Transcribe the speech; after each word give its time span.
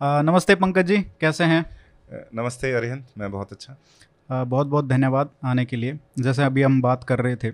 आ, 0.00 0.22
नमस्ते 0.22 0.54
पंकज 0.54 0.86
जी 0.86 0.96
कैसे 1.20 1.44
हैं? 1.44 1.64
नमस्ते 2.34 2.72
अरिहंत 2.72 3.06
मैं 3.18 3.30
बहुत 3.32 3.52
अच्छा। 3.52 3.76
आ, 4.30 4.44
बहुत 4.44 4.66
बहुत 4.66 4.86
धन्यवाद 4.88 5.30
आने 5.44 5.64
के 5.64 5.76
लिए। 5.76 5.98
जैसे 6.18 6.42
अभी 6.42 6.62
हम 6.62 6.80
बात 6.82 7.04
कर 7.04 7.18
रहे 7.18 7.36
थे 7.36 7.50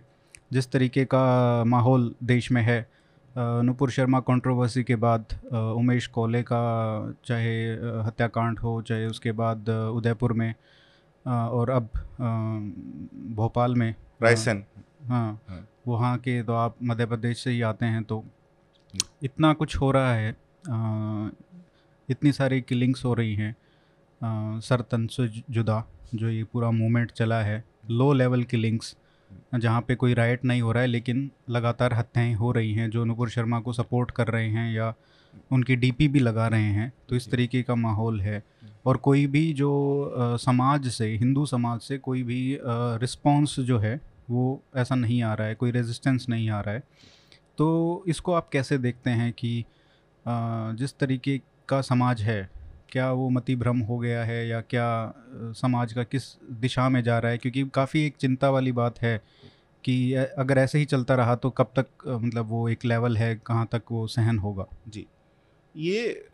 जिस 0.52 0.70
तरीके 0.72 1.04
का 1.04 1.64
माहौल 1.64 2.14
देश 2.24 2.50
में 2.52 2.60
है 2.62 2.86
नुपुर 3.36 3.90
शर्मा 3.90 4.20
कंट्रोवर्सी 4.20 4.82
के 4.84 4.96
बाद 4.96 5.34
उमेश 5.52 6.06
कोले 6.06 6.42
का 6.42 6.62
चाहे 7.24 7.54
हत्याकांड 8.06 8.58
हो 8.58 8.80
चाहे 8.82 9.06
उसके 9.06 9.32
बाद 9.32 9.68
उदयपुर 9.68 10.32
में 10.32 10.54
और 11.30 11.70
अब 11.70 11.88
भोपाल 13.36 13.74
में 13.74 13.94
रायसेन। 14.22 14.64
हाँ, 15.08 15.40
हाँ। 15.48 15.66
वहाँ 15.88 16.16
के 16.18 16.42
तो 16.42 16.54
आप 16.54 16.76
मध्य 16.82 17.06
प्रदेश 17.06 17.44
से 17.44 17.50
ही 17.50 17.62
आते 17.62 17.86
हैं 17.86 18.02
तो 18.04 18.24
इतना 19.22 19.52
कुछ 19.52 19.76
हो 19.76 19.90
रहा 19.90 20.14
है 20.14 20.36
इतनी 22.12 22.32
सारी 22.32 22.60
किलिंग्स 22.60 23.04
हो 23.04 23.14
रही 23.14 23.34
हैं 23.34 23.54
सर 24.60 24.80
तन 24.80 25.06
से 25.06 25.28
जुदा 25.50 25.84
जो 26.14 26.28
ये 26.28 26.44
पूरा 26.44 26.70
मूवमेंट 26.70 27.10
चला 27.10 27.40
है 27.42 27.64
लो 27.90 28.12
लेवल 28.12 28.42
किलिंग्स 28.44 28.96
जहाँ 29.54 29.80
पे 29.80 29.94
कोई 29.94 30.14
राइट 30.14 30.44
नहीं 30.44 30.62
हो 30.62 30.72
रहा 30.72 30.82
है 30.82 30.88
लेकिन 30.88 31.30
लगातार 31.50 31.94
हत्याएँ 31.94 32.34
हो 32.34 32.52
रही 32.52 32.72
हैं 32.74 32.90
जो 32.90 33.04
नुपुर 33.04 33.28
शर्मा 33.28 33.60
को 33.60 33.72
सपोर्ट 33.72 34.10
कर 34.10 34.28
रहे 34.28 34.48
हैं 34.48 34.72
या 34.74 34.94
उनकी 35.52 35.76
डीपी 35.76 36.08
भी 36.08 36.18
लगा 36.18 36.46
रहे 36.48 36.72
हैं 36.72 36.92
तो 37.08 37.16
इस 37.16 37.30
तरीके 37.30 37.62
का 37.62 37.74
माहौल 37.74 38.20
है। 38.20 38.42
और 38.86 38.96
कोई 38.96 39.26
भी 39.26 39.52
जो 39.52 39.70
आ, 40.18 40.36
समाज 40.36 40.88
से 40.88 41.08
हिंदू 41.16 41.46
समाज 41.46 41.80
से 41.80 41.98
कोई 41.98 42.22
भी 42.22 42.58
रिस्पॉन्स 42.64 43.58
जो 43.60 43.78
है 43.78 44.00
वो 44.30 44.62
ऐसा 44.76 44.94
नहीं 44.94 45.22
आ 45.22 45.34
रहा 45.34 45.48
है 45.48 45.54
कोई 45.54 45.70
रेजिस्टेंस 45.70 46.26
नहीं 46.28 46.50
आ 46.50 46.60
रहा 46.60 46.74
है। 46.74 46.82
तो 47.58 48.04
इसको 48.08 48.32
आप 48.32 48.48
कैसे 48.52 48.78
देखते 48.78 49.10
हैं 49.10 49.32
कि 49.32 49.64
आ, 50.26 50.72
जिस 50.72 50.98
तरीके 50.98 51.40
का 51.68 51.80
समाज 51.80 52.22
है? 52.22 52.50
क्या 52.88 53.10
वो 53.12 53.28
मति 53.30 53.56
भ्रम 53.56 53.78
हो 53.80 53.98
गया 53.98 54.24
है 54.24 54.46
या 54.48 54.60
क्या 54.60 55.12
समाज 55.56 55.92
का 55.92 56.02
किस 56.04 56.22
दिशा 56.52 56.88
में 56.88 57.02
जा 57.02 57.18
रहा 57.18 57.32
है? 57.32 57.38
क्योंकि 57.38 57.64
काफ़ी 57.74 58.04
एक 58.06 58.16
चिंता 58.16 58.50
वाली 58.50 58.72
बात 58.72 59.00
है 59.02 59.16
कि 59.84 60.14
अगर 60.14 60.58
ऐसे 60.58 60.78
ही 60.78 60.84
चलता 60.84 61.14
रहा 61.14 61.36
तो 61.36 61.50
कब 61.50 61.72
तक 61.78 61.86
मतलब 62.08 62.48
वो 62.48 62.68
एक 62.68 62.84
लेवल 62.84 63.16
है, 63.16 63.34
कहाँ 63.46 63.68
तक 63.72 63.82
वो 63.90 64.06
सहन 64.06 64.38
होगा? 64.38 64.66
जी। 64.88 65.06
ये 65.76 66.28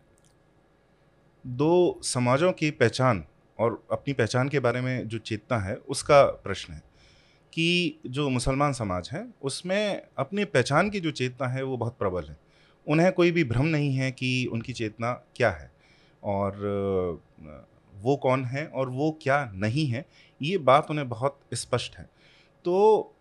दो 1.44 2.00
समाजों 2.02 2.52
की 2.52 2.70
पहचान 2.70 3.24
और 3.58 3.82
अपनी 3.92 4.12
पहचान 4.14 4.48
के 4.48 4.60
बारे 4.60 4.80
में 4.80 5.08
जो 5.08 5.18
चेतना 5.18 5.58
है, 5.58 5.74
उसका 5.76 6.22
प्रश्न 6.24 6.72
है 6.72 6.82
कि 7.52 8.00
जो 8.06 8.28
मुसलमान 8.28 8.72
समाज 8.72 9.08
है, 9.12 9.26
उसमें 9.42 10.02
अपनी 10.18 10.44
पहचान 10.44 10.90
की 10.90 11.00
जो 11.00 11.10
चेतना 11.10 11.48
है, 11.48 11.62
वो 11.62 11.76
बहुत 11.76 11.98
प्रबल 11.98 12.24
है। 12.24 12.36
उन्हें 12.88 13.10
कोई 13.12 13.30
भी 13.30 13.44
भ्रम 13.44 13.66
नहीं 13.66 13.94
है 13.94 14.10
कि 14.12 14.30
उनकी 14.52 14.72
चेतना 14.72 15.12
क्या 15.36 15.50
है 15.50 15.70
और 16.22 17.20
वो 17.94 18.16
कौन 18.18 18.44
है 18.44 18.66
और 18.66 18.88
वो 18.90 19.10
क्या 19.22 19.50
नहीं 19.54 19.86
है, 19.86 20.04
ये 20.40 20.58
बात 20.60 20.90
उन्हें 20.90 21.08
बहुत 21.08 21.38
स्पष्ट 21.54 21.96
है। 21.98 22.08
तो 22.64 23.12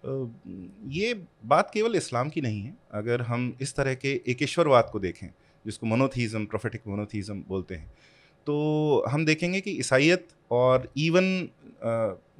ये 0.89 1.13
बात 1.45 1.69
केवल 1.73 1.95
इस्लाम 1.95 2.29
की 2.29 2.41
नहीं 2.41 2.61
है। 2.61 2.73
अगर 2.93 3.21
हम 3.23 3.53
इस 3.61 3.75
तरह 3.75 3.95
के 3.95 4.13
एकेश्वरवाद 4.29 4.89
को 4.91 4.99
देखें, 4.99 5.27
जिसको 5.65 5.87
मोनोथीज़म 5.87 6.45
प्रोफेटिक 6.45 6.81
मोनोथीज़म 6.87 7.43
बोलते 7.47 7.75
हैं 7.75 7.91
तो 8.47 9.03
हम 9.09 9.25
देखेंगे 9.25 9.61
कि 9.61 9.71
ईसाइत 9.79 10.27
और 10.51 10.87
इवन 10.97 11.25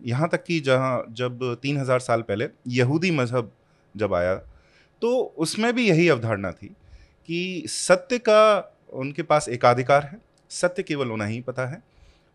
यहाँ 0.06 0.28
तक 0.30 0.44
कि 0.44 0.60
जहाँ, 0.60 1.06
जब 1.10 1.40
तीन 1.62 1.78
हज़ार 1.78 2.00
साल 2.00 2.22
पहले 2.22 2.48
यहूदी 2.70 3.12
मज़हब 3.12 3.52
जब 3.96 4.14
आया 4.14 4.36
तो 5.02 5.18
उसमें 5.38 5.74
भी 5.76 5.88
यही 5.88 6.08
अवधारणा 6.10 6.52
थी 6.52 6.76
कि 7.28 7.64
सत्य 7.68 8.18
का 8.20 8.74
उनके 8.94 9.24
पास 9.24 9.50
एकाधिकार 9.50 10.04
है, 10.04 10.20
सत्य 10.52 10.84
केवल 10.84 11.12
उन्हें 11.12 11.30
ही 11.30 11.42
पता 11.42 11.66
है, 11.66 11.82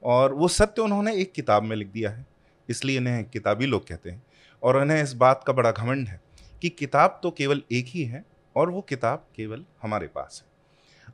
और 0.02 0.34
वो 0.34 0.48
सत्य 0.48 0.82
उन्होंने 0.82 1.14
एक 1.16 1.32
किताब 1.32 1.62
में 1.62 1.76
लिख 1.76 1.88
दिया 1.88 2.10
है, 2.10 2.26
इसलिए 2.68 2.96
इन्हें 2.96 3.24
किताबी 3.24 3.66
लोग 3.66 3.86
कहते 3.88 4.10
हैं, 4.10 4.22
और 4.62 4.76
उन्हें 4.76 5.02
इस 5.02 5.12
बात 5.14 5.44
का 5.46 5.52
बड़ा 5.52 5.70
घमंड 5.70 6.08
है 6.08 6.20
कि 6.62 6.68
किताब 6.68 7.18
तो 7.22 7.30
केवल 7.30 7.62
एक 7.72 7.86
ही 7.88 8.04
है, 8.04 8.24
और 8.56 8.70
वो 8.70 8.80
किताब 8.80 9.26
केवल 9.36 9.64
हमारे 9.82 10.06
पास 10.06 10.42
है। 10.42 10.50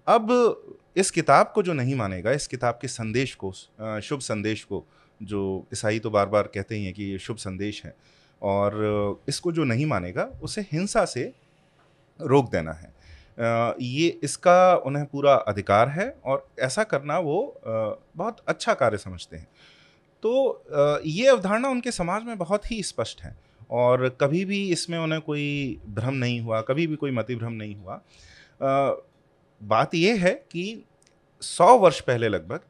अब 0.09 0.75
इस 0.97 1.11
किताब 1.11 1.53
को 1.55 1.63
जो 1.63 1.73
नहीं 1.73 1.95
मानेगा, 1.95 2.33
इस 2.33 2.47
किताब 2.47 2.79
के 2.83 2.89
संदेश 2.89 3.35
को 3.35 3.53
शुभ 4.03 4.21
संदेश 4.21 4.65
को, 4.65 4.85
जो 5.21 5.67
ईसाई 5.73 5.99
तो 5.99 6.11
बार 6.11 6.27
बार 6.27 6.51
कहते 6.55 6.75
ही 6.75 6.85
हैं 6.85 6.95
कि 6.95 7.05
ये 7.05 7.19
शुभ 7.19 7.37
संदेश 7.37 7.85
है, 7.85 7.95
और 8.43 9.23
इसको 9.29 9.53
जो 9.53 9.65
नहीं 9.65 9.87
मानेगा, 9.87 10.31
उसे 10.43 10.61
हिंसा 10.73 11.05
से 11.05 11.33
रोक 12.21 12.51
देना 12.51 12.73
है। 12.73 12.93
ये 13.39 14.09
इसका 14.23 14.75
उन्हें 14.77 15.05
पूरा 15.07 15.35
अधिकार 15.49 15.89
है 15.89 16.09
और 16.25 16.47
ऐसा 16.61 16.83
करना 16.85 17.19
वो 17.19 17.61
बहुत 17.65 18.41
अच्छा 18.49 18.75
कार्य 18.75 18.99
समझते 18.99 19.37
हैं। 19.37 19.47
तो 20.23 21.03
ये 21.07 21.27
अवधारणा 21.27 21.69
उनके 21.69 21.91
समाज 21.93 22.25
में 22.25 22.39
बहुत 22.39 22.71
ही 22.71 22.83
स्पष्ट 22.83 23.23
है 23.23 23.37
और 23.71 24.09
कभी 24.21 24.45
भी 24.45 24.63
इसमें 24.73 24.99
उन्हें 24.99 25.21
कोई 25.21 25.81
भ्रम 25.89 26.15
नहीं 26.15 26.41
हुआ, 26.41 26.61
कभी 26.61 26.87
भी 26.87 26.97
कोई 26.97 27.11
मति 27.11 27.37
भ्रम 27.37 27.53
नहीं 27.53 27.77
हुआ। 27.77 28.01
बात 29.61 29.95
यह 29.95 30.25
है 30.25 30.33
कि 30.51 30.85
सौ 31.43 31.77
वर्ष 31.79 32.01
पहले 32.01 32.29
लगभग 32.29 32.61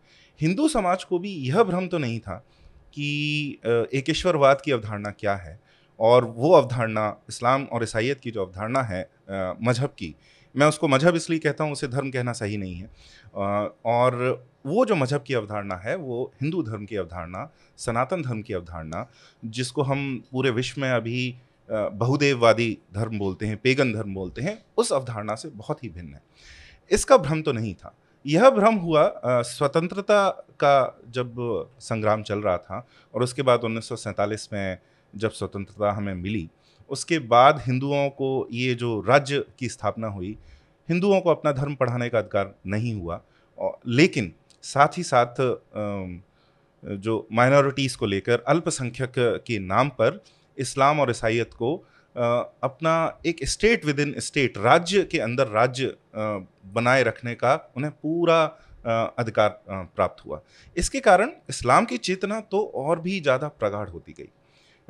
हिंदू 0.41 0.69
समाज 0.69 1.05
को 1.05 1.19
भी 1.19 1.33
यह 1.47 1.62
भ्रम 1.62 1.87
तो 1.89 1.99
नहीं 1.99 2.19
था 2.21 2.37
कि 2.95 3.59
एकेश्वरवाद 3.95 4.61
की 4.61 4.73
अवधारणा 4.73 5.11
क्या 5.11 5.35
है 5.37 5.59
और 6.00 6.25
वो 6.27 6.53
अवधारणा, 6.53 7.17
इस्लाम 7.29 7.65
और 7.65 7.83
ईसाइत 7.83 8.21
की 8.21 8.31
जो 8.31 8.45
अवधारणा 8.45 8.83
है 8.83 9.09
मज़हब 9.62 9.91
की 9.91 10.15
मैं 10.54 10.66
उसको 10.66 10.88
मज़हब 10.88 11.16
इसलिए 11.16 11.38
कहता 11.38 11.64
हूँ, 11.64 11.72
उसे 11.72 11.88
धर्म 11.88 12.10
कहना 12.10 12.32
सही 12.32 12.56
नहीं 12.56 12.75
है। 12.75 12.91
और 13.86 14.47
वो 14.66 14.84
जो 14.84 14.94
मज़हब 14.97 15.22
की 15.22 15.34
अवधारणा 15.34 15.75
है, 15.76 15.97
वो 15.97 16.32
हिंदू 16.42 16.62
धर्म 16.62 16.84
की 16.84 16.97
अवधारणा, 16.97 17.50
सनातन 17.78 18.22
धर्म 18.22 18.42
की 18.42 18.54
अवधारणा, 18.54 19.06
जिसको 19.44 19.82
हम 19.82 20.22
पूरे 20.32 20.50
विश्व 20.50 20.81
में 20.81 20.91
अभी 20.91 21.34
बहुदेववादी 21.70 22.78
धर्म 22.94 23.19
बोलते 23.19 23.47
हैं, 23.47 23.56
पेगन 23.56 23.92
धर्म 23.92 24.14
बोलते 24.14 24.42
हैं, 24.42 24.58
उस 24.76 24.92
अवधारणा 24.92 25.34
से 25.34 25.48
बहुत 25.50 25.82
ही 25.84 25.88
भिन्न 25.88 26.14
है। 26.14 26.22
इसका 26.91 27.16
भ्रम 27.16 27.42
तो 27.42 27.53
नहीं 27.53 27.75
था। 27.75 27.94
यह 28.25 28.48
भ्रम 28.50 28.75
हुआ 28.76 29.03
स्वतंत्रता 29.26 30.28
का 30.60 31.00
जब 31.08 31.34
संग्राम 31.81 32.22
चल 32.22 32.38
रहा 32.38 32.56
था, 32.58 32.87
और 33.14 33.22
उसके 33.22 33.42
बाद 33.42 33.64
उन्नीस 33.64 33.88
सौ 33.88 33.97
सैंतालीस 33.97 34.48
में 34.53 34.78
जब 35.14 35.31
स्वतंत्रता 35.31 35.92
हमें 35.92 36.14
मिली 36.14 36.48
उसके 36.91 37.19
बाद 37.28 37.62
हिंदुओं 37.66 38.09
को 38.10 38.47
ये 38.53 38.75
जो 38.75 39.00
राज्य 39.09 39.44
की 39.59 39.69
स्थापना 39.69 40.09
हुई, 40.09 40.37
हिंदुओं 40.88 41.21
को 41.21 41.31
अपना 41.31 41.53
धर्म 41.53 41.75
पढ़ाने 41.75 42.09
का 42.09 42.19
अधिकार 42.19 42.54
नहीं 42.66 42.94
हुआ 42.94 43.21
लेकिन 43.88 44.32
साथ 44.65 44.99
ही 44.99 45.03
साथ 45.03 45.41
जो 46.82 47.26
माइनॉरिटीज़ 47.32 47.97
को 47.97 48.06
लेकर 48.06 48.43
अल्पसंख्यक 48.49 49.12
के 49.47 49.59
नाम 49.59 49.88
पर 49.91 50.21
इस्लाम 50.59 51.00
और 51.00 51.10
ईसाइत 51.10 51.54
को 51.54 51.75
अपना 52.16 53.20
एक 53.26 53.44
स्टेट 53.49 53.84
विद 53.84 54.00
इन 54.00 54.15
स्टेट 54.20 54.59
राज्य 54.59 55.03
के 55.03 55.19
अंदर 55.20 55.49
राज्य 55.49 55.94
बनाए 56.75 57.03
रखने 57.03 57.34
का 57.34 57.55
उन्हें 57.76 57.93
पूरा 57.93 58.43
अधिकार 59.19 59.60
प्राप्त 59.66 60.25
हुआ। 60.26 60.41
इसके 60.76 61.00
कारण 61.00 61.31
इस्लाम 61.50 61.84
की 61.84 61.97
चेतना 61.99 62.41
तो 62.41 62.60
और 62.76 63.00
भी 63.00 63.20
ज़्यादा 63.20 63.49
प्रगाढ़ 63.50 63.88
होती 63.88 64.12
गई। 64.12 64.28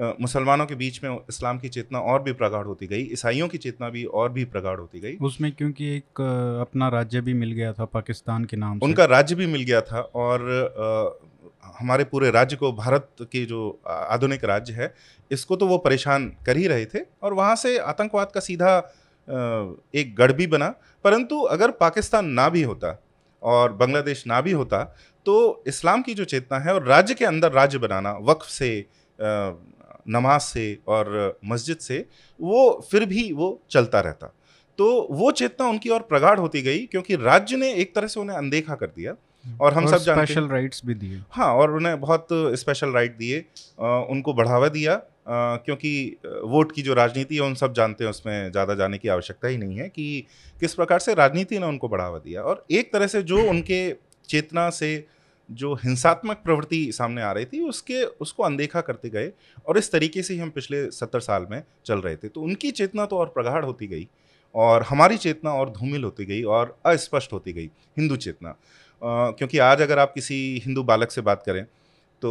मुसलमानों 0.00 0.66
के 0.66 0.74
बीच 0.74 1.02
में 1.04 1.10
इस्लाम 1.28 1.58
की 1.58 1.68
चेतना 1.68 1.98
और 2.00 2.22
भी 2.22 2.32
प्रगाढ़ 2.32 2.66
होती 2.66 2.86
गई 2.86 3.02
ईसाइयों 3.12 3.48
की 3.48 3.58
चेतना 3.58 3.88
भी 3.88 4.04
और 4.04 4.32
भी 4.32 4.44
प्रगाढ़ 4.46 4.78
होती 4.78 5.00
गई। 5.00 5.16
उसमें 5.22 5.50
क्योंकि 5.52 5.86
एक 5.96 6.20
अपना 6.60 6.88
राज्य 6.88 7.20
भी 7.20 7.34
मिल 7.34 7.52
गया 7.52 7.72
था 7.72 7.84
पाकिस्तान 7.84 8.44
के 8.44 8.56
नाम 8.56 8.80
उनका 8.82 9.04
राज्य 9.04 9.34
भी 9.34 9.46
मिल 9.46 9.62
गया 9.62 9.80
था 9.80 10.00
और 10.00 10.46
आ, 10.80 11.72
हमारे 11.78 12.04
पूरे 12.04 12.30
राज्य 12.30 12.56
को 12.56 12.72
भारत 12.72 13.08
के 13.22 13.44
जो 13.44 13.80
आधुनिक 13.86 14.44
राज्य 14.44 14.72
है 14.72 14.94
इसको 15.30 15.56
तो 15.56 15.66
वो 15.66 15.78
परेशान 15.78 16.28
कर 16.46 16.56
ही 16.56 16.66
रहे 16.66 16.84
थे 16.84 16.98
और 17.22 17.34
वहाँ 17.34 17.56
से 17.56 17.76
आतंकवाद 17.78 18.30
का 18.34 18.40
सीधा 18.40 18.76
एक 19.94 20.14
गढ़ 20.18 20.32
भी 20.32 20.46
बना। 20.46 20.68
परंतु 21.04 21.40
अगर 21.50 21.70
पाकिस्तान 21.80 22.26
ना 22.30 22.48
भी 22.48 22.62
होता 22.62 22.94
और 23.42 23.72
बांग्लादेश 23.72 24.26
ना 24.26 24.40
भी 24.40 24.52
होता 24.52 24.82
तो 25.26 25.64
इस्लाम 25.66 26.02
की 26.02 26.14
जो 26.14 26.24
चेतना 26.24 26.58
है 26.58 26.74
और 26.74 26.84
राज्य 26.84 27.14
के 27.14 27.24
अंदर 27.24 27.52
राज्य 27.52 27.78
बनाना 27.78 28.12
वक्फ 28.22 28.46
से 28.48 28.70
नमाज़ 30.08 30.42
से 30.42 30.66
और 30.88 31.38
मस्जिद 31.44 31.78
से 31.78 32.04
वो 32.40 32.88
फिर 32.90 33.04
भी 33.06 33.30
वो 33.32 33.48
चलता 33.70 34.00
रहता। 34.00 34.34
तो 34.78 35.06
वो 35.10 35.30
चेतना 35.32 35.68
उनकी 35.68 35.88
और 35.88 36.02
प्रगाढ़ 36.04 36.38
होती 36.38 36.62
गई 36.62 36.84
क्योंकि 36.86 37.16
राज्य 37.16 37.56
ने 37.56 37.72
एक 37.74 37.94
तरह 37.94 38.06
से 38.06 38.20
उन्हें 38.20 38.36
अनदेखा 38.36 38.74
कर 38.74 38.86
दिया 38.86 39.14
और 39.60 39.74
हम 39.74 39.84
और 39.84 39.90
सब 39.90 40.04
जानते 40.04 40.26
स्पेशल 40.26 40.48
राइट्स 40.48 40.82
भी 40.86 40.94
दिए। 40.94 41.20
हाँ 41.30 41.52
और 41.54 41.74
उन्हें 41.76 42.00
बहुत 42.00 42.28
स्पेशल 42.32 42.90
राइट 42.90 43.16
दिए 43.18 43.38
उनको 43.78 44.34
बढ़ावा 44.34 44.68
दिया 44.68 44.94
आ, 44.94 45.56
क्योंकि 45.56 46.16
वोट 46.44 46.72
की 46.72 46.82
जो 46.82 46.94
राजनीति 46.94 47.34
है 47.34 47.40
उन 47.42 47.54
सब 47.54 47.72
जानते 47.74 48.04
हैं 48.04 48.10
उसमें 48.10 48.50
ज़्यादा 48.52 48.74
जाने 48.74 48.98
की 48.98 49.08
आवश्यकता 49.08 49.48
ही 49.48 49.56
नहीं 49.56 49.76
है 49.78 49.88
कि 49.88 50.26
किस 50.60 50.74
प्रकार 50.74 50.98
से 50.98 51.14
राजनीति 51.14 51.58
ने 51.58 51.66
उनको 51.66 51.88
बढ़ावा 51.88 52.18
दिया। 52.18 52.42
और 52.42 52.64
एक 52.70 52.92
तरह 52.92 53.06
से 53.06 53.22
जो 53.24 53.42
उनके 53.50 53.80
चेतना 54.28 54.68
से 54.70 54.96
जो 55.48 55.74
हिंसात्मक 55.74 56.36
प्रवृत्ति 56.36 56.80
सामने 56.92 57.22
आ 57.22 57.32
रही 57.32 57.44
थी 57.44 57.60
उसके 57.60 58.02
उसको 58.04 58.42
अनदेखा 58.42 58.80
करते 58.80 59.08
गए 59.10 59.30
और 59.66 59.78
इस 59.78 59.90
तरीके 59.92 60.22
से 60.22 60.34
ही 60.34 60.40
हम 60.40 60.50
पिछले 60.50 60.90
सत्तर 60.90 61.20
साल 61.20 61.46
में 61.50 61.62
चल 61.86 61.98
रहे 61.98 62.16
थे। 62.16 62.28
तो 62.28 62.40
उनकी 62.40 62.70
चेतना 62.70 63.06
तो 63.06 63.18
और 63.18 63.26
प्रगाढ़ 63.28 63.64
होती 63.64 63.86
गई 63.86 64.08
और 64.54 64.82
हमारी 64.82 65.16
चेतना 65.16 65.52
और 65.52 65.70
धूमिल 65.70 66.04
होती 66.04 66.24
गई 66.24 66.42
और 66.42 66.76
अस्पष्ट 66.86 67.32
होती 67.32 67.52
गई 67.52 67.70
हिंदू 67.98 68.16
चेतना। 68.16 68.48
आ, 68.48 69.30
क्योंकि 69.30 69.58
आज 69.60 69.82
अगर 69.82 69.98
आप 69.98 70.12
किसी 70.14 70.62
हिंदू 70.64 70.82
बालक 70.82 71.10
से 71.10 71.20
बात 71.20 71.42
करें 71.46 71.64
तो 72.22 72.30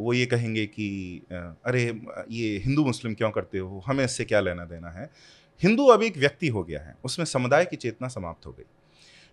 वो 0.00 0.12
ये 0.12 0.26
कहेंगे 0.26 0.64
कि 0.66 1.22
अरे 1.32 1.82
ये 2.30 2.58
हिंदू 2.58 2.84
मुस्लिम 2.84 3.14
क्यों 3.14 3.30
करते 3.30 3.58
हो? 3.58 3.82
हमें 3.86 4.04
इससे 4.04 4.24
क्या 4.24 4.40
लेना 4.40 4.64
देना 4.64 4.90
है? 4.90 5.10
हिंदू 5.60 5.86
अब 5.86 6.02
एक 6.02 6.16
व्यक्ति 6.16 6.48
हो 6.48 6.62
गया 6.64 6.80
है 6.80 6.94
उसमें 7.04 7.24
समुदाय 7.26 7.64
की 7.64 7.76
चेतना 7.76 8.08
समाप्त 8.08 8.46
हो 8.46 8.52
गई। 8.52 8.64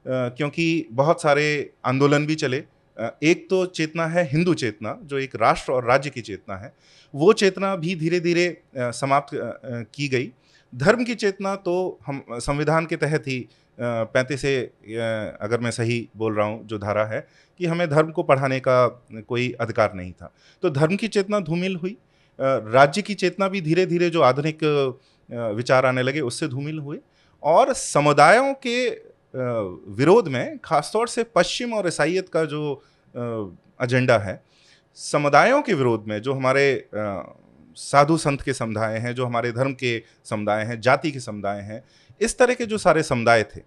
क्योंकि 0.05 0.85
बहुत 0.91 1.21
सारे 1.21 1.45
आंदोलन 1.85 2.25
भी 2.25 2.35
चले 2.35 2.63
एक 2.97 3.45
तो 3.49 3.65
चेतना 3.67 4.05
है 4.07 4.23
हिंदू 4.27 4.53
चेतना, 4.53 4.97
जो 5.03 5.17
एक 5.19 5.35
राष्ट्र 5.35 5.71
और 5.71 5.85
राज्य 5.85 6.09
की 6.09 6.21
चेतना 6.21 6.55
है, 6.55 6.73
वो 7.13 7.33
चेतना 7.33 7.75
भी 7.75 7.95
धीरे 7.95 8.19
धीरे 8.19 8.45
समाप्त 8.77 9.29
की 9.95 10.07
गई। 10.07 10.31
धर्म 10.73 11.03
की 11.03 11.15
चेतना 11.15 11.55
तो 11.57 11.99
हम, 12.07 12.23
संविधान 12.31 12.85
के 12.85 12.95
तहत 12.95 13.27
ही 13.27 13.47
पैंतीस 13.77 14.41
से 14.41 14.59
अगर 15.41 15.59
मैं 15.59 15.71
सही 15.71 16.07
बोल 16.17 16.35
रहा 16.35 16.45
हूँ, 16.47 16.65
जो 16.67 16.77
धारा 16.77 17.05
है, 17.05 17.25
कि 17.59 17.65
हमें 17.65 17.89
धर्म 17.89 18.11
को 18.11 18.23
पढ़ाने 18.23 18.59
का 18.59 18.87
कोई 19.21 19.51
अधिकार 19.61 19.93
नहीं 19.93 20.11
था। 20.11 20.31
तो 20.63 20.69
धर्म 20.69 20.95
की 20.95 21.07
चेतना 21.07 21.39
धूमिल 21.41 21.75
हुई 21.75 21.97
राज्य 22.39 23.01
की 23.01 23.13
चेतना 23.15 23.47
भी 23.47 23.61
धीरे 23.61 23.85
धीरे 23.85 24.09
जो 24.09 24.21
आधुनिक 24.21 24.63
विचार 25.29 25.85
आने 25.85 26.01
लगे, 26.03 26.21
उससे 26.21 26.47
धूमिल 26.47 26.79
हुए। 26.79 26.97
और 27.43 27.73
समुदायों 27.73 28.53
के 28.57 28.89
विरोध 29.35 30.27
में, 30.27 30.57
खासतौर 30.59 31.07
से 31.07 31.23
पश्चिम 31.25 31.73
और 31.73 31.87
ईसाइत 31.87 32.29
का 32.29 32.43
जो 32.45 32.81
एजेंडा 33.83 34.17
है, 34.17 34.41
समुदायों 34.97 35.61
के 35.61 35.73
विरोध 35.73 36.05
में 36.07 36.21
जो 36.21 36.33
हमारे 36.33 36.89
साधु 37.77 38.17
संत 38.17 38.41
के 38.41 38.53
समुदाय 38.53 38.97
हैं, 38.97 39.13
जो 39.15 39.25
हमारे 39.25 39.51
धर्म 39.51 39.73
के 39.73 40.01
समुदाय 40.25 40.63
हैं, 40.63 40.79
जाति 40.81 41.11
के 41.11 41.19
समुदाय 41.19 41.61
हैं, 41.61 41.83
इस 42.21 42.37
तरह 42.37 42.53
के 42.53 42.65
जो 42.65 42.77
सारे 42.77 43.03
समुदाय 43.03 43.43
थे 43.45 43.61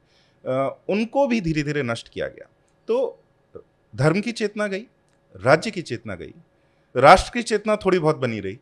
उनको 0.88 1.26
भी 1.26 1.41
धीरे 1.41 1.62
धीरे 1.62 1.82
नष्ट 1.82 2.09
किया 2.09 2.26
गया। 2.29 2.49
तो 2.88 3.23
धर्म 3.94 4.21
की 4.21 4.32
चेतना 4.32 4.67
गई, 4.67 4.87
राज्य 5.35 5.71
की 5.71 5.82
चेतना 5.82 6.14
गई, 6.14 6.35
राष्ट्र 6.94 7.31
की 7.35 7.43
चेतना 7.43 7.76
थोड़ी 7.76 7.99
बहुत 7.99 8.17
बनी 8.17 8.41
रही 8.41 8.59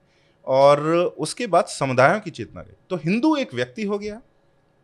और 0.47 0.81
उसके 1.19 1.47
बाद 1.47 1.65
समुदायों 1.65 2.21
की 2.21 2.31
चेतना 2.31 2.63
गई। 2.63 2.75
तो 2.91 2.97
हिंदू 2.97 3.37
एक 3.37 3.55
व्यक्ति 3.55 3.85
हो 3.85 3.99
गया 3.99 4.21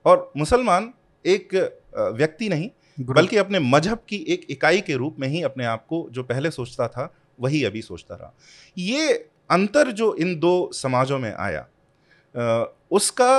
और 0.05 0.31
मुसलमान 0.37 0.93
एक 1.25 1.55
व्यक्ति 1.97 2.49
नहीं 2.49 2.71
बल्कि 3.01 3.37
अपने 3.37 3.59
मज़हब 3.59 4.05
की 4.09 4.17
एक 4.17 4.47
इकाई 4.51 4.81
के 4.81 4.95
रूप 4.95 5.17
में 5.19 5.29
ही 5.29 5.43
अपने 5.43 5.65
आप 5.65 5.87
को 5.87 6.09
जो 6.11 6.23
पहले 6.23 6.51
सोचता 6.51 6.89
था 6.89 7.15
वही 7.41 7.65
अभी 7.65 7.83
सोचता 7.83 8.15
रहा। 8.15 8.35
ये 8.79 9.29
अंतर 9.51 9.91
जो 9.91 10.15
इन 10.15 10.39
दो 10.41 10.71
समाजों 10.73 11.19
में 11.19 11.35
आया 11.35 11.69
उसका 12.91 13.33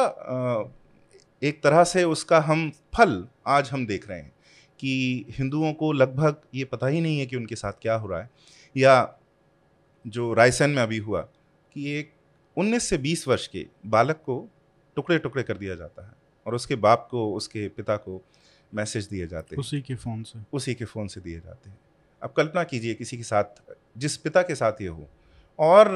एक 1.44 1.64
तरह 1.64 1.84
से 1.84 2.04
उसका 2.04 2.40
हम 2.40 2.72
फल 2.96 3.28
आज 3.48 3.70
हम 3.70 3.86
देख 3.86 4.10
रहे 4.10 4.20
हैं 4.20 4.34
कि 4.80 5.26
हिंदुओं 5.30 5.74
को 5.74 5.92
लगभग 5.92 6.36
ये 6.56 6.66
पता 6.66 6.88
ही 6.88 7.02
नहीं 7.02 7.20
है 7.20 7.26
कि 7.26 7.36
उनके 7.36 7.56
साथ 7.56 7.74
क्या 7.82 7.96
हो 7.96 8.08
रहा 8.08 8.22
है 8.22 8.30
या 8.78 9.20
जो 10.08 10.34
रायसेन 10.34 10.70
में 10.70 10.84
अभी 10.84 10.98
हुआ 10.98 11.22
कि 11.74 11.92
एक 11.92 12.12
19 12.58 12.80
से 12.80 12.98
20 12.98 13.28
वर्ष 13.28 13.48
के 13.48 13.66
बालक 13.86 14.16
को 14.16 14.48
टुकड़े 14.96 15.18
टुकड़े 15.18 15.44
कर 15.44 15.58
दिया 15.58 15.76
जाता 15.76 16.06
है 16.06 16.12
और 16.46 16.56
उसके 16.56 16.76
बाप 16.76 17.08
को 17.12 17.34
उसके 17.34 17.68
पिता 17.68 17.96
को 17.98 18.22
मैसेज 18.74 19.06
दिए 19.06 19.28
जाते 19.28 19.56
हैं। 19.56 19.60
उसी 19.60 19.82
के 19.82 19.96
फ़ोन 19.96 20.24
से। 20.24 20.40
उसी 20.54 20.74
के 20.74 20.86
फ़ोन 20.86 21.08
से 21.08 21.22
दिए 21.22 21.40
जाते 21.40 21.70
हैं। 21.70 21.80
अब 22.24 22.34
कल्पना 22.38 22.64
कीजिए 22.64 22.94
किसी 22.94 23.18
के 23.18 23.24
साथ 23.24 23.62
जिस 23.98 24.18
पिता 24.18 24.42
के 24.42 24.56
साथ 24.56 24.72
ये 24.82 24.88
हो 24.88 25.08
और 25.60 25.90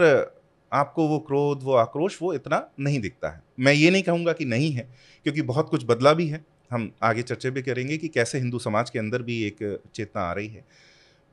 आपको 0.73 1.07
वो 1.07 1.19
क्रोध 1.19 1.63
वो 1.63 1.73
आक्रोश 1.73 2.21
वो 2.21 2.33
इतना 2.33 2.69
नहीं 2.79 2.99
दिखता 2.99 3.29
है। 3.29 3.43
मैं 3.59 3.73
ये 3.73 3.91
नहीं 3.91 4.03
कहूँगा 4.03 4.33
कि 4.33 4.45
नहीं 4.45 4.71
है 4.71 4.89
क्योंकि 5.23 5.41
बहुत 5.41 5.69
कुछ 5.69 5.85
बदला 5.85 6.13
भी 6.13 6.27
है। 6.27 6.45
हम 6.71 6.91
आगे 7.03 7.21
चर्चा 7.21 7.49
भी 7.49 7.61
करेंगे 7.61 7.97
कि 7.97 8.07
कैसे 8.07 8.37
हिंदू 8.37 8.59
समाज 8.59 8.89
के 8.89 8.99
अंदर 8.99 9.21
भी 9.21 9.43
एक 9.43 9.81
चेतना 9.93 10.21
आ 10.21 10.33
रही 10.33 10.47
है। 10.47 10.65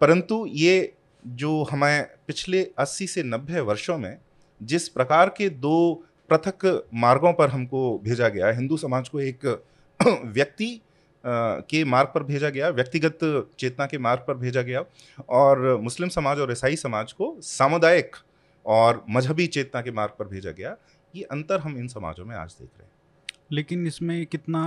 परंतु 0.00 0.46
ये 0.46 0.92
जो 1.26 1.62
हमें 1.62 2.04
पिछले 2.26 2.70
80 2.78 3.06
से 3.06 3.22
90 3.22 3.60
वर्षों 3.60 3.98
में 3.98 4.18
जिस 4.62 4.88
प्रकार 4.88 5.28
के 5.28 5.48
दो 5.48 6.04
पृथक 6.30 6.88
मार्गों 6.94 7.32
पर 7.32 7.50
हमको 7.50 7.98
भेजा 7.98 8.28
गया 8.28 8.50
हिंदू 8.50 8.76
समाज 8.76 9.08
को 9.08 9.20
एक 9.20 9.64
व्यक्ति 10.24 10.80
के 11.26 11.84
मार्ग 11.84 12.08
पर 12.14 12.22
भेजा 12.22 12.48
गया, 12.48 12.68
व्यक्तिगत 12.68 13.18
चेतना 13.58 13.86
के 13.86 13.98
मार्ग 13.98 14.24
पर 14.28 14.34
भेजा 14.34 14.62
गया 14.62 14.84
और 15.30 15.76
मुस्लिम 15.82 16.08
समाज 16.08 16.38
और 16.38 16.52
ईसाई 16.52 16.76
समाज 16.76 17.12
को 17.12 17.36
सामुदायिक 17.40 18.16
और 18.66 19.04
मजहबी 19.10 19.46
चेतना 19.46 19.80
के 19.82 19.90
मार्ग 19.90 20.12
पर 20.18 20.28
भेजा 20.28 20.50
गया। 20.50 20.76
ये 21.14 21.22
अंतर 21.22 21.60
हम 21.60 21.76
इन 21.78 21.88
समाजों 21.88 22.24
में 22.24 22.36
आज 22.36 22.56
देख 22.60 22.68
रहे 22.68 22.84
हैं। 22.84 22.92
लेकिन 23.52 23.86
इसमें 23.86 24.26
कितना 24.26 24.60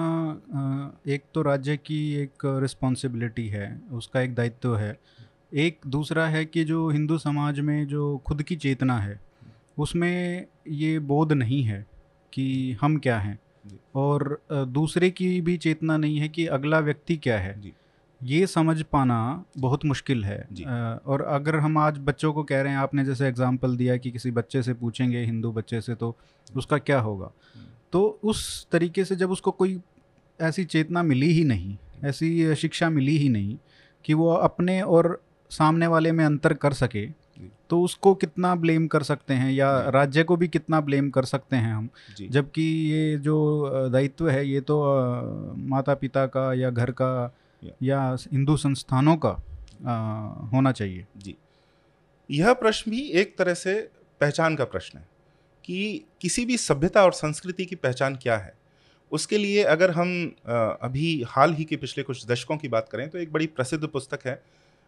एक 1.08 1.24
तो 1.34 1.42
राज्य 1.42 1.78
की 1.78 2.14
एक 2.16 2.46
रिस्पॉन्सिबिलिटी 2.62 3.48
है, 3.48 3.82
उसका 3.92 4.22
एक 4.22 4.36
दायित्व 4.36 4.76
है। 4.78 4.98
एक 5.54 5.80
दूसरा 5.88 6.26
है 6.28 6.46
कि 6.46 6.64
जो 6.64 6.90
हिंदू 6.90 7.18
समाज 7.18 7.60
में 7.60 7.88
जो 7.88 8.18
खुद 8.18 8.44
की 8.44 8.56
चेतना 8.56 8.98
है, 9.00 9.20
उसमें 9.78 10.46
ये 10.68 11.00
बोध 11.00 11.34
नहीं 11.34 11.64
है 11.64 11.86
कि 12.34 12.78
हम 12.82 12.98
क्या 12.98 13.18
हैं। 13.20 13.40
और 13.96 14.40
दूसरे 14.50 15.10
की 15.10 15.40
भी 15.42 15.58
चेतना 15.58 15.98
नहीं 15.98 16.18
है 16.18 16.28
कि 16.30 16.46
अगला 16.48 16.80
व्यक्ति 16.80 17.16
क्या 17.18 17.40
है। 17.40 17.62
ये 18.22 18.48
समझ 18.48 18.82
पाना 18.82 19.46
बहुत 19.58 19.86
मुश्किल 19.86 20.24
है। 20.26 20.38
और 21.06 21.22
अगर 21.22 21.56
हम 21.56 21.78
आज 21.78 21.98
बच्चों 21.98 22.34
को 22.34 22.44
कह 22.44 22.62
रहे 22.62 22.72
हैं 22.72 22.80
आपने 22.80 23.06
जैसे 23.06 23.28
एग्ज़ाम्पल 23.28 23.76
दिया 23.78 23.98
कि 23.98 24.12
किसी 24.12 24.32
बच्चे 24.32 24.64
से 24.64 24.74
पूछेंगे 24.74 25.20
हिंदू 25.20 25.52
बच्चे 25.52 25.82
से 25.82 25.96
तो 25.96 26.16
उसका 26.56 26.78
क्या 26.78 27.00
होगा? 27.00 27.32
तो 27.92 28.20
उस 28.24 28.68
तरीके 28.72 29.06
से 29.06 29.16
जब 29.16 29.32
उसको 29.32 29.52
कोई 29.52 29.80
ऐसी 30.40 30.64
चेतना 30.66 31.04
मिली 31.04 31.32
ही 31.34 31.44
नहीं 31.44 31.78
ऐसी 32.04 32.56
शिक्षा 32.56 32.90
मिली 32.90 33.18
ही 33.18 33.30
नहीं 33.30 33.58
कि 34.06 34.14
वो 34.14 34.34
अपने 34.34 34.82
और 34.82 35.22
सामने 35.50 35.88
वाले 35.88 36.12
में 36.12 36.24
अंतर 36.26 36.54
कर 36.54 36.74
सके 36.74 37.06
तो 37.70 37.82
उसको 37.82 38.16
कितना 38.16 38.56
ब्लेम 38.56 38.88
कर 38.88 39.04
सकते 39.04 39.34
हैं 39.34 39.52
या 39.52 39.90
राज्य 39.90 40.24
को 40.24 40.36
भी 40.36 40.48
कितना 40.48 40.82
ब्लेम 40.82 41.10
कर 41.10 41.26
सकते 41.26 41.56
हैं 41.56 41.74
हम? 41.74 41.90
जबकि 42.30 42.62
ये 42.62 43.18
जो 43.18 43.70
दायित्व 43.90 44.30
है 44.30 44.48
ये 44.48 44.62
तो 44.62 44.78
माता 45.58 45.94
पिता 45.94 46.26
का 46.26 46.54
या 46.54 46.70
घर 46.70 46.92
का 46.92 47.36
या। 47.84 48.18
हिंदू 48.32 48.58
संस्थानों 48.58 49.18
का 49.18 49.36
आ, 49.86 50.28
होना 50.48 50.72
चाहिए। 50.72 51.06
जी। 51.18 51.36
यह 52.32 52.54
प्रश्न 52.54 52.92
भी 52.92 53.02
एक 53.02 53.38
तरह 53.38 53.54
से 53.54 53.90
पहचान 54.22 54.56
का 54.56 54.64
प्रश्न 54.64 55.00
है 55.00 55.08
कि 55.66 56.04
किसी 56.22 56.46
भी 56.46 56.58
सभ्यता 56.58 57.04
और 57.04 57.14
संस्कृति 57.14 57.66
की 57.66 57.76
पहचान 57.76 58.16
क्या 58.16 58.38
है? 58.38 58.54
उसके 59.12 59.38
लिए 59.38 59.64
अगर 59.64 59.92
हम 59.92 60.32
अभी 60.82 61.24
हाल 61.28 61.54
ही 61.54 61.64
के 61.64 61.76
पिछले 61.76 62.04
कुछ 62.04 62.28
दशकों 62.28 62.58
की 62.58 62.68
बात 62.68 62.90
करें 62.92 63.10
तो 63.10 63.18
एक 63.18 63.34
बड़ी 63.34 63.48
प्रसिद्ध 63.48 63.88
पुस्तक 63.88 64.20
है 64.26 64.44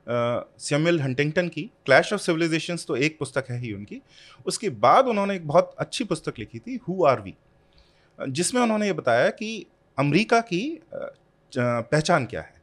सैमुअल 0.10 1.00
हंटिंगटन 1.00 1.48
की, 1.48 1.62
क्लैश 1.86 2.14
ऑफ़ 2.14 2.22
सिविलाइजेशंस 2.22 2.86
तो 2.88 2.96
एक 2.96 3.18
पुस्तक 3.20 3.46
है 3.50 3.60
ही 3.60 3.74
उनकी। 3.74 4.02
उसके 4.46 4.70
बाद 4.70 5.08
उन्होंने 5.08 5.36
एक 5.36 5.48
बहुत 5.48 5.76
अच्छी 5.80 6.04
पुस्तक 6.04 6.40
लिखी 6.40 6.60
थी, 6.60 6.80
हु 6.88 7.04
आर 7.06 7.22
वी? 7.22 7.36
जिसमें 8.20 8.62
उन्होंने 8.62 8.86
ये 8.86 8.94
बताया 8.94 9.30
कि 9.30 9.66
अमेरिका 9.98 10.40
की 10.44 10.80
पहचान 11.54 12.26
क्या 12.26 12.42
है? 12.42 12.54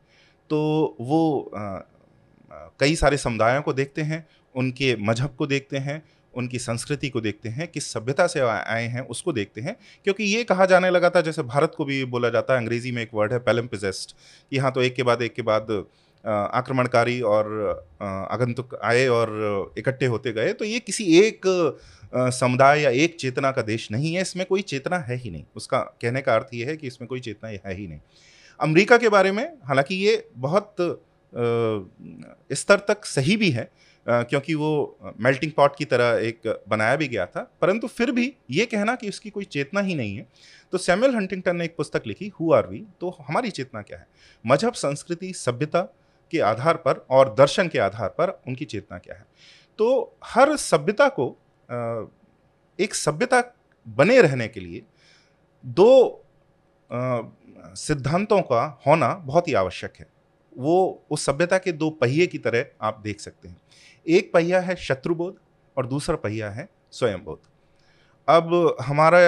तो 0.51 0.97
वो 1.01 1.51
कई 2.81 2.97
सारे 2.97 3.17
समुदायों 3.17 3.63
को 3.63 3.73
देखते 3.73 4.03
हैं, 4.03 4.27
उनके 4.55 4.95
मज़हब 4.99 5.35
को 5.39 5.47
देखते 5.47 5.79
हैं, 5.79 6.03
उनकी 6.35 6.59
संस्कृति 6.59 7.09
को 7.09 7.21
देखते 7.21 7.49
हैं, 7.49 7.67
किस 7.69 7.93
सभ्यता 7.93 8.27
से 8.27 8.41
आए 8.41 8.87
हैं, 8.87 9.01
उसको 9.03 9.33
देखते 9.33 9.61
हैं, 9.61 9.77
क्योंकि 10.05 10.25
ये 10.25 10.43
कहा 10.45 10.67
जाने 10.67 10.91
लगा 10.91 11.11
था, 11.11 11.21
जैसे 11.21 11.43
भारत 11.45 11.75
को 11.77 11.85
भी 11.85 12.05
बोला 12.07 12.29
जाता 12.29 12.55
है, 12.55 12.61
अंग्रेज़ी 12.61 12.93
में 12.93 13.03
एक 13.03 13.15
वर्ड 13.15 13.33
है, 13.33 13.39
पेलम्पिजेस्ट। 13.39 14.17
यहाँ 14.53 14.73
तो 14.73 14.83
एक 14.83 14.95
के 14.95 15.03
बाद 15.03 15.23
एक 15.23 15.35
के 15.35 15.43
बाद 15.43 15.67
आक्रमणकारी 16.27 17.21
और 17.23 17.49
आगंतुक 18.03 18.75
आए 18.85 19.07
और 19.09 19.75
इकट्ठे 19.79 20.07
होते 20.07 20.33
गए 20.33 20.53
तो 20.53 20.65
ये 20.65 20.81
किसी 20.81 21.05
एक 21.19 21.47
समुदाय 22.33 22.81
या 22.81 22.91
एक 22.91 23.17
चेतना 23.17 23.51
का 23.51 23.63
देश 23.63 23.91
नहीं 23.91 24.15
है, 24.15 24.23
इसमें 24.23 24.45
कोई 24.47 24.63
चेतना 24.65 24.99
है 24.99 25.17
ही 25.17 25.31
नहीं। 25.31 25.45
उसका 25.57 25.79
कहने 26.03 26.21
का 26.21 26.35
अर्थ 26.35 26.55
ये 26.55 26.65
है 26.67 26.77
कि 26.77 26.87
इसमें 26.87 27.09
कोई 27.09 27.21
चेतना 27.21 27.49
है 27.49 27.75
ही 27.75 27.87
नहीं। 27.87 28.01
अमेरिका 28.61 28.97
के 28.99 29.09
बारे 29.09 29.33
में, 29.33 29.45
हालाँकि 29.65 29.95
ये 29.97 30.29
बहुत 30.37 30.75
स्तर 32.53 32.79
तक 32.89 33.05
सही 33.07 33.37
भी 33.37 33.51
है 33.51 33.69
क्योंकि 34.07 34.55
वो 34.55 34.99
मेल्टिंग 35.21 35.53
पॉट 35.53 35.77
की 35.77 35.85
तरह 35.85 36.19
एक 36.23 36.63
बनाया 36.69 36.97
भी 36.97 37.09
गया 37.09 37.25
था, 37.27 37.41
परंतु 37.61 37.87
फिर 37.89 38.11
भी 38.13 38.33
ये 38.51 38.67
कहना 38.67 38.95
कि 38.95 39.09
उसकी 39.09 39.31
कोई 39.31 39.45
चेतना 39.47 39.81
ही 39.81 39.95
नहीं 39.95 40.17
है। 40.17 40.27
तो 40.73 40.79
सैमुअल 40.79 41.15
हंटिंगटन 41.15 41.57
ने 41.57 41.65
एक 41.65 41.75
पुस्तक 41.77 42.03
लिखी, 42.07 42.29
हु 42.31 42.53
आर 42.53 42.67
वी? 42.67 42.83
तो 43.01 43.17
हमारी 43.21 43.51
चेतना 43.51 43.83
क्या 43.83 43.99
है? 43.99 44.07
मज़हब, 44.45 44.73
संस्कृति, 44.75 45.33
सभ्यता 45.35 45.81
के 46.31 46.41
आधार 46.41 46.77
पर 46.77 47.07
और 47.11 47.35
दर्शन 47.35 47.69
के 47.69 47.79
आधार 47.79 48.09
पर 48.09 48.31
उनकी 48.49 48.65
चेतना 48.65 48.99
क्या 48.99 49.15
है। 49.15 49.25
तो 49.79 50.17
हर 50.25 50.57
सभ्यता 50.57 51.09
को 51.11 51.29
एक 52.79 52.95
सभ्यता 52.95 53.43
बने 53.87 54.21
रहने 54.21 54.49
के 54.49 54.61
लिए 54.61 54.83
दो 55.65 56.23
सिद्धांतों 57.77 58.41
का 58.43 58.63
होना 58.87 59.09
बहुत 59.17 59.49
ही 59.49 59.55
आवश्यक 59.55 59.93
है। 60.01 60.07
वो 60.53 61.05
उस 61.11 61.25
सभ्यता 61.27 61.59
के 61.59 61.73
दो 61.73 61.91
पहिए 61.91 62.27
की 62.27 62.39
तरह 62.39 62.67
आप 62.83 63.01
देख 63.01 63.21
सकते 63.21 63.49
हैं। 63.49 63.57
एक 64.07 64.33
पहिया 64.33 64.61
है 64.61 64.77
शत्रुबोध 64.77 65.37
और 65.77 65.87
दूसरा 65.87 66.17
पहिया 66.17 66.51
है 66.51 66.69
स्वयंबोध। 66.91 67.39
अब 68.29 68.77
हमारा, 68.83 69.19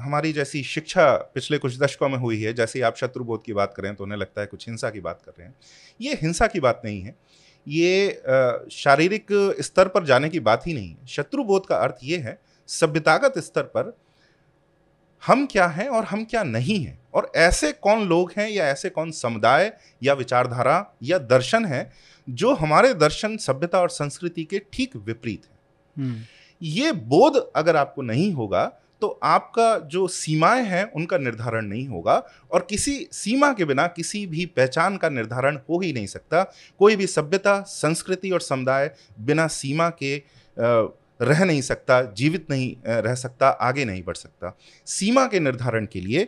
हमारी 0.00 0.32
जैसी 0.32 0.62
शिक्षा 0.62 1.12
पिछले 1.34 1.58
कुछ 1.58 1.78
दशकों 1.78 2.08
में 2.08 2.16
हुई 2.18 2.40
है, 2.42 2.52
जैसे 2.52 2.80
आप 2.80 2.96
शत्रुबोध 2.96 3.44
की 3.44 3.52
बात 3.52 3.74
करें 3.76 3.94
तो 3.94 4.04
उन्हें 4.04 4.18
लगता 4.18 4.40
है 4.40 4.46
कुछ 4.46 4.68
हिंसा 4.68 4.90
की 4.90 5.00
बात 5.00 5.20
कर 5.26 5.32
रहे 5.38 5.46
हैं। 5.46 5.54
ये 6.00 6.14
हिंसा 6.14 6.46
की 6.46 6.60
बात 6.60 6.82
नहीं 6.84 7.00
है। 7.02 7.14
ये 7.66 8.22
शारीरिक 8.72 9.26
स्तर 9.60 9.88
पर 9.88 10.04
जाने 10.04 10.28
की 10.28 10.40
बात 10.40 10.66
ही 10.66 10.74
नहीं 10.74 10.88
है। 10.90 11.06
शत्रुबोध 11.06 11.66
का 11.66 11.76
अर्थ 11.76 11.96
ये 12.04 12.18
है, 12.18 12.38
सभ्यतागत 12.68 13.38
स्तर 13.38 13.62
पर 13.62 13.96
हम 15.22 15.46
क्या 15.46 15.66
हैं 15.66 15.88
और 15.88 16.04
हम 16.04 16.24
क्या 16.24 16.42
नहीं 16.42 16.78
हैं? 16.84 16.98
और 17.14 17.30
ऐसे 17.36 17.72
कौन 17.72 18.06
लोग 18.08 18.32
हैं 18.36 18.48
या 18.48 18.66
ऐसे 18.68 18.88
कौन 18.88 19.10
समुदाय 19.10 19.72
या 20.02 20.14
विचारधारा 20.14 20.94
या 21.02 21.18
दर्शन 21.18 21.64
है 21.64 21.90
जो 22.28 22.54
हमारे 22.54 22.92
दर्शन, 22.94 23.36
सभ्यता 23.36 23.80
और 23.80 23.90
संस्कृति 23.90 24.44
के 24.44 24.60
ठीक 24.72 24.96
विपरीत 24.96 25.46
हैं? 25.46 25.58
हम्म। 25.96 26.22
ये 26.60 26.92
बोध 26.92 27.36
अगर 27.56 27.76
आपको 27.76 28.02
नहीं 28.02 28.32
होगा 28.32 28.64
तो 29.02 29.08
आपका 29.22 29.78
जो 29.88 30.06
सीमाएँ 30.08 30.62
हैं 30.62 30.84
उनका 30.92 31.18
निर्धारण 31.18 31.66
नहीं 31.66 31.86
होगा 31.88 32.16
और 32.52 32.66
किसी 32.70 32.96
सीमा 33.12 33.52
के 33.52 33.64
बिना 33.64 33.86
किसी 33.86 34.24
भी 34.26 34.46
पहचान 34.46 34.96
का 34.96 35.08
निर्धारण 35.08 35.58
हो 35.70 35.80
ही 35.80 35.92
नहीं 35.92 36.06
सकता। 36.06 36.42
कोई 36.78 36.96
भी 36.96 37.06
सभ्यता 37.06 37.60
संस्कृति 37.62 38.30
और 38.30 38.40
समुदाय 38.40 38.90
बिना 39.20 39.46
सीमा 39.46 39.88
के 40.02 40.16
रह 41.20 41.44
नहीं 41.44 41.60
सकता 41.62 42.00
जीवित 42.12 42.50
नहीं 42.50 42.74
रह 42.86 43.14
सकता 43.14 43.48
आगे 43.48 43.84
नहीं 43.84 44.02
बढ़ 44.04 44.16
सकता। 44.16 44.56
सीमा 44.86 45.26
के 45.26 45.40
निर्धारण 45.40 45.86
के 45.86 46.00
लिए 46.00 46.24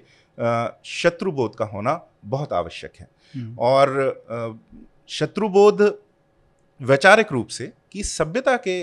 शत्रुबोध 0.85 1.57
का 1.57 1.65
होना 1.65 2.01
बहुत 2.25 2.53
आवश्यक 2.53 2.93
है। 3.01 3.09
और 3.59 4.79
शत्रुबोध 5.09 5.83
वैचारिक 6.81 7.33
रूप 7.33 7.49
से 7.49 7.73
कि 7.93 8.03
सभ्यता 8.05 8.57
के 8.59 8.83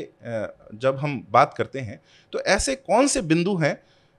जब 0.76 0.98
हम 0.98 1.24
बात 1.32 1.54
करते 1.54 1.80
हैं 1.80 2.00
तो 2.34 2.40
ऐसे 2.48 2.76
कौन 2.78 3.08
से 3.08 3.22
बिंदु 3.24 3.56
हैं 3.56 3.76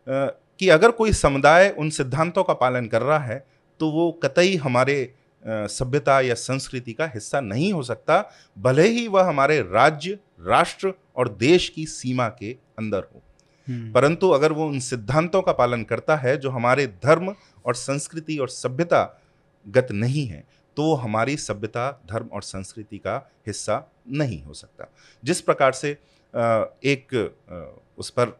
कि 0.06 0.68
अगर 0.68 0.90
कोई 0.90 1.12
समुदाय 1.14 1.68
उन 1.78 1.90
सिद्धांतों 1.90 2.44
का 2.44 2.54
पालन 2.54 2.86
कर 2.86 3.02
रहा 3.02 3.18
है 3.18 3.44
तो 3.80 3.90
वो 3.90 4.10
कतई 4.24 4.56
हमारे 4.56 4.96
सभ्यता 5.44 6.20
या 6.20 6.34
संस्कृति 6.36 6.92
का 6.92 7.06
हिस्सा 7.06 7.40
नहीं 7.40 7.72
हो 7.72 7.82
सकता 7.82 8.20
भले 8.56 8.86
ही 8.88 9.06
वह 9.08 9.24
हमारे 9.24 9.60
राज्य 9.62 10.18
राष्ट्र 10.46 10.92
और 11.16 11.28
देश 11.36 11.68
की 11.68 11.86
सीमा 11.86 12.28
के 12.30 12.56
अंदर 12.78 13.04
हो 13.04 13.22
हम्म। 13.68 13.92
परंतु 13.92 14.28
अगर 14.30 14.52
वो 14.52 14.66
उन 14.66 14.78
सिद्धांतों 14.80 15.42
का 15.42 15.52
पालन 15.52 15.82
करता 15.84 16.16
है 16.16 16.36
जो 16.36 16.50
हमारे 16.50 16.86
धर्म 17.04 17.34
और 17.64 17.74
संस्कृति 17.76 18.36
और 18.38 18.48
सभ्यता 18.48 19.02
गत 19.66 19.88
नहीं 19.92 20.26
है 20.26 20.44
तो 20.78 20.84
वो 20.84 20.94
हमारी 20.94 21.36
सभ्यता, 21.36 21.90
धर्म 22.10 22.26
और 22.26 22.42
संस्कृति 22.42 22.98
का 22.98 23.16
हिस्सा 23.46 23.92
नहीं 24.08 24.42
हो 24.42 24.52
सकता। 24.54 24.90
जिस 25.22 25.40
प्रकार 25.40 25.72
से 25.72 25.90
एक 26.84 27.14
उस 27.98 28.10
पर 28.10 28.36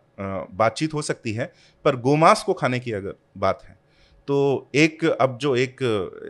बातचीत 0.52 0.95
हो 0.95 1.02
सकती 1.02 1.33
है, 1.33 1.52
पर 1.85 1.97
गोमांस 1.97 2.42
को 2.42 2.52
खाने 2.52 2.80
की 2.80 2.92
अगर 2.92 3.14
बात 3.38 3.62
है 3.64 3.77
तो 4.28 4.70
एक 4.75 5.04
अब 5.04 5.37
जो 5.38 5.54
एक 5.56 5.78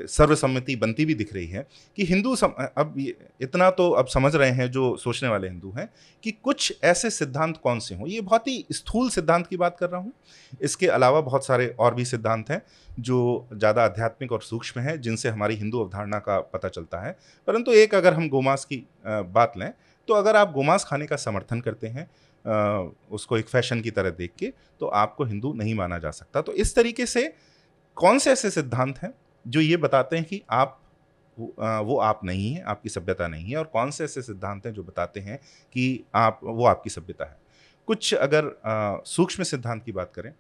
सर्वसम्मति 0.08 0.74
बनती 0.76 1.04
भी 1.04 1.14
दिख 1.14 1.32
रही 1.34 1.46
है 1.46 1.66
कि 1.98 2.04
हिंदू 2.06 2.34
सम, 2.36 2.48
अब 2.48 2.94
इतना 3.40 3.70
तो 3.70 3.88
अब 3.92 4.06
समझ 4.08 4.34
रहे 4.36 4.50
हैं 4.50 4.70
जो 4.70 4.96
सोचने 4.96 5.28
वाले 5.28 5.48
हिंदू 5.48 5.72
हैं 5.78 5.88
कि 6.24 6.30
कुछ 6.32 6.72
ऐसे 6.84 7.10
सिद्धांत 7.10 7.56
कौन 7.56 7.78
से 7.78 7.94
हों? 7.94 8.06
ये 8.08 8.20
बहुत 8.20 8.46
ही 8.48 8.64
स्थूल 8.72 9.08
सिद्धांत 9.10 9.46
की 9.46 9.56
बात 9.56 9.76
कर 9.80 9.90
रहा 9.90 10.00
हूँ। 10.00 10.12
इसके 10.60 10.86
अलावा 10.88 11.20
बहुत 11.22 11.46
सारे 11.46 11.66
और 11.78 11.94
भी 11.94 12.04
सिद्धांत 12.04 12.50
हैं 12.50 12.62
जो 13.00 13.48
ज़्यादा 13.52 13.84
आध्यात्मिक 13.84 14.32
और 14.32 14.42
सूक्ष्म 14.42 14.80
हैं 14.80 15.00
जिनसे 15.00 15.28
हमारी 15.28 15.56
हिंदू 15.56 15.80
अवधारणा 15.80 16.18
का 16.20 16.38
पता 16.54 16.68
चलता 16.68 17.00
है। 17.00 17.16
परंतु 17.48 17.72
एक 17.74 17.94
अगर 17.94 18.14
हम 18.14 18.28
गोमांस 18.28 18.64
की 18.64 18.82
बात 19.06 19.58
लें 19.58 19.70
तो 20.08 20.14
अगर 20.14 20.36
आप 20.36 20.52
गोमांस 20.52 20.84
खाने 20.84 21.06
का 21.06 21.16
समर्थन 21.18 21.60
करते 21.60 21.86
हैं 21.88 22.08
उसको 23.12 23.38
एक 23.38 23.48
फ़ैशन 23.48 23.80
की 23.80 23.90
तरह 23.90 24.10
देख 24.12 24.32
के 24.38 24.52
तो 24.80 24.86
आपको 24.96 25.24
हिंदू 25.24 25.52
नहीं 25.54 25.74
माना 25.74 25.98
जा 25.98 26.10
सकता। 26.12 26.40
तो 26.40 26.52
इस 26.54 26.74
तरीके 26.74 27.06
से 27.06 27.26
कौन 27.98 28.18
से 28.18 28.30
ऐसे 28.32 28.50
सिद्धांत 28.50 28.98
हैं 28.98 29.12
जो 29.46 29.60
ये 29.60 29.76
बताते 29.76 30.16
हैं 30.16 30.24
कि 30.24 30.42
आप 30.50 30.80
वो 31.36 31.96
आप 32.00 32.20
नहीं 32.24 32.52
है, 32.54 32.62
आपकी 32.62 32.88
सभ्यता 32.88 33.26
नहीं 33.28 33.50
है, 33.50 33.56
और 33.56 33.64
कौन 33.64 33.90
से 33.90 34.04
ऐसे 34.04 34.22
सिद्धांत 34.22 34.66
हैं 34.66 34.72
जो 34.72 34.82
बताते 34.82 35.20
हैं 35.20 35.38
कि 35.74 36.04
आप, 36.14 36.40
वो 36.44 36.66
आपकी 36.66 36.90
सभ्यता 36.90 37.24
है? 37.24 37.36
कुछ 37.88 38.14
अगर 38.14 38.50
सूक्ष्म 39.06 39.42
सिद्धांत 39.44 39.82
की 39.84 39.92
बात 39.92 40.12
करें 40.14 40.32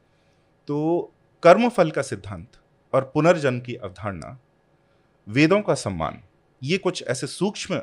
तो 0.68 1.12
कर्मफल 1.42 1.90
का 1.90 2.02
सिद्धांत 2.02 2.58
और 2.92 3.10
पुनर्जन्म 3.14 3.60
की 3.60 3.74
अवधारणा, 3.74 4.38
वेदों 5.26 5.60
का 5.62 5.74
सम्मान, 5.74 6.22
ये 6.62 6.78
कुछ 6.78 7.02
ऐसे 7.08 7.26
सूक्ष्म 7.26 7.80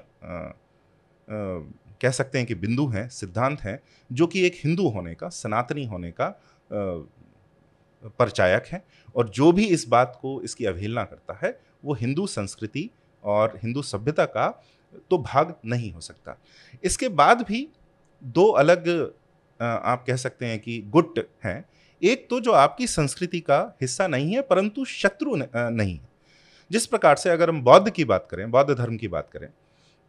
कह 1.27 2.11
सकते 2.11 2.37
हैं 2.37 2.47
कि 2.47 2.55
बिंदु 2.55 2.87
हैं, 2.87 3.07
सिद्धांत 3.09 3.61
हैं, 3.61 3.79
जो 4.09 4.27
कि 4.27 4.45
एक 4.45 4.55
हिंदू 4.55 4.87
होने 4.89 5.13
का, 5.15 5.29
सनातनी 5.29 5.85
होने 5.85 6.11
का 6.11 6.27
परचायक 8.19 8.65
हैं 8.65 8.81
और 9.15 9.29
जो 9.29 9.51
भी 9.51 9.65
इस 9.67 9.87
बात 9.87 10.17
को 10.21 10.41
इसकी 10.41 10.65
अवहेलना 10.65 11.03
करता 11.03 11.39
है, 11.43 11.59
वो 11.85 11.93
हिंदू 11.93 12.27
संस्कृति 12.27 12.89
और 13.23 13.59
हिंदू 13.63 13.81
सभ्यता 13.83 14.25
का 14.27 14.47
तो 15.11 15.17
भाग 15.19 15.53
नहीं 15.65 15.91
हो 15.91 16.01
सकता। 16.01 16.37
इसके 16.83 17.09
बाद 17.11 17.41
भी 17.41 17.67
दो 18.23 18.47
अलग 18.53 18.89
आप 19.59 20.03
कह 20.07 20.15
सकते 20.17 20.45
हैं 20.45 20.59
कि 20.59 20.81
गुट 20.87 21.19
हैं। 21.43 21.63
एक 22.01 22.27
तो 22.29 22.39
जो 22.39 22.51
आपकी 22.53 22.87
संस्कृति 22.87 23.39
का 23.39 23.59
हिस्सा 23.81 24.07
नहीं 24.07 24.33
है, 24.35 24.41
परंतु 24.41 24.85
शत्रु 24.85 25.35
नहीं 25.35 25.93
है। 25.93 26.07
जिस 26.71 26.85
प्रकार 26.85 27.15
से 27.15 27.29
अगर 27.29 27.49
हम 27.49 27.61
बौद्ध 27.63 27.89
की 27.89 28.05
बात 28.05 28.27
करें, 28.31 28.49
बौद्ध 28.51 28.73
धर्म 28.73 28.97
की 28.97 29.07
बात 29.07 29.29
करें 29.33 29.49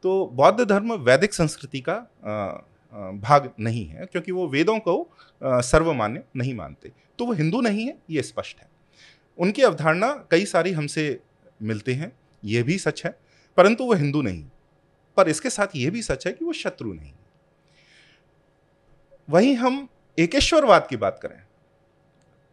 तो 0.04 0.26
बौद्ध 0.34 0.64
धर्म 0.64 0.92
वैदिक 0.94 1.34
संस्कृति 1.34 1.80
का 1.80 1.94
भाग 2.96 3.50
नहीं 3.60 3.86
है, 3.86 4.06
क्योंकि 4.06 4.32
वो 4.32 4.46
वेदों 4.48 4.78
को 4.78 4.96
सर्वमान्य 5.42 6.22
नहीं 6.36 6.54
मानते। 6.54 6.92
तो 7.18 7.26
वो 7.26 7.32
हिंदू 7.32 7.60
नहीं 7.60 7.86
है, 7.86 7.96
ये 8.10 8.22
स्पष्ट 8.22 8.60
है। 8.60 8.68
उनकी 9.38 9.62
अवधारणा 9.62 10.12
कई 10.30 10.44
सारी 10.46 10.72
हमसे 10.72 11.18
मिलते 11.62 11.94
हैं, 11.94 12.12
ये 12.42 12.62
भी 12.62 12.78
सच 12.78 13.04
है, 13.04 13.14
परंतु 13.58 13.84
वो 13.84 13.94
हिंदू 13.94 14.22
नहीं। 14.22 14.44
पर 15.16 15.28
इसके 15.28 15.50
साथ 15.50 15.76
ये 15.76 15.90
भी 15.90 16.02
सच 16.02 16.26
है 16.26 16.32
कि 16.32 16.44
वो 16.44 16.52
शत्रु 16.54 16.92
नहीं 16.92 17.12
वहीं 19.28 19.54
हम 19.56 19.88
एकेश्वरवाद 20.18 20.86
की 20.90 20.96
बात 20.96 21.18
करें, 21.22 21.42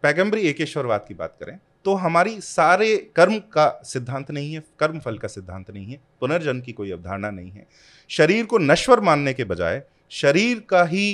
पैगंबरी 0.03 0.41
एकेश्वरवाद 0.41 1.05
की 1.07 1.13
बात 1.13 1.35
करें 1.39 1.57
तो 1.85 1.93
हमारी 1.95 2.39
सारे 2.41 2.95
कर्म 3.15 3.38
का 3.53 3.67
सिद्धांत 3.85 4.31
नहीं 4.31 4.53
है, 4.53 4.63
कर्म 4.79 5.00
फल 5.00 5.17
का 5.17 5.27
सिद्धांत 5.27 5.71
नहीं 5.71 5.85
है, 5.85 6.00
पुनर्जन्म 6.21 6.62
की 6.62 6.71
कोई 6.71 6.91
अवधारणा 6.91 7.29
नहीं 7.31 7.51
है। 7.51 7.67
शरीर 8.09 8.45
को 8.45 8.57
नश्वर 8.57 9.00
मानने 9.01 9.33
के 9.33 9.43
बजाय 9.43 9.81
शरीर 10.13 10.60
का 10.70 10.84
ही 10.84 11.05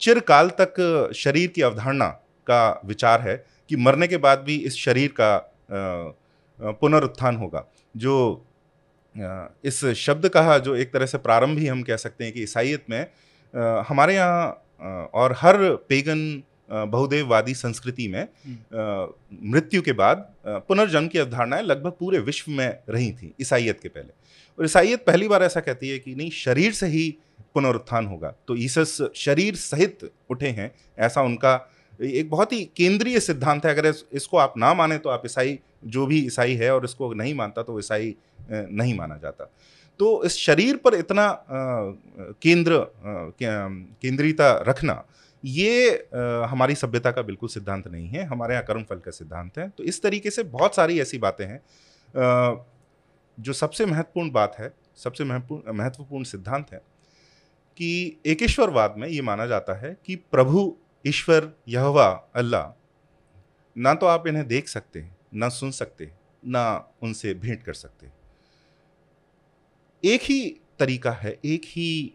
चिरकाल 0.00 0.48
तक 0.60 1.10
शरीर 1.16 1.48
की 1.48 1.62
अवधारणा 1.62 2.08
का 2.46 2.80
विचार 2.84 3.20
है 3.20 3.36
कि 3.70 3.76
मरने 3.76 4.06
के 4.06 4.16
बाद 4.16 4.38
भी 4.38 4.56
इस 4.66 4.76
शरीर 4.76 5.14
का 5.20 5.36
पुनरुत्थान 6.80 7.36
होगा। 7.36 7.64
जो 7.96 8.44
इस 9.64 9.84
शब्द 9.96 10.28
का 10.28 10.58
जो 10.58 10.74
एक 10.76 10.92
तरह 10.92 11.06
से 11.06 11.18
प्रारंभ 11.18 11.58
ही 11.58 11.66
हम 11.66 11.82
कह 11.82 11.96
सकते 11.96 12.24
हैं 12.24 12.32
कि 12.32 12.42
ईसाइत 12.42 12.84
में 12.90 13.06
हमारे 13.88 14.14
यहाँ 14.14 15.08
और 15.14 15.34
हर 15.38 15.56
पेगन 15.88 16.20
बहुदेववादी 16.68 17.54
संस्कृति 17.54 18.06
में 18.08 18.22
हम्म। 18.22 19.50
मृत्यु 19.52 19.82
के 19.82 19.92
बाद 19.92 20.26
पुनर्जन्म 20.46 21.08
की 21.08 21.18
अवधारणाएँ 21.18 21.62
लगभग 21.62 21.92
पूरे 22.00 22.18
विश्व 22.20 22.50
में 22.52 22.68
रही 22.90 23.10
थी 23.12 23.32
ईसाइत 23.40 23.80
के 23.80 23.88
पहले। 23.88 24.12
और 24.58 24.64
ईसाइत 24.64 25.04
पहली 25.06 25.28
बार 25.28 25.42
ऐसा 25.42 25.60
कहती 25.60 25.88
है 25.88 25.98
कि 25.98 26.14
नहीं 26.14 26.30
शरीर 26.32 26.72
से 26.72 26.86
ही 26.86 27.08
पुनरुत्थान 27.54 28.06
होगा। 28.06 28.34
तो 28.48 28.56
ईसस 28.56 28.98
शरीर 29.16 29.54
सहित 29.56 30.10
उठे 30.30 30.48
हैं 30.50 30.70
ऐसा 30.98 31.22
उनका 31.22 31.54
एक 32.00 32.30
बहुत 32.30 32.52
ही 32.52 32.64
केंद्रीय 32.76 33.20
सिद्धांत 33.20 33.66
है। 33.66 33.72
अगर 33.72 33.92
इसको 34.12 34.36
आप 34.36 34.54
ना 34.58 34.72
माने 34.74 34.98
तो 34.98 35.10
आप 35.10 35.22
ईसाई 35.26 35.58
जो 35.86 36.06
भी 36.06 36.18
ईसाई 36.26 36.54
है 36.54 36.74
और 36.74 36.84
इसको 36.84 37.12
नहीं 37.14 37.34
मानता 37.34 37.62
तो 37.62 37.78
ईसाई 37.78 38.14
नहीं 38.50 38.94
माना 38.94 39.16
जाता। 39.16 39.50
तो 40.00 40.24
इस 40.24 40.36
शरीर 40.36 40.76
पर 40.76 40.94
इतना 40.94 41.26
केंद्र 42.42 42.86
केंद्रीयता 43.40 44.50
रखना 44.68 44.92
ये 45.44 46.08
आ, 46.14 46.46
हमारी 46.46 46.74
सभ्यता 46.74 47.10
का 47.10 47.22
बिल्कुल 47.22 47.48
सिद्धांत 47.48 47.86
नहीं 47.88 48.08
है 48.08 48.24
हमारे 48.24 48.54
यहाँ 48.54 48.64
कर्म 48.64 48.82
फल 48.82 48.98
का 48.98 49.10
सिद्धांत 49.10 49.58
है। 49.58 49.68
तो 49.68 49.84
इस 49.84 50.02
तरीके 50.02 50.30
से 50.30 50.42
बहुत 50.44 50.74
सारी 50.76 51.00
ऐसी 51.00 51.18
बातें 51.18 51.44
हैं। 51.46 51.60
जो 53.38 53.52
सबसे 53.52 53.86
महत्वपूर्ण 53.86 54.30
बात 54.30 54.56
है 54.58 54.72
सबसे 54.96 55.24
महत्वपूर्ण 55.24 55.72
महत्वपूर्ण 55.72 56.24
सिद्धांत 56.24 56.72
है 56.72 56.80
कि 57.78 58.20
एकेश्वरवाद 58.26 58.94
में 58.98 59.08
ये 59.08 59.22
माना 59.22 59.46
जाता 59.46 59.74
है 59.78 59.96
कि 60.06 60.16
प्रभु 60.16 60.76
ईश्वर 61.04 61.52
यहवा 61.68 62.06
अल्लाह 62.34 62.72
ना 63.76 63.94
तो 63.94 64.06
आप 64.06 64.26
इन्हें 64.26 64.46
देख 64.48 64.68
सकते 64.68 65.00
हैं 65.00 65.16
ना 65.34 65.48
सुन 65.48 65.70
सकते 65.70 66.10
ना 66.44 66.62
उनसे 67.02 67.34
भेंट 67.34 67.62
कर 67.62 67.74
सकते। 67.74 68.10
एक 70.04 70.22
ही 70.22 70.40
तरीका 70.78 71.10
है 71.12 71.38
एक 71.44 71.64
ही 71.66 72.14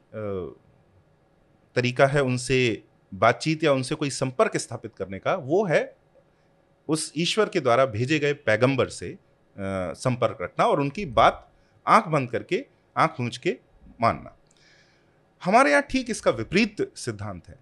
तरीका 1.76 2.08
है 2.08 2.22
उनसे 2.24 2.62
बातचीत 3.12 3.64
या 3.64 3.72
उनसे 3.74 3.96
कोई 3.96 4.10
संपर्क 4.10 4.58
स्थापित 4.58 4.96
करने 4.96 5.20
का, 5.20 5.36
वो 5.36 5.64
है 5.66 5.96
उस 6.90 7.12
ईश्वर 7.18 7.50
के 7.50 7.60
द्वारा 7.60 7.86
भेजे 7.86 8.20
गए 8.20 8.34
पैगंबर 8.36 8.90
से 8.90 9.18
संपर्क 9.56 10.38
रखना 10.42 10.66
और 10.66 10.80
उनकी 10.82 11.06
बात 11.08 11.48
आँख 11.86 12.08
बंद 12.08 12.30
करके, 12.32 12.66
आँख 12.96 13.20
मूझ 13.20 13.38
के 13.38 13.58
मानना। 14.02 14.36
हमारे 15.42 15.72
यहाँ 15.72 15.84
ठीक 15.90 16.10
इसका 16.10 16.32
विपरीत 16.32 16.82
सिद्धांत 16.98 17.48
है 17.50 17.60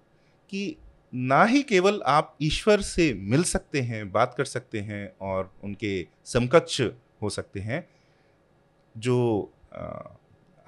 कि 0.51 0.75
ना 1.13 1.43
ही 1.43 1.61
केवल 1.63 2.01
आप 2.05 2.35
ईश्वर 2.41 2.81
से 2.81 3.13
मिल 3.13 3.43
सकते 3.43 3.81
हैं, 3.81 4.11
बात 4.11 4.33
कर 4.37 4.45
सकते 4.45 4.79
हैं 4.79 5.11
और 5.21 5.51
उनके 5.63 6.07
समकक्ष 6.25 6.81
हो 7.21 7.29
सकते 7.29 7.59
हैं, 7.59 7.87
जो 8.95 9.51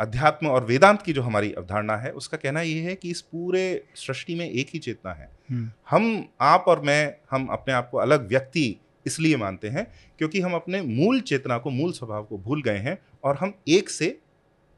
अध्यात्म 0.01 0.48
और 0.48 0.65
वेदांत 0.65 1.01
की 1.01 1.13
जो 1.13 1.22
हमारी 1.22 1.51
अवधारणा 1.53 1.98
है 1.98 2.12
उसका 2.12 2.38
कहना 2.38 2.62
यह 2.62 2.84
है 2.84 2.96
कि 2.96 3.10
इस 3.10 3.22
पूरे 3.22 3.84
सृष्टि 3.96 4.36
में 4.36 4.50
एक 4.50 4.67
ही 4.74 4.79
चेतना 4.79 5.13
है। 5.13 5.29
हम्म। 5.50 5.72
हम 5.89 6.25
आप 6.41 6.65
और 6.67 6.81
मैं 6.81 7.15
हम 7.31 7.48
अपने 7.48 7.74
आप 7.74 7.89
को 7.89 7.98
अलग 7.98 8.27
व्यक्ति 8.27 8.75
इसलिए 9.05 9.38
मानते 9.38 9.67
हैं 9.67 9.88
क्योंकि 10.17 10.41
हम 10.41 10.53
अपने 10.53 10.81
मूल 10.81 11.20
चेतना 11.22 11.58
को 11.58 11.70
मूल 11.70 11.91
स्वभाव 11.91 12.24
को 12.24 12.38
भूल 12.38 12.62
गए 12.62 12.77
हैं 12.77 12.98
और 13.24 13.36
हम 13.36 13.53
एक 13.67 13.89
से 13.89 14.10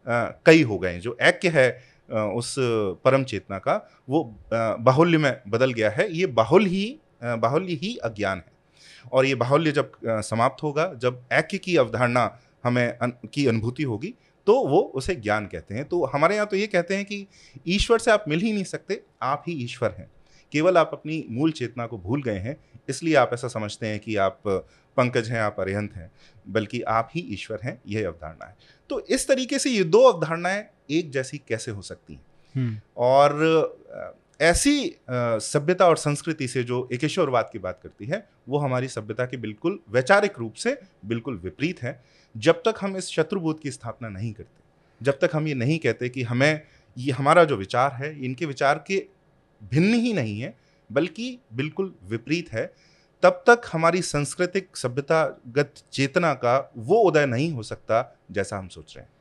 आ, 0.07 0.25
कई 0.45 0.61
हो 0.61 0.77
गए 0.79 0.91
हैं। 0.93 0.99
जो 0.99 1.17
ऐक्य 1.21 1.49
है 1.49 1.83
आ, 2.13 2.23
उस 2.23 2.55
परम 3.05 3.23
चेतना 3.23 3.59
का 3.59 3.89
वो 4.09 4.39
बाहुल्य 4.53 5.17
में 5.17 5.41
बदल 5.47 5.73
गया 5.73 5.89
है। 5.89 6.11
ये 6.11 6.25
बाहुल 6.25 6.65
ही 6.65 6.99
बाहुल्य 7.23 7.73
ही 7.73 7.95
अज्ञान 7.97 8.37
है। 8.37 8.51
और 9.11 9.25
ये 9.25 9.35
बाहुल्य 9.35 9.71
जब 9.71 9.91
समाप्त 10.05 10.63
होगा 10.63 10.93
जब 10.93 11.23
ऐक्य 11.31 11.57
की 11.57 11.77
अवधारणा 11.77 12.39
हमें 12.63 12.97
अन, 12.97 13.13
की 13.33 13.47
अनुभूति 13.47 13.83
होगी 13.83 14.13
तो 14.47 14.53
वो 14.67 14.79
उसे 14.95 15.15
ज्ञान 15.15 15.45
कहते 15.45 15.75
हैं। 15.75 15.85
तो 15.85 16.03
हमारे 16.05 16.35
यहाँ 16.35 16.47
तो 16.47 16.55
ये 16.55 16.67
कहते 16.67 16.95
हैं 16.95 17.05
कि 17.05 17.25
ईश्वर 17.67 17.99
से 17.99 18.11
आप 18.11 18.25
मिल 18.27 18.39
ही 18.39 18.53
नहीं 18.53 18.63
सकते 18.63 19.01
आप 19.21 19.43
ही 19.47 19.53
ईश्वर 19.63 19.95
हैं। 19.97 20.09
केवल 20.53 20.77
आप 20.77 20.89
अपनी 20.93 21.25
मूल 21.29 21.51
चेतना 21.51 21.85
को 21.87 21.97
भूल 21.97 22.23
गए 22.23 22.37
हैं 22.39 22.55
इसलिए 22.89 23.15
आप 23.15 23.29
ऐसा 23.33 23.47
समझते 23.47 23.87
हैं 23.87 23.99
कि 23.99 24.15
आप 24.15 24.41
पंकज 24.97 25.29
हैं 25.31 25.39
आप 25.41 25.59
अरिहंत 25.59 25.93
हैं 25.95 26.11
बल्कि 26.47 26.81
आप 26.81 27.09
ही 27.15 27.21
ईश्वर 27.33 27.59
हैं 27.63 27.79
यह 27.87 28.07
अवधारणा 28.07 28.45
है। 28.45 28.55
तो 28.89 28.99
इस 29.09 29.27
तरीके 29.27 29.59
से 29.59 29.69
ये 29.69 29.83
दो 29.83 30.01
अवधारणाएँ 30.01 30.63
एक 30.91 31.11
जैसी 31.11 31.37
कैसे 31.47 31.71
हो 31.71 31.81
सकती 31.81 32.13
हैं? 32.13 32.21
हम्म। 32.55 32.77
और 32.97 33.81
ऐसी 34.41 34.95
सभ्यता 35.09 35.87
और 35.87 35.97
संस्कृति 35.97 36.47
से 36.47 36.63
जो 36.63 36.87
एकेश्वरवाद 36.93 37.49
की 37.53 37.59
बात 37.59 37.79
करती 37.83 38.05
है 38.05 38.25
वो 38.49 38.57
हमारी 38.57 38.87
सभ्यता 38.87 39.25
के 39.25 39.37
बिल्कुल 39.37 39.79
वैचारिक 39.89 40.39
रूप 40.39 40.53
से 40.53 40.77
बिल्कुल 41.05 41.37
विपरीत 41.37 41.81
है। 41.83 42.01
जब 42.35 42.61
तक 42.65 42.75
हम 42.81 42.97
इस 42.97 43.07
शत्रुबोध 43.09 43.59
की 43.59 43.71
स्थापना 43.71 44.09
नहीं 44.09 44.31
करते, 44.33 44.61
जब 45.01 45.19
तक 45.21 45.29
हम 45.33 45.47
ये 45.47 45.53
नहीं 45.53 45.77
कहते 45.79 46.09
कि 46.09 46.23
हमें 46.23 46.61
ये 46.97 47.11
हमारा 47.11 47.43
जो 47.43 47.55
विचार 47.57 47.93
है, 47.93 48.17
इनके 48.25 48.45
विचार 48.45 48.83
के 48.87 49.05
भिन्न 49.61 49.93
ही 49.93 50.13
नहीं 50.13 50.39
है, 50.39 50.55
बल्कि 50.89 51.37
बिल्कुल 51.53 51.93
विपरीत 52.09 52.51
है, 52.53 52.65
तब 53.23 53.43
तक 53.47 53.61
हमारी 53.73 54.01
सांस्कृतिक 54.01 54.77
सभ्यतागत 54.77 55.83
चेतना 55.93 56.33
का 56.33 56.71
वो 56.77 56.99
उदय 57.01 57.25
नहीं 57.25 57.51
हो 57.51 57.63
सकता 57.63 58.01
जैसा 58.31 58.57
हम 58.57 58.67
सोच 58.67 58.95
रहे 58.97 59.03
हैं। 59.03 59.11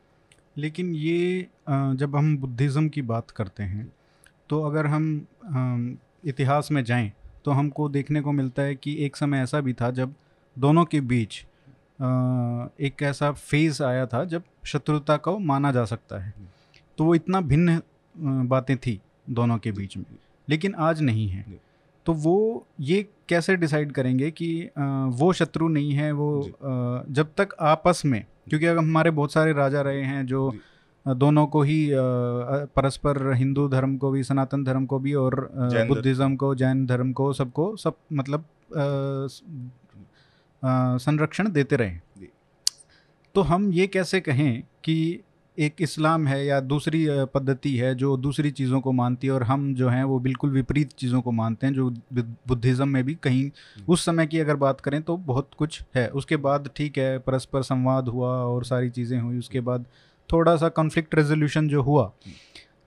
लेकिन 0.57 0.95
ये 0.95 1.47
जब 1.71 2.17
हम 2.17 2.37
बुद्धिज़्म 2.39 2.89
की 2.89 3.03
बात 3.03 3.31
करते 3.31 3.63
हैं 3.63 3.93
तो 4.49 4.63
अगर 4.63 4.87
हम 4.87 5.99
इतिहास 6.25 6.69
में 6.73 6.83
जाएँ 6.85 7.13
तो 7.45 7.51
हमको 7.51 7.89
देखने 7.89 8.21
को 8.21 8.33
मिलता 8.33 8.63
है 8.63 8.75
कि 8.75 8.97
एक 9.05 9.17
समय 9.17 9.39
ऐसा 9.39 9.61
भी 9.61 9.73
था 9.73 9.91
जब 9.91 10.15
दोनों 10.57 10.85
के 10.85 11.01
बीच 11.01 11.45
एक 12.03 13.03
ऐसा 13.03 13.31
फ़ेज़ 13.33 13.83
आया 13.83 14.07
था 14.07 14.25
जब 14.25 14.43
शत्रुता 14.65 15.17
को 15.17 15.39
माना 15.39 15.73
जा 15.73 15.85
सकता 15.85 16.19
है। 16.19 16.35
तो 16.99 17.05
वो 17.05 17.15
इतना 17.15 17.41
भिन्न 17.41 17.81
बातें 18.49 18.77
थी 18.77 19.01
दोनों 19.31 19.59
के 19.59 19.73
बीच 19.73 19.97
में 19.97 20.05
लेकिन 20.49 20.75
आज 20.81 21.01
नहीं 21.03 21.29
है। 21.29 21.45
तो 22.07 22.13
वो 22.13 22.67
ये 22.81 23.07
कैसे 23.29 23.57
डिसाइड 23.57 23.93
करेंगे 23.93 24.31
कि 24.31 24.71
वो 25.19 25.33
शत्रु 25.33 25.69
नहीं 25.69 25.93
है 25.93 26.11
वो 26.13 26.43
जब 27.09 27.33
तक 27.37 27.55
आपस 27.61 28.03
में 28.05 28.25
क्योंकि 28.49 28.67
अगर 28.67 28.79
हमारे 28.79 29.11
बहुत 29.11 29.33
सारे 29.33 29.53
राजा 29.53 29.81
रहे 29.81 30.03
हैं 30.03 30.27
जो 30.27 30.53
दोनों 31.07 31.47
को 31.47 31.63
ही 31.63 31.89
परस्पर 32.77 33.33
हिंदू 33.33 33.69
धर्म 33.69 33.97
को 33.97 34.11
भी 34.11 34.23
सनातन 34.23 34.65
धर्म 34.65 34.87
को 34.87 34.99
भी 34.99 35.15
और 35.15 35.35
बुद्धिज़्म 35.89 36.37
को 36.37 36.55
जैन 36.55 36.85
धर्म 36.87 37.13
को 37.13 37.33
सबको 37.33 37.75
सब 37.77 37.95
मतलब 38.13 38.45
संरक्षण 40.63 41.51
देते 41.51 41.77
रहे। 41.77 42.27
तो 43.35 43.43
हम 43.43 43.71
ये 43.73 43.87
कैसे 43.87 44.21
कहें 44.21 44.63
कि 44.85 45.21
एक 45.59 45.81
इस्लाम 45.81 46.27
है 46.27 46.45
या 46.47 46.59
दूसरी 46.61 47.07
पद्धति 47.35 47.75
है 47.77 47.95
जो 47.95 48.17
दूसरी 48.17 48.51
चीज़ों 48.51 48.81
को 48.81 48.93
मानती 48.93 49.27
है 49.27 49.33
और 49.33 49.43
हम 49.43 49.75
जो 49.75 49.89
हैं 49.89 50.05
वो 50.05 50.19
बिल्कुल 50.21 50.51
विपरीत 50.51 50.93
चीज़ों 50.93 51.21
को 51.23 51.31
मानते 51.31 51.67
हैं 51.67 51.75
जो 51.75 51.89
बुद्धिज़्म 52.13 52.89
में 52.89 53.03
भी 53.05 53.15
कहीं 53.15 53.51
उस 53.89 54.05
समय 54.05 54.27
की 54.27 54.39
अगर 54.39 54.57
बात 54.57 54.81
करें 54.81 55.01
तो 55.03 55.17
बहुत 55.17 55.51
कुछ 55.59 55.83
है। 55.97 56.09
उसके 56.11 56.37
बाद 56.39 56.71
ठीक 56.77 56.99
है 56.99 57.19
परस्पर 57.19 57.63
संवाद 57.63 58.09
हुआ 58.09 58.31
और 58.37 58.65
सारी 58.65 58.91
चीज़ें 58.91 59.19
हुई। 59.21 59.39
उसके 59.39 59.61
बाद 59.61 59.87
थोड़ा 60.29 60.57
सा 60.57 60.69
कॉन्फ्लिक्ट 60.71 61.15
रेजोल्यूशन 61.15 61.69
जो 61.69 61.83
हुआ। 61.83 62.11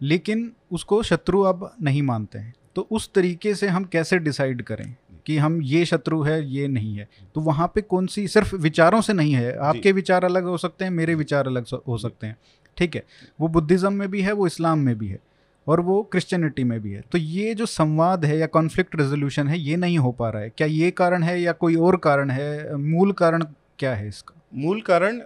लेकिन 0.01 0.51
उसको 0.71 1.01
शत्रु 1.03 1.41
अब 1.41 1.71
नहीं 1.81 2.01
मानते 2.01 2.39
हैं। 2.39 2.53
तो 2.75 2.88
उस 2.91 3.11
तरीके 3.13 3.53
से 3.55 3.67
हम 3.67 3.83
कैसे 3.85 4.19
डिसाइड 4.19 4.61
करें? 4.61 4.95
कि 5.25 5.38
हम 5.38 5.61
ये 5.63 5.85
शत्रु 5.85 6.21
है 6.23 6.43
ये 6.47 6.67
नहीं 6.69 6.95
है। 6.95 7.07
तो 7.35 7.41
वहाँ 7.41 7.67
पे 7.75 7.81
कौन 7.83 8.07
सी 8.07 8.27
सिर्फ़ 8.27 8.55
विचारों 8.57 9.01
से 9.01 9.13
नहीं 9.13 9.33
है 9.33 9.55
आपके 9.59 9.91
विचार 9.91 10.25
अलग 10.25 10.43
हो 10.45 10.57
सकते 10.57 10.85
हैं 10.85 10.91
मेरे 10.93 11.15
विचार 11.15 11.47
अलग 11.47 11.65
हो 11.88 11.97
सकते 11.97 12.27
हैं। 12.27 12.38
ठीक 12.77 12.95
है 12.95 13.03
वो 13.39 13.47
बुद्धिज़्म 13.49 13.93
में 13.93 14.09
भी 14.11 14.21
है 14.21 14.31
वो 14.33 14.47
इस्लाम 14.47 14.79
में 14.79 14.97
भी 14.97 15.07
है 15.07 15.19
और 15.67 15.81
वो 15.81 16.01
क्रिश्चियनिटी 16.11 16.63
में 16.63 16.79
भी 16.81 16.91
है। 16.91 17.01
तो 17.11 17.17
ये 17.17 17.53
जो 17.55 17.65
संवाद 17.67 18.25
है 18.25 18.38
या 18.38 18.47
कॉन्फ्लिक्ट 18.47 18.95
रेजोल्यूशन 18.95 19.47
है 19.47 19.59
ये 19.59 19.75
नहीं 19.77 19.97
हो 19.97 20.11
पा 20.11 20.29
रहा 20.29 20.41
है। 20.41 20.49
क्या 20.49 20.67
ये 20.69 20.91
कारण 20.93 21.23
है 21.23 21.39
या 21.41 21.51
कोई 21.53 21.75
और 21.77 21.97
कारण 21.99 22.29
है? 22.29 22.75
मूल 22.75 23.11
कारण 23.13 23.43
क्या 23.79 23.93
है 23.95 24.07
इसका? 24.07 24.41
मूल 24.55 24.81
कारण 24.81 25.21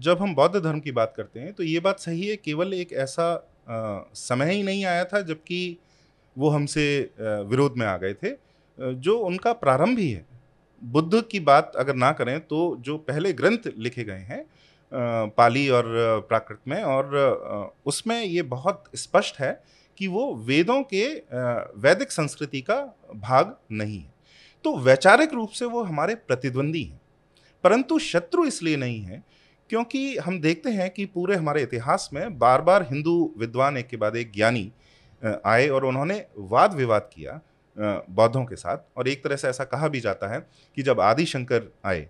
जब 0.00 0.18
हम 0.20 0.34
बौद्ध 0.34 0.56
धर्म 0.56 0.80
की 0.80 0.92
बात 0.92 1.12
करते 1.16 1.40
हैं 1.40 1.52
तो 1.52 1.62
ये 1.62 1.80
बात 1.80 2.00
सही 2.00 2.26
है 2.26 2.36
केवल 2.36 2.72
एक 2.74 2.92
ऐसा 2.94 3.26
समय 4.16 4.52
ही 4.52 4.62
नहीं 4.62 4.84
आया 4.84 5.04
था 5.04 5.20
जबकि 5.22 5.76
वो 6.36 6.48
हमसे 6.50 6.84
विरोध 7.20 7.74
में 7.78 7.86
आ 7.86 7.96
गए 7.96 8.14
थे। 8.14 8.30
जो 8.78 9.18
उनका 9.18 9.52
प्रारंभ 9.52 9.98
ही 9.98 10.10
है। 10.10 10.24
बुद्ध 10.82 11.22
की 11.22 11.40
बात 11.40 11.72
अगर 11.76 11.94
ना 11.94 12.10
करें 12.12 12.38
तो 12.40 12.76
जो 12.80 12.96
पहले 12.98 13.32
ग्रंथ 13.32 13.70
लिखे 13.78 14.04
गए 14.04 14.24
हैं 14.30 14.44
पाली 15.36 15.68
और 15.68 15.84
प्राकृत 16.28 16.58
में 16.68 16.82
और 16.82 17.74
उसमें 17.86 18.22
ये 18.24 18.42
बहुत 18.42 18.84
स्पष्ट 18.94 19.40
है 19.40 19.52
कि 19.98 20.06
वो 20.06 20.34
वेदों 20.46 20.82
के 20.82 21.06
वैदिक 21.80 22.10
संस्कृति 22.10 22.60
का 22.60 22.76
भाग 23.14 23.54
नहीं 23.72 23.98
है। 23.98 24.12
तो 24.64 24.76
वैचारिक 24.78 25.34
रूप 25.34 25.50
से 25.50 25.64
वो 25.64 25.82
हमारे 25.82 26.14
प्रतिद्वंदी 26.14 26.82
हैं। 26.82 27.00
परंतु 27.64 27.98
शत्रु 27.98 28.44
इसलिए 28.44 28.76
नहीं 28.76 29.00
है 29.00 29.22
क्योंकि 29.70 30.16
हम 30.16 30.40
देखते 30.40 30.70
हैं 30.70 30.90
कि 30.90 31.04
पूरे 31.06 31.36
हमारे 31.36 31.62
इतिहास 31.62 32.08
में 32.12 32.38
बार 32.38 32.62
बार 32.62 32.82
हिंदू 32.82 33.34
विद्वान 33.38 33.76
एक 33.76 33.86
के 33.86 33.96
बाद 33.96 34.16
एक 34.16 34.32
ज्ञानी 34.32 34.70
आए 35.46 35.68
और 35.68 35.84
उन्होंने 35.84 36.24
वाद 36.38 36.74
विवाद 36.74 37.08
किया 37.14 37.40
बौद्धों 37.76 38.44
के 38.44 38.56
साथ। 38.56 38.78
और 38.96 39.08
एक 39.08 39.24
तरह 39.24 39.36
से 39.36 39.48
ऐसा 39.48 39.64
कहा 39.64 39.88
भी 39.88 40.00
जाता 40.00 40.32
है 40.34 40.40
कि 40.76 40.82
जब 40.82 41.00
आदि 41.00 41.24
शंकर 41.24 41.72
आए 41.84 42.08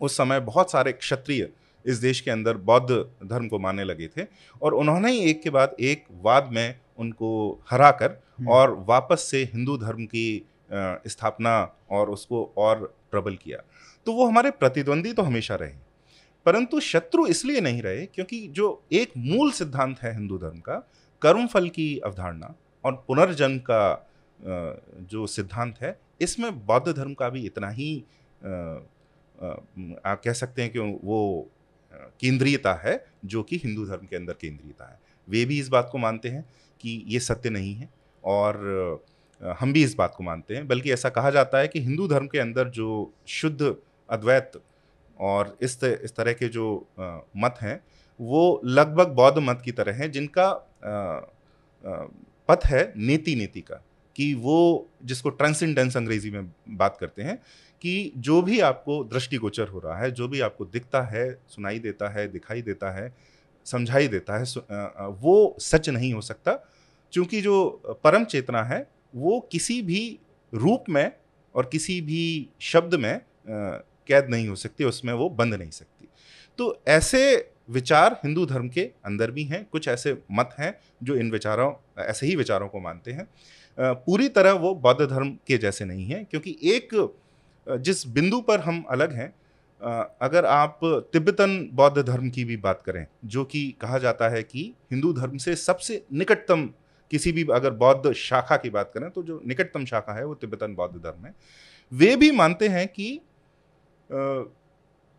उस 0.00 0.16
समय 0.16 0.40
बहुत 0.40 0.70
सारे 0.70 0.92
क्षत्रिय 0.92 1.48
इस 1.84 1.96
देश 1.96 2.20
के 2.20 2.30
अंदर 2.30 2.56
बौद्ध 2.56 2.90
धर्म 3.24 3.48
को 3.48 3.58
मानने 3.58 3.84
लगे 3.84 4.08
थे 4.08 4.26
और 4.62 4.74
उन्होंने 4.74 5.12
ही 5.12 5.18
एक 5.30 5.42
के 5.42 5.50
बाद 5.50 5.76
एक 5.80 6.04
वाद 6.22 6.48
में 6.52 6.78
उनको 6.98 7.30
हरा 7.70 7.90
कर 7.90 8.10
हम्म। 8.38 8.48
और 8.48 8.74
वापस 8.88 9.28
से 9.30 9.42
हिंदू 9.44 9.76
धर्म 9.76 10.04
की 10.04 10.46
स्थापना 10.72 11.76
और 11.90 12.10
उसको 12.10 12.44
और 12.58 12.94
प्रबल 13.10 13.34
किया। 13.34 13.58
तो 14.06 14.12
वो 14.12 14.26
हमारे 14.26 14.50
प्रतिद्वंदी 14.50 15.12
तो 15.12 15.22
हमेशा 15.22 15.54
रहे। 15.54 15.72
परंतु 16.46 16.80
शत्रु 16.80 17.26
इसलिए 17.26 17.60
नहीं 17.60 17.82
रहे 17.82 18.04
क्योंकि 18.06 18.46
जो 18.48 18.82
एक 18.92 19.12
मूल 19.16 19.50
सिद्धांत 19.50 19.98
है 20.02 20.12
हिंदू 20.12 20.38
धर्म 20.38 20.60
का 20.60 20.74
कर्मफल 21.22 21.68
की 21.68 21.98
अवधारणा 21.98 22.54
और 22.84 23.04
पुनर्जन्म 23.08 23.58
का 23.58 24.07
जो 24.40 25.26
सिद्धांत 25.26 25.78
है, 25.82 25.98
इसमें 26.20 26.66
बौद्ध 26.66 26.92
धर्म 26.92 27.14
का 27.14 27.28
भी 27.28 27.44
इतना 27.46 27.68
ही 27.70 28.04
आप 30.04 30.20
कह 30.24 30.32
सकते 30.34 30.62
हैं 30.62 30.70
कि 30.72 30.78
वो 30.78 31.48
केंद्रीयता 32.20 32.74
है, 32.76 33.04
जो 33.24 33.42
कि 33.42 33.56
हिंदू 33.56 33.86
धर्म 33.86 34.06
के 34.06 34.16
अंदर 34.16 34.32
केंद्रीयता 34.32 34.90
है। 34.90 34.98
वे 35.28 35.44
भी 35.44 35.58
इस 35.60 35.68
बात 35.68 35.88
को 35.92 35.98
मानते 35.98 36.28
हैं 36.28 36.44
कि 36.80 37.02
ये 37.08 37.20
सत्य 37.20 37.50
नहीं 37.50 37.74
है 37.74 37.88
और 38.24 39.02
हम 39.40 39.72
भी 39.72 39.82
इस 39.84 39.94
बात 39.94 40.14
को 40.16 40.24
मानते 40.24 40.54
हैं, 40.54 40.66
बल्कि 40.68 40.92
ऐसा 40.92 41.08
कहा 41.08 41.30
जाता 41.30 41.58
है 41.58 41.68
कि 41.68 41.80
हिंदू 41.80 42.06
धर्म 42.08 42.26
के 42.26 42.38
अंदर 42.38 42.68
जो 42.70 43.12
शुद्ध, 43.28 43.74
अद्वैत 44.08 44.60
और 45.18 45.56
इस 45.62 45.78
इस 45.84 46.14
तरह 46.16 46.32
के 46.32 46.48
जो 46.48 46.86
मत 47.36 47.54
हैं, 47.60 47.80
वो 48.20 48.60
लगभग 48.64 49.08
बौद्ध 49.14 49.38
मत 49.40 49.60
की 49.64 49.72
तरह 49.72 49.94
हैं, 49.94 50.10
जिनका 50.10 50.52
पथ 52.48 52.66
है 52.66 52.92
नीति 52.96 53.34
नीति 53.34 53.60
का। 53.60 53.82
कि 54.18 54.34
वो 54.34 54.90
जिसको 55.04 55.30
ट्रांसेंडेंस 55.30 55.96
अंग्रेज़ी 55.96 56.30
में 56.30 56.50
बात 56.68 56.96
करते 57.00 57.22
हैं, 57.22 57.36
कि 57.82 58.12
जो 58.16 58.42
भी 58.42 58.60
आपको 58.60 59.04
दृष्टिगोचर 59.04 59.68
हो 59.68 59.78
रहा 59.78 59.98
है, 59.98 60.10
जो 60.10 60.28
भी 60.28 60.40
आपको 60.40 60.64
दिखता 60.64 61.02
है, 61.02 61.38
सुनाई 61.48 61.78
देता 61.78 62.08
है, 62.08 62.26
दिखाई 62.28 62.62
देता 62.62 62.90
है, 62.90 63.14
समझाई 63.64 64.08
देता 64.08 64.38
है 64.38 64.44
वो 65.20 65.56
सच 65.60 65.88
नहीं 65.88 66.12
हो 66.14 66.20
सकता। 66.20 66.52
क्योंकि 67.12 67.40
जो 67.40 67.82
परम 68.04 68.24
चेतना 68.24 68.62
है, 68.62 68.86
वो 69.14 69.48
किसी 69.52 69.82
भी 69.82 70.18
रूप 70.54 70.84
में 70.88 71.12
और 71.54 71.68
किसी 71.72 72.00
भी 72.00 72.48
शब्द 72.60 72.94
में 72.94 73.20
कैद 73.48 74.26
नहीं 74.30 74.48
हो 74.48 74.56
सकती, 74.56 74.84
उसमें 74.84 75.12
वो 75.12 75.28
बंद 75.30 75.54
नहीं 75.54 75.70
सकती। 75.70 76.08
तो 76.58 76.82
ऐसे 76.88 77.52
विचार 77.70 78.20
हिंदू 78.24 78.46
धर्म 78.46 78.68
के 78.68 78.90
अंदर 79.04 79.30
भी 79.30 79.44
हैं, 79.44 79.64
कुछ 79.64 79.88
ऐसे 79.88 80.16
मत 80.32 80.56
हैं, 80.58 80.74
जो 81.02 81.16
इन 81.16 81.30
विचारों, 81.30 81.72
ऐसे 81.98 82.26
ही 82.26 82.36
विचारों 82.36 82.68
को 82.68 82.80
मानते 82.80 83.12
हैं। 83.12 83.28
पूरी 83.78 84.28
तरह 84.30 84.52
वो 84.54 84.74
बौद्ध 84.76 85.00
धर्म 85.02 85.30
के 85.46 85.58
जैसे 85.58 85.84
नहीं 85.84 86.04
है, 86.04 86.22
क्योंकि 86.24 86.56
एक 86.66 86.94
जिस 87.66 88.06
बिंदु 88.08 88.40
पर 88.40 88.60
हम 88.60 88.84
अलग 88.90 89.12
हैं 89.12 89.32
अगर 90.20 90.44
आप 90.46 90.80
तिब्बतन 91.12 91.58
बौद्ध 91.72 91.98
धर्म 92.00 92.30
की 92.30 92.44
भी 92.44 92.56
बात 92.58 92.82
करें, 92.86 93.06
जो 93.24 93.44
कि 93.44 93.74
कहा 93.80 93.98
जाता 93.98 94.28
है 94.28 94.42
कि 94.42 94.72
हिंदू 94.90 95.12
धर्म 95.12 95.36
से 95.38 95.54
सबसे 95.56 96.02
निकटतम 96.12 96.66
किसी 97.10 97.32
भी 97.32 97.44
अगर 97.52 97.70
बौद्ध 97.74 98.12
शाखा 98.14 98.56
की 98.56 98.70
बात 98.70 98.90
करें 98.94 99.08
तो 99.10 99.22
जो 99.22 99.40
निकटतम 99.46 99.84
शाखा 99.84 100.12
है 100.12 100.24
वो 100.26 100.34
तिब्बतन 100.34 100.74
बौद्ध 100.74 100.96
धर्म 100.96 101.26
है। 101.26 101.34
वे 101.92 102.14
भी 102.16 102.30
मानते 102.32 102.68
हैं 102.68 102.86
कि 102.88 103.20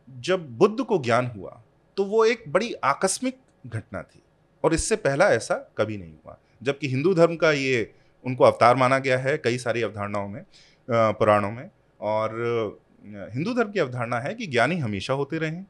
जब 0.07 0.47
बुद्ध 0.57 0.81
को 0.81 0.97
ज्ञान 0.99 1.25
हुआ 1.27 1.61
तो 1.97 2.03
वो 2.05 2.25
एक 2.25 2.43
बड़ी 2.49 2.73
आकस्मिक 2.73 3.37
घटना 3.67 4.01
थी, 4.01 4.21
और 4.63 4.73
इससे 4.73 4.95
पहला 4.97 5.29
ऐसा 5.29 5.55
कभी 5.77 5.97
नहीं 5.97 6.13
हुआ, 6.15 6.37
जबकि 6.61 6.87
हिंदू 6.87 7.13
धर्म 7.13 7.35
का 7.35 7.51
ये 7.51 7.91
उनको 8.25 8.43
अवतार 8.43 8.75
माना 8.75 8.99
गया 8.99 9.17
है 9.17 9.37
कई 9.37 9.57
सारी 9.57 9.81
अवधारणाओं 9.81 10.27
में 10.27 10.43
पुराणों 10.87 11.51
में। 11.51 11.69
और 11.99 12.79
हिंदू 13.33 13.53
धर्म 13.53 13.71
की 13.71 13.79
अवधारणा 13.79 14.19
है 14.19 14.33
कि 14.35 14.47
ज्ञानी 14.47 14.77
हमेशा 14.77 15.13
होते 15.13 15.37
रहें 15.37 15.65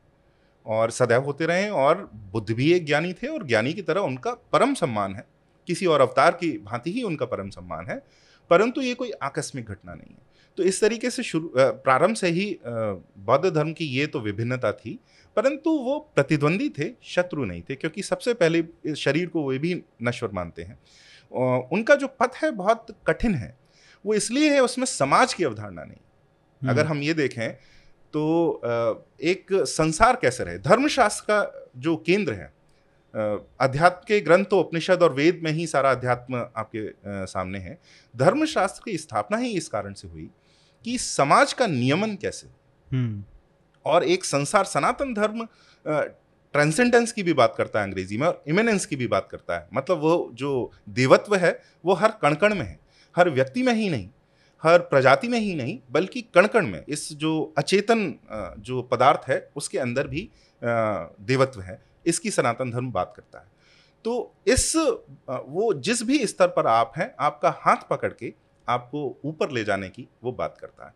और 0.66 0.92
सदैव 0.92 1.24
होते 1.24 1.46
रहें 1.46 1.70
और 1.72 2.10
बुद्ध 2.32 2.52
भी 2.52 2.72
एक 2.74 2.86
ज्ञानी 2.86 3.14
थे 3.14 3.28
और 3.28 3.46
ज्ञानी 3.48 3.74
की 3.74 3.82
तरह 3.82 4.02
उनका 4.02 4.32
परम 4.54 4.74
सम्मान 4.74 5.16
है। 5.16 5.26
किसी 5.68 5.86
और 5.86 6.02
अवतार 6.02 6.32
की 6.32 6.52
भांति 6.60 6.92
ही 6.92 7.04
उनका 7.04 7.26
परम 7.26 7.50
सम्मान 7.50 7.86
है, 7.90 8.02
परंतु 8.52 8.82
ये 8.82 8.94
कोई 8.94 9.12
आकस्मिक 9.24 9.66
घटना 9.66 9.94
नहीं 9.94 10.10
है। 10.10 10.28
तो 10.58 10.64
इस 10.64 10.82
तरीके 10.82 11.10
से 11.10 11.24
शुरू 11.24 11.52
प्रारंभ 11.56 12.16
से 12.16 12.28
ही 12.30 12.60
बौद्ध 12.64 13.50
धर्म 13.50 13.74
की 13.74 13.86
ये 13.88 14.08
तो 14.08 14.20
विभिन्नता 14.20 14.72
थी, 14.72 15.00
परंतु 15.38 15.72
वो 15.80 15.98
प्रतिद्वंदी 16.16 16.70
थे, 16.70 16.90
शत्रु 17.04 17.46
नहीं 17.46 17.62
थे, 17.62 17.76
क्योंकि 17.76 18.04
सबसे 18.04 18.34
पहले 18.34 18.96
शरीर 18.96 19.28
को 19.28 19.48
वे 19.50 19.58
भी 19.58 19.82
नश्वर 20.04 20.32
मानते 20.34 20.64
हैं। 20.64 20.78
उनका 21.32 21.96
जो 21.96 22.08
पथ 22.20 22.36
है 22.36 22.52
बहुत 22.52 22.96
कठिन 23.08 23.36
है। 23.36 23.58
वो 24.06 24.14
इसलिए 24.14 24.54
है 24.54 24.60
उसमें 24.62 24.86
समाज 24.86 25.34
की 25.34 25.44
अवधारणा 25.44 25.84
नहीं। 25.84 26.70
अगर 26.70 26.82
हम्म। 26.82 26.92
हम 26.92 27.04
ये 27.04 27.14
देखें 27.14 27.52
तो 28.14 28.62
एक 29.24 29.54
संसार 29.54 30.16
कैसे 30.16 30.44
रहे? 30.44 30.58
धर्मशास्त्र 30.60 31.26
का 31.30 31.72
जो 31.78 31.96
केंद्र 31.98 32.34
है 32.34 32.54
अध्यात्म 33.60 34.06
के 34.08 34.20
ग्रंथ 34.22 34.46
तो 34.46 34.60
उपनिषद 34.60 35.04
और 35.04 35.14
वेद 35.14 35.40
में 35.44 35.52
ही 35.52 35.66
सारा 35.68 35.92
अध्यात्म 35.92 36.46
आपके 36.56 37.26
सामने 37.28 37.60
है। 37.60 37.78
धर्मशास्त्र 38.16 38.82
की 38.86 38.98
स्थापना 38.98 39.38
ही 39.38 39.52
इस 39.52 39.68
कारण 39.68 39.94
से 39.94 40.08
हुई 40.08 40.30
कि 40.86 40.98
समाज 40.98 41.54
का 41.54 41.68
नियमन 41.68 42.16
कैसे? 42.16 42.48
हम्म। 42.88 43.24
और 43.86 44.04
एक 44.06 44.26
संसार 44.26 44.66
सनातन 44.66 45.14
धर्म 45.14 45.48
ट्रांसेंडेंस 46.54 47.12
की 47.12 47.24
भी 47.24 47.34
बात 47.34 47.54
करता 47.58 47.80
है 47.80 47.86
अंग्रेज़ी 47.86 48.18
में 48.18 48.28
और 48.28 48.44
इमिनेंस 48.48 48.86
की 48.86 48.96
भी 48.96 49.08
बात 49.08 49.28
करता 49.32 49.58
है। 49.58 49.68
मतलब 49.74 50.00
वो 50.00 50.30
जो 50.34 50.72
देवत्व 50.90 51.36
है, 51.36 51.60
वो 51.86 51.94
हर 51.94 52.12
कणकण 52.22 52.56
में 52.56 52.66
है। 52.66 52.80
हर 53.16 53.30
व्यक्ति 53.30 53.64
में 53.64 53.74
ही 53.74 53.90
नहीं, 53.90 54.10
हर 54.64 54.80
प्रजाति 54.84 55.28
में 55.28 55.40
ही 55.40 55.54
नहीं, 55.56 55.78
बल्कि 55.92 56.22
कणकण 56.36 56.68
में। 56.68 56.84
इस 56.90 57.12
जो 57.14 57.54
अचेतन 57.58 58.14
जो 58.60 58.82
पदार्थ 58.82 59.30
है, 59.30 59.50
उसके 59.56 59.78
अंदर 59.80 60.08
भी 60.08 60.30
देवत्व 60.62 61.62
है। 61.62 61.82
इसकी 62.06 62.32
सनातन 62.32 62.72
धर्म 62.72 62.92
बात 62.92 63.14
करता 63.16 63.40
है। 63.40 63.46
तो 64.06 64.34
इस 64.48 64.76
वो 64.76 65.74
जिस 65.76 66.04
भी 66.04 66.26
स्तर 66.28 66.48
पर 66.48 66.68
आप 66.68 66.94
हैं, 66.98 67.14
आपका 67.20 67.50
हाथ 67.60 67.88
पकड़ 67.90 68.12
के 68.14 68.34
आपको 68.68 69.18
ऊपर 69.26 69.52
ले 69.52 69.64
जाने 69.64 69.90
की 69.90 70.08
वो 70.24 70.32
बात 70.32 70.58
करता 70.58 70.86
है। 70.86 70.94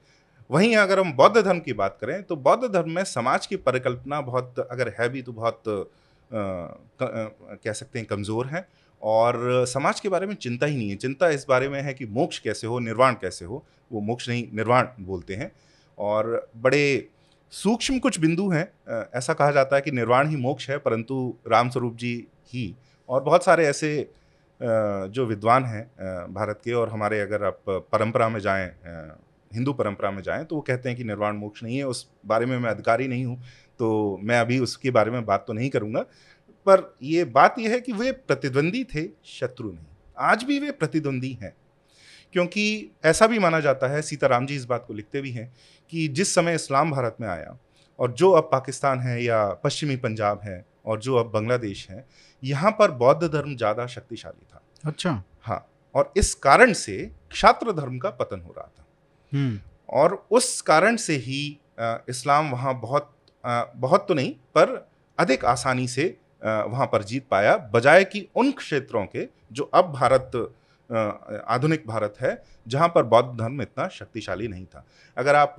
वहीं 0.54 0.76
अगर 0.78 1.00
हम 1.00 1.12
बौद्ध 1.14 1.36
धर्म 1.36 1.60
की 1.60 1.74
बात 1.74 1.98
करें 2.02 2.22
तो 2.24 2.36
बौद्ध 2.38 2.68
धर्म 2.74 2.90
में 2.92 3.04
समाज 3.06 3.46
की 3.46 3.56
परिकल्पना 3.58 4.22
बहुत 4.22 4.60
अगर 4.62 4.94
है 5.00 5.08
भी 5.10 5.22
तो 5.22 5.32
बहुत 5.34 5.70
आ, 5.70 5.84
कह 6.32 7.74
सकते 7.74 8.00
हैं 8.00 8.08
कमज़ोर 8.08 8.48
है। 8.48 8.68
और 9.02 9.66
समाज 9.68 10.00
के 10.00 10.10
बारे 10.10 10.28
में 10.28 10.34
चिंता 10.36 10.66
ही 10.66 10.76
नहीं 10.78 10.90
है। 10.90 10.96
चिंता 10.96 11.30
इस 11.30 11.46
बारे 11.50 11.68
में 11.70 11.82
है 11.82 11.94
कि 11.94 12.06
मोक्ष 12.08 12.40
कैसे 12.40 12.68
हो 12.68 12.80
निर्वाण 12.80 13.14
कैसे 13.22 13.46
हो 13.46 13.64
वो 13.92 14.02
मोक्ष 14.02 14.30
नहीं 14.30 14.46
निर्वाण 14.54 14.88
बोलते 15.02 15.36
हैं। 15.36 15.52
और 15.98 16.50
बड़े 16.58 17.10
सूक्ष्म 17.54 17.98
कुछ 18.00 18.20
बिंदु 18.20 18.50
हैं 18.52 18.68
ऐसा 19.16 19.34
कहा 19.34 19.52
जाता 19.52 19.76
है 19.76 19.82
कि 19.82 19.92
निर्वाण 19.92 20.30
ही 20.30 20.36
मोक्ष 20.38 20.70
है 20.70 20.78
परंतु 20.78 21.18
रामस्वरूप 21.48 21.96
जी 21.96 22.16
ही। 22.54 22.74
और 23.10 23.24
बहुत 23.24 23.46
सारे 23.46 23.68
ऐसे 23.68 23.92
जो 24.60 25.26
विद्वान 25.26 25.64
हैं 25.66 25.84
भारत 26.34 26.62
के 26.66 26.74
और 26.74 26.90
हमारे 26.90 27.20
अगर 27.22 27.44
आप 27.44 27.60
परंपरा 27.92 28.30
में 28.30 28.40
जाएँ 28.40 28.68
हिंदू 29.54 29.74
परंपरा 29.74 30.12
में 30.12 30.22
जाएँ 30.24 30.46
तो 30.46 30.56
वो 30.56 30.62
कहते 30.62 30.90
हैं 30.90 30.98
कि 30.98 31.04
निर्वाण 31.04 31.36
मोक्ष 31.36 31.64
नहीं 31.64 31.78
है 31.78 31.84
उस 31.86 32.08
बारे 32.26 32.46
में 32.46 32.58
मैं 32.58 32.70
अधिकारी 32.70 33.08
नहीं 33.08 33.26
हूँ 33.26 33.42
तो 33.80 34.20
मैं 34.24 34.40
अभी 34.40 34.60
उसके 34.60 34.92
बारे 34.92 35.12
में 35.12 35.26
बात 35.26 35.44
तो 35.48 35.54
नहीं 35.54 35.70
करूँगा। 35.70 36.02
पर 36.68 36.96
ये 37.04 37.24
बात 37.28 37.60
यह 37.60 37.72
है 37.72 37.80
कि 37.82 37.92
वे 37.94 38.12
प्रतिद्वंदी 38.12 38.84
थे 38.86 39.08
शत्रु 39.28 39.72
नहीं। 39.72 39.86
आज 40.18 40.44
भी 40.44 40.60
वे 40.60 40.72
प्रतिद्वंदी 40.74 41.32
हैं 41.42 41.54
क्योंकि 42.36 42.92
ऐसा 43.06 43.28
भी 43.28 43.40
माना 43.40 43.60
जाता 43.60 43.88
है 43.88 44.02
सीताराम 44.02 44.46
जी 44.46 44.56
इस 44.56 44.66
बात 44.66 44.86
को 44.88 44.94
लिखते 44.94 45.22
भी 45.22 45.32
हैं 45.32 45.52
कि 45.92 46.08
जिस 46.10 46.34
समय 46.36 46.56
इस्लाम 46.56 46.92
भारत 46.92 47.18
में 47.22 47.28
आया 47.28 47.58
और 48.00 48.12
जो 48.12 48.32
अब 48.32 48.50
पाकिस्तान 48.52 49.00
है 49.00 49.24
या 49.24 49.44
पश्चिमी 49.64 49.96
पंजाब 49.98 50.40
है 50.44 50.64
और 50.86 51.00
जो 51.00 51.16
अब 51.16 51.32
बांग्लादेश 51.32 51.88
है 51.90 52.06
यहाँ 52.44 52.72
पर 52.72 52.92
बौद्ध 52.94 53.24
धर्म 53.26 53.56
ज़्यादा 53.56 53.86
शक्तिशाली 53.88 54.46
था। 54.46 54.62
अच्छा। 54.86 55.22
हाँ 55.42 55.66
और 55.96 56.12
इस 56.18 56.34
कारण 56.36 56.74
से 56.76 56.98
क्षात्र 57.32 57.72
धर्म 57.72 57.98
का 57.98 58.10
पतन 58.12 58.40
हो 58.40 58.54
रहा 58.58 58.66
था। 58.68 58.86
और 59.90 60.26
उस 60.32 60.62
कारण 60.62 60.96
से 60.98 61.16
ही 61.18 61.42
इस्लाम 62.10 62.52
वहाँ 62.52 62.80
बहुत 62.82 63.10
बहुत 63.44 64.06
तो 64.08 64.14
नहीं, 64.14 64.32
पर 64.32 64.88
अधिक 65.18 65.46
आसानी 65.46 65.88
से 65.88 66.06
वहाँ 66.42 66.86
पर 66.88 67.04
जीत 67.04 67.26
पाया, 67.32 67.56
बजाय 67.74 68.04
कि 68.06 68.28
उन 68.36 68.52
क्षेत्रों 68.54 69.06
के 69.06 69.28
जो 69.52 69.64
अब 69.74 69.92
भारत 69.94 70.32
आधुनिक 70.90 71.88
भारत 71.88 72.16
है, 72.22 72.42
जहाँ 72.68 72.88
पर 72.90 73.04
बौद्ध 73.06 73.30
धर्म 73.40 73.62
इतना 73.62 73.88
शक्तिशाली 73.90 74.48
नहीं 74.48 74.66
था। 74.66 74.86
अगर 75.18 75.36
आप 75.36 75.56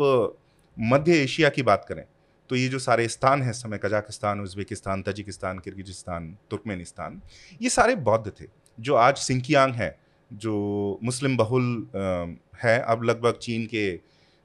मध्य 0.77 1.13
एशिया 1.15 1.49
की 1.49 1.63
बात 1.63 1.85
करें 1.89 2.05
तो 2.51 2.57
ये 2.57 2.69
जो 2.69 2.79
सारे 2.79 3.07
स्थान 3.09 3.43
हैं 3.43 3.53
समय 3.55 3.79
Kazakhstan, 3.79 4.41
Uzbekistan, 4.41 5.03
Tajikistan, 5.03 5.59
Kyrgyzstan, 5.59 6.37
Turkmenistan, 6.51 7.21
ये 7.61 7.71
सारे 7.71 7.95
बौद्ध 7.97 8.31
थे, 8.31 8.47
जो 8.79 8.95
आज 8.97 9.17
सिंकियांग 9.19 9.75
है 9.75 9.97
जो 10.35 10.99
मुस्लिम 11.05 11.37
बहुल 11.37 11.87
है, 12.63 12.79
अब 12.81 13.03
लगभग 13.05 13.39
चीन 13.43 13.67
के 13.67 13.91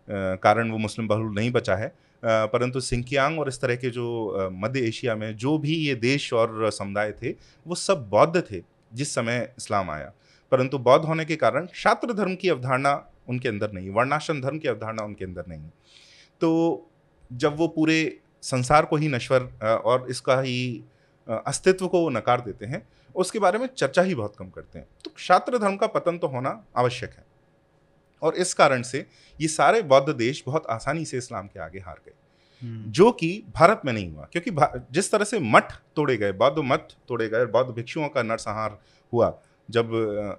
कारण 0.08 0.72
वो 0.72 0.78
मुस्लिम 0.78 1.08
बहुल 1.08 1.34
नहीं 1.36 1.52
बचा 1.52 1.76
है। 1.76 1.92
परंतु 2.24 2.80
सिंकियांग 2.82 3.40
और 3.40 3.48
इस 3.48 3.62
तरह 3.62 3.76
के 3.76 3.90
जो 3.90 4.50
मध्य 4.54 4.80
एशिया 4.80 5.16
में 5.16 5.36
जो 5.36 5.58
भी 5.58 5.76
ये 5.78 5.96
देश 5.96 6.32
और 6.34 6.70
समुदाय 6.72 7.12
थे, 7.12 7.32
वो 7.66 7.76
सब 7.76 8.08
बौद्ध 8.10 8.42
थे, 8.42 8.62
जिस 8.94 9.14
समय 9.16 9.54
इस्लाम 9.58 9.90
आया। 9.90 10.12
परंतु 10.52 10.78
बौद्ध 10.80 11.06
होने 11.06 11.26
के 11.26 11.36
कारण 11.36 11.68
छात्र 11.76 12.14
धर्म 12.14 12.36
की 12.36 12.50
अवधारणा 12.50 12.94
उनके 13.30 13.50
अंदर 13.50 13.72
नहीं, 13.72 13.90
वर्णाश्रम 13.90 14.42
धर्म 14.42 14.58
की 14.60 14.68
अवधारणा 14.68 15.04
उनके 15.04 15.26
अंदर 15.26 15.44
नहीं। 15.48 15.70
तो 16.42 16.90
जब 17.32 17.58
वो 17.58 17.68
पूरे 17.68 18.20
संसार 18.44 18.86
को 18.86 18.96
ही 18.96 19.08
नश्वर 19.08 19.44
और 19.86 20.06
इसका 20.10 20.40
ही 20.42 20.84
अस्तित्व 21.28 21.88
को 21.88 22.02
वो 22.02 22.10
नकार 22.10 22.42
देते 22.42 22.66
हैं 22.66 22.82
उसके 23.16 23.40
बारे 23.40 23.60
में 23.60 23.68
चर्चा 23.68 24.02
ही 24.02 24.16
बहुत 24.16 24.36
कम 24.36 24.50
करते 24.50 24.80
हैं। 24.80 24.88
तो 25.06 25.12
छात्र 25.18 25.58
धर्म 25.58 25.76
का 25.76 25.88
पतन 25.88 26.18
तो 26.18 26.28
होना 26.28 26.64
आवश्यक 26.78 27.10
है। 27.10 27.26
और 28.22 28.36
इस 28.36 28.54
कारण 28.54 28.82
से 28.82 29.06
ये 29.40 29.48
सारे 29.48 29.82
बौद्ध 29.84 30.10
देश 30.10 30.44
बहुत 30.46 30.66
आसानी 30.70 31.06
से 31.06 31.18
इस्लाम 31.18 31.48
के 31.48 31.60
आगे 31.60 31.80
हार 31.80 32.02
गए। 32.06 32.14
हम्म। 32.62 32.92
जो 32.92 33.12
कि 33.12 33.44
भारत 33.56 33.82
में 33.86 33.92
नहीं 33.94 34.12
हुआ 34.12 34.28
क्योंकि 34.34 34.52
जिस 34.94 35.12
तरह 35.12 35.26
से 35.26 35.40
मठ 35.40 35.74
तोड़े 35.96 36.16
गए 36.18 36.32
बौद्ध 36.32 36.58
मठ 36.62 36.92
तोड़े 37.08 37.28
गए 37.30 37.46
बौद्ध 37.46 37.72
भिक्षुओं 37.72 38.08
का 38.08 38.24
नरसंहार 38.24 38.78
हुआ 39.14 39.38
जब 39.70 39.92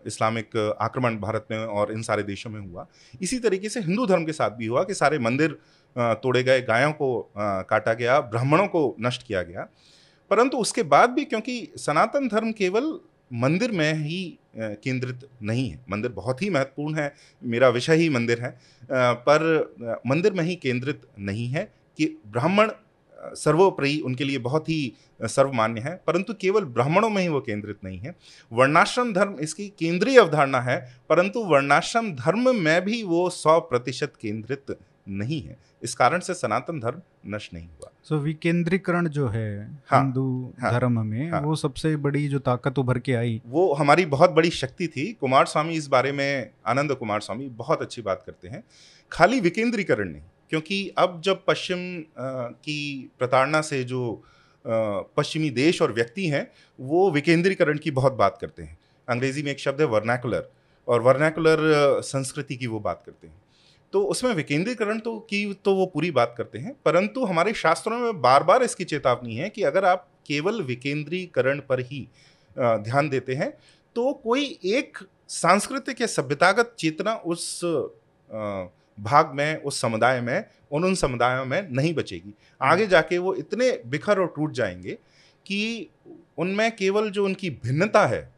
इस्लामिक 0.07 0.57
आक्रमण 0.81 1.17
भारत 1.17 1.47
में 1.51 1.59
और 1.59 1.93
इन 1.93 2.03
सारे 2.03 2.23
देशों 2.23 2.51
में 2.51 2.61
हुआ 2.61 2.87
इसी 3.21 3.39
तरीके 3.39 3.69
से 3.69 3.81
हिंदू 3.81 4.07
धर्म 4.07 4.25
के 4.25 4.33
साथ 4.33 4.51
भी 4.51 4.67
हुआ 4.67 4.83
कि 4.85 4.95
सारे 4.95 5.19
मंदिर 5.19 5.59
तोड़े 5.97 6.43
गए 6.43 6.61
गायों 6.63 6.93
को 6.93 7.09
काटा 7.37 7.95
गया 7.95 8.21
ब्राह्मणों 8.21 8.67
को 8.67 8.97
नष्ट 9.01 9.23
किया 9.23 9.43
गया। 9.43 9.67
परंतु 10.31 10.59
उसके 10.59 10.83
बाद 10.85 11.11
भी 11.11 11.25
क्योंकि 11.25 11.67
सनातन 11.77 12.29
धर्म 12.29 12.53
केवल 12.53 12.99
मंदिर 13.33 13.71
में 13.71 13.93
ही 13.95 14.23
केंद्रित 14.57 15.29
नहीं 15.43 15.69
है। 15.71 15.81
मंदिर 15.91 16.13
बहुत 16.13 16.43
ही 16.43 16.51
महत्वपूर्ण 16.51 16.95
है, 16.95 17.13
मेरा 17.43 17.69
विषय 17.69 17.97
ही 17.97 18.09
मंदिर 18.09 18.41
है। 18.41 18.51
पर 18.93 20.01
मंदिर 20.07 20.33
में 20.33 20.45
ही 20.45 20.55
केंद्रित 20.57 21.03
नहीं 21.19 21.47
है 21.49 21.65
कि 21.99 22.17
ब्राह्मण 22.27 22.71
सर्वोपरि 23.37 23.99
उनके 24.01 24.25
लिए 24.25 24.39
बहुत 24.39 24.69
ही 24.69 24.93
सर्वमान्य 25.21 25.81
है, 25.81 25.95
परंतु 26.07 26.35
केवल 26.35 26.65
ब्राह्मणों 26.67 27.11
में 27.11 27.21
ही 27.23 27.29
वो 27.29 27.41
केंद्रित 27.41 27.79
नहीं 27.85 27.99
है। 27.99 28.15
वर्णाश्रम 28.51 29.13
धर्म 29.13 29.37
इसकी 29.41 29.69
केंद्रीय 29.79 30.19
अवधारणा 30.19 30.61
है, 30.61 30.79
परंतु 31.09 31.41
वर्णाश्रम 31.45 32.11
धर्म 32.17 32.55
में 32.57 32.81
भी 32.85 33.03
वो 33.03 33.29
सौ 33.31 33.59
प्रतिशत 33.61 34.13
केंद्रित 34.21 34.77
नहीं 35.09 35.41
है। 35.43 35.57
इस 35.83 35.95
कारण 35.95 36.21
से 36.21 36.35
सनातन 36.35 36.81
धर्म 36.81 37.01
नष्ट 37.27 37.55
नहीं 37.55 37.67
हुआ। 37.67 37.91
सो 38.05 38.15
so, 38.17 38.23
विकेंद्रीकरण 38.23 39.09
जो 39.09 39.29
है 39.29 39.81
हाँ, 39.89 40.03
हिंदू 40.03 40.53
हाँ, 40.61 40.73
धर्म 40.73 41.01
में 41.07 41.31
हाँ, 41.31 41.41
वो 41.41 41.55
सबसे 41.57 41.95
बड़ी 41.97 42.27
जो 42.29 42.39
ताकत 42.39 42.79
उभर 42.79 42.99
के 42.99 43.15
आई। 43.15 43.41
वो 43.47 43.73
हमारी 43.75 44.07
बहुत 44.07 44.31
बड़ी 44.31 44.51
शक्ति 44.51 44.87
थी। 44.89 45.13
कुमार 45.13 45.47
स्वामी 45.47 45.75
इस 45.75 45.89
बारे 45.89 46.13
में 46.13 46.51
आनंद 46.67 46.95
कुमार 46.95 47.21
स्वामी 47.21 47.49
बहुत 47.57 47.83
अच्छी 47.83 48.03
बात 48.03 48.23
करते 48.27 48.49
हैं। 48.49 48.63
खाली 49.13 49.41
विकेंद्रीकरण 49.41 50.09
नहीं 50.09 50.23
क्योंकि 50.51 50.95
अब 50.99 51.21
जब 51.25 51.45
पश्चिम 51.47 51.79
की 52.19 53.11
प्रताड़ना 53.19 53.61
से 53.61 53.83
जो 53.85 54.23
पश्चिमी 54.65 55.51
देश 55.51 55.83
और 55.83 55.93
व्यक्ति 55.93 56.27
हैं 56.27 56.47
वो 56.79 57.11
विकेंद्रीकरण 57.11 57.79
की 57.79 57.91
बहुत 57.91 58.13
बात 58.13 58.39
करते 58.41 58.63
हैं। 58.63 58.79
अंग्रेज़ी 59.09 59.43
में 59.43 59.51
एक 59.51 59.61
शब्द 59.61 59.81
है 59.81 59.87
वर्नैकुलर 59.87 60.51
और 60.89 61.03
वर्नैकुलर 61.03 62.01
संस्कृति 62.05 62.57
की 62.57 62.67
वो 62.67 62.81
बात 62.81 63.03
करते 63.07 63.27
हैं। 63.27 63.35
तो 63.93 64.03
उसमें 64.05 64.33
विकेंद्रीकरण 64.35 64.99
तो 64.99 65.19
की 65.31 65.43
तो 65.65 65.75
वो 65.75 65.87
पूरी 65.87 66.11
बात 66.11 66.35
करते 66.39 66.59
हैं 66.59 66.75
परंतु 66.85 67.25
हमारे 67.25 67.53
शास्त्रों 67.53 67.99
में 67.99 68.21
बार 68.21 68.43
बार 68.43 68.63
इसकी 68.63 68.85
चेतावनी 68.85 69.37
है 69.37 69.49
कि 69.49 69.63
अगर 69.63 69.85
आप 69.85 70.07
केवल 70.27 70.63
विकेंद्रीकरण 70.63 71.61
पर 71.61 71.81
ही 71.81 72.07
ध्यान 72.57 73.09
देते 73.09 73.35
हैं 73.35 73.53
तो 73.97 74.13
कोई 74.25 74.45
एक 74.67 74.99
सांस्कृतिक 75.29 76.01
या 76.01 76.07
सभ्यतागत 76.07 76.75
चेतना 76.79 77.15
उस 77.15 77.61
भाग 78.99 79.33
में 79.35 79.63
उस 79.63 79.81
समुदाय 79.81 80.21
में 80.21 80.45
उन 80.73 80.85
उन 80.85 80.95
समुदायों 80.95 81.45
में 81.45 81.63
नहीं 81.71 81.93
बचेगी 81.95 82.35
आगे 82.63 82.83
हम्म। 82.83 82.91
जाके 82.91 83.19
वो 83.19 83.35
इतने 83.35 83.71
बिखर 83.87 84.19
और 84.19 84.33
टूट 84.37 84.53
जाएँगे 84.53 84.99
कि 85.47 85.89
उनमें 86.39 86.71
केवल 86.77 87.11
जो 87.11 87.25
उनकी 87.25 87.51
भिन्नता 87.65 88.07
है 88.07 88.29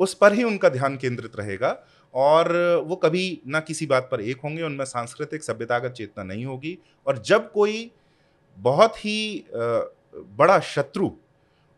उस 0.00 0.14
पर 0.14 0.32
ही 0.32 0.44
उनका 0.44 0.68
ध्यान 0.68 0.96
केंद्रित 0.96 1.36
रहेगा 1.36 1.76
और 2.14 2.52
वो 2.86 2.96
कभी 2.96 3.40
ना 3.46 3.60
किसी 3.60 3.86
बात 3.86 4.08
पर 4.12 4.20
एक 4.20 4.40
होंगे 4.44 4.62
उनमें 4.62 4.84
सांस्कृतिक 4.84 5.42
सभ्यतागत 5.42 5.92
चेतना 5.92 6.24
नहीं 6.24 6.44
होगी। 6.46 6.78
और 7.06 7.18
जब 7.22 7.50
कोई 7.52 7.90
बहुत 8.58 8.96
ही 8.96 9.44
बड़ा 9.54 10.58
शत्रु 10.60 11.10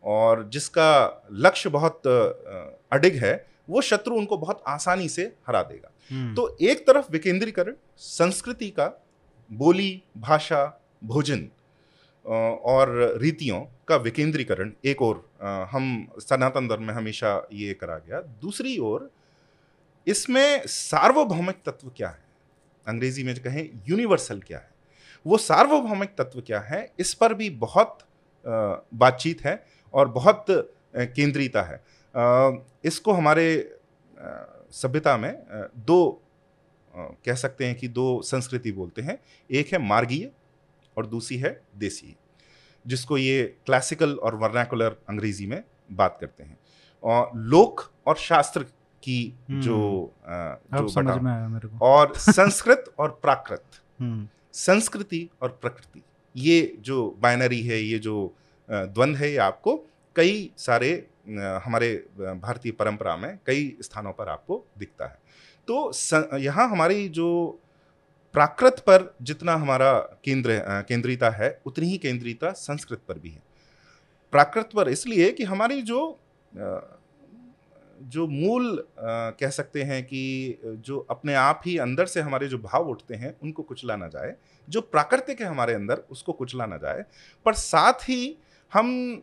और 0.03 0.43
जिसका 0.49 0.89
लक्ष्य 1.31 1.69
बहुत 1.69 2.07
अडिग 2.07 3.23
है 3.23 3.33
वो 3.69 3.81
शत्रु 3.81 4.15
उनको 4.15 4.37
बहुत 4.37 4.63
आसानी 4.67 5.07
से 5.09 5.23
हरा 5.47 5.61
देगा। 5.63 5.91
हम्म। 6.11 6.33
तो 6.35 6.57
एक 6.61 6.85
तरफ़ 6.87 7.11
विकेंद्रीकरण 7.11 7.73
संस्कृति 7.97 8.69
का 8.69 8.87
बोली 9.51 10.01
भाषा 10.17 10.65
भोजन 11.03 11.47
और 12.65 12.89
रीतियों 13.21 13.59
का 13.87 13.95
विकेंद्रीकरण 13.97 14.71
एक 14.85 15.01
और 15.01 15.23
हम 15.71 16.07
सनातन 16.19 16.67
धर्म 16.67 16.83
में 16.83 16.93
हमेशा 16.93 17.35
ये 17.53 17.73
करा 17.73 17.97
गया। 17.97 18.19
दूसरी 18.41 18.77
ओर 18.79 19.09
इसमें 20.07 20.65
सार्वभौमिक 20.67 21.55
तत्व 21.65 21.89
क्या 21.97 22.09
है? 22.09 22.23
अंग्रेज़ी 22.85 23.23
में 23.23 23.35
कहें 23.35 23.69
यूनिवर्सल 23.87 24.39
क्या 24.39 24.57
है? 24.57 24.69
वो 25.25 25.37
सार्वभौमिक 25.37 26.15
तत्व 26.17 26.41
क्या 26.41 26.59
है? 26.59 26.87
इस 26.99 27.13
पर 27.13 27.33
भी 27.33 27.49
बहुत 27.49 27.97
बातचीत 28.45 29.41
है 29.41 29.63
और 29.93 30.07
बहुत 30.09 30.45
केंद्रीयता 30.95 31.61
है। 31.61 31.83
इसको 32.83 33.11
हमारे 33.11 33.77
सभ्यता 34.73 35.15
में 35.17 35.33
दो 35.77 36.21
कह 37.25 37.35
सकते 37.35 37.65
हैं 37.65 37.75
कि 37.75 37.87
दो 37.87 38.21
संस्कृति 38.21 38.71
बोलते 38.71 39.01
हैं। 39.01 39.17
एक 39.49 39.71
है 39.73 39.79
मार्गीय 39.79 40.29
और 40.97 41.05
दूसरी 41.05 41.37
है 41.37 41.59
देसी 41.77 42.15
जिसको 42.85 43.17
ये 43.17 43.43
क्लासिकल 43.65 44.15
और 44.15 44.35
वर्नाकुलर 44.35 44.95
अंग्रेज़ी 45.09 45.45
में 45.47 45.63
बात 45.91 46.17
करते 46.21 46.43
हैं। 46.43 46.57
और 47.03 47.31
लोक 47.35 47.91
और 48.07 48.15
शास्त्र 48.17 48.65
की 49.03 49.33
हम्म। 49.49 49.61
जो 49.61 49.77
जो 50.27 50.87
समझ 50.87 51.21
में 51.21 51.31
आया 51.31 51.47
मेरे 51.47 51.67
को। 51.67 51.85
और 51.85 52.15
संस्कृत 52.15 52.93
और 52.99 53.19
प्राकृत। 53.21 53.63
हम्म। 53.99 54.27
संस्कृति 54.53 55.29
और 55.41 55.59
प्रकृति। 55.61 56.03
ये 56.35 56.77
जो 56.79 57.17
बाइनरी 57.19 57.61
है 57.61 57.81
ये 57.81 57.99
जो 57.99 58.35
द्वंद 58.69 59.17
है 59.17 59.31
ये 59.31 59.37
आपको 59.37 59.75
कई 60.15 60.51
सारे 60.57 61.07
हमारे 61.65 62.05
भारतीय 62.19 62.71
परंपरा 62.71 63.15
में 63.17 63.39
कई 63.45 63.77
स्थानों 63.81 64.11
पर 64.11 64.29
आपको 64.29 64.65
दिखता 64.77 65.05
है। 65.05 65.19
तो 65.67 65.91
यहाँ 66.37 66.69
हमारी 66.69 67.09
जो 67.09 67.59
प्राकृत 68.33 68.79
पर 68.79 69.15
जितना 69.21 69.53
हमारा 69.53 69.93
केंद्र 69.99 70.59
केंद्रीयता 70.87 71.29
है 71.29 71.61
उतनी 71.65 71.87
ही 71.87 71.97
केंद्रीयता 71.97 72.51
संस्कृत 72.51 73.01
पर 73.07 73.19
भी 73.19 73.29
है। 73.29 73.41
प्राकृत 74.31 74.69
पर 74.75 74.89
इसलिए 74.89 75.31
कि 75.31 75.43
हमारी 75.43 75.81
जो 75.81 76.19
जो 78.09 78.27
मूल 78.27 78.69
आ, 78.79 79.29
कह 79.31 79.49
सकते 79.49 79.83
हैं 79.83 80.03
कि 80.03 80.59
जो 80.65 80.99
अपने 81.09 81.33
आप 81.35 81.61
ही 81.65 81.77
अंदर 81.77 82.05
से 82.05 82.21
हमारे 82.21 82.47
जो 82.47 82.57
भाव 82.57 82.89
उठते 82.89 83.15
हैं 83.15 83.35
उनको 83.43 83.63
कुचला 83.63 83.95
ना 83.95 84.07
जाए। 84.07 84.35
जो 84.67 84.81
प्राकृतिक 84.81 85.41
है 85.41 85.47
हमारे 85.47 85.73
अंदर 85.73 86.03
उसको 86.11 86.33
कुचला 86.33 86.65
ना 86.65 86.77
जाए। 86.77 87.03
पर 87.45 87.53
साथ 87.53 88.09
ही 88.09 88.35
हम 88.73 89.21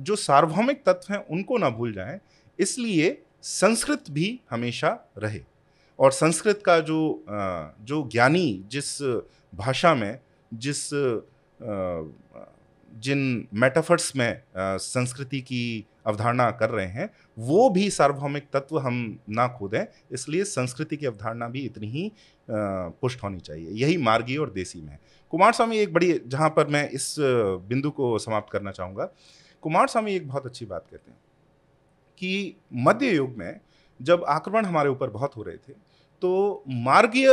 जो 0.00 0.16
सार्वभौमिक 0.16 0.82
तत्व 0.86 1.12
हैं 1.14 1.24
उनको 1.26 1.58
ना 1.58 1.70
भूल 1.70 1.92
जाएँ। 1.92 2.18
इसलिए 2.58 3.22
संस्कृत 3.42 4.10
भी 4.10 4.40
हमेशा 4.50 4.98
रहे। 5.18 5.40
और 5.98 6.12
संस्कृत 6.12 6.62
का 6.66 6.78
जो 6.80 7.24
जो 7.28 8.08
ज्ञानी 8.12 8.64
जिस 8.68 9.00
भाषा 9.52 9.94
में 9.94 10.18
जिस 10.52 10.88
जिन 12.92 13.48
मेटाफर्स 13.54 14.14
में 14.16 14.42
संस्कृति 14.56 15.40
की 15.40 15.86
अवधारणा 16.06 16.50
कर 16.50 16.70
रहे 16.70 16.86
हैं, 16.86 17.08
वो 17.38 17.68
भी 17.70 17.88
सार्वभौमिक 17.90 18.48
तत्व 18.52 18.78
हम 18.78 19.18
ना 19.28 19.46
खोदें, 19.48 19.84
इसलिए 20.12 20.44
संस्कृति 20.44 20.96
की 20.96 21.06
अवधारणा 21.06 21.48
भी 21.48 21.60
इतनी 21.60 21.88
ही 21.88 22.10
पुष्ट 22.48 23.22
होनी 23.22 23.40
चाहिए। 23.40 23.70
यही 23.80 23.96
मार्गी 23.98 24.36
और 24.36 24.50
देसी 24.50 24.80
में 24.80 24.98
कुमार 25.32 25.52
स्वामी 25.52 25.78
एक 25.78 25.92
बड़ी, 25.94 26.20
जहाँ 26.26 26.48
पर 26.50 26.66
मैं 26.66 26.88
इस 26.90 27.14
बिंदु 27.18 27.90
को 27.90 28.18
समाप्त 28.18 28.52
करना 28.52 28.70
चाहूँगा। 28.70 29.08
कुमार 29.62 29.88
स्वामी 29.88 30.14
एक 30.14 30.28
बहुत 30.28 30.46
अच्छी 30.46 30.66
बात 30.66 30.86
कहते 30.90 31.10
हैं 31.10 31.18
कि 32.20 32.56
मध्य 32.72 33.10
युग 33.10 33.36
में 33.36 33.60
जब 34.00 34.24
आक्रमण 34.28 34.64
हमारे 34.64 34.90
ऊपर 34.90 35.10
बहुत 35.10 35.36
हो 35.36 35.42
रहे 35.42 35.56
थे 35.58 35.72
तो 36.22 36.62
मार्गीय 36.68 37.28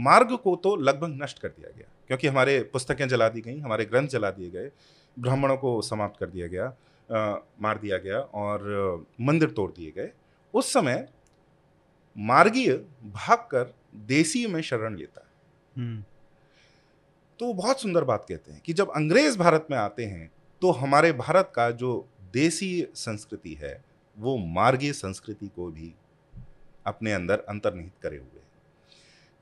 मार्ग 0.00 0.36
को 0.36 0.54
तो 0.56 0.74
लगभग 0.78 1.22
नष्ट 1.22 1.38
कर 1.38 1.48
दिया 1.48 1.70
गया 1.70 1.86
क्योंकि 2.08 2.28
हमारे 2.28 2.58
पुस्तकें 2.72 3.06
जला 3.08 3.28
दी 3.28 3.40
गई 3.40 3.58
हमारे 3.58 3.84
ग्रंथ 3.84 4.08
जला 4.08 4.30
दिए 4.30 4.50
गए 4.50 4.70
ब्राह्मणों 5.16 5.56
को 5.56 5.80
समाप्त 5.82 6.18
कर 6.20 6.26
दिया 6.26 6.46
गया 6.46 6.66
आ, 7.08 7.36
मार 7.60 7.78
दिया 7.78 7.98
गया 7.98 8.18
और 8.18 9.06
मंदिर 9.20 9.50
तोड़ 9.50 9.70
दिए 9.70 9.90
गए 9.90 10.10
उस 10.54 10.72
समय 10.72 11.06
मार्गीय 12.16 12.72
भागकर 13.14 13.72
देसी 14.06 14.46
में 14.46 14.60
शरण 14.62 14.96
लेता 14.96 15.20
है 15.20 15.82
हम्म। 15.82 16.02
तो 17.40 17.52
बहुत 17.52 17.80
सुंदर 17.80 18.04
बात 18.04 18.24
कहते 18.28 18.52
हैं 18.52 18.60
कि 18.60 18.72
जब 18.72 18.90
अंग्रेज़ 18.90 19.38
भारत 19.38 19.66
में 19.70 19.76
आते 19.78 20.04
हैं 20.04 20.30
तो 20.62 20.70
हमारे 20.72 21.12
भारत 21.14 21.52
का 21.54 21.70
जो 21.72 21.92
देसी 22.32 22.70
संस्कृति 22.96 23.54
है 23.54 23.80
वो 24.18 24.36
मार्गीय 24.52 24.92
संस्कृति 24.94 25.48
को 25.48 25.70
भी 25.70 25.92
अपने 26.86 27.12
अंदर 27.12 27.44
अंतर्निहित 27.48 27.92
करे 28.02 28.16
हुए 28.16 28.40
है 28.40 28.44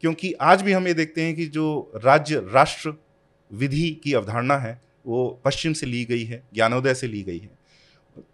क्योंकि 0.02 0.32
आज 0.42 0.62
भी 0.62 0.72
हम 0.72 0.86
ये 0.86 0.94
देखते 0.94 1.22
हैं 1.22 1.34
कि 1.34 1.46
जो 1.46 1.66
राज्य 1.96 2.42
राष्ट्र 2.48 2.94
विधि 3.50 3.90
की 4.04 4.12
अवधारणा 4.12 4.56
है 4.56 4.80
वो 5.06 5.28
पश्चिम 5.44 5.72
से 5.72 5.86
ली 5.86 6.04
गई 6.04 6.24
है 6.24 6.42
ज्ञानोदय 6.54 6.94
से 6.94 7.06
ली 7.06 7.22
गई 7.22 7.38
है 7.38 7.50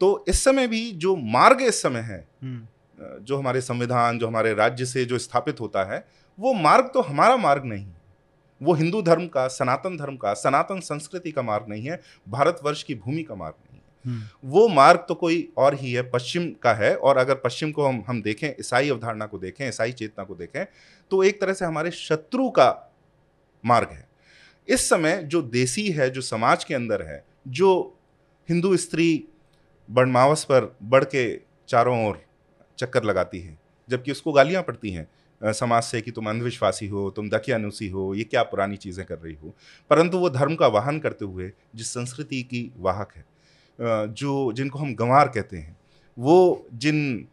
तो 0.01 0.25
इस 0.29 0.45
समय 0.45 0.67
भी 0.69 0.91
जो 0.93 1.15
मार्ग 1.17 1.63
इस 1.63 1.83
समय 1.83 2.01
है 2.01 2.27
हम्म। 2.43 3.25
जो 3.25 3.37
हमारे 3.37 3.61
संविधान 3.61 4.19
जो 4.19 4.27
हमारे 4.27 4.53
राज्य 4.55 4.87
से 4.87 5.05
जो 5.05 5.19
स्थापित 5.19 5.61
होता 5.61 5.85
है 5.85 6.05
वो 6.39 6.53
मार्ग 6.53 6.91
तो 6.95 7.01
हमारा 7.01 7.37
मार्ग 7.37 7.65
नहीं 7.65 7.87
वो 8.61 8.73
हिंदू 8.75 9.01
धर्म 9.03 9.27
का 9.27 9.47
सनातन 9.49 9.97
धर्म 9.97 10.17
का 10.17 10.33
सनातन 10.35 10.81
संस्कृति 10.81 11.31
का 11.33 11.43
मार्ग 11.43 11.69
नहीं 11.69 11.89
है 11.89 12.01
भारतवर्ष 12.29 12.83
की 12.83 12.95
भूमि 12.95 13.23
का 13.23 13.35
मार्ग 13.35 13.55
नहीं। 13.55 13.70
वो 14.05 14.67
मार्ग 14.69 15.05
तो 15.09 15.15
कोई 15.15 15.49
और 15.57 15.75
ही 15.75 15.93
है, 15.93 16.03
पश्चिम 16.11 16.51
का 16.63 16.73
है 16.75 16.95
और 16.97 17.17
अगर 17.17 17.35
पश्चिम 17.35 17.73
को 17.73 17.87
हम 17.87 18.03
हम 18.07 18.23
देखें, 18.23 18.49
ईसाई 18.51 18.91
अवधारणा 18.91 19.27
को 19.27 19.39
देखें, 19.39 19.69
ईसाई 19.69 19.93
चेतना 19.93 20.25
को 20.25 20.35
देखें 20.35 20.65
तो 21.11 21.23
एक 21.25 21.41
तरह 21.41 21.53
से 21.53 21.65
हमारे 21.65 21.91
शत्रु 21.91 22.49
का 22.51 22.69
मार्ग 23.65 23.89
है। 23.93 24.09
इस 24.69 24.89
समय 24.89 25.23
जो 25.25 25.43
देसी 25.43 25.89
है, 25.89 26.11
जो 26.11 26.21
समाज 26.21 26.65
के 26.65 26.75
अंदर 26.75 27.03
है, 27.03 27.25
जो 27.49 27.97
हिंदू 28.49 28.77
स्त्री 28.77 29.25
बड़मावस 29.89 30.45
पर 30.45 30.75
बढ़ 30.83 31.05
के 31.05 31.25
चारों 31.69 32.05
ओर 32.09 32.21
चक्कर 32.79 33.05
लगाती 33.05 33.41
है, 33.41 33.59
जबकि 33.89 34.13
उसको 34.13 34.33
गालियाँ 34.33 34.63
पड़ती 34.63 34.91
हैं 34.91 35.09
समाज 35.41 35.83
से 35.83 36.01
कि 36.01 36.11
तुम 36.11 36.29
अंधविश्वासी 36.31 36.87
हो, 36.87 37.11
तुम 37.11 37.29
दकियानुसी 37.31 37.89
हो, 37.89 38.15
ये 38.15 38.25
क्या 38.25 38.43
पुरानी 38.43 38.77
चीज़ें 38.77 39.05
कर 39.07 39.19
रही 39.19 39.35
हो? 39.35 39.55
परंतु 39.91 40.19
वो 40.19 40.31
धर्म 40.31 40.55
का 40.55 40.67
वाहन 40.69 40.99
करते 40.99 41.25
हुए, 41.25 41.51
जिस 41.75 41.91
संस्कृति 41.91 42.43
की 42.43 42.71
वाहक 42.79 43.13
है 43.17 43.25
जो 43.81 44.53
जिनको 44.53 44.79
हम 44.79 44.95
गंवार 44.95 45.29
कहते 45.29 45.57
हैं, 45.57 45.77
वो 46.17 46.67
जिन 46.75 47.27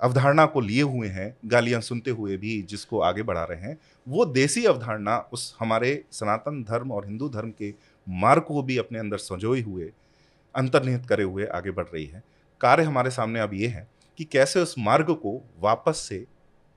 अवधारणा 0.00 0.44
को 0.46 0.60
लिए 0.60 0.82
हुए 0.82 1.08
हैं, 1.08 1.34
गालियाँ 1.46 1.80
सुनते 1.80 2.10
हुए 2.10 2.36
भी 2.36 2.60
जिसको 2.62 3.00
आगे 3.00 3.22
बढ़ा 3.22 3.42
रहे 3.44 3.60
हैं, 3.60 3.76
वो 4.06 4.24
देसी 4.26 4.64
अवधारणा 4.64 5.18
उस 5.32 5.54
हमारे 5.60 6.04
सनातन 6.12 6.62
धर्म 6.62 6.92
और 6.92 7.06
हिंदू 7.06 7.28
धर्म 7.28 7.50
के 7.50 7.72
मार्ग 8.06 8.42
को 8.42 8.62
भी 8.62 8.78
अपने 8.78 8.98
अंदर 8.98 9.16
संजोए 9.16 9.60
हुए, 9.60 9.90
अंतर्निहित 10.54 11.06
करे 11.06 11.24
हुए 11.24 11.46
आगे 11.46 11.70
बढ़ 11.70 11.84
रही 11.84 12.04
है। 12.06 12.22
कार्य 12.60 12.84
हमारे 12.84 13.10
सामने 13.10 13.40
अब 13.40 13.54
ये 13.54 13.66
है 13.66 13.86
कि 14.18 14.24
कैसे 14.24 14.60
उस 14.60 14.74
मार्ग 14.78 15.10
को 15.14 15.40
वापस 15.60 16.06
से 16.08 16.24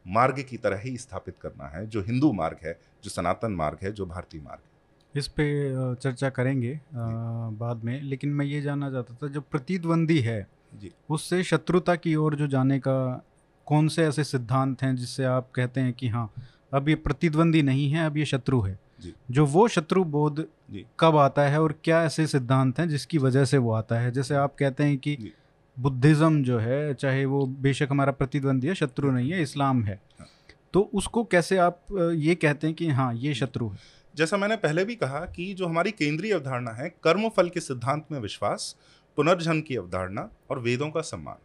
मार्ग 0.06 0.42
की 0.50 0.58
तरह 0.58 0.80
ही 0.80 0.98
स्थापित 0.98 1.36
करना 1.42 1.68
है, 1.68 1.86
जो 1.88 2.02
हिंदू 2.02 2.32
मार्ग 2.32 2.58
है, 2.64 2.80
जो 3.04 3.10
सनातन 3.10 3.52
मार्ग 3.52 3.78
है, 3.84 3.92
जो 3.92 4.06
भारतीय 4.06 4.42
मार्ग 4.42 4.60
है। 4.60 4.75
इस 5.16 5.28
पे 5.28 5.46
चर्चा 5.96 6.30
करेंगे 6.30 6.74
आ, 6.74 6.80
बाद 7.52 7.84
में। 7.84 8.02
लेकिन 8.02 8.30
मैं 8.30 8.46
ये 8.46 8.62
जानना 8.62 8.92
चाहता 8.92 9.14
था 9.14 9.28
जो 9.28 9.42
प्रतिद्वंदी 9.42 10.20
है 10.20 10.48
जी। 10.82 10.92
उससे 11.10 11.44
शत्रुता 11.44 11.96
की 11.96 12.16
ओर 12.16 12.36
जो 12.36 12.48
जाने 12.48 12.80
का 12.80 13.26
कौन 13.68 13.88
से 13.88 14.04
ऐसे 14.04 14.24
सिद्धांत 14.24 14.82
हैं 14.84 14.96
जिससे 14.96 15.24
आप 15.24 15.50
कहते 15.56 15.82
हैं 15.82 15.94
कि 15.94 16.08
हाँ 16.08 16.30
अब 16.74 16.90
ये 16.90 16.96
प्रतिद्वंदी 16.96 17.62
नहीं 17.62 17.90
है 17.92 18.06
अब 18.06 18.18
ये 18.18 18.26
शत्रु 18.26 18.62
है? 18.62 18.78
जो। 19.32 19.46
वो 19.46 19.68
शत्रु 19.68 20.04
बोध 20.04 20.46
कब 21.00 21.18
आता 21.18 21.42
है 21.42 21.62
और 21.62 21.76
क्या 21.84 22.04
ऐसे 22.04 22.28
सिद्धांत 22.28 22.80
हैं 22.80 22.88
जिसकी 22.90 23.18
वजह 23.18 23.46
से 23.46 23.58
वो 23.58 23.72
आता 23.72 24.00
है? 24.00 24.12
जैसे 24.12 24.36
आप 24.36 24.56
कहते 24.60 24.84
हैं 24.84 24.98
कि 24.98 25.18
बुद्धिज़्म 25.78 26.44
जो 26.44 26.60
है 26.60 26.94
चाहे 26.94 27.26
वो 27.26 27.46
बेशक 27.46 27.88
हमारा 27.92 28.12
प्रतिद्वंदी 28.12 28.68
है 28.68 28.76
शत्रु 28.76 29.12
नहीं 29.12 29.32
है 29.32 29.42
इस्लाम 29.42 29.84
है। 29.84 30.00
हाँ। 30.20 30.28
तो 30.74 30.90
उसको 30.94 31.24
कैसे 31.24 31.58
आप 31.58 31.82
ये 32.16 32.36
कहते 32.36 32.68
हैं 32.68 32.76
कि 32.76 32.88
हाँ 32.90 33.14
ये 33.14 33.34
शत्रु 33.34 33.70
है? 33.70 33.78
जैसा 34.16 34.38
मैंने 34.38 34.56
पहले 34.56 34.84
भी 34.86 34.96
कहा 34.96 35.20
कि 35.26 35.54
जो 35.54 35.66
हमारी 35.68 35.92
केंद्रीय 35.92 36.34
अवधारणा 36.34 36.72
है 36.72 36.90
कर्म 37.04 37.28
फल 37.30 37.50
के 37.50 37.60
सिद्धांत 37.60 38.06
में 38.12 38.20
विश्वास, 38.20 38.76
पुनर्जन्म 39.18 39.62
की 39.62 39.76
अवधारणा 39.76 40.30
और 40.50 40.60
वेदों 40.60 40.90
का 40.90 41.02
सम्मान। 41.02 41.38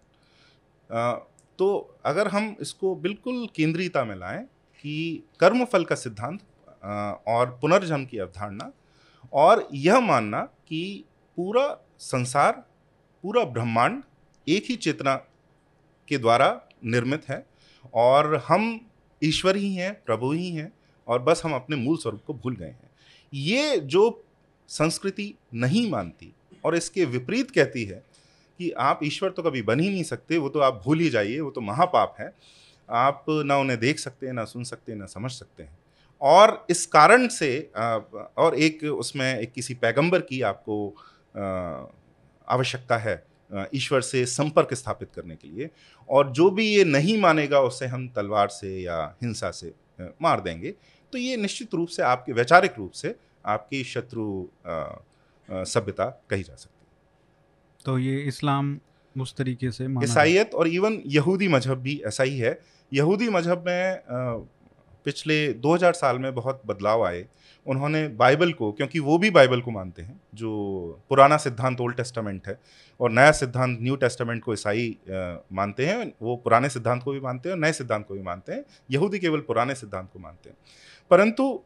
तो 1.58 1.98
अगर 2.04 2.28
हम 2.28 2.54
इसको 2.60 2.94
बिल्कुल 2.96 3.46
केंद्रीयता 3.56 4.04
में 4.04 4.14
लाएँ 4.16 4.44
कि 4.84 5.22
कर्म 5.40 5.64
फल 5.64 5.84
का 5.84 5.94
सिद्धांत 5.94 6.40
और 7.28 7.58
पुनर्जन्म 7.60 8.04
की 8.04 8.18
अवधारणा, 8.18 8.70
और 9.32 9.68
यह 9.74 10.00
मानना 10.00 10.40
कि 10.68 11.04
पूरा 11.38 11.66
संसार, 12.00 12.52
पूरा 13.24 13.44
ब्रह्मांड 13.46 14.02
एक 14.46 14.64
ही 14.68 14.76
चेतना 14.76 15.14
के 16.08 16.18
द्वारा 16.18 16.60
निर्मित 16.84 17.28
है, 17.28 17.44
और 17.94 18.42
हम 18.46 18.80
ईश्वर 19.22 19.56
ही 19.56 19.74
हैं, 19.74 19.92
प्रभु 20.04 20.32
ही 20.32 20.50
हैं 20.50 20.72
और 21.10 21.22
बस 21.22 21.42
हम 21.44 21.54
अपने 21.54 21.76
मूल 21.76 21.96
स्वरूप 21.96 22.22
को 22.26 22.34
भूल 22.34 22.56
गए 22.56 22.66
हैं। 22.66 22.90
ये 23.32 23.76
जो 23.78 24.22
संस्कृति 24.68 25.34
नहीं 25.54 25.90
मानती 25.90 26.32
और 26.64 26.76
इसके 26.76 27.04
विपरीत 27.04 27.50
कहती 27.50 27.84
है 27.84 28.02
कि 28.60 28.70
आप 28.70 29.00
ईश्वर 29.04 29.30
तो 29.30 29.42
कभी 29.42 29.62
बन 29.62 29.80
ही 29.80 29.88
नहीं 29.88 30.02
सकते, 30.02 30.38
वो 30.38 30.48
तो 30.48 30.60
आप 30.60 30.80
भूल 30.84 31.00
ही 31.00 31.08
जाइए, 31.10 31.38
वो 31.40 31.50
तो 31.50 31.60
महापाप 31.60 32.16
है। 32.20 32.32
आप 32.88 33.24
ना 33.28 33.56
उन्हें 33.56 33.78
देख 33.80 33.98
सकते 33.98 34.26
हैं, 34.26 34.32
ना 34.34 34.44
सुन 34.44 34.64
सकते 34.64 34.92
हैं, 34.92 34.98
ना 34.98 35.06
समझ 35.06 35.30
सकते 35.30 35.62
हैं। 35.62 35.78
और 36.20 36.66
इस 36.70 36.84
कारण 36.86 37.26
से 37.28 37.70
और 37.74 38.54
एक 38.56 38.82
उसमें 38.84 39.38
एक 39.38 39.52
किसी 39.52 39.74
पैगंबर 39.74 40.20
की 40.20 40.40
आपको 40.42 40.94
आवश्यकता 42.48 42.96
है 42.98 43.22
ईश्वर 43.74 44.00
से 44.00 44.24
संपर्क 44.26 44.74
स्थापित 44.74 45.08
करने 45.14 45.36
के 45.36 45.48
लिए। 45.48 45.68
और 46.08 46.30
जो 46.30 46.50
भी 46.50 46.66
ये 46.66 46.84
नहीं 46.84 47.16
मानेगा, 47.18 47.60
उसे 47.60 47.86
हम 47.86 48.08
तलवार 48.08 48.48
से 48.48 48.76
या 48.78 49.02
हिंसा 49.22 49.50
से 49.50 49.72
मार 50.22 50.40
देंगे। 50.40 50.74
तो 51.12 51.18
ये 51.18 51.36
निश्चित 51.36 51.74
रूप 51.74 51.88
से 51.88 52.02
आपके 52.02 52.32
वैचारिक 52.32 52.78
रूप 52.78 52.92
से 52.92 53.14
आपकी 53.46 53.82
शत्रु 53.84 54.46
सभ्यता 55.48 56.04
कही 56.30 56.42
जा 56.42 56.54
सकती 56.54 56.74
है। 56.74 57.84
तो 57.84 57.98
ये 57.98 58.20
इस्लाम 58.22 58.78
उस 59.16 59.34
तरीके 59.36 59.70
से 59.70 59.84
ईसाइत 60.04 60.54
और 60.54 60.68
इवन 60.68 61.02
यहूदी 61.06 61.48
मज़हब 61.48 61.78
भी 61.78 62.00
ऐसा 62.06 62.22
ही 62.22 62.38
है। 62.38 62.58
यहूदी 62.92 63.28
मज़हब 63.28 63.64
में 63.66 64.46
पिछले 65.06 65.52
2000 65.54 65.92
साल 65.92 66.18
में 66.18 66.34
बहुत 66.34 66.62
बदलाव 66.66 67.04
आए। 67.04 67.26
उन्होंने 67.66 68.06
बाइबल 68.08 68.52
को 68.52 68.70
क्योंकि 68.72 68.98
वो 68.98 69.16
भी 69.18 69.30
बाइबल 69.30 69.60
को 69.60 69.70
मानते 69.70 70.02
हैं 70.02 70.20
जो 70.34 70.50
पुराना 71.08 71.36
सिद्धांत 71.36 71.80
ओल्ड 71.80 71.96
टेस्टामेंट 71.96 72.46
है 72.48 72.58
और 73.00 73.10
नया 73.10 73.32
सिद्धांत 73.32 73.78
न्यू 73.80 73.96
टेस्टामेंट 73.96 74.42
को 74.42 74.52
ईसाई 74.52 74.96
मानते 75.52 75.86
हैं 75.86 76.12
वो 76.22 76.36
पुराने 76.36 76.68
सिद्धांत 76.68 77.02
को 77.02 77.12
भी 77.12 77.20
मानते 77.20 77.48
हैं 77.48 77.56
और 77.56 77.60
नए 77.60 77.72
सिद्धांत 77.72 78.06
को 78.06 78.14
भी 78.14 78.22
मानते 78.22 78.52
हैं। 78.52 78.64
यहूदी 78.90 79.18
केवल 79.18 79.40
पुराने 79.40 79.74
सिद्धांत 79.74 80.08
को 80.12 80.18
मानते 80.18 80.50
हैं। 80.50 80.56
परंतु 81.10 81.60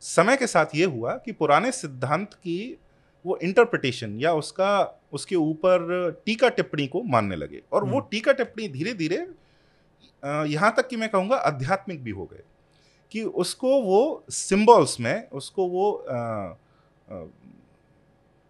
समय 0.00 0.36
के 0.36 0.46
साथ 0.46 0.66
ये 0.74 0.84
हुआ 0.84 1.12
कि 1.16 1.32
पुराने 1.32 1.72
सिद्धांत 1.72 2.34
की 2.34 2.78
वो 3.26 3.36
इंटरप्रिटेशन 3.36 4.18
या 4.20 4.32
उसका 4.32 5.02
उसके 5.12 5.36
ऊपर 5.36 6.10
टीका 6.26 6.48
टिप्पणी 6.48 6.86
को 6.86 7.02
मानने 7.02 7.36
लगे। 7.36 7.62
और 7.72 7.84
वो 7.84 7.98
हम्म। 7.98 8.08
टीका 8.10 8.32
टिप्पणी 8.32 8.68
धीरे 8.68 8.92
धीरे 8.94 9.16
यहाँ 10.50 10.74
तक 10.76 10.88
कि 10.88 10.96
मैं 10.96 11.08
कहूँगा 11.08 11.36
आध्यात्मिक 11.36 12.02
भी 12.04 12.10
हो 12.10 12.24
गए। 12.24 12.42
कि 13.12 13.22
उसको 13.22 13.80
वो 13.82 14.24
सिंबल्स 14.30 15.00
में 15.00 15.28
उसको 15.30 15.66
वो 15.68 15.86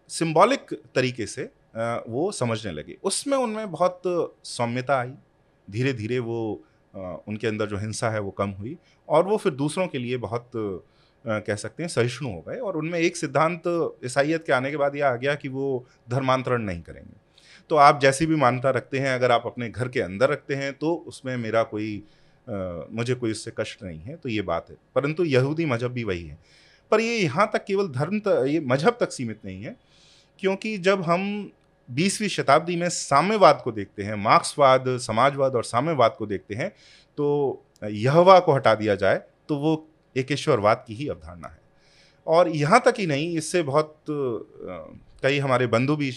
सिंबॉलिक 0.09 0.73
तरीके 0.95 1.25
से 1.25 1.43
अ, 1.75 2.03
वो 2.09 2.31
समझने 2.31 2.71
लगे। 2.71 2.97
उसमें 3.03 3.37
उनमें 3.37 3.71
बहुत 3.71 4.01
सौम्यता 4.43 4.99
आई। 4.99 5.13
धीरे 5.67 5.93
धीरे 5.93 6.19
वो 6.19 6.63
उनके 7.27 7.47
अंदर 7.47 7.65
जो 7.65 7.77
हिंसा 7.77 8.09
है 8.09 8.19
वो 8.19 8.31
कम 8.31 8.49
हुई 8.49 8.77
और 9.07 9.23
वो 9.23 9.37
फिर 9.37 9.53
दूसरों 9.53 9.87
के 9.87 9.97
लिए 9.97 10.17
बहुत 10.17 10.51
कह 11.25 11.55
सकते 11.55 11.83
हैं 11.83 11.87
सहिष्णु 11.89 12.29
हो 12.29 12.41
गए 12.41 12.57
और 12.57 12.77
उनमें 12.77 12.99
एक 12.99 13.17
सिद्धांत 13.17 13.63
ईसाइत 14.05 14.45
के 14.45 14.53
आने 14.53 14.71
के 14.71 14.77
बाद 14.77 14.95
यह 14.95 15.07
आ 15.07 15.15
गया 15.15 15.35
कि 15.35 15.49
वो 15.49 15.85
धर्मांतरण 16.09 16.61
नहीं 16.61 16.81
करेंगे। 16.81 17.15
तो 17.69 17.75
आप 17.75 17.99
जैसी 18.01 18.25
भी 18.25 18.35
मान्यता 18.35 18.69
रखते 18.69 18.99
हैं, 18.99 19.13
अगर 19.15 19.31
आप 19.31 19.43
अपने 19.45 19.69
घर 19.69 19.87
के 19.87 20.01
अंदर 20.01 20.29
रखते 20.29 20.55
हैं 20.55 20.71
तो 20.73 20.93
उसमें 21.07 21.35
मेरा 21.37 21.63
कोई 21.65 22.03
मुझे 22.47 23.15
कोई 23.15 23.31
उससे 23.31 23.51
कष्ट 23.57 23.83
नहीं 23.83 23.99
है 23.99 24.15
तो 24.15 24.29
ये 24.29 24.41
बात 24.43 24.69
है। 24.69 24.75
परंतु 24.95 25.23
यहूदी 25.25 25.65
मज़हब 25.65 25.91
भी 25.91 26.03
वही 26.03 26.23
है। 26.23 26.37
पर 26.91 27.01
ये 27.01 27.17
यहाँ 27.17 27.49
तक 27.53 27.65
केवल 27.65 27.87
धर्म 27.89 28.21
ये 28.47 28.59
मज़हब 28.61 28.97
तक 28.99 29.11
सीमित 29.11 29.39
नहीं 29.45 29.63
है, 29.63 29.75
क्योंकि 30.39 30.77
जब 30.79 31.01
हम 31.01 31.51
बीसवीं 31.89 32.27
शताब्दी 32.29 32.75
में 32.75 32.87
साम्यवाद 32.89 33.61
को 33.63 33.71
देखते 33.71 34.03
हैं, 34.03 34.15
मार्क्सवाद, 34.15 34.85
समाजवाद 34.99 35.55
और 35.55 35.63
साम्यवाद 35.65 36.15
को 36.17 36.25
देखते 36.25 36.55
हैं 36.55 36.69
तो 37.17 37.63
यहवा 37.83 38.39
को 38.39 38.53
हटा 38.53 38.73
दिया 38.75 38.95
जाए 38.95 39.21
तो 39.49 39.55
वो 39.57 39.87
एकेश्वरवाद 40.15 40.83
की 40.87 40.93
ही 40.93 41.07
अवधारणा 41.07 41.47
है। 41.47 41.59
और 42.27 42.49
यहाँ 42.49 42.81
तक 42.85 42.93
ही 42.99 43.05
नहीं, 43.07 43.35
इससे 43.37 43.61
बहुत 43.63 43.95
कई 45.23 45.37
हमारे 45.39 45.67
बंधु 45.67 45.95
भी 45.95 46.09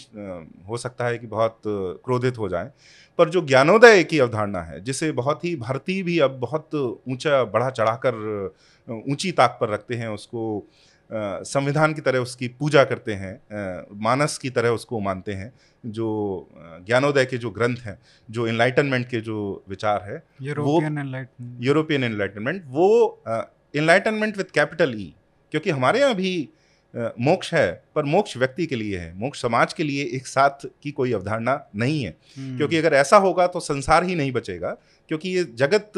हो 0.67 0.77
सकता 0.77 1.05
है 1.05 1.17
कि 1.17 1.27
बहुत 1.27 1.61
क्रोधित 1.65 2.37
हो 2.37 2.49
जाएँ, 2.49 2.69
पर 3.19 3.29
जो 3.29 3.41
ज्ञानोदय 3.41 4.03
की 4.03 4.19
अवधारणा 4.19 4.61
है, 4.61 4.83
जिसे 4.83 5.11
बहुत 5.11 5.45
ही 5.45 5.55
भारतीय 5.55 6.01
भी 6.03 6.17
अब 6.19 6.39
बहुत 6.39 6.75
ऊँचा, 6.75 7.43
बढ़ा 7.45 7.69
चढ़ाकर 7.69 8.53
ऊँची 8.87 9.31
ताक 9.31 9.57
पर 9.61 9.69
रखते 9.69 9.95
हैं, 9.95 10.07
उसको 10.09 10.63
संविधान 11.11 11.93
की 11.93 12.01
तरह 12.01 12.19
उसकी 12.19 12.47
पूजा 12.49 12.83
करते 12.83 13.13
हैं 13.13 13.33
मानस 14.01 14.37
की 14.37 14.49
तरह 14.49 14.69
उसको 14.71 14.99
मानते 14.99 15.33
हैं 15.33 15.51
जो 15.87 16.07
ज्ञानोदय 16.87 17.25
के 17.25 17.37
जो 17.37 17.49
ग्रंथ 17.51 17.77
हैं 17.85 17.97
जो 18.29 18.47
इनलाइटनमेंट 18.47 19.07
के 19.07 19.21
जो 19.21 19.41
विचार 19.69 20.03
है 20.03 20.23
यूरोपियन 20.41 22.03
एनलाइटनमेंट 22.03 22.63
वो 22.69 22.89
इनलाइटनमेंट 23.73 24.37
विद 24.37 24.51
कैपिटल 24.51 24.93
ई 24.97 25.13
क्योंकि 25.51 25.69
हमारे 25.69 25.99
यहाँ 25.99 26.15
भी 26.15 26.33
मोक्ष 26.93 27.53
है 27.53 27.71
पर 27.95 28.05
मोक्ष 28.05 28.35
व्यक्ति 28.37 28.65
के 28.65 28.75
लिए 28.75 28.97
है 28.97 29.13
मोक्ष 29.15 29.41
समाज 29.41 29.73
के 29.73 29.83
लिए 29.83 30.03
एक 30.13 30.27
साथ 30.27 30.65
की 30.83 30.91
कोई 30.91 31.13
अवधारणा 31.13 31.59
नहीं 31.75 32.03
है 32.03 32.15
हम्म। 32.37 32.57
क्योंकि 32.57 32.77
अगर 32.77 32.93
ऐसा 32.93 33.17
होगा 33.17 33.47
तो 33.47 33.59
संसार 33.59 34.03
ही 34.03 34.15
नहीं 34.15 34.31
बचेगा 34.31 34.75
क्योंकि 35.09 35.29
ये 35.29 35.43
जगत 35.55 35.91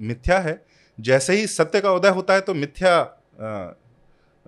मिथ्या 0.00 0.38
है 0.38 0.60
जैसे 0.98 1.34
ही 1.34 1.46
सत्य 1.48 1.80
का 1.80 1.92
उदय 1.92 2.08
होता 2.10 2.34
है 2.34 2.40
तो 2.40 2.54
मिथ्या 2.54 2.98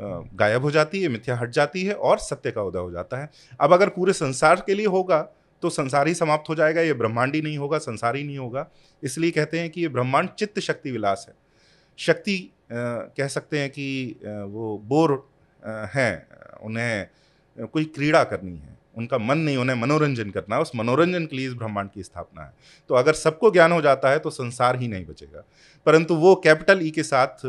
गायब 0.01 0.63
हो 0.63 0.71
जाती 0.71 1.03
है, 1.03 1.09
मिथ्या 1.09 1.37
हट 1.37 1.51
जाती 1.51 1.85
है 1.85 1.95
और 1.95 2.19
सत्य 2.21 2.51
का 2.51 2.63
उदय 2.63 2.79
हो 2.79 2.91
जाता 2.91 3.19
है। 3.19 3.31
अब 3.61 3.73
अगर 3.73 3.89
पूरे 3.89 4.13
संसार 4.13 4.63
के 4.67 4.75
लिए 4.75 4.87
होगा 4.89 5.21
तो 5.63 5.71
संसार 5.71 6.09
ही 6.09 6.15
समाप्त 6.15 6.49
हो 6.49 6.55
जाएगा, 6.55 6.81
ये 6.81 6.93
ब्रह्मांड 6.93 7.35
ही 7.35 7.41
नहीं 7.43 7.59
होगा, 7.59 7.79
संसार 7.79 8.17
ही 8.17 8.23
नहीं 8.25 8.39
होगा। 8.39 8.67
इसलिए 9.03 9.31
कहते 9.31 9.61
हैं 9.61 9.71
कि 9.71 9.81
ये 9.81 9.89
ब्रह्मांड 9.89 10.29
चित्त 10.29 10.59
शक्ति 10.61 10.91
विलास 10.91 11.27
है। 11.29 11.35
शक्ति 11.99 12.37
कह 12.73 13.27
सकते 13.27 13.59
हैं 13.59 13.71
कि 13.71 14.17
वो 14.25 14.77
बोर 14.85 15.13
हैं, 15.95 16.27
उन्हें 16.63 17.67
कोई 17.67 17.85
क्रीड़ा 17.87 18.23
करनी 18.25 18.57
है। 18.57 18.70
उनका 18.95 19.19
मन 19.19 19.39
नहीं, 19.39 19.57
उन्हें 19.57 19.77
मनोरंजन 19.77 20.31
करना 20.31 20.57
है, 20.57 20.63
उस 20.63 20.73
मनोरंजन 20.77 21.27
के 21.27 21.37
लिए 21.37 21.47
इस 21.47 21.55
ब्रह्मांड 21.55 21.91
की 21.91 22.03
स्थापना 22.03 22.43
है। 22.43 22.53
तो 22.91 22.95
अगर 22.95 23.15
सबको 23.15 23.51
ज्ञान 23.51 23.73
हो 23.73 23.81
जाता 23.83 24.11
है 24.11 24.19
तो 24.19 24.31
संसार 24.31 24.77
ही 24.77 24.89
नहीं 24.89 25.05
बचेगा। 25.07 25.45
परंतु 25.87 26.15
वो 26.17 26.35
कैपिटल 26.45 26.81
ई 26.83 26.91
के 26.91 27.03
साथ 27.03 27.47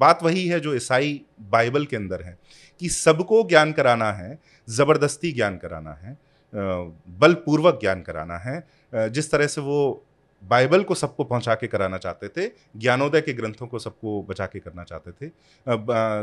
बात 0.00 0.22
वही 0.22 0.46
है 0.48 0.60
जो 0.60 0.74
ईसाई 0.74 1.20
बाइबल 1.50 1.86
के 1.86 1.96
अंदर 1.96 2.22
है 2.22 2.38
कि 2.80 2.88
सबको 2.88 3.42
ज्ञान 3.48 3.72
कराना 3.72 4.12
है, 4.12 4.38
ज़बरदस्ती 4.68 5.32
ज्ञान 5.32 5.56
कराना 5.56 5.92
है 5.94 6.16
बलपूर्वक 6.52 7.78
ज्ञान 7.80 8.00
कराना 8.02 8.36
है 8.38 8.62
जिस 8.92 9.30
तरह 9.30 9.46
से 9.46 9.60
वो 9.60 10.06
बाइबल 10.42 10.82
को 10.82 10.94
सबको 10.94 11.24
पहुँचा 11.24 11.54
के 11.54 11.66
कराना 11.66 11.98
चाहते 11.98 12.28
थे 12.28 12.50
ज्ञानोदय 12.76 13.20
के 13.20 13.32
ग्रंथों 13.32 13.66
को 13.66 13.78
सबको 13.78 14.22
बचा 14.22 14.46
के 14.46 14.58
करना 14.58 14.84
चाहते 14.84 15.10
थे 15.12 15.28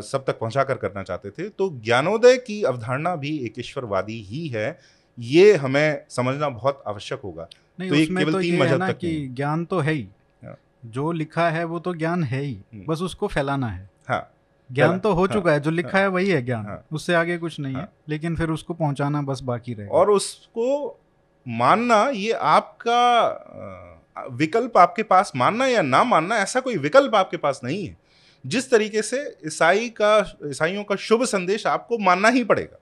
सब 0.04 0.24
तक 0.28 0.40
पहुँचा 0.40 0.64
कर 0.64 0.78
करना 0.78 1.04
चाहते 1.04 1.30
थे। 1.30 1.50
तो 1.50 1.70
ज्ञानोदय 1.84 2.38
की 2.38 2.62
अवधारणा 2.64 3.16
भी 3.16 3.38
एक 3.46 3.60
ईश्वरवादी 3.60 4.22
ही 4.24 4.48
है 4.48 4.80
ये 5.18 5.56
हमें 5.56 6.04
समझना 6.10 6.50
बहुत 6.50 6.84
आवश्यक 6.88 7.22
होगा। 7.24 7.48
नहीं 7.80 7.90
तो 7.90 7.96
ये 7.96 8.06
केवल 8.06 8.32
तो 8.32 8.42
तीन 8.42 8.60
मज़हब 8.62 8.88
तक 8.88 8.98
कि 8.98 9.28
ज्ञान 9.28 9.66
तो 9.66 9.80
है 9.80 9.94
ही। 9.94 10.08
हाँ। 10.44 10.58
जो 10.86 11.12
लिखा 11.12 11.50
है 11.50 11.64
वो 11.64 11.80
तो 11.80 11.94
ज्ञान 11.94 12.24
है 12.24 12.42
ही 12.42 12.54
हम्म। 12.54 12.86
बस 12.88 13.02
उसको 13.02 13.28
फैलाना 13.28 13.68
है। 13.68 13.90
हाँ। 14.10 14.30
ज्ञान 14.70 15.00
तो 15.00 15.13
हो 15.13 15.26
हाँ, 15.26 15.34
चुका 15.34 15.52
है 15.52 15.60
जो 15.60 15.72
लिखा 15.72 15.92
हाँ, 15.92 16.02
है 16.02 16.08
वही 16.08 16.30
है 16.30 16.42
ज्ञान 16.42 16.65
हाँ। 16.65 16.84
उससे 16.92 17.13
आगे 17.13 17.38
कुछ 17.38 17.60
नहीं 17.60 17.74
हाँ, 17.74 17.82
है। 17.82 17.90
लेकिन 18.10 18.36
फिर 18.36 18.50
उसको 18.50 18.74
पहुंचाना 18.74 19.22
बस 19.22 19.42
बाकी 19.44 19.74
रहे 19.74 19.88
और 19.88 20.10
उसको 20.10 21.00
मानना 21.46 22.04
ये 22.10 22.32
आपका 22.32 23.96
विकल्प 24.32 24.78
आपके 24.78 25.04
पास 25.04 25.32
मानना 25.36 25.65
या 25.65 25.82
ना 25.82 26.04
मानना, 26.04 26.38
ऐसा 26.38 26.60
कोई 26.60 26.78
विकल्प 26.78 27.15
आपके 27.15 27.38
पास 27.38 27.62
नहीं 27.63 27.86
है। 27.88 27.98
जिस 28.46 28.72
तरीके 28.72 29.02
से 29.02 29.38
ईसाई 29.48 29.90
का, 29.90 30.38
ईसाइयों 30.46 30.84
का 30.84 30.96
शुभ 30.96 31.24
संदेश 31.24 31.68
आपको 31.68 31.98
मानना 31.98 32.30
ही 32.30 32.44
पड़ेगा। 32.44 32.80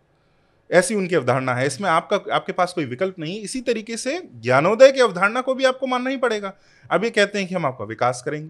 ऐसी 0.72 0.96
उनकी 0.96 1.16
अवधारणा 1.16 1.54
है। 1.54 1.68
इसमें 1.68 1.90
आपका, 1.90 2.36
आपके 2.36 2.52
पास 2.52 2.74
कोई 2.74 2.86
विकल्प 2.86 3.20
नहीं 3.20 3.42
इसी 3.42 3.62
तरीके 3.62 3.98
से 3.98 4.22
ज्ञानोदय 4.36 4.92
की 4.92 5.00
अवधारणा 5.00 5.42
को 5.42 5.56
भी 5.56 5.66
आपको 5.66 5.88
मानना 5.88 6.10
ही 6.10 6.18
पड़ेगा। 6.18 6.54
अब 6.92 7.04
ये 7.04 7.10
कहते 7.10 7.40
हैं 7.40 7.48
कि 7.48 7.56
हम 7.56 7.66
आपका 7.66 7.86
विकास 7.86 8.22
करेंगे, 8.26 8.50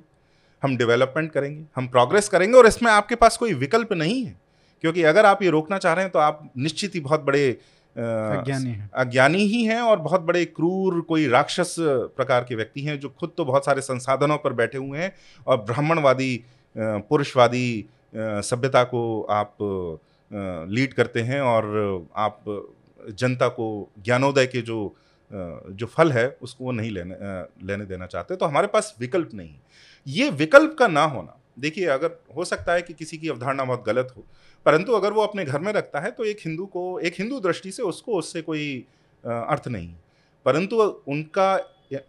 हम 0.63 0.77
डेवलपमेंट 0.77 1.31
करेंगे, 1.31 1.63
हम 1.75 1.87
प्रोग्रेस 1.87 2.29
करेंगे 2.29 2.57
और 2.57 2.67
इसमें 2.67 2.91
आपके 2.91 3.15
पास 3.15 3.37
कोई 3.37 3.53
विकल्प 3.53 3.93
नहीं 3.93 4.25
है। 4.25 4.45
क्योंकि 4.81 5.03
अगर 5.03 5.25
आप 5.25 5.43
ये 5.43 5.49
रोकना 5.49 5.77
चाह 5.77 5.93
रहे 5.93 6.03
हैं 6.03 6.11
तो 6.11 6.19
आप 6.19 6.51
निश्चित 6.57 6.95
ही 6.95 6.99
बहुत 6.99 7.21
बड़े 7.21 7.57
अज्ञानी 7.97 8.75
अज्ञानी 8.93 9.43
ही 9.47 9.63
हैं 9.63 9.79
और 9.81 9.99
बहुत 9.99 10.21
बड़े 10.21 10.43
क्रूर 10.45 10.99
कोई 11.01 11.27
राक्षस 11.27 11.75
प्रकार 11.79 12.43
के 12.43 12.55
व्यक्ति 12.55 12.81
हैं 12.81 12.99
जो 12.99 13.09
खुद 13.09 13.31
तो 13.37 13.45
बहुत 13.45 13.65
सारे 13.65 13.81
संसाधनों 13.81 14.37
पर 14.37 14.53
बैठे 14.53 14.77
हुए 14.77 14.99
हैं 14.99 15.11
और 15.47 15.57
ब्राह्मणवादी 15.57 16.43
पुरुषवादी 16.77 17.85
सभ्यता 18.15 18.83
को 18.83 19.21
आप 19.31 19.57
लीड 20.71 20.93
करते 20.93 21.21
हैं 21.21 21.41
और 21.41 22.07
आप 22.15 22.43
जनता 23.09 23.47
को, 23.47 23.89
ज्ञानोदय 24.03 24.45
के 24.45 24.61
जो 24.61 24.95
जो 25.31 25.85
फल 25.85 26.11
है 26.11 26.27
उसको 26.41 26.63
वो 26.65 26.71
नहीं 26.71 26.91
लेने 26.91 27.15
लेने 27.67 27.85
देना 27.85 28.05
चाहते। 28.05 28.35
तो 28.35 28.45
हमारे 28.45 28.67
पास 28.67 28.95
विकल्प 28.99 29.29
नहीं 29.33 29.55
ये 30.07 30.29
विकल्प 30.31 30.75
का 30.79 30.87
ना 30.87 31.03
होना, 31.03 31.37
देखिए 31.59 31.85
अगर 31.85 32.11
हो 32.35 32.45
सकता 32.45 32.73
है 32.73 32.81
कि 32.81 32.93
किसी 32.93 33.17
की 33.17 33.29
अवधारणा 33.29 33.63
बहुत 33.63 33.83
गलत 33.85 34.13
हो 34.17 34.23
परंतु 34.65 34.93
अगर 34.93 35.13
वो 35.13 35.21
अपने 35.21 35.45
घर 35.45 35.59
में 35.59 35.71
रखता 35.73 35.99
है 35.99 36.11
तो 36.11 36.23
एक 36.23 36.37
हिंदू 36.45 36.65
को, 36.65 36.99
एक 36.99 37.15
हिंदू 37.19 37.39
दृष्टि 37.39 37.71
से 37.71 37.83
उसको 37.83 38.17
उससे 38.19 38.41
कोई 38.41 38.77
अर्थ 39.23 39.67
नहीं। 39.67 39.93
परंतु 40.45 40.81
उनका 41.07 41.57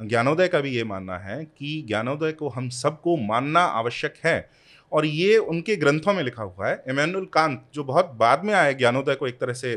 ज्ञानोदय 0.02 0.48
का 0.48 0.60
भी 0.60 0.70
ये 0.70 0.84
मानना 0.84 1.18
है 1.18 1.44
कि 1.44 1.82
ज्ञानोदय 1.88 2.32
को 2.32 2.48
हम 2.48 2.68
सबको 2.68 3.16
मानना 3.16 3.60
आवश्यक 3.60 4.14
है। 4.24 4.48
और 4.92 5.06
ये 5.06 5.36
उनके 5.38 5.76
ग्रंथों 5.76 6.12
में 6.14 6.22
लिखा 6.22 6.42
हुआ 6.42 6.68
है, 6.68 6.82
इमैनुअल 6.88 7.24
कांत, 7.24 7.64
जो 7.74 7.84
बहुत 7.84 8.10
बाद 8.14 8.44
में 8.44 8.52
आए 8.54 8.74
ज्ञानोदय 8.74 9.14
को 9.14 9.26
एक 9.26 9.38
तरह 9.40 9.52
से 9.52 9.74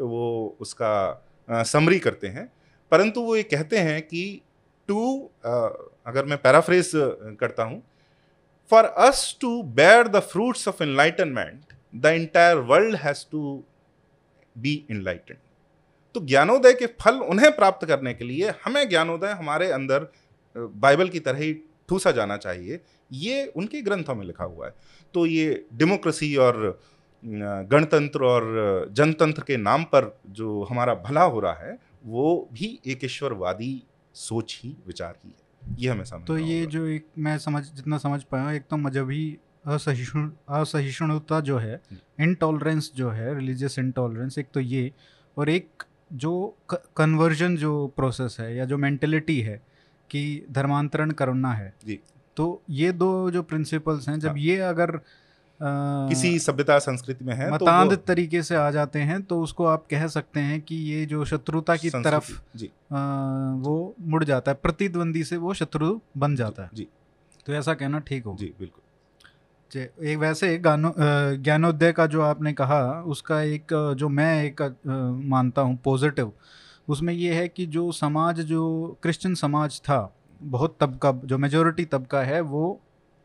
वो 0.00 0.56
उसका 0.60 1.62
समरी 1.66 1.98
करते 1.98 2.26
हैं। 2.26 2.50
परंतु 2.92 3.20
वो 3.20 3.36
ये 3.36 3.42
कहते 3.42 3.78
हैं 3.78 4.00
कि 4.02 4.40
टू 4.88 5.30
अगर 5.44 6.24
मैं 6.24 6.38
पैराफ्रेज 6.38 6.90
करता 7.40 7.62
हूँ 7.62 7.82
for 8.70 8.84
us 8.84 9.36
to 9.40 9.62
bear 9.62 10.08
the 10.08 10.20
fruits 10.22 10.68
of 10.68 10.82
enlightenment 10.82 11.72
the 11.94 12.06
entire 12.16 12.56
world 12.70 12.96
has 12.96 13.24
to 13.30 13.62
be 14.56 14.74
enlightened. 14.90 15.38
तो 16.14 16.20
ज्ञानोदय 16.20 16.72
के 16.72 16.86
फल 17.00 17.18
उन्हें 17.24 17.50
प्राप्त 17.56 17.86
करने 17.86 18.14
के 18.14 18.24
लिए 18.24 18.52
हमें 18.64 18.88
ज्ञानोदय 18.88 19.30
हमारे 19.32 19.70
अंदर 19.72 20.08
बाइबल 20.56 21.08
की 21.08 21.20
तरह 21.20 21.38
ही 21.38 21.52
ठूसा 21.88 22.10
जाना 22.10 22.36
चाहिए। 22.36 22.80
ये 23.10 23.46
उनके 23.46 23.80
ग्रंथों 23.82 24.14
में 24.14 24.24
लिखा 24.26 24.44
हुआ 24.44 24.66
है। 24.66 24.74
तो 25.14 25.24
ये 25.26 25.64
डेमोक्रेसी 25.74 26.34
और 26.38 26.80
गणतंत्र 27.22 28.24
और 28.24 28.88
जनतंत्र 28.92 29.42
के 29.42 29.56
नाम 29.56 29.84
पर 29.84 30.06
जो 30.30 30.62
हमारा 30.62 30.94
भला 31.04 31.22
हो 31.22 31.40
रहा 31.40 31.66
है 31.66 31.78
वो 32.04 32.48
भी 32.52 32.78
एक 32.86 33.04
ईश्वरवादी 33.04 33.82
सोच 34.14 34.58
ही 34.62 34.76
विचार 34.86 35.14
ही 35.24 35.30
है। 35.30 35.76
ये 35.78 35.88
हमें 35.88 36.04
समझ 36.04 36.26
तो 36.26 36.38
ये 36.38 36.64
जो 36.66 36.86
एक 36.86 37.06
मैं 37.18 37.36
समझ 37.38 37.62
जितना 37.64 37.98
समझ 37.98 38.22
पाया 38.22 38.52
एक 38.52 38.62
तो 38.70 38.76
मजहबी 38.78 39.38
असहिष्णु 39.64 40.28
असहिष्णुता 40.48 41.40
जो 41.40 41.58
है 41.58 41.80
इनटॉलरेंस 42.20 42.90
जो 42.96 43.10
है 43.10 43.34
रिलीजियस 43.34 43.78
इनटॉलरेंस 43.78 44.38
एक 44.38 44.46
तो 44.54 44.60
ये 44.60 44.92
और 45.36 45.48
एक 45.48 45.82
जो 46.12 46.32
कन्वर्जन 46.96 47.56
जो 47.56 47.86
प्रोसेस 47.96 48.36
है 48.40 48.54
या 48.56 48.64
जो 48.64 48.78
मेंटेलिटी 48.78 49.40
है 49.40 49.60
कि 50.10 50.22
धर्मांतरण 50.50 51.10
करना 51.10 51.52
है। 51.52 51.72
जी। 51.86 51.98
तो 52.36 52.62
ये 52.70 52.92
दो 52.92 53.30
जो 53.30 53.42
प्रिंसिपल्स 53.42 54.08
हैं 54.08 54.18
जब 54.18 54.28
हाँ। 54.28 54.38
ये 54.38 54.58
अगर 54.58 54.94
आ, 55.60 56.08
किसी 56.08 56.38
सभ्यता 56.38 56.78
संस्कृति 56.78 57.24
में 57.24 57.34
है 57.34 57.50
मतांध 57.52 57.90
तो 57.90 57.96
तरीके 57.96 58.42
से 58.42 58.54
आ 58.56 58.70
जाते 58.70 58.98
हैं 58.98 59.22
तो 59.22 59.40
उसको 59.40 59.64
आप 59.64 59.86
कह 59.90 60.06
सकते 60.08 60.40
हैं 60.40 60.60
कि 60.60 60.76
ये 60.76 61.04
जो 61.06 61.24
शत्रुता 61.24 61.76
की 61.76 61.90
तरफ़ 61.90 62.30
जी। 62.56 62.66
आ, 62.66 62.98
वो 63.56 63.94
मुड़ 64.00 64.24
जाता 64.24 64.50
है 64.50 64.58
प्रतिद्वंदी 64.62 65.24
से 65.24 65.36
वो 65.36 65.54
शत्रु 65.54 65.98
बन 66.16 66.36
जाता 66.36 66.62
है। 66.62 66.70
जी। 66.74 66.88
तो 67.46 67.52
ऐसा 67.52 67.74
कहना 67.74 67.98
ठीक 67.98 68.24
हो 68.24 68.36
जी 68.40 68.52
बिल्कुल। 68.58 68.81
एक 69.76 70.18
वैसे 70.18 70.58
गानो 70.58 70.94
ज्ञानोदय 71.36 71.92
का 71.92 72.06
जो 72.06 72.20
आपने 72.20 72.52
कहा 72.52 73.02
उसका 73.06 73.40
एक 73.42 73.94
जो 73.98 74.08
मैं 74.08 74.44
एक 74.44 74.62
मानता 75.24 75.62
हूँ 75.62 75.78
पॉजिटिव 75.84 76.32
उसमें 76.88 77.14
ये 77.14 77.34
है 77.34 77.48
कि 77.48 77.66
जो 77.66 77.92
समाज 77.92 78.40
जो 78.40 78.98
क्रिश्चियन 79.02 79.34
समाज 79.34 79.80
था 79.80 80.16
बहुत 80.42 80.76
तबका 80.80 81.12
जो 81.24 81.38
मेजोरिटी 81.38 81.84
तबका 81.84 82.22
है 82.22 82.40
वो 82.40 82.80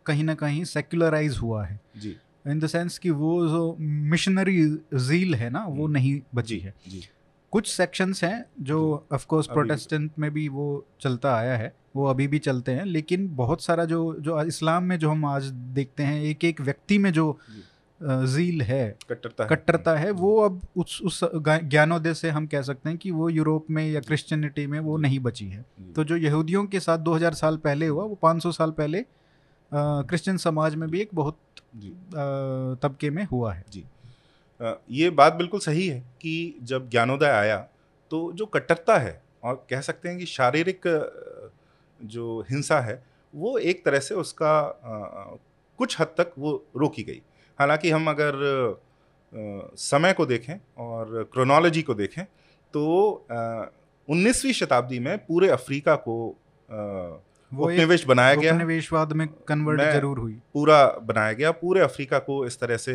कहीं 0.05 0.23
ना 0.23 0.35
कहीं 0.35 0.63
सेक्युलराइज 0.63 1.37
हुआ 1.37 1.65
है। 1.65 1.79
जी। 1.97 2.17
इन 2.47 2.59
द 2.59 2.67
सेंस 2.67 2.97
कि 2.97 3.09
वो 3.09 3.47
जो 3.47 3.77
मिशनरी 3.79 4.65
जील 4.93 5.35
है 5.35 5.49
ना 5.49 5.65
वो 5.65 5.83
हम्म। 5.83 5.93
नहीं 5.93 6.21
बची 6.35 6.59
है। 6.59 6.73
जी। 6.87 7.03
कुछ 7.51 7.67
सेक्शंस 7.67 8.23
हैं 8.23 8.45
जो 8.61 9.07
ऑफ़ 9.13 9.25
कोर्स 9.25 9.47
प्रोटेस्टेंट 9.47 10.11
में 10.19 10.31
भी 10.31 10.47
वो 10.49 10.85
चलता 11.01 11.35
आया 11.35 11.57
है। 11.57 11.73
वो 11.97 12.05
अभी 12.07 12.27
भी 12.27 12.39
चलते 12.39 12.71
हैं 12.71 12.85
लेकिन 12.87 13.27
बहुत 13.35 13.61
सारा 13.61 13.85
जो 13.85 13.99
जो 14.19 14.41
इस्लाम 14.43 14.83
में 14.83 14.97
जो 14.99 15.09
हम 15.09 15.25
आज 15.25 15.43
देखते 15.75 16.03
हैं 16.03 16.21
एक 16.23 16.45
एक 16.45 16.61
व्यक्ति 16.61 16.97
में 16.97 17.11
जो 17.13 17.37
जील 18.01 18.61
है 18.61 18.83
कट्टरता 19.09 19.43
है। 19.43 19.49
कट्टरता 19.49 19.95
है 19.95 20.11
वो 20.11 20.35
अब 20.41 20.59
उस 20.77 20.99
उस 21.01 21.19
ज्ञानोदय 21.33 22.13
से 22.13 22.29
हम 22.29 22.47
कह 22.47 22.61
सकते 22.61 22.89
हैं 22.89 22.97
कि 22.97 23.11
वो 23.11 23.29
यूरोप 23.29 23.69
में 23.69 23.87
या 23.87 23.99
क्रिश्चियनिटी 24.01 24.65
में 24.67 24.79
वो 24.79 24.97
नहीं 24.97 25.19
बची 25.19 25.47
है। 25.47 25.65
तो 25.95 26.03
जो 26.03 26.15
यहूदियों 26.17 26.65
के 26.65 26.79
साथ 26.79 26.97
2000 26.99 27.33
साल 27.33 27.57
पहले 27.57 27.87
हुआ 27.87 28.03
वो 28.03 28.15
500 28.15 28.51
साल 28.51 28.71
पहले 28.71 29.03
क्रिश्चियन 29.71 30.37
समाज 30.37 30.75
में 30.75 30.89
भी 30.89 31.01
एक 31.01 31.09
बहुत 31.13 31.39
तबके 32.81 33.09
में 33.09 33.23
हुआ 33.23 33.53
है। 33.53 33.63
जी। 33.69 33.83
ये 34.91 35.09
बात 35.11 35.33
बिल्कुल 35.33 35.59
सही 35.59 35.87
है 35.87 35.99
कि 36.21 36.59
जब 36.63 36.89
ज्ञानोदय 36.89 37.31
आया 37.31 37.57
तो 38.11 38.31
जो 38.33 38.45
कट्टरता 38.45 38.97
है 38.97 39.21
और 39.43 39.65
कह 39.69 39.81
सकते 39.81 40.09
हैं 40.09 40.17
कि 40.17 40.25
शारीरिक 40.25 40.87
जो 42.01 42.39
हिंसा 42.49 42.79
है 42.79 43.01
वो 43.33 43.57
एक 43.59 43.83
तरह 43.85 43.99
से 43.99 44.15
उसका 44.15 44.53
आ, 44.59 45.35
कुछ 45.79 45.99
हद 45.99 46.07
तक 46.17 46.31
वो 46.39 46.51
रोकी 46.77 47.03
गई। 47.03 47.21
हालाँकि 47.59 47.89
हम 47.89 48.09
अगर 48.09 48.33
आ, 48.35 49.75
समय 49.77 50.13
को 50.13 50.25
देखें 50.25 50.55
और 50.77 51.29
क्रोनोलॉजी 51.33 51.81
को 51.81 51.93
देखें 51.93 52.23
तो 52.73 52.83
उन्नीसवीं 54.07 54.53
शताब्दी 54.53 54.99
में 54.99 55.17
पूरे 55.17 55.49
अफ्रीका 55.49 55.95
को 55.95 56.15
उपनिवेश 57.51 58.05
बनाया 58.07 58.33
गया। 58.35 58.53
उपनिवेशवाद 58.53 59.13
में 59.13 59.27
कन्वर्ट 59.47 59.81
ज़रूर 59.81 60.19
हुई। 60.19 60.33
पूरा 60.53 60.85
बनाया 61.03 61.33
गया 61.33 61.51
पूरे 61.51 61.81
अफ्रीका 61.81 62.19
को 62.19 62.45
इस 62.45 62.59
तरह 62.59 62.77
से 62.77 62.93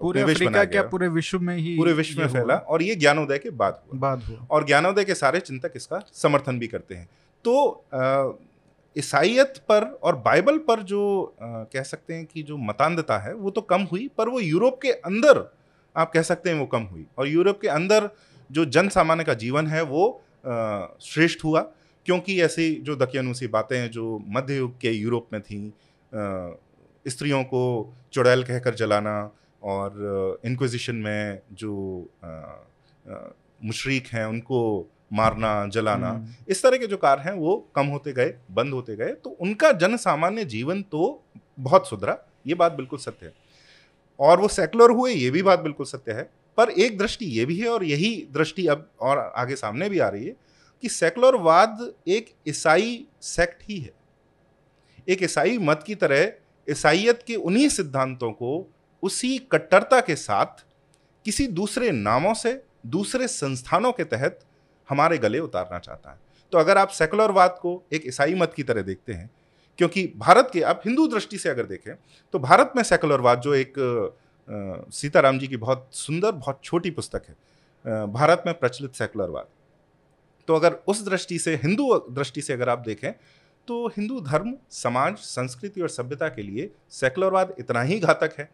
पूरे 0.00 0.22
अफ्रीका 0.22 0.64
क्या 0.64 0.82
पूरे 0.82 1.08
विश्व 1.08 1.38
में 1.40 1.56
ही 1.56 1.76
पूरे 1.76 1.92
विश्व 1.92 2.20
में 2.20 2.28
फैला 2.28 2.54
और 2.56 2.82
ये 2.82 2.94
ज्ञानोदय 2.94 3.38
के 3.38 3.50
बाद 3.52 3.80
हुआ। 3.82 3.98
बाद 4.00 4.22
हुआ। 4.22 4.46
और 4.50 4.66
ज्ञानोदय 4.66 5.04
के 5.04 5.14
सारे 5.14 5.40
चिंतक 5.40 5.72
इसका 5.76 6.02
समर्थन 6.12 6.58
भी 6.58 6.66
करते 6.66 6.94
हैं। 6.94 7.08
तो 7.44 7.84
ईसाइत 8.98 9.54
पर 9.58 9.84
और 10.02 10.16
बाइबल 10.16 10.58
पर 10.58 10.82
जो 10.82 11.34
आ, 11.42 11.64
कह 11.64 11.82
सकते 11.82 12.14
हैं 12.14 12.26
कि 12.26 12.42
जो 12.42 12.56
मतान्धता 12.56 13.18
है 13.18 13.34
वो 13.34 13.50
तो 13.50 13.60
कम 13.60 13.82
हुई 13.82 14.10
पर 14.18 14.28
वो 14.28 14.40
यूरोप 14.40 14.80
के 14.82 14.92
अंदर 14.92 15.54
आप 15.96 16.12
कह 16.12 16.22
सकते 16.22 16.50
हैं 16.50 16.56
वो 16.56 16.66
कम 16.66 16.82
हुई। 16.82 17.06
और 17.18 17.28
यूरोप 17.28 17.60
के 17.60 17.68
अंदर 17.68 18.10
जो 18.52 18.64
जन 18.64 18.88
सामान्य 18.88 19.24
का 19.24 19.34
जीवन 19.34 19.66
है 19.66 19.82
वो 19.82 20.22
श्रेष्ठ 21.00 21.44
हुआ 21.44 21.60
क्योंकि 22.06 22.42
ऐसी 22.42 22.74
जो 22.74 22.96
दकियानुसी 22.96 23.46
बातें 23.46 23.78
हैं 23.78 23.90
जो 23.90 24.22
मध्य 24.28 24.56
युग 24.56 24.80
के 24.80 24.90
यूरोप 24.90 25.28
में 25.32 25.42
थी 25.42 25.72
स्त्रियों 27.08 27.44
को 27.44 27.92
चुड़ैल 28.12 28.44
कहकर 28.44 28.74
जलाना 28.74 29.30
और 29.62 29.92
इंक्विजिशन 30.44 30.96
में 30.96 31.40
जो 31.52 31.72
मुशरक 33.64 34.06
हैं 34.06 34.26
उनको 34.26 34.86
मारना 35.12 35.50
जलाना 35.68 36.08
हम्म। 36.08 36.34
इस 36.48 36.62
तरह 36.62 36.78
के 36.78 36.86
जो 36.86 36.96
कार्य 36.96 37.22
हैं 37.22 37.32
वो 37.34 37.56
कम 37.76 37.86
होते 37.88 38.12
गए 38.12 38.34
बंद 38.50 38.74
होते 38.74 38.96
गए 38.96 39.12
तो 39.14 39.30
उनका 39.40 39.72
जन 39.78 39.96
सामान्य 39.98 40.44
जीवन 40.46 40.82
तो 40.90 41.02
बहुत 41.60 41.88
सुधरा 41.88 42.18
ये 42.46 42.54
बात 42.54 42.72
बिल्कुल 42.72 42.98
सत्य 42.98 43.26
है 43.26 43.32
और 44.20 44.40
वो 44.40 44.48
सेकुलर 44.50 44.90
हुए 44.90 45.12
ये 45.12 45.30
भी 45.30 45.42
बात 45.42 45.60
बिल्कुल 45.60 45.86
सत्य 45.86 46.12
है 46.12 46.28
पर 46.58 46.70
एक 46.78 46.98
दृष्टि 46.98 47.26
ये 47.28 47.44
भी 47.44 47.58
है 47.60 47.68
और 47.68 47.84
यही 47.84 48.14
दृष्टि 48.32 48.66
अब 48.66 48.88
और 49.00 49.18
आगे 49.36 49.56
सामने 49.56 49.88
भी 49.88 49.98
आ 49.98 50.08
रही 50.08 50.26
है 50.26 50.34
कि 50.82 50.88
सेकुलरवाद 50.90 51.92
एक 52.08 52.34
ईसाई 52.48 53.04
सेक्ट 53.22 53.62
ही 53.68 53.78
है 53.78 53.92
एक 55.08 55.22
ईसाई 55.22 55.58
मत 55.60 55.82
की 55.86 55.94
तरह 55.94 56.30
ईसाइत 56.68 57.22
के 57.26 57.36
उन्हीं 57.36 57.68
सिद्धांतों 57.70 58.30
को 58.32 58.52
उसी 59.02 59.38
कट्टरता 59.52 60.00
के 60.00 60.16
साथ 60.16 60.64
किसी 61.26 61.46
दूसरे 61.52 61.90
नामों 61.92 62.34
से 62.34 62.60
दूसरे 62.88 63.28
संस्थानों 63.28 63.92
के 63.92 64.04
तहत 64.04 64.38
हमारे 64.88 65.18
गले 65.18 65.38
उतारना 65.40 65.78
चाहता 65.78 66.10
है। 66.10 66.18
तो 66.52 66.58
अगर 66.58 66.78
आप 66.78 66.88
सेकुलरवाद 66.90 67.58
को 67.60 67.82
एक 67.92 68.06
ईसाई 68.06 68.34
मत 68.34 68.52
की 68.54 68.62
तरह 68.62 68.82
देखते 68.82 69.12
हैं, 69.12 69.30
क्योंकि 69.78 70.06
भारत 70.16 70.50
के, 70.52 70.60
आप 70.62 70.82
हिंदू 70.86 71.06
दृष्टि 71.08 71.38
से 71.38 71.48
अगर 71.48 71.66
देखें 71.66 71.94
तो 72.34 72.38
भारत 72.40 72.72
में 72.76 72.82
सेकुलरवाद 72.82 73.40
जो 73.40 73.54
एक 73.54 73.74
सीताराम 74.92 75.38
जी 75.38 75.46
की 75.48 75.56
बहुत 75.58 75.88
सुंदर, 75.94 76.32
बहुत 76.32 76.60
छोटी 76.64 76.90
पुस्तक 76.92 77.22
है 77.28 78.06
भारत 78.08 78.42
में 78.46 78.54
प्रचलित 78.54 78.94
सेकुलरवाद। 78.94 79.46
तो 80.48 80.54
अगर 80.54 80.72
उस 80.88 81.04
दृष्टि 81.04 81.38
से, 81.38 81.54
हिंदू 81.54 81.94
दृष्टि 82.10 82.42
से 82.42 82.52
अगर 82.52 82.68
आप 82.68 82.78
देखें 82.78 83.12
तो 83.68 83.86
हिंदू 83.88 84.20
धर्म, 84.20 84.54
समाज, 84.72 85.16
संस्कृति 85.16 85.80
और 85.80 85.88
सभ्यता 85.88 86.28
के 86.28 86.42
लिए 86.42 86.70
सेकुलरवाद 86.90 87.54
इतना 87.58 87.82
ही 87.82 87.98
घातक 88.00 88.34
है 88.38 88.48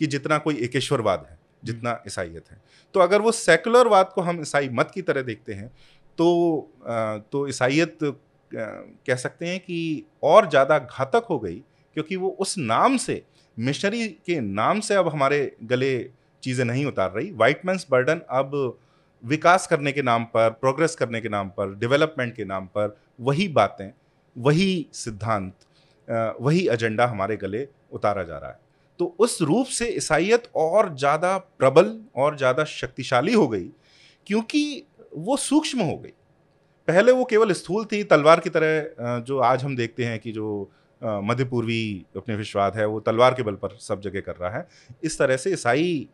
कि 0.00 0.06
जितना 0.06 0.38
कोई 0.38 0.56
एकेश्वरवाद 0.64 1.26
है। 1.30 1.38
जितना 1.64 1.98
ईसाइत 2.06 2.50
है। 2.50 2.60
तो 2.94 3.00
अगर 3.00 3.20
वो 3.20 3.32
सेकुलरवाद 3.32 4.10
को 4.14 4.22
हम 4.22 4.40
ईसाई 4.40 4.68
मत 4.70 4.90
की 4.94 5.02
तरह 5.02 5.22
देखते 5.24 5.54
हैं 5.54 5.68
तो 6.18 6.26
तो 7.32 7.46
ईसाइयत 7.48 7.98
कह 8.50 9.14
सकते 9.16 9.46
हैं 9.46 9.58
कि 9.60 10.04
और 10.24 10.48
ज़्यादा 10.50 10.78
घातक 10.78 11.26
हो 11.30 11.38
गई, 11.38 11.56
क्योंकि 11.96 12.16
वो 12.16 12.28
उस 12.40 12.56
नाम 12.58 12.96
से, 12.96 13.22
मिशनरी 13.56 14.06
के 14.26 14.40
नाम 14.40 14.80
से 14.80 14.94
अब 14.94 15.08
हमारे 15.08 15.40
गले 15.64 15.98
चीज़ें 16.42 16.64
नहीं 16.64 16.84
उतार 16.86 17.12
रही। 17.12 17.30
वाइट 17.32 17.64
मैंस 17.66 17.86
बर्डन 17.90 18.20
अब 18.30 18.52
विकास 19.22 19.66
करने 19.66 19.92
के 19.92 20.02
नाम 20.02 20.24
पर 20.26 20.50
प्रोग्रेस 20.52 20.94
करने 20.94 21.20
के 21.20 21.28
नाम 21.28 21.48
पर 21.50 21.74
डेवलपमेंट 21.74 22.34
के 22.36 22.44
नाम 22.44 22.66
पर, 22.68 22.96
वही 23.20 23.48
बातें, 23.50 23.90
वही 24.36 24.86
सिद्धांत 24.94 25.52
वही 26.38 26.66
एजेंडा 26.68 27.06
हमारे 27.06 27.36
गले 27.36 27.66
उतारा 27.92 28.22
जा 28.22 28.38
रहा 28.38 28.50
है। 28.50 28.58
तो 29.00 29.14
उस 29.18 29.40
रूप 29.42 29.66
से 29.68 29.88
ईसाइत 29.88 30.50
और 30.56 30.94
ज़्यादा 30.96 31.36
प्रबल 31.58 31.96
और 32.16 32.36
ज़्यादा 32.36 32.64
शक्तिशाली 32.64 33.32
हो 33.32 33.46
गई 33.48 33.68
क्योंकि 34.26 34.82
वो 35.16 35.36
सूक्ष्म 35.38 35.80
हो 35.80 35.96
गई 35.96 36.12
पहले 36.88 37.12
वो 37.12 37.24
केवल 37.24 37.52
स्थूल 37.52 37.84
थी 37.84 38.02
तलवार 38.04 38.40
की 38.40 38.50
तरह 38.50 39.18
जो 39.20 39.38
आज 39.42 39.64
हम 39.64 39.76
देखते 39.76 40.04
हैं 40.04 40.18
कि 40.18 40.32
जो 40.32 40.48
मध्य 41.00 41.44
पूर्वी 41.44 42.04
उपनिवेशवाद 42.16 42.76
है 42.76 42.86
वो 42.86 43.00
तलवार 43.00 43.34
के 43.34 43.42
बल 43.42 43.54
पर 43.54 43.76
सब 43.80 44.00
जगह 44.00 44.20
कर 44.20 44.36
रहा 44.36 44.50
है 44.50 44.66
इस 45.04 45.18
तरह 45.18 45.36
से 45.36 45.52
ईसाई 45.52 46.08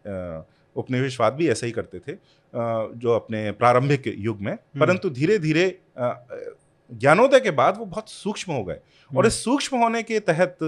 उपनिवेशवाद 0.77 1.33
भी 1.33 1.49
ऐसे 1.49 1.67
ही 1.67 1.73
करते 1.73 1.99
थे 1.99 2.17
जो 2.53 3.15
अपने 3.15 3.51
प्रारंभिक 3.53 4.07
युग 4.19 4.41
में 4.41 4.53
हम्म। 4.53 4.81
परंतु 4.81 5.11
धीरे 5.11 5.39
धीरे 5.39 5.67
ज्ञानोदय 5.99 7.41
के 7.41 7.51
बाद 7.53 7.79
वो 7.79 7.85
बहुत 7.87 8.09
सूक्ष्म 8.09 8.53
हो 8.53 8.65
गए 8.65 8.79
और 9.11 9.27
इस 9.27 9.35
हम्म। 9.35 9.43
सूक्ष्म 9.43 9.77
होने 9.77 10.03
के 10.03 10.21
तहत 10.23 10.59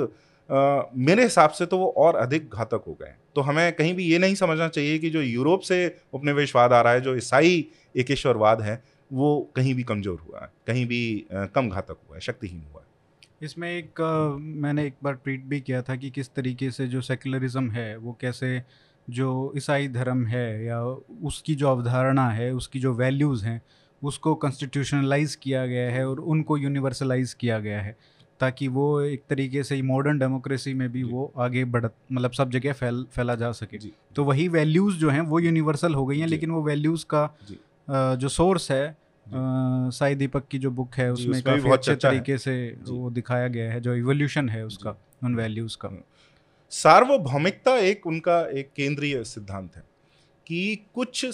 मेरे 0.53 1.23
हिसाब 1.23 1.51
से 1.51 1.67
तो 1.67 1.79
वो 1.79 1.87
और 1.99 2.17
अधिक 2.17 2.51
घातक 2.51 2.83
हो 2.87 2.93
गए 2.95 3.15
तो 3.37 3.41
हमें 3.41 3.73
कहीं 3.73 3.95
भी 3.95 4.05
ये 4.05 4.19
नहीं 4.19 4.35
समझना 4.35 4.69
चाहिए 4.69 4.99
कि 4.99 5.11
जो 5.11 5.21
यूरोप 5.23 5.61
से 5.63 5.79
उपनिवेशवाद 6.15 6.73
आ 6.73 6.81
रहा 6.81 6.93
है, 6.93 7.01
जो 7.01 7.15
ईसाई 7.17 7.67
एकेश्वरवाद 7.97 8.61
है, 8.63 8.83
वो 9.11 9.51
कहीं 9.57 9.75
भी 9.75 9.83
कमज़ोर 9.83 10.19
हुआ 10.21 10.41
है, 10.41 10.49
कहीं 10.67 10.87
भी 10.87 11.27
कम 11.33 11.69
घातक 11.69 11.97
हुआ 12.09 12.17
है, 12.17 12.21
शक्तिहीन 12.21 12.63
हुआ 12.73 12.81
है। 12.81 12.87
इसमें 13.43 13.69
एक 13.71 14.01
मैंने 14.41 14.87
एक 14.87 14.95
बार 15.05 15.15
ट्वीट 15.15 15.45
भी 15.45 15.61
किया 15.61 15.83
था 15.83 15.97
कि 15.97 16.11
किस 16.11 16.35
तरीके 16.35 16.71
से 16.71 16.87
जो 16.87 17.01
सेकुलरिज्म 17.01 17.71
है, 17.71 17.97
वो 17.97 18.17
कैसे 18.21 18.63
जो 19.09 19.53
ईसाई 19.57 19.89
धर्म 19.89 20.27
है 20.27 20.65
या 20.65 20.83
उसकी 21.25 21.55
जो 21.55 21.69
अवधारणा 21.69 22.29
है, 22.31 22.53
उसकी 22.55 22.81
जो 22.81 22.95
वैल्यूज़ 22.95 23.45
हैं, 23.45 23.61
उसको 24.03 24.35
कॉन्स्टिट्यूशनलाइज 24.35 25.35
किया 25.35 25.67
गया 25.67 25.91
है 25.93 26.09
और 26.09 26.21
उनको 26.21 26.57
यूनिवर्सलाइज 26.59 27.35
किया 27.35 27.59
गया 27.59 27.81
है। 27.81 27.97
ताकि 28.43 28.69
वो 28.69 28.85
एक 29.01 29.23
तरीके 29.31 29.63
से 29.63 29.81
मॉडर्न 29.83 30.19
डेमोक्रेसी 30.19 30.73
में 30.75 30.89
भी 30.93 31.03
वो 31.03 31.33
आगे 31.39 31.65
बढ़ 31.65 31.87
मतलब 32.13 32.33
सब 32.33 32.51
जगह 32.51 32.73
फैल 32.73 33.05
फैला 33.13 33.35
जा 33.35 33.51
सके। 33.53 33.79
तो 34.17 34.25
वही 34.25 34.49
वैल्यूज़ 34.49 34.97
जो 34.97 35.11
हैं 35.11 35.21
वो 35.21 35.41
यूनिवर्सल 35.41 35.95
हो 35.95 36.07
गई 36.07 36.19
हैं 36.19 36.27
लेकिन 36.27 36.51
वो 36.51 36.63
वैल्यूज़ 36.63 37.05
का 37.05 37.23
जो। 37.89 38.29
सोर्स 38.29 38.71
है 38.71 38.97
साई 39.91 40.15
दीपक 40.15 40.49
की 40.49 40.59
जो 40.59 40.71
बुक 40.71 40.95
है 40.95 41.13
उसमें 41.13 41.43
काफ़ी 41.43 41.71
अच्छे 41.71 41.95
तरीके 41.97 42.39
से 42.39 42.55
वो 42.81 43.11
दिखाया 43.11 43.49
गया 43.49 43.73
है 43.73 43.81
जो 43.81 43.95
इवोल्यूशन 43.95 44.49
है 44.49 44.65
उसका 44.67 44.97
उन 45.25 45.35
वैल्यूज़ 45.35 45.77
का। 45.77 45.89
सार्वभौमिकता 46.73 47.77
एक 47.77 48.07
उनका 48.07 48.41
एक 48.51 48.71
केंद्रीय 48.77 49.23
सिद्धांत 49.25 49.77
है 49.77 49.85
कि 50.47 50.61
कुछ 50.95 51.27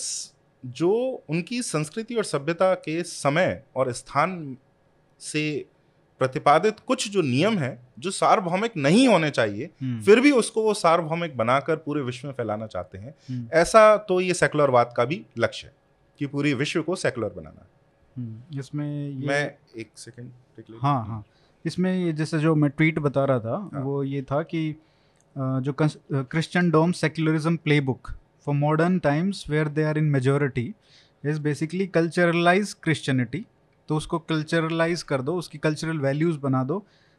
जो 0.65 0.93
उनकी 1.29 1.63
संस्कृति 1.63 2.15
और 2.15 2.25
सभ्यता 2.25 2.75
के 2.75 3.03
समय 3.03 3.63
और 3.77 3.93
स्थान 3.93 4.57
से 5.21 5.45
प्रतिपादित 6.21 6.81
कुछ 6.87 7.09
जो 7.11 7.23
नियम 7.23 7.59
है 7.59 7.79
जो 7.99 8.11
सार्वभौमिक 8.11 8.77
नहीं 8.77 9.07
होने 9.09 9.31
चाहिए 9.31 9.71
हम्म। 9.83 10.01
फिर 10.03 10.21
भी 10.21 10.31
उसको 10.33 10.63
वो 10.63 10.75
सार्वभौमिक 10.75 11.37
बनाकर 11.37 11.77
पूरे 11.79 12.03
विश्व 12.03 12.27
में 12.29 12.35
फैलाना 12.35 12.67
चाहते 12.67 12.99
हैं 12.99 13.15
हम्म। 13.31 13.49
ऐसा 13.55 13.97
तो 14.09 14.21
ये 14.21 14.35
सेकुलरवाद 14.35 14.93
का 14.97 15.05
भी 15.05 15.25
लक्ष्य 15.39 15.67
है 15.67 15.73
कि 16.21 16.27
पूरी 16.27 16.55
विश्व 16.55 16.83
को 16.83 16.97
सेकुलर 16.97 17.29
बनाना 17.31 17.67
हम्म, 18.17 18.59
इसमें 18.59 19.09
ये 19.09 19.27
मैं 19.27 19.45
एक 19.77 19.91
सेकंड 19.97 20.79
हाँ 20.83 21.05
हाँ 21.07 21.25
इसमें 21.65 22.15
जैसे 22.17 22.39
जो 22.39 22.55
मैं 22.55 22.71
ट्वीट 22.71 22.99
बता 22.99 23.25
रहा 23.25 23.41
था 23.41 23.57
हाँ. 23.73 23.83
वो 23.83 24.03
ये 24.05 24.23
था 24.23 24.43
कि 24.45 24.75
जो 25.37 25.75
Christendom 26.71 26.93
secularism 26.95 27.57
playbook 27.83 28.11
for 28.47 28.55
modern 28.55 28.99
times 28.99 29.45
where 29.51 29.69
they 29.69 29.85
are 29.85 29.99
in 29.99 30.05
majority 30.11 30.73
is 31.25 31.41
basically 31.41 31.87
culturalise 31.89 32.73
Christianity 32.83 33.45
तो 33.89 33.97
उसको 33.97 34.19
कल्चरलाइज 34.29 35.03
कर 35.03 35.23
दो 35.23 35.35
उसकी 35.37 35.59
कल्चरल 35.59 35.99
वैल्यूज़ 35.99 36.39
बना 36.39 36.63
दो 36.65 36.79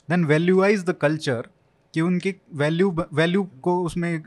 देन 0.10 0.26
वैल्यूआइज 0.26 0.84
द 0.86 0.96
कल्चर 1.02 1.50
कि 1.94 2.02
उनकी 2.02 2.34
वैल्यू 2.56 2.92
वैल्यू 3.14 3.44
को 3.62 3.82
उसमें 3.84 4.14
आ, 4.16 4.22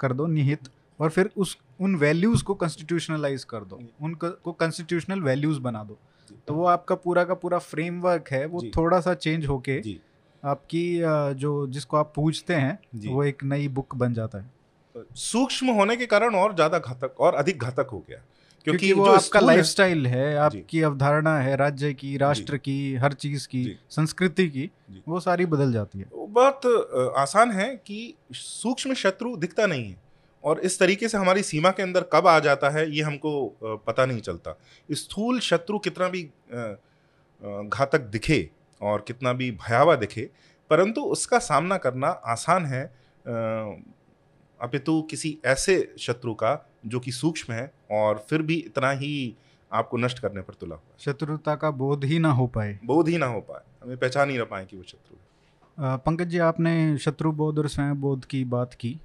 कर 0.00 0.12
दो 0.12 0.26
निहित 0.28 0.68
और 1.00 1.10
फिर 1.10 1.30
उस 1.36 1.56
उन 1.80 1.94
वैल्यूज़ 1.96 2.42
को 2.44 2.54
कॉन्स्टिट्यूशनलाइज 2.54 3.44
कर 3.44 3.64
दो 3.64 3.80
उनको 4.02 4.52
कॉन्स्टिट्यूशनल 4.52 5.20
वैल्यूज़ 5.20 5.60
बना 5.60 5.84
दो। 5.84 5.98
तो 6.48 6.54
वो 6.54 6.64
आपका 6.66 6.94
पूरा 6.96 7.24
का 7.24 7.34
पूरा 7.34 7.58
फ्रेमवर्क 7.60 8.28
है 8.32 8.44
वो 8.46 8.62
थोड़ा 8.76 9.00
सा 9.00 9.14
चेंज 9.16 9.46
होके 9.46 9.80
आपकी 10.42 10.84
जो 11.36 11.66
जिसको 11.66 11.96
आप 11.96 12.12
पूछते 12.16 12.54
हैं 12.54 12.78
वो 13.06 13.24
एक 13.24 13.44
नई 13.44 13.68
बुक 13.70 13.94
बन 13.94 14.14
जाता 14.14 14.38
है। 14.38 15.04
सूक्ष्म 15.16 15.70
होने 15.70 15.96
के 15.96 16.06
कारण 16.06 16.34
और 16.34 16.54
ज़्यादा 16.54 16.78
घातक 16.78 17.20
और 17.20 17.34
अधिक 17.34 17.58
घातक 17.58 17.88
हो 17.92 17.98
गया। 18.08 18.18
क्योंकि 18.64 18.92
वो 18.92 19.04
आपका 19.04 19.40
लाइफस्टाइल 19.40 20.06
है 20.06 20.36
आपकी 20.36 20.82
अवधारणा 20.82 21.38
है 21.38 21.56
राज्य 21.56 21.92
की 21.94 22.16
राष्ट्र 22.16 22.56
की 22.56 22.94
हर 22.94 23.12
चीज़ 23.12 23.46
की 23.48 23.64
संस्कृति 23.90 24.48
की 24.48 24.70
वो 25.08 25.20
सारी 25.20 25.46
बदल 25.46 25.72
जाती 25.72 25.98
है। 25.98 26.06
बहुत 26.14 26.66
आसान 27.16 27.50
है 27.50 27.68
कि 27.76 28.14
सूक्ष्म 28.32 28.94
शत्रु 28.94 29.36
दिखता 29.36 29.66
नहीं 29.66 29.88
है 29.88 30.02
और 30.44 30.60
इस 30.60 30.78
तरीके 30.78 31.08
से 31.08 31.18
हमारी 31.18 31.42
सीमा 31.42 31.70
के 31.70 31.82
अंदर 31.82 32.04
कब 32.12 32.26
आ 32.26 32.38
जाता 32.38 32.70
है 32.70 32.90
ये 32.90 33.02
हमको 33.02 33.46
पता 33.86 34.06
नहीं 34.06 34.20
चलता। 34.20 34.58
स्थूल 34.90 35.40
शत्रु 35.40 35.78
कितना 35.78 36.08
भी 36.08 36.22
घातक 37.68 38.08
दिखे 38.12 38.48
और 38.80 39.04
कितना 39.08 39.32
भी 39.32 39.50
भयावह 39.50 39.96
दिखे 39.96 40.28
परंतु 40.70 41.00
उसका 41.00 41.38
सामना 41.38 41.76
करना 41.76 42.08
आसान 42.08 42.66
है 42.66 42.84
अपितु 44.60 45.02
किसी 45.02 45.38
ऐसे 45.44 45.94
शत्रु 45.98 46.34
का 46.34 46.52
जो 46.84 47.00
कि 47.00 47.12
सूक्ष्म 47.12 47.52
है 47.52 47.72
और 47.92 48.24
फिर 48.28 48.42
भी 48.42 48.54
इतना 48.56 48.90
ही 48.92 49.12
आपको 49.70 49.96
नष्ट 49.96 50.18
करने 50.18 50.40
पर 50.40 50.54
तुला 50.54 50.74
हुआ 50.74 50.96
शत्रुता 51.00 51.54
का 51.54 51.70
बोध 51.72 52.04
ही 52.04 52.18
ना 52.18 52.30
हो 52.30 52.46
पाए। 52.46 52.78
बोध 52.84 53.08
ही 53.08 53.18
ना 53.18 53.26
हो 53.26 53.40
पाए। 53.40 53.62
हमें 53.82 53.96
पहचान 53.96 54.30
ही 54.30 54.38
ना 54.38 54.44
पाए 54.44 54.64
कि 54.66 54.76
वो 54.76 54.82
शत्रु 54.82 55.16
है। 55.16 55.22
पंकज 55.98 56.28
जी 56.28 56.38
आपने 56.40 56.96
शत्रु 56.98 57.32
बोध 57.32 57.58
और 57.58 57.68
स्वयं 57.68 58.00
बोध 58.00 58.24
की 58.24 58.44
बात 58.46 58.74
की। 58.74 58.98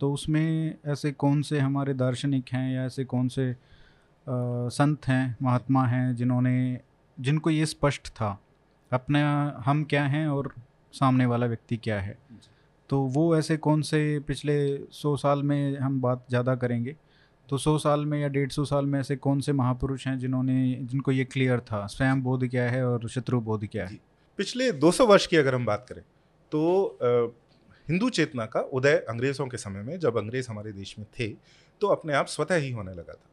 तो 0.00 0.12
उसमें 0.12 0.74
ऐसे 0.86 1.12
कौन 1.14 1.42
से 1.42 1.58
हमारे 1.58 1.94
दार्शनिक 1.94 2.52
हैं 2.52 2.74
या 2.74 2.84
ऐसे 2.84 3.04
कौन 3.04 3.28
से 3.28 3.54
संत 4.26 5.06
हैं 5.08 5.36
महात्मा 5.42 5.84
हैं 5.86 6.14
जिन्होंने 6.16 6.80
जिनको 7.18 7.50
ये 7.50 7.66
स्पष्ट 7.66 8.08
था 8.08 8.38
अपने 8.92 9.22
हम 9.64 9.84
क्या 9.84 10.04
हैं 10.04 10.26
और 10.28 10.52
सामने 10.94 11.26
वाला 11.26 11.46
व्यक्ति 11.46 11.76
क्या 11.76 12.00
है? 12.00 12.16
तो 12.90 13.00
वो 13.06 13.36
ऐसे 13.36 13.56
कौन 13.56 13.82
से 13.82 14.18
पिछले 14.20 14.56
सौ 14.92 15.16
साल 15.16 15.42
में 15.42 15.78
हम 15.78 16.00
बात 16.00 16.24
ज़्यादा 16.28 16.54
करेंगे? 16.54 16.96
तो 17.48 17.58
सौ 17.58 17.76
साल 17.78 18.04
में 18.06 18.20
या 18.20 18.28
डेढ़ 18.28 18.50
सौ 18.50 18.64
साल 18.64 18.86
में 18.86 18.98
ऐसे 19.00 19.16
कौन 19.16 19.40
से 19.40 19.52
महापुरुष 19.52 20.06
हैं 20.06 20.18
जिन्होंने, 20.18 20.78
जिनको 20.82 21.12
ये 21.12 21.24
क्लियर 21.24 21.60
था? 21.60 21.86
स्वयं 21.86 22.22
बोध 22.22 22.48
क्या 22.48 22.70
है 22.70 22.86
और 22.86 23.08
शत्रु 23.08 23.40
बोध 23.40 23.66
क्या 23.66 23.86
है? 23.86 23.98
पिछले 24.38 24.70
200 24.74 25.06
वर्ष 25.06 25.26
की 25.26 25.36
अगर 25.36 25.54
हम 25.54 25.66
बात 25.66 25.86
करें 25.88 26.02
तो 26.52 27.36
हिंदू 27.86 28.08
चेतना 28.10 28.46
का 28.46 28.60
उदय 28.72 28.96
अंग्रेज़ों 29.08 29.46
के 29.46 29.56
समय 29.56 29.82
में, 29.82 29.98
जब 29.98 30.16
अंग्रेज़ 30.18 30.48
हमारे 30.50 30.72
देश 30.72 30.94
में 30.98 31.06
थे 31.18 31.28
तो 31.80 31.88
अपने 31.88 32.12
आप 32.14 32.26
स्वतः 32.26 32.56
ही 32.56 32.70
होने 32.70 32.92
लगा 32.92 33.12
था। 33.12 33.28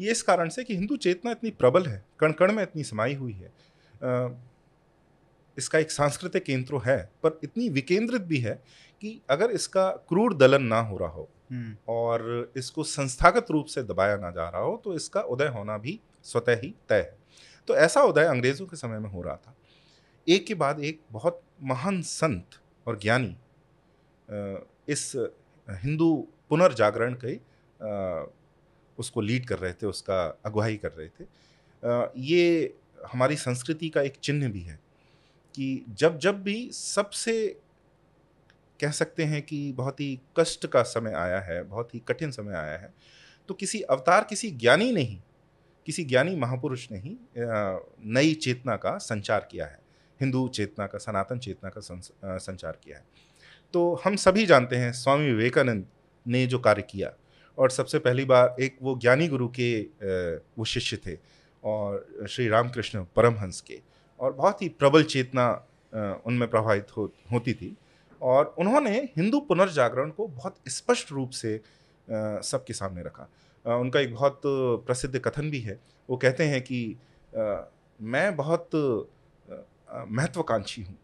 ये 0.00 0.10
इस 0.10 0.22
कारण 0.22 0.48
से 0.48 0.64
कि 0.64 0.76
हिंदू 0.76 0.96
चेतना 0.98 1.30
इतनी 1.30 1.50
प्रबल 1.52 1.86
है 1.86 2.04
कण 2.20 2.32
कण 2.32 2.52
में 2.52 2.62
इतनी 2.62 2.84
समाई 2.84 3.14
हुई 3.14 3.32
है 3.32 3.52
इसका 5.56 5.78
एक 5.78 5.90
सांस्कृतिक 5.90 6.44
केंद्र 6.44 6.80
है, 6.84 6.98
पर 7.22 7.38
इतनी 7.44 7.68
विकेंद्रित 7.68 8.22
भी 8.22 8.38
है 8.38 8.54
कि 9.02 9.20
अगर 9.30 9.50
इसका 9.50 9.88
क्रूर 10.08 10.34
दलन 10.34 10.62
ना 10.62 10.78
हो 10.80 10.96
रहा 10.96 11.08
हो। 11.08 11.28
और 11.88 12.52
इसको 12.56 12.84
संस्थागत 12.84 13.50
रूप 13.50 13.66
से 13.66 13.82
दबाया 13.82 14.16
ना 14.16 14.30
जा 14.30 14.48
रहा 14.48 14.62
हो 14.62 14.80
तो 14.84 14.94
इसका 14.94 15.20
उदय 15.20 15.48
होना 15.48 15.78
भी 15.78 15.98
स्वतः 16.24 16.60
ही 16.60 16.74
तय 16.88 16.94
है। 16.94 17.16
तो 17.68 17.74
ऐसा 17.76 18.02
उदय 18.02 18.24
अंग्रेज़ों 18.24 18.66
के 18.66 18.76
समय 18.76 18.98
में 18.98 19.08
हो 19.10 19.22
रहा 19.22 19.36
था। 19.36 19.54
एक 20.26 20.46
के 20.46 20.54
बाद 20.54 20.80
एक 20.80 21.00
बहुत 21.12 21.42
महान 21.62 22.00
संत 22.02 22.60
और 22.86 22.98
ज्ञानी 22.98 23.36
इस 24.88 25.12
हिंदू 25.68 26.14
पुनर्जागरण 26.50 27.16
के 27.24 27.34
उसको 28.98 29.20
लीड 29.20 29.46
कर 29.46 29.58
रहे 29.58 29.72
थे, 29.72 29.86
उसका 29.86 30.40
अगुवाई 30.44 30.76
कर 30.76 30.92
रहे 30.92 31.08
थे। 31.08 31.24
ये 32.22 32.74
हमारी 33.12 33.36
संस्कृति 33.36 33.88
का 33.88 34.02
एक 34.02 34.16
चिन्ह 34.16 34.48
भी 34.48 34.60
है 34.60 34.78
कि 35.54 35.84
जब 35.88 36.18
जब 36.18 36.42
भी 36.42 36.70
सबसे 36.72 37.61
कह 38.82 38.90
सकते 38.90 39.24
हैं 39.24 39.42
कि 39.42 39.72
बहुत 39.72 40.00
ही 40.00 40.18
कष्ट 40.38 40.66
का 40.66 40.82
समय 40.84 41.12
आया 41.14 41.40
है, 41.40 41.62
बहुत 41.64 41.94
ही 41.94 42.00
कठिन 42.08 42.30
समय 42.30 42.54
आया 42.54 42.78
है। 42.78 42.92
तो 43.48 43.54
किसी 43.54 43.80
अवतार, 43.82 44.24
किसी 44.24 44.50
ज्ञानी 44.52 44.90
ने 44.92 45.00
ही, 45.00 45.18
किसी 45.86 46.04
ज्ञानी 46.04 46.36
महापुरुष 46.36 46.86
ने 46.90 46.98
ही 46.98 47.16
नई 48.14 48.34
चेतना 48.36 48.76
का 48.76 48.96
संचार 49.00 49.48
किया 49.50 49.66
है। 49.66 49.80
हिंदू 50.20 50.46
चेतना 50.48 50.86
का, 50.86 50.98
सनातन 50.98 51.38
चेतना 51.38 51.70
का 51.70 51.80
संचार 52.38 52.78
किया 52.84 52.96
है। 52.96 53.04
तो 53.74 54.00
हम 54.04 54.16
सभी 54.16 54.46
जानते 54.46 54.76
हैं, 54.76 54.92
स्वामी 54.92 55.26
विवेकानंद 55.26 55.86
ने 56.26 56.46
जो 56.46 56.58
कार्य 56.58 56.82
किया 56.82 57.12
और 57.58 57.70
सबसे 57.70 57.98
पहली 57.98 58.24
बार 58.24 58.56
एक 58.60 58.76
वो 58.82 58.96
ज्ञानी 58.98 59.28
गुरु 59.28 59.48
के 59.50 59.80
वो 60.58 60.64
शिष्य 60.64 60.96
थे 61.06 61.16
और 61.62 62.26
श्री 62.30 62.48
रामकृष्ण 62.48 63.04
परमहंस 63.16 63.60
के। 63.60 63.80
और 64.20 64.32
बहुत 64.32 64.62
ही 64.62 64.68
प्रबल 64.68 65.04
चेतना 65.04 65.50
उनमें 66.26 66.48
प्रभावित 66.50 66.96
हो, 66.96 67.12
होती 67.32 67.54
थी। 67.54 67.76
और 68.22 68.54
उन्होंने 68.58 68.96
हिंदू 69.16 69.40
पुनर्जागरण 69.40 70.10
को 70.10 70.26
बहुत 70.28 70.56
स्पष्ट 70.68 71.12
रूप 71.12 71.30
से 71.32 71.60
सबके 72.08 72.72
सामने 72.72 73.02
रखा। 73.02 73.28
उनका 73.64 74.00
एक 74.00 74.14
बहुत 74.14 74.40
प्रसिद्ध 74.86 75.18
कथन 75.18 75.50
भी 75.50 75.60
है। 75.60 75.78
वो 76.08 76.16
कहते 76.16 76.44
हैं 76.44 76.60
कि 76.62 76.96
मैं 78.00 78.34
बहुत 78.36 78.70
महत्वाकांक्षी 80.10 80.82
हूँ। 80.82 80.96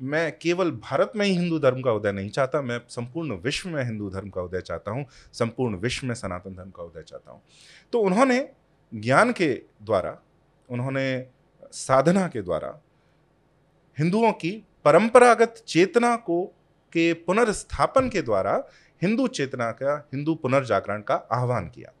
मैं 0.00 0.38
केवल 0.38 0.70
भारत 0.72 1.12
में 1.16 1.24
ही 1.26 1.32
हिंदू 1.32 1.58
धर्म 1.58 1.80
का 1.82 1.92
उदय 1.92 2.12
नहीं 2.12 2.28
चाहता, 2.30 2.60
मैं 2.62 2.80
संपूर्ण 2.88 3.36
विश्व 3.36 3.68
में 3.68 3.82
हिंदू 3.84 4.10
धर्म 4.10 4.28
का 4.30 4.42
उदय 4.42 4.60
चाहता 4.60 4.90
हूँ, 4.90 5.04
संपूर्ण 5.32 5.76
विश्व 5.76 6.06
में 6.06 6.14
सनातन 6.14 6.54
धर्म 6.54 6.70
का 6.70 6.82
उदय 6.82 7.02
चाहता 7.02 7.32
हूँ। 7.32 7.40
तो 7.92 8.00
उन्होंने 8.00 8.48
ज्ञान 8.92 9.32
के 9.32 9.52
द्वारा, 9.82 10.16
उन्होंने 10.68 11.26
साधना 11.72 12.26
के 12.28 12.42
द्वारा, 12.42 12.78
हिंदुओं 13.98 14.32
की 14.32 14.50
परंपरागत 14.84 15.62
चेतना 15.66 16.14
को 16.18 16.44
के 16.92 17.12
पुनर्स्थापन 17.26 18.08
के 18.08 18.22
द्वारा 18.22 18.62
हिंदू 19.02 19.26
चेतना 19.28 19.70
का, 19.72 19.96
हिंदू 20.14 20.34
पुनर्जागरण 20.34 21.00
का 21.00 21.14
आह्वान 21.32 21.68
किया। 21.68 21.92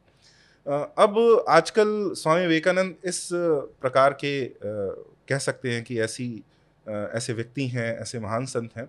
अब 0.98 1.44
आजकल 1.48 1.88
स्वामी 2.14 2.40
विवेकानंद 2.40 2.94
इस 3.04 3.28
प्रकार 3.32 4.12
के 4.14 4.32
कह 5.28 5.38
सकते 5.38 5.70
हैं 5.70 5.82
कि 5.84 6.00
ऐसी 6.00 6.42
ऐसे 6.86 7.32
व्यक्ति 7.32 7.66
हैं, 7.66 7.98
ऐसे 7.98 8.18
महान 8.20 8.44
संत 8.46 8.76
हैं 8.76 8.88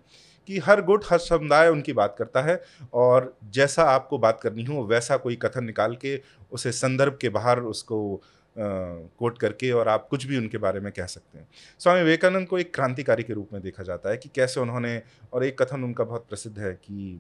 कि 0.50 0.58
हर 0.58 0.82
गुट, 0.82 1.04
हर 1.10 1.18
समुदाय 1.18 1.70
उनकी 1.70 1.93
बात 1.93 2.16
करता 2.20 2.41
है 2.41 2.62
और 2.93 3.34
जैसा 3.54 3.84
आपको 3.84 4.18
बात 4.18 4.39
करनी 4.43 4.64
हो, 4.64 4.84
वैसा 4.86 5.18
कोई 5.18 5.36
कथन 5.36 5.64
निकाल 5.64 5.95
के 5.95 6.20
उसे 6.52 6.72
संदर्भ 6.72 7.18
के 7.22 7.30
बाहर 7.30 7.60
उसको 7.62 8.22
कोट 8.56 9.38
करके 9.38 9.72
और 9.72 9.88
आप 9.88 10.08
कुछ 10.10 10.26
भी 10.26 10.38
उनके 10.38 10.58
बारे 10.58 10.80
में 10.80 10.91
कह 10.91 11.06
सकते 11.08 11.38
हैं। 11.38 11.47
स्वामी 11.82 12.02
विवेकानंद 12.02 12.47
को 12.47 12.60
एक 12.60 12.74
क्रांतिकारी 12.76 13.24
के 13.24 13.34
रूप 13.34 13.50
में 13.54 13.62
देखा 13.62 13.84
जाता 13.84 14.10
है 14.10 14.18
कि 14.18 14.30
कैसे 14.36 14.60
उन्होंने, 14.60 15.02
और 15.34 15.45
एक 15.45 15.62
कथन 15.62 15.84
उनका 15.84 16.04
बहुत 16.04 16.26
प्रसिद्ध 16.30 16.58
है 16.60 16.74
कि 16.76 17.20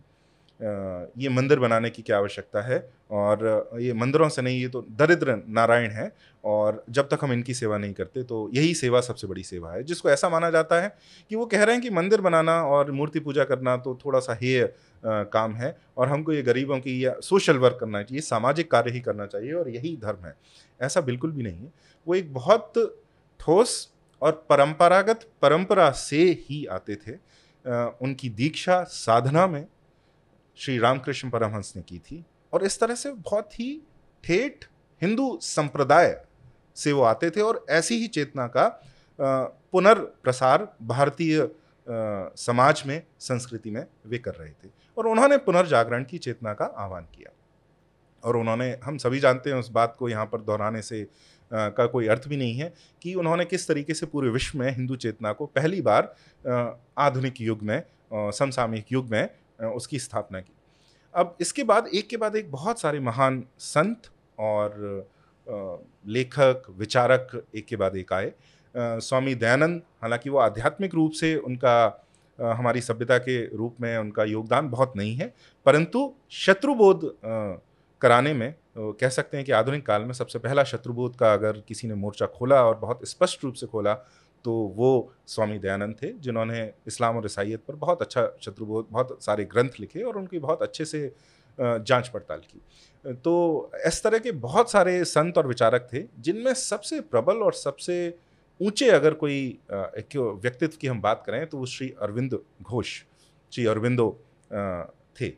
ये 0.59 1.29
मंदिर 1.29 1.59
बनाने 1.59 1.89
की 1.89 2.01
क्या 2.01 2.17
आवश्यकता 2.17 2.61
है 2.61 2.77
और 3.11 3.77
ये 3.79 3.93
मंदिरों 3.93 4.27
से 4.29 4.41
नहीं, 4.41 4.59
ये 4.61 4.67
तो 4.67 4.81
दरिद्र 4.91 5.35
नारायण 5.47 5.91
है 5.91 6.11
और 6.43 6.83
जब 6.89 7.07
तक 7.09 7.19
हम 7.23 7.33
इनकी 7.33 7.53
सेवा 7.53 7.77
नहीं 7.77 7.93
करते 7.93 8.23
तो 8.23 8.49
यही 8.53 8.73
सेवा 8.73 9.01
सबसे 9.01 9.27
बड़ी 9.27 9.43
सेवा 9.43 9.71
है, 9.73 9.83
जिसको 9.83 10.09
ऐसा 10.09 10.29
माना 10.29 10.49
जाता 10.49 10.81
है 10.81 10.95
कि 11.31 11.35
वो 11.35 11.45
कह 11.45 11.63
रहे 11.63 11.75
हैं 11.75 11.83
कि 11.83 11.89
मंदिर 11.91 12.21
बनाना 12.21 12.61
और 12.63 12.91
मूर्ति 12.91 13.19
पूजा 13.19 13.43
करना 13.43 13.77
तो 13.77 13.97
थोड़ा 14.05 14.19
सा 14.19 14.37
हेय 14.41 14.73
काम 15.03 15.53
है 15.55 15.75
और 15.97 16.07
हमको 16.07 16.33
ये 16.33 16.41
गरीबों 16.41 16.79
की 16.79 17.03
या 17.05 17.15
सोशल 17.23 17.57
वर्क 17.57 17.77
करना 17.79 18.01
चाहिए, 18.03 18.21
सामाजिक 18.21 18.71
कार्य 18.71 18.91
ही 18.91 18.99
करना 18.99 19.25
चाहिए 19.25 19.53
और 19.53 19.69
यही 19.69 19.95
धर्म 19.97 20.25
है। 20.25 20.35
ऐसा 20.81 21.01
बिल्कुल 21.01 21.31
भी 21.31 21.43
नहीं 21.43 21.63
है। 21.63 21.71
वो 22.07 22.15
एक 22.15 22.33
बहुत 22.33 22.73
ठोस 23.39 23.91
और 24.21 24.31
परंपरागत 24.49 25.29
परंपरा 25.41 25.89
से 25.91 26.23
ही 26.49 26.65
आते 26.65 26.95
थे। 26.97 27.11
उनकी 28.01 28.29
दीक्षा 28.29 28.81
साधना 28.83 29.45
में 29.47 29.65
श्री 30.57 30.77
रामकृष्ण 30.77 31.29
परमहंस 31.29 31.73
ने 31.75 31.81
की 31.81 31.99
थी 31.99 32.23
और 32.53 32.63
इस 32.63 32.79
तरह 32.79 32.95
से 32.95 33.11
बहुत 33.11 33.59
ही 33.59 33.81
ठेठ 34.23 34.65
हिंदू 35.01 35.37
संप्रदाय 35.41 36.21
से 36.75 36.91
वो 36.91 37.01
आते 37.03 37.29
थे 37.29 37.41
और 37.41 37.65
ऐसी 37.69 37.95
ही 37.95 38.07
चेतना 38.07 38.47
का 38.47 38.67
पुनर्प्रसार 39.19 40.67
भारतीय 40.81 41.47
समाज 41.87 42.83
में, 42.85 43.01
संस्कृति 43.19 43.71
में 43.71 43.85
वे 44.05 44.17
कर 44.17 44.33
रहे 44.33 44.49
थे। 44.49 44.69
और 44.97 45.07
उन्होंने 45.07 45.37
पुनर्जागरण 45.37 46.03
की 46.03 46.17
चेतना 46.17 46.53
का 46.53 46.65
आह्वान 46.65 47.03
किया। 47.15 47.31
और 48.23 48.37
उन्होंने 48.37 48.69
हम 48.83 48.97
सभी 48.97 49.19
जानते 49.19 49.49
हैं 49.49 49.57
उस 49.57 49.69
बात 49.69 49.95
को 49.99 50.09
यहाँ 50.09 50.25
पर 50.25 50.41
दोहराने 50.41 50.81
से 50.81 51.01
आ, 51.01 51.69
का 51.69 51.85
कोई 51.85 52.07
अर्थ 52.07 52.27
भी 52.27 52.37
नहीं 52.37 52.57
है 52.57 52.73
कि 53.01 53.13
उन्होंने 53.13 53.45
किस 53.45 53.67
तरीके 53.67 53.93
से 53.93 54.05
पूरे 54.05 54.29
विश्व 54.29 54.59
में 54.59 54.69
हिंदू 54.71 54.95
चेतना 54.95 55.31
को 55.33 55.45
पहली 55.45 55.81
बार 55.81 56.13
आधुनिक 56.97 57.41
युग 57.41 57.61
में 57.63 57.81
समसामयिक 58.13 58.91
युग 58.91 59.09
में 59.09 59.29
उसकी 59.69 59.99
स्थापना 59.99 60.39
की। 60.39 60.53
अब 61.13 61.37
इसके 61.41 61.63
बाद 61.63 61.87
एक 61.87 62.07
के 62.09 62.17
बाद 62.17 62.35
एक 62.35 62.51
बहुत 62.51 62.81
सारे 62.81 62.99
महान 62.99 63.43
संत 63.59 64.09
और 64.39 65.07
लेखक 66.07 66.63
विचारक 66.69 67.45
एक 67.55 67.65
के 67.65 67.75
बाद 67.75 67.95
एक 67.95 68.13
आए। 68.13 68.31
स्वामी 68.75 69.35
दयानंद 69.35 69.81
हालाँकि 70.01 70.29
वो 70.29 70.37
आध्यात्मिक 70.37 70.93
रूप 70.95 71.11
से 71.11 71.35
उनका 71.35 72.05
हमारी 72.39 72.81
सभ्यता 72.81 73.17
के 73.17 73.55
रूप 73.55 73.75
में 73.81 73.97
उनका 73.97 74.23
योगदान 74.23 74.69
बहुत 74.69 74.93
नहीं 74.95 75.15
है 75.15 75.33
परंतु 75.65 76.13
शत्रुबोध 76.31 77.01
कराने 78.01 78.33
में 78.33 78.53
कह 78.77 79.09
सकते 79.09 79.37
हैं 79.37 79.45
कि 79.45 79.51
आधुनिक 79.51 79.85
काल 79.85 80.01
में 80.01 80.13
सबसे 80.13 80.39
पहला 80.39 80.63
शत्रुबोध 80.63 81.15
का 81.15 81.33
अगर 81.33 81.61
किसी 81.67 81.87
ने 81.87 81.93
मोर्चा 81.95 82.25
खोला 82.27 82.63
और 82.65 82.75
बहुत 82.77 83.07
स्पष्ट 83.09 83.43
रूप 83.43 83.53
से 83.53 83.67
खोला 83.67 83.93
तो 84.45 84.51
वो 84.75 84.91
स्वामी 85.27 85.57
दयानंद 85.59 85.95
थे, 86.03 86.11
जिन्होंने 86.13 86.61
इस्लाम 86.87 87.17
और 87.17 87.25
ईसाइत 87.25 87.63
पर 87.67 87.75
बहुत 87.75 88.01
अच्छा 88.01 88.23
शत्रुबोध, 88.41 88.87
बहुत 88.91 89.23
सारे 89.23 89.45
ग्रंथ 89.45 89.79
लिखे 89.79 90.03
और 90.03 90.17
उनकी 90.17 90.39
बहुत 90.39 90.61
अच्छे 90.61 90.85
से 90.85 91.11
जाँच 91.57 92.07
पड़ताल 92.07 92.41
की। 92.41 93.13
तो 93.15 93.71
इस 93.87 94.01
तरह 94.03 94.19
के 94.19 94.31
बहुत 94.39 94.71
सारे 94.71 95.03
संत 95.05 95.37
और 95.37 95.47
विचारक 95.47 95.87
थे, 95.93 96.03
जिनमें 96.19 96.53
सबसे 96.53 97.01
प्रबल 97.01 97.37
और 97.37 97.53
सबसे 97.55 98.17
ऊँचे 98.59 98.89
अगर 98.89 99.13
कोई 99.15 99.59
व्यक्तित्व 99.71 100.77
की 100.81 100.87
हम 100.87 101.01
बात 101.01 101.23
करें 101.25 101.45
तो 101.47 101.57
वो 101.57 101.65
श्री 101.65 101.89
अरविंद 102.01 102.39
घोष, 102.61 103.01
श्री 103.51 103.65
अरविंदो 103.65 104.09
थे। 105.21 105.29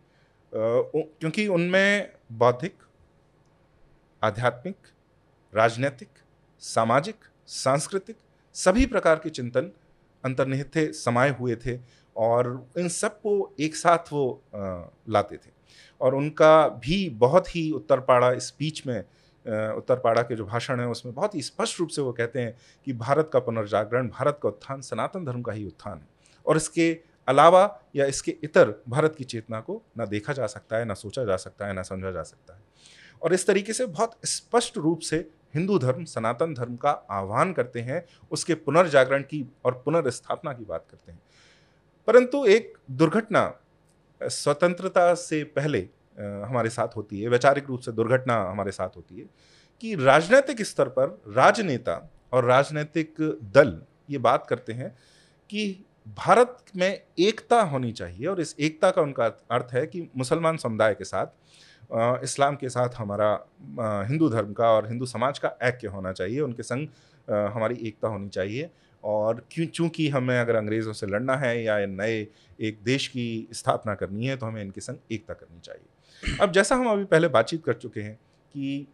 क्योंकि 0.53 1.47
उनमें 1.47 2.11
बौद्धिक, 2.31 2.73
आध्यात्मिक, 4.21 4.75
राजनैतिक, 5.53 6.09
सामाजिक, 6.61 7.15
सांस्कृतिक 7.47 8.17
सभी 8.55 8.85
प्रकार 8.85 9.15
के 9.15 9.29
चिंतन 9.29 9.71
अंतर्निहित 10.23 10.75
थे, 10.75 10.91
समाये 10.93 11.31
हुए 11.31 11.55
थे 11.55 11.77
और 12.15 12.67
इन 12.77 12.87
सबको 12.89 13.53
एक 13.59 13.75
साथ 13.75 14.11
वो 14.13 14.43
लाते 14.55 15.37
थे। 15.37 15.49
और 16.01 16.15
उनका 16.15 16.67
भी 16.67 17.09
बहुत 17.09 17.55
ही 17.55 17.69
उत्तरपाड़ा 17.71 18.37
स्पीच 18.39 18.85
में 18.87 18.99
उत्तरपाड़ा 19.75 20.21
के 20.21 20.35
जो 20.35 20.45
भाषण 20.45 20.79
है 20.79 20.87
उसमें 20.87 21.13
बहुत 21.15 21.35
ही 21.35 21.41
स्पष्ट 21.41 21.79
रूप 21.79 21.89
से 21.89 22.01
वो 22.01 22.11
कहते 22.13 22.39
हैं 22.39 22.55
कि 22.87 22.93
भारत 22.93 23.29
का 23.33 23.39
पुनर्जागरण, 23.39 24.07
भारत 24.09 24.39
का 24.43 24.49
उत्थान, 24.49 24.81
सनातन 24.81 25.25
धर्म 25.25 25.41
का 25.41 25.51
ही 25.51 25.65
उत्थान 25.65 25.97
है। 25.97 26.07
और 26.45 26.57
इसके 26.57 26.91
अलावा 27.31 27.63
या 27.95 28.05
इसके 28.05 28.35
इतर 28.43 28.73
भारत 28.89 29.15
की 29.15 29.23
चेतना 29.23 29.59
को 29.59 29.81
ना 29.97 30.05
देखा 30.05 30.33
जा 30.33 30.47
सकता 30.47 30.77
है, 30.77 30.85
ना 30.85 30.93
सोचा 30.93 31.23
जा 31.25 31.37
सकता 31.37 31.67
है, 31.67 31.73
ना 31.73 31.81
समझा 31.81 32.11
जा 32.11 32.23
सकता 32.23 32.53
है। 32.53 32.61
और 33.21 33.33
इस 33.33 33.45
तरीके 33.47 33.73
से 33.73 33.85
बहुत 33.85 34.17
स्पष्ट 34.25 34.77
रूप 34.77 34.99
से 34.99 35.17
हिंदू 35.55 35.77
धर्म, 35.79 36.03
सनातन 36.05 36.53
धर्म 36.53 36.75
का 36.75 36.91
आह्वान 37.11 37.53
करते 37.53 37.79
हैं, 37.79 38.03
उसके 38.31 38.55
पुनर्जागरण 38.55 39.21
की 39.21 39.45
और 39.65 39.81
पुनर्स्थापना 39.85 40.53
की 40.53 40.65
बात 40.65 40.85
करते 40.91 41.11
हैं। 41.11 41.19
परंतु 42.07 42.45
एक 42.45 42.77
दुर्घटना, 42.91 43.53
स्वतंत्रता 44.21 45.13
से 45.13 45.43
पहले 45.43 45.79
हमारे 46.19 46.69
साथ 46.69 46.95
होती 46.95 47.21
है, 47.21 47.27
वैचारिक 47.27 47.67
रूप 47.67 47.79
से 47.79 47.91
दुर्घटना 47.91 48.35
हमारे 48.43 48.71
साथ 48.71 48.95
होती 48.95 49.19
है 49.19 49.25
कि 49.83 49.95
राजनीतिक 49.95 50.61
स्तर 50.61 50.89
पर 50.89 51.21
राजनेता 51.27 51.95
और 52.33 52.45
राजनीतिक 52.45 53.15
दल 53.53 53.81
ये 54.09 54.17
बात 54.17 54.45
करते 54.47 54.73
हैं 54.73 54.89
कि 55.49 55.85
भारत 56.07 56.57
में 56.75 57.01
एकता 57.19 57.61
होनी 57.61 57.91
चाहिए 57.91 58.27
और 58.27 58.41
इस 58.41 58.55
एकता 58.59 58.89
का 58.91 59.01
उनका 59.01 59.25
अर्थ 59.51 59.73
है 59.73 59.85
कि 59.87 60.07
मुसलमान 60.17 60.57
समुदाय 60.57 60.93
के 60.93 61.03
साथ 61.03 62.23
इस्लाम 62.23 62.55
के 62.55 62.69
साथ 62.69 62.95
हमारा 62.97 63.29
हिंदू 64.07 64.29
धर्म 64.29 64.53
का 64.53 64.69
और 64.71 64.87
हिंदू 64.87 65.05
समाज 65.05 65.39
का 65.39 65.51
ऐक्य 65.61 65.87
होना 65.87 66.11
चाहिए, 66.11 66.39
उनके 66.39 66.63
संग 66.63 66.87
हमारी 67.27 67.75
एकता 67.87 68.07
होनी 68.07 68.29
चाहिए। 68.29 68.69
और 69.03 69.45
क्यों, 69.51 69.65
चूँकि 69.67 70.07
हमें 70.09 70.37
अगर 70.39 70.55
अंग्रेज़ों 70.55 70.93
से 70.93 71.07
लड़ना 71.07 71.35
है 71.37 71.63
या 71.63 71.77
नए 71.87 72.27
एक 72.59 72.79
देश 72.83 73.07
की 73.07 73.47
स्थापना 73.53 73.95
करनी 73.95 74.27
है 74.27 74.35
तो 74.37 74.45
हमें 74.45 74.61
इनके 74.61 74.81
संग 74.81 74.97
एकता 75.11 75.33
करनी 75.33 75.59
चाहिए। 75.59 76.37
अब 76.41 76.51
जैसा 76.51 76.75
हम 76.75 76.89
अभी 76.89 77.05
पहले 77.05 77.27
बातचीत 77.29 77.63
कर 77.65 77.73
चुके 77.73 78.01
हैं 78.01 78.15
कि 78.15 78.87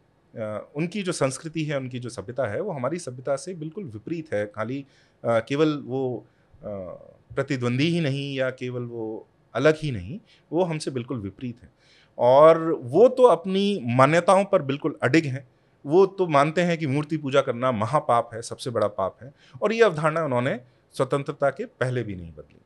उनकी 0.75 1.01
जो 1.03 1.11
संस्कृति 1.11 1.63
है, 1.63 1.77
उनकी 1.77 1.99
जो 1.99 2.09
सभ्यता 2.09 2.47
है, 2.47 2.61
वो 2.61 2.71
हमारी 2.71 2.99
सभ्यता 2.99 3.35
से 3.35 3.53
बिल्कुल 3.55 3.83
विपरीत 3.85 4.33
है। 4.33 4.45
खाली 4.47 4.85
केवल 5.23 5.77
वो 5.85 6.25
प्रतिद्वंदी 6.63 7.87
ही 7.87 7.99
नहीं 7.99 8.35
या 8.35 8.49
केवल 8.51 8.83
वो 8.83 9.27
अलग 9.55 9.77
ही 9.77 9.91
नहीं, 9.91 10.19
वो 10.51 10.63
हमसे 10.63 10.91
बिल्कुल 10.91 11.19
विपरीत 11.19 11.61
हैं। 11.63 11.71
और 12.17 12.59
वो 12.83 13.07
तो 13.07 13.23
अपनी 13.23 13.79
मान्यताओं 13.87 14.43
पर 14.45 14.61
बिल्कुल 14.61 14.97
अडिग 15.03 15.25
हैं। 15.25 15.47
वो 15.85 16.05
तो 16.07 16.27
मानते 16.27 16.61
हैं 16.61 16.77
कि 16.77 16.87
मूर्ति 16.87 17.17
पूजा 17.17 17.41
करना 17.41 17.71
महापाप 17.71 18.29
है, 18.33 18.41
सबसे 18.41 18.69
बड़ा 18.69 18.87
पाप 18.89 19.17
है, 19.23 19.31
और 19.61 19.73
ये 19.73 19.81
अवधारणा 19.83 20.23
उन्होंने 20.25 20.59
स्वतंत्रता 20.95 21.49
के 21.49 21.65
पहले 21.65 22.03
भी 22.03 22.15
नहीं 22.15 22.31
बदली। 22.31 22.59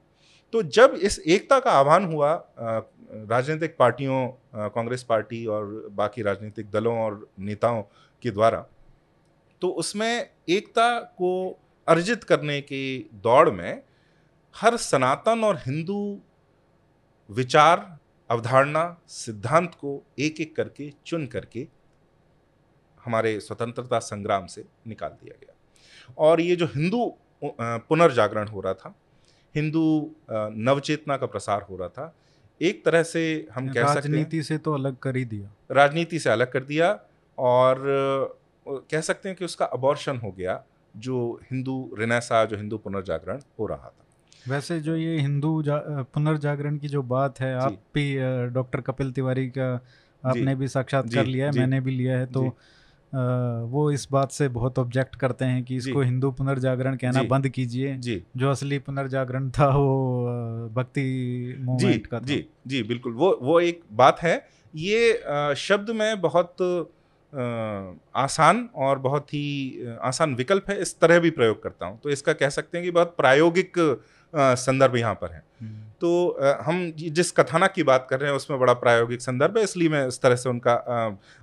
तो 0.54 0.62
जब 0.64 0.94
इस 0.94 1.20
एकता 1.20 1.60
का 1.60 1.72
आह्वान 1.72 2.06
हुआ 2.06 2.34
राजनीतिक 2.60 3.76
पार्टियों 3.80 4.28
कांग्रेस 4.70 5.04
पार्टी 5.04 5.46
और 5.46 5.66
बाकी 5.92 6.22
राजनीतिक 6.22 6.70
दलों 6.72 6.98
और 6.98 7.28
नेताओं 7.40 7.82
के 8.24 8.32
द्वारा 8.32 8.66
तो 9.62 9.70
उसमें 9.70 10.30
एकता 10.50 11.00
को 11.00 11.60
अर्जित 11.92 12.24
करने 12.24 12.60
की 12.62 13.10
दौड़ 13.24 13.50
में 13.50 13.82
हर 14.56 14.78
सनातन 14.78 15.44
और 15.44 15.58
हिंदू 15.58 16.20
विचार 17.30 18.00
अवधारणा 18.30 18.84
सिद्धांत 19.08 19.76
को 19.76 20.02
एक 20.20 20.40
एक 20.42 20.56
करके 20.56 20.92
चुन 21.06 21.26
करके 21.28 21.68
हमारे 23.06 23.40
स्वतंत्रता 23.40 24.00
संग्राम 24.00 24.46
से 24.46 24.64
निकाल 24.88 25.10
दिया 25.10 25.36
गया। 25.42 25.56
और 26.18 26.42
ये 26.42 26.56
जो 26.56 26.66
हिंदू 26.66 27.06
पुनर्जागरण 27.44 28.48
हो 28.48 28.62
रहा 28.62 28.74
था 28.74 28.94
हिंदू 29.56 29.86
नवचेतना 30.32 31.18
का 31.18 31.26
प्रसार 31.26 31.62
हो 31.62 31.78
रहा 31.78 31.88
था 31.90 32.14
एक 32.62 32.84
तरह 32.86 33.04
से 33.04 33.48
हम 33.54 33.68
कह 33.68 33.74
सकते 33.74 33.84
हैं 33.84 33.96
राजनीति 33.96 34.44
से 34.44 34.58
तो 34.58 34.74
अलग 34.74 34.98
कर 34.98 35.16
ही 35.16 35.26
दिया। 35.26 35.52
राजनीति 35.72 36.20
से 36.20 36.30
अलग 36.30 36.52
कर 36.52 36.64
दिया 36.64 36.92
और 37.38 37.84
कह 38.66 39.02
सकते 39.02 39.30
हैं 39.30 39.38
कि 39.38 39.46
उसका 39.46 39.66
अबॉर्शन 39.66 40.18
हो 40.18 40.32
गया। 40.32 40.64
जो 40.98 41.40
हिंदू 41.52 41.96
रिनेसा 42.00 42.46
जो 42.46 42.58
हिंदू 42.58 42.78
पुनर्जागरण 42.78 43.40
हो 43.60 43.66
रहा 43.66 43.78
था। 43.78 44.06
वैसे 44.50 44.80
जो 44.80 44.96
ये 44.96 45.20
हिंदू 45.20 45.64
पुनर्जागरण 46.04 46.78
की 46.78 46.88
जो 46.88 47.04
बात 47.04 47.40
है 47.40 47.56
आप 47.56 47.72
भी 47.96 48.18
डॉक्टर 48.50 48.82
कपिल 48.82 49.12
तिवारी 49.12 49.48
का 49.48 49.74
आपने 50.26 50.56
भी 50.56 50.68
साक्षात्कार 50.68 51.26
जी, 51.26 51.32
लिया 51.32 51.46
है 51.46 51.52
मैंने 51.60 51.82
भी 51.82 51.92
लिया 51.92 52.20
है 52.20 52.26
तो। 52.26 52.42
अ, 53.14 53.16
वो 53.66 53.92
इस 53.92 54.08
बात 54.12 54.32
से 54.32 54.48
बहुत 54.48 54.80
ऑब्जेक्ट 54.80 55.16
करते 55.16 55.46
हैं 55.46 55.64
कि 55.64 55.76
इसको 55.76 56.02
हिंदू 56.02 56.32
पुनर्जागरण 56.32 56.96
कहना 56.96 57.20
बंद 57.28 57.50
कीजिए। 57.50 57.98
जो। 58.38 58.50
असली 58.50 58.80
पुनर्जागरण 58.80 59.50
था 59.50 59.68
वो 59.78 60.26
भक्ति 60.76 61.56
मूवमेंट 61.60 62.08
का 62.08 62.20
था। 62.20 62.24
जी 62.24 62.46
जी 62.68 62.84
बिल्कुल 62.84 63.14
वो 63.14 63.40
वो 63.42 63.60
एक 63.60 63.82
बात 63.94 64.20
है। 64.20 64.48
ये 64.76 65.24
शब्द 65.56 65.90
में 65.90 66.22
बहुत 66.22 66.56
आसान 67.34 68.68
और 68.78 69.00
बहुत 69.00 69.34
ही 69.34 69.88
आसान 70.04 70.34
विकल्प 70.36 70.70
है 70.70 70.80
इस 70.82 71.00
तरह 71.00 71.20
भी 71.20 71.30
प्रयोग 71.32 71.62
करता 71.64 71.86
हूँ। 71.86 72.00
तो 72.00 72.10
इसका 72.10 72.34
कह 72.34 72.50
सकते 72.52 72.78
हैं 72.78 72.86
कि 72.86 72.92
बहुत 72.92 73.16
प्रायोगिक 73.18 73.78
संदर्भ 74.34 74.96
यहाँ 74.96 75.14
पर 75.16 75.32
है। 75.32 75.44
तो 76.02 76.10
हम 76.62 76.92
जिस 76.98 77.32
कथानक 77.32 77.72
की 77.72 77.84
बात 77.84 78.08
कर 78.10 78.20
रहे 78.20 78.30
हैं 78.30 78.36
उसमें 78.36 78.60
बड़ा 78.60 78.74
प्रायोगिक 78.76 79.22
संदर्भ 79.22 79.58
है 79.58 79.64
इसलिए 79.64 79.90
मैं 79.90 80.08
इस 80.08 80.22
तरह 80.22 80.36
से 80.36 80.50
उनका 80.50 80.74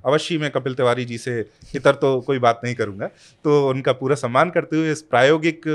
अवश्य 0.05 0.39
मैं 0.39 0.51
कपिल 0.51 0.75
तिवारी 0.75 1.05
जी 1.05 1.19
से 1.19 1.39
इतर 1.75 1.95
तो 1.95 2.21
कोई 2.21 2.39
बात 2.39 2.61
नहीं 2.65 2.75
करूँगा। 2.75 3.07
तो 3.45 3.69
उनका 3.69 3.93
पूरा 3.95 4.17
सम्मान 4.17 4.51
करते 4.51 4.77
हुए 4.77 4.93
इस 4.93 5.03
प्रायोगिक 5.05 5.67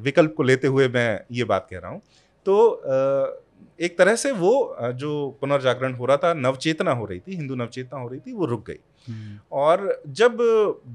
विकल्प 0.00 0.34
को 0.36 0.42
लेते 0.42 0.66
हुए 0.66 0.88
मैं 0.88 1.20
ये 1.32 1.44
बात 1.44 1.66
कह 1.70 1.78
रहा 1.78 1.90
हूँ। 1.90 2.00
तो 2.46 3.42
एक 3.80 3.96
तरह 3.98 4.16
से 4.16 4.32
वो 4.32 4.52
जो 4.94 5.10
पुनर्जागरण 5.40 5.94
हो 5.94 6.06
रहा 6.06 6.16
था 6.16 6.32
नवचेतना 6.34 6.92
हो 6.92 7.04
रही 7.04 7.20
थी 7.20 7.36
हिंदू 7.36 7.54
नवचेतना 7.54 8.00
हो 8.00 8.08
रही 8.08 8.20
थी 8.20 8.32
वो 8.32 8.46
रुक 8.46 8.66
गई। 8.66 8.78
हम्म, 9.08 9.38
और 9.52 10.02
जब 10.08 10.36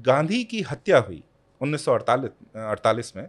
गांधी 0.06 0.42
की 0.44 0.60
हत्या 0.62 0.98
हुई 0.98 1.22
1948 1.60 2.30
अड़तालीस 2.56 3.12
में 3.16 3.28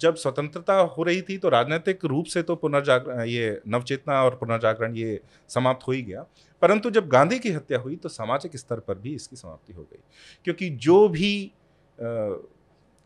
जब 0.00 0.14
स्वतंत्रता 0.14 0.74
हो 0.74 1.02
रही 1.02 1.22
थी 1.22 1.36
तो 1.38 1.48
राजनीतिक 1.48 2.04
रूप 2.04 2.24
से 2.24 2.42
तो 2.42 2.56
पुनर्जागरण 2.56 3.22
ये 3.24 3.60
नवचेतना 3.68 4.22
और 4.22 4.34
पुनर्जागरण 4.34 4.94
ये 4.94 5.20
समाप्त 5.48 5.86
हो 5.88 5.92
ही 5.92 6.02
गया। 6.02 6.24
परंतु 6.62 6.90
जब 6.90 7.08
गांधी 7.08 7.38
की 7.38 7.50
हत्या 7.50 7.78
हुई 7.78 7.96
तो 7.96 8.08
सामाजिक 8.08 8.56
स्तर 8.56 8.80
पर 8.80 8.98
भी 8.98 9.14
इसकी 9.14 9.36
समाप्ति 9.36 9.72
हो 9.72 9.82
गई। 9.82 9.98
क्योंकि 10.44 10.68
जो 10.70 11.08
भी 11.08 11.52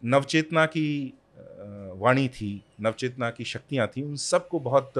नवचेतना 0.02 0.66
की 0.66 1.14
वाणी 1.58 2.28
थी 2.28 2.50
नवचेतना 2.80 3.30
की 3.30 3.44
शक्तियाँ 3.44 3.86
थी 3.86 4.02
उन 4.02 4.16
सबको 4.16 4.60
बहुत 4.60 4.92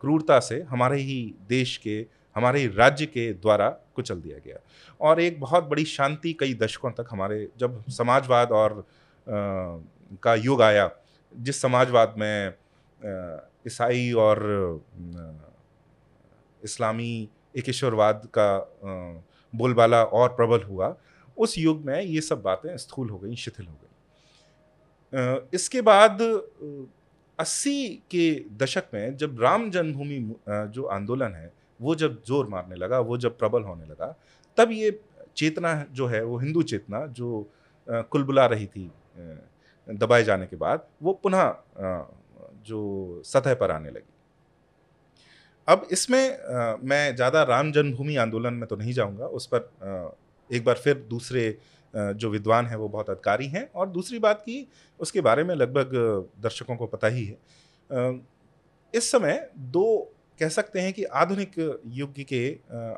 क्रूरता 0.00 0.38
से 0.40 0.60
हमारे 0.62 1.00
ही 1.00 1.34
देश 1.48 1.76
के 1.76 2.04
हमारे 2.36 2.60
ही 2.60 2.66
राज्य 2.68 3.06
के 3.06 3.32
द्वारा 3.32 3.68
कुचल 3.96 4.20
दिया 4.20 4.38
गया। 4.38 4.58
और 5.00 5.20
एक 5.20 5.40
बहुत 5.40 5.64
बड़ी 5.64 5.84
शांति 5.84 6.32
कई 6.40 6.54
दशकों 6.54 6.90
तक 6.90 7.06
हमारे 7.10 7.48
जब 7.58 7.82
समाजवाद 7.90 8.52
और 8.52 8.72
अ, 8.72 8.84
का 10.22 10.34
युग 10.34 10.62
आया 10.62 10.90
जिस 11.34 11.60
समाजवाद 11.62 12.14
में 12.18 12.54
ईसाई 13.66 14.10
और 14.12 14.40
इस्लामी 16.64 17.28
एक 17.56 17.68
ईश्वरवाद 17.68 18.28
का 18.38 18.48
बोलबाला 19.52 20.02
और 20.04 20.28
प्रबल 20.28 20.62
हुआ 20.62 20.94
उस 21.38 21.58
युग 21.58 21.84
में 21.84 22.00
ये 22.02 22.20
सब 22.20 22.42
बातें 22.42 22.76
स्थूल 22.76 23.10
हो 23.10 23.18
गई 23.18 23.36
शिथिल 23.36 23.66
हो 23.66 23.72
गई। 23.72 23.89
इसके 25.12 25.80
बाद 25.82 26.20
अस्सी 27.38 27.88
के 28.10 28.24
दशक 28.56 28.84
में 28.94 29.16
जब 29.16 29.40
राम 29.42 29.70
जन्मभूमि 29.70 30.18
जो 30.48 30.84
आंदोलन 30.86 31.34
है, 31.34 31.52
वो 31.80 31.94
जब 31.94 32.22
ज़ोर 32.26 32.48
मारने 32.48 32.76
लगा, 32.76 32.98
वो 33.00 33.16
जब 33.18 33.38
प्रबल 33.38 33.62
होने 33.62 33.86
लगा, 33.86 34.14
तब 34.58 34.70
ये 34.72 34.98
चेतना 35.36 35.86
जो 35.92 36.06
है, 36.06 36.22
वो 36.24 36.38
हिंदू 36.38 36.62
चेतना 36.64 37.06
जो 37.08 37.48
कुलबुला 37.88 38.46
रही 38.46 38.66
थी 38.66 38.90
दबाए 39.88 40.24
जाने 40.24 40.46
के 40.46 40.56
बाद, 40.56 40.86
वो 41.02 41.12
पुनः 41.22 41.54
जो 42.66 43.22
सतह 43.24 43.54
पर 43.54 43.70
आने 43.70 43.90
लगी। 43.90 44.12
अब 45.68 45.86
इसमें 45.92 46.38
मैं 46.84 47.14
ज़्यादा 47.16 47.42
राम 47.44 47.72
जन्मभूमि 47.72 48.16
आंदोलन 48.16 48.54
में 48.54 48.66
तो 48.68 48.76
नहीं 48.76 48.92
जाऊँगा, 48.92 49.26
उस 49.26 49.46
पर 49.54 50.16
एक 50.50 50.64
बार 50.64 50.74
फिर 50.76 50.94
दूसरे 51.10 51.56
जो 51.94 52.30
विद्वान 52.30 52.66
हैं 52.66 52.76
वो 52.76 52.88
बहुत 52.88 53.10
अधिकारी 53.10 53.46
हैं 53.48 53.68
और 53.72 53.88
दूसरी 53.88 54.18
बात 54.18 54.40
की 54.40 54.66
उसके 55.00 55.20
बारे 55.20 55.44
में 55.44 55.54
लगभग 55.54 55.90
दर्शकों 56.42 56.76
को 56.76 56.86
पता 56.86 57.06
ही 57.06 57.24
है। 57.24 58.20
इस 58.94 59.10
समय 59.10 59.50
दो 59.56 60.12
कह 60.40 60.48
सकते 60.48 60.80
हैं 60.80 60.92
कि 60.92 61.04
आधुनिक 61.04 61.58
युग 61.86 62.14
के 62.22 62.48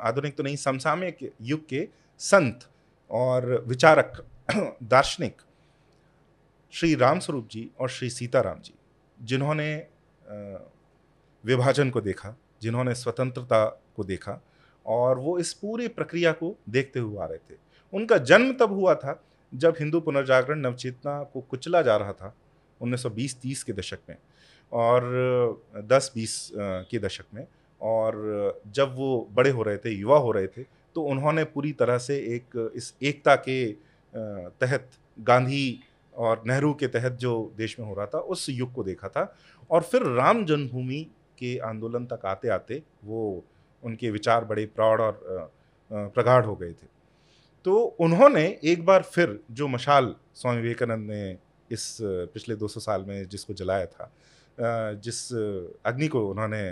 आधुनिक 0.00 0.36
तो 0.36 0.42
नहीं, 0.42 0.56
समसामयिक 0.56 1.32
युग 1.42 1.66
के 1.68 1.88
संत 2.20 2.68
और 3.10 3.64
विचारक, 3.68 4.24
दार्शनिक 4.82 5.42
श्री 6.72 6.94
रामस्वरूप 6.94 7.48
जी 7.50 7.68
और 7.80 7.88
श्री 7.88 8.10
सीताराम 8.10 8.60
जी, 8.60 8.74
जिन्होंने 9.18 9.74
विभाजन 11.44 11.90
को 11.90 12.00
देखा, 12.00 12.34
जिन्होंने 12.62 12.94
स्वतंत्रता 12.94 13.64
को 13.96 14.04
देखा 14.04 14.40
और 14.86 15.18
वो 15.18 15.38
इस 15.38 15.52
पूरी 15.52 15.88
प्रक्रिया 15.88 16.32
को 16.32 16.54
देखते 16.68 17.00
हुए 17.00 17.18
आ 17.18 17.26
रहे 17.26 17.38
थे। 17.38 17.56
उनका 17.92 18.18
जन्म 18.20 18.52
तब 18.60 18.72
हुआ 18.72 18.94
था 18.94 19.22
जब 19.52 19.74
हिंदू 19.78 20.00
पुनर्जागरण 20.00 20.58
नवचेतना 20.60 21.22
को 21.32 21.40
कुचला 21.40 21.82
जा 21.82 21.96
रहा 21.96 22.12
था 22.12 22.34
1920-30 22.80 23.62
के 23.62 23.72
दशक 23.72 23.98
में 24.08 24.16
और 24.72 25.02
10-20 25.88 26.50
के 26.90 26.98
दशक 26.98 27.24
में। 27.34 27.46
और 27.80 28.62
जब 28.68 28.94
वो 28.96 29.28
बड़े 29.32 29.50
हो 29.50 29.62
रहे 29.62 29.76
थे, 29.78 29.90
युवा 29.90 30.18
हो 30.18 30.32
रहे 30.32 30.46
थे 30.46 30.62
तो 30.96 31.02
उन्होंने 31.02 31.44
पूरी 31.46 31.72
तरह 31.72 31.98
से 31.98 32.16
एक 32.34 32.70
इस 32.76 32.94
एकता 33.02 33.34
के 33.38 33.64
तहत 34.12 34.88
गांधी 35.18 35.78
और 36.14 36.42
नेहरू 36.46 36.72
के 36.74 36.86
तहत 36.88 37.12
जो 37.14 37.52
देश 37.56 37.78
में 37.78 37.86
हो 37.86 37.94
रहा 37.94 38.06
था, 38.06 38.18
उस 38.18 38.48
युग 38.50 38.72
को 38.74 38.84
देखा 38.84 39.08
था। 39.08 39.34
और 39.70 39.82
फिर 39.82 40.02
राम 40.08 40.44
जन्मभूमि 40.44 41.00
के 41.38 41.56
आंदोलन 41.60 42.06
तक 42.06 42.26
आते 42.26 42.48
आते 42.48 42.82
वो 43.04 43.44
उनके 43.82 44.10
विचार 44.10 44.44
बड़े 44.44 44.66
प्रौढ़ 44.66 45.00
और 45.00 45.50
प्रगाढ़ 45.90 46.44
हो 46.44 46.54
गए 46.56 46.72
थे। 46.72 46.86
तो 47.64 47.80
उन्होंने 48.00 48.44
एक 48.64 48.84
बार 48.84 49.02
फिर 49.02 49.38
जो 49.50 49.68
मशाल 49.68 50.14
स्वामी 50.34 50.60
विवेकानंद 50.60 51.10
ने 51.10 51.38
इस 51.70 51.98
पिछले 52.02 52.56
200 52.56 52.80
साल 52.80 53.04
में 53.08 53.28
जिसको 53.28 53.54
जलाया 53.54 53.86
था 53.86 54.12
जिस 54.94 55.32
अग्नि 55.86 56.08
को 56.08 56.28
उन्होंने 56.30 56.62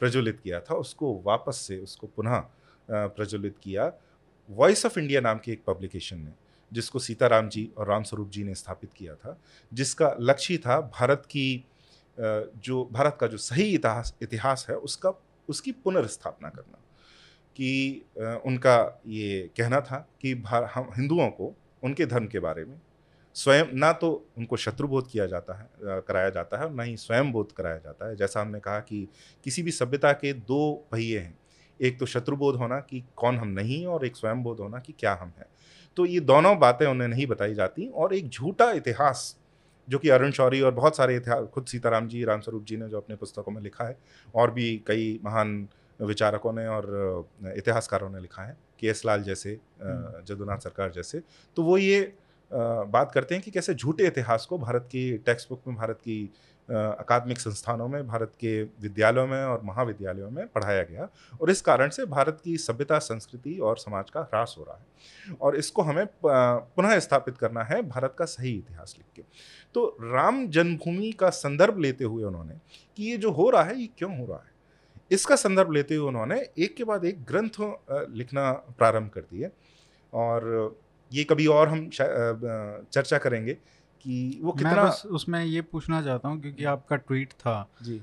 प्रज्वलित 0.00 0.40
किया 0.40 0.60
था, 0.60 0.74
उसको 0.74 1.20
वापस 1.26 1.56
से 1.56 1.78
उसको 1.78 2.06
पुनः 2.06 2.42
प्रज्वलित 2.88 3.56
किया। 3.62 3.92
वॉइस 4.48 4.84
ऑफ़ 4.86 4.98
इंडिया 4.98 5.20
नाम 5.20 5.38
की 5.38 5.52
एक 5.52 5.62
पब्लिकेशन 5.66 6.18
ने, 6.18 6.32
जिसको 6.72 6.98
सीताराम 6.98 7.48
जी 7.48 7.68
और 7.78 7.88
रामस्वरूप 7.88 8.30
जी 8.30 8.44
ने 8.44 8.54
स्थापित 8.54 8.90
किया 8.96 9.14
था, 9.14 9.36
जिसका 9.72 10.14
लक्ष्य 10.20 10.56
था 10.56 10.80
भारत 10.80 11.22
की 11.26 11.64
जो, 12.18 12.88
भारत 12.92 13.16
का 13.20 13.26
जो 13.26 13.36
सही 13.38 13.74
इतिहास 13.74 14.14
इतिहास 14.22 14.66
है, 14.70 14.76
उसका, 14.76 15.12
उसकी 15.48 15.72
पुनर्स्थापना 15.72 16.48
करना। 16.48 16.79
कि 17.60 18.40
उनका 18.46 19.02
ये 19.06 19.48
कहना 19.56 19.80
था 19.80 19.96
कि 20.20 20.32
हम 20.44 20.90
हिंदुओं 20.96 21.28
को 21.30 21.54
उनके 21.82 22.06
धर्म 22.06 22.26
के 22.26 22.38
बारे 22.40 22.64
में 22.64 22.80
स्वयं, 23.36 23.64
ना 23.72 23.92
तो 23.92 24.08
उनको 24.38 24.56
शत्रुबोध 24.56 25.10
किया 25.10 25.26
जाता 25.26 25.54
है 25.54 26.00
कराया 26.02 26.30
जाता 26.30 26.58
है 26.58 26.64
और 26.64 26.72
ना 26.72 26.82
ही 26.82 26.96
स्वयं 26.96 27.30
बोध 27.32 27.52
कराया 27.52 27.78
जाता 27.78 28.08
है। 28.08 28.16
जैसा 28.16 28.40
हमने 28.40 28.60
कहा 28.60 28.78
कि 28.80 29.06
किसी 29.44 29.62
भी 29.62 29.70
सभ्यता 29.70 30.12
के 30.12 30.32
दो 30.32 30.72
पहिए 30.92 31.18
हैं, 31.18 31.38
एक 31.80 31.98
तो 31.98 32.06
शत्रुबोध 32.06 32.56
होना 32.56 32.78
कि 32.80 33.02
कौन 33.16 33.38
हम 33.38 33.48
नहीं 33.50 33.84
और 33.86 34.06
एक 34.06 34.16
स्वयं 34.16 34.42
बोध 34.42 34.60
होना 34.60 34.78
कि 34.78 34.94
क्या 34.98 35.12
हम 35.20 35.32
हैं। 35.38 35.46
तो 35.96 36.06
ये 36.06 36.20
दोनों 36.22 36.58
बातें 36.58 36.86
उन्हें 36.86 37.08
नहीं 37.08 37.26
बताई 37.26 37.54
जाती 37.54 37.88
और 37.88 38.14
एक 38.14 38.28
झूठा 38.28 38.70
इतिहास, 38.72 39.36
जो 39.88 39.98
कि 39.98 40.08
अरुण 40.08 40.30
शौरी 40.30 40.60
और 40.60 40.74
बहुत 40.74 40.96
सारे 40.96 41.16
इतिहास, 41.16 41.46
खुद 41.54 41.66
सीताराम 41.66 42.08
जी, 42.08 42.24
रामस्वरूप 42.24 42.64
जी 42.64 42.76
ने 42.76 42.88
जो 42.88 42.96
अपने 42.96 43.16
पुस्तकों 43.16 43.52
में 43.52 43.62
लिखा 43.62 43.84
है, 43.84 43.96
और 44.34 44.50
भी 44.50 44.76
कई 44.86 45.18
महान 45.24 45.68
विचारकों 46.00 46.52
ने 46.52 46.66
और 46.66 46.86
इतिहासकारों 47.56 48.10
ने 48.10 48.20
लिखा 48.20 48.42
है 48.42 48.56
के 48.80 48.86
एस 48.86 49.02
लाल 49.06 49.22
जैसे 49.22 49.54
अ, 49.54 50.22
जदुनाथ 50.26 50.58
सरकार 50.58 50.90
जैसे। 50.90 51.22
तो 51.56 51.62
वो 51.62 51.78
ये 51.78 52.00
बात 52.50 53.10
करते 53.12 53.34
हैं 53.34 53.42
कि 53.44 53.50
कैसे 53.50 53.74
झूठे 53.74 54.06
इतिहास 54.06 54.46
को 54.46 54.58
भारत 54.58 54.88
की 54.92 55.02
टेक्स्ट 55.18 55.48
बुक 55.48 55.62
में 55.66 55.76
भारत 55.76 55.98
की 55.98 56.24
अकादमिक 56.68 57.38
संस्थानों 57.40 57.86
में 57.88 58.06
भारत 58.06 58.32
के 58.40 58.62
विद्यालयों 58.62 59.26
में 59.26 59.42
और 59.44 59.60
महाविद्यालयों 59.64 60.30
में 60.30 60.46
पढ़ाया 60.48 60.82
गया 60.82 61.08
और 61.40 61.50
इस 61.50 61.60
कारण 61.60 61.88
से 61.88 62.04
भारत 62.06 62.40
की 62.44 62.56
सभ्यता 62.56 62.98
संस्कृति 62.98 63.56
और 63.58 63.78
समाज 63.78 64.10
का 64.10 64.20
ह्रास 64.20 64.54
हो 64.58 64.64
रहा 64.64 64.76
है। 64.76 65.34
और 65.40 65.56
इसको 65.56 65.82
हमें 65.82 66.06
पुनः 66.24 66.98
स्थापित 66.98 67.38
करना 67.38 67.62
है 67.64 67.82
भारत 67.82 68.14
का 68.18 68.24
सही 68.24 68.52
इतिहास 68.52 68.94
लिख 68.98 69.06
के। 69.16 69.22
तो 69.74 69.86
राम 70.02 70.46
जन्मभूमि 70.48 71.12
का 71.12 71.30
संदर्भ 71.30 71.78
लेते 71.78 72.04
हुए 72.04 72.24
उन्होंने 72.24 72.54
कि 72.98 73.10
ये 73.10 73.16
जो 73.16 73.30
हो 73.30 73.50
रहा 73.50 73.62
है 73.62 73.78
ये 73.80 73.88
क्यों 73.98 74.16
हो 74.18 74.26
रहा 74.26 74.38
है? 74.38 74.58
इसका 75.10 75.36
संदर्भ 75.36 75.72
लेते 75.72 75.94
हुए 75.94 76.08
उन्होंने 76.08 76.38
एक 76.58 76.74
के 76.76 76.84
बाद 76.84 77.04
एक 77.04 77.24
ग्रंथ 77.24 77.58
लिखना 78.16 78.50
प्रारंभ 78.78 79.10
कर 79.10 79.20
दिए 79.20 79.50
और 80.12 80.78
ये 81.10 81.24
कभी 81.24 81.46
और 81.46 81.68
हम 81.68 81.88
चर्चा 81.88 83.18
करेंगे 83.18 83.54
कि 84.04 84.38
वो 84.42 84.52
मैं 84.52 84.58
कितना 84.58 84.84
बस 84.84 85.02
उसमें 85.10 85.44
ये 85.44 85.60
पूछना 85.62 86.02
चाहता 86.02 86.28
हूँ 86.28 86.40
क्योंकि 86.40 86.64
आपका 86.64 86.96
ट्वीट 86.96 87.32
था 87.32 87.56
जी। 87.82 87.98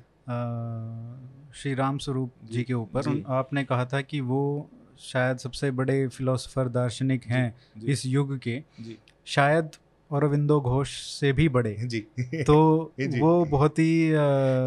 श्री 1.55 1.74
राम 1.74 1.97
स्वरूप 1.97 2.32
जी। 2.43 2.64
के 2.64 2.74
ऊपर। 2.74 3.24
आपने 3.28 3.64
कहा 3.64 3.86
था 3.86 4.01
कि 4.01 4.20
वो 4.22 4.70
शायद 4.99 5.38
सबसे 5.38 5.72
बड़े 5.72 6.08
फिलोसोफर 6.08 6.68
दार्शनिक 6.70 7.26
हैं 7.26 7.55
इस 7.86 8.05
युग 8.05 8.38
के। 8.38 8.62
जी। 8.82 8.97
शायद 9.28 9.70
औरविंदो 10.12 10.62
घोष 10.62 10.89
से 11.01 11.34
भी 11.34 11.49
बड़े। 11.49 11.74
जी। 11.74 11.99
तो 12.43 12.93
जी। 12.99 13.20
वो 13.20 13.45
बहुत 13.45 13.80
ही 13.80 14.12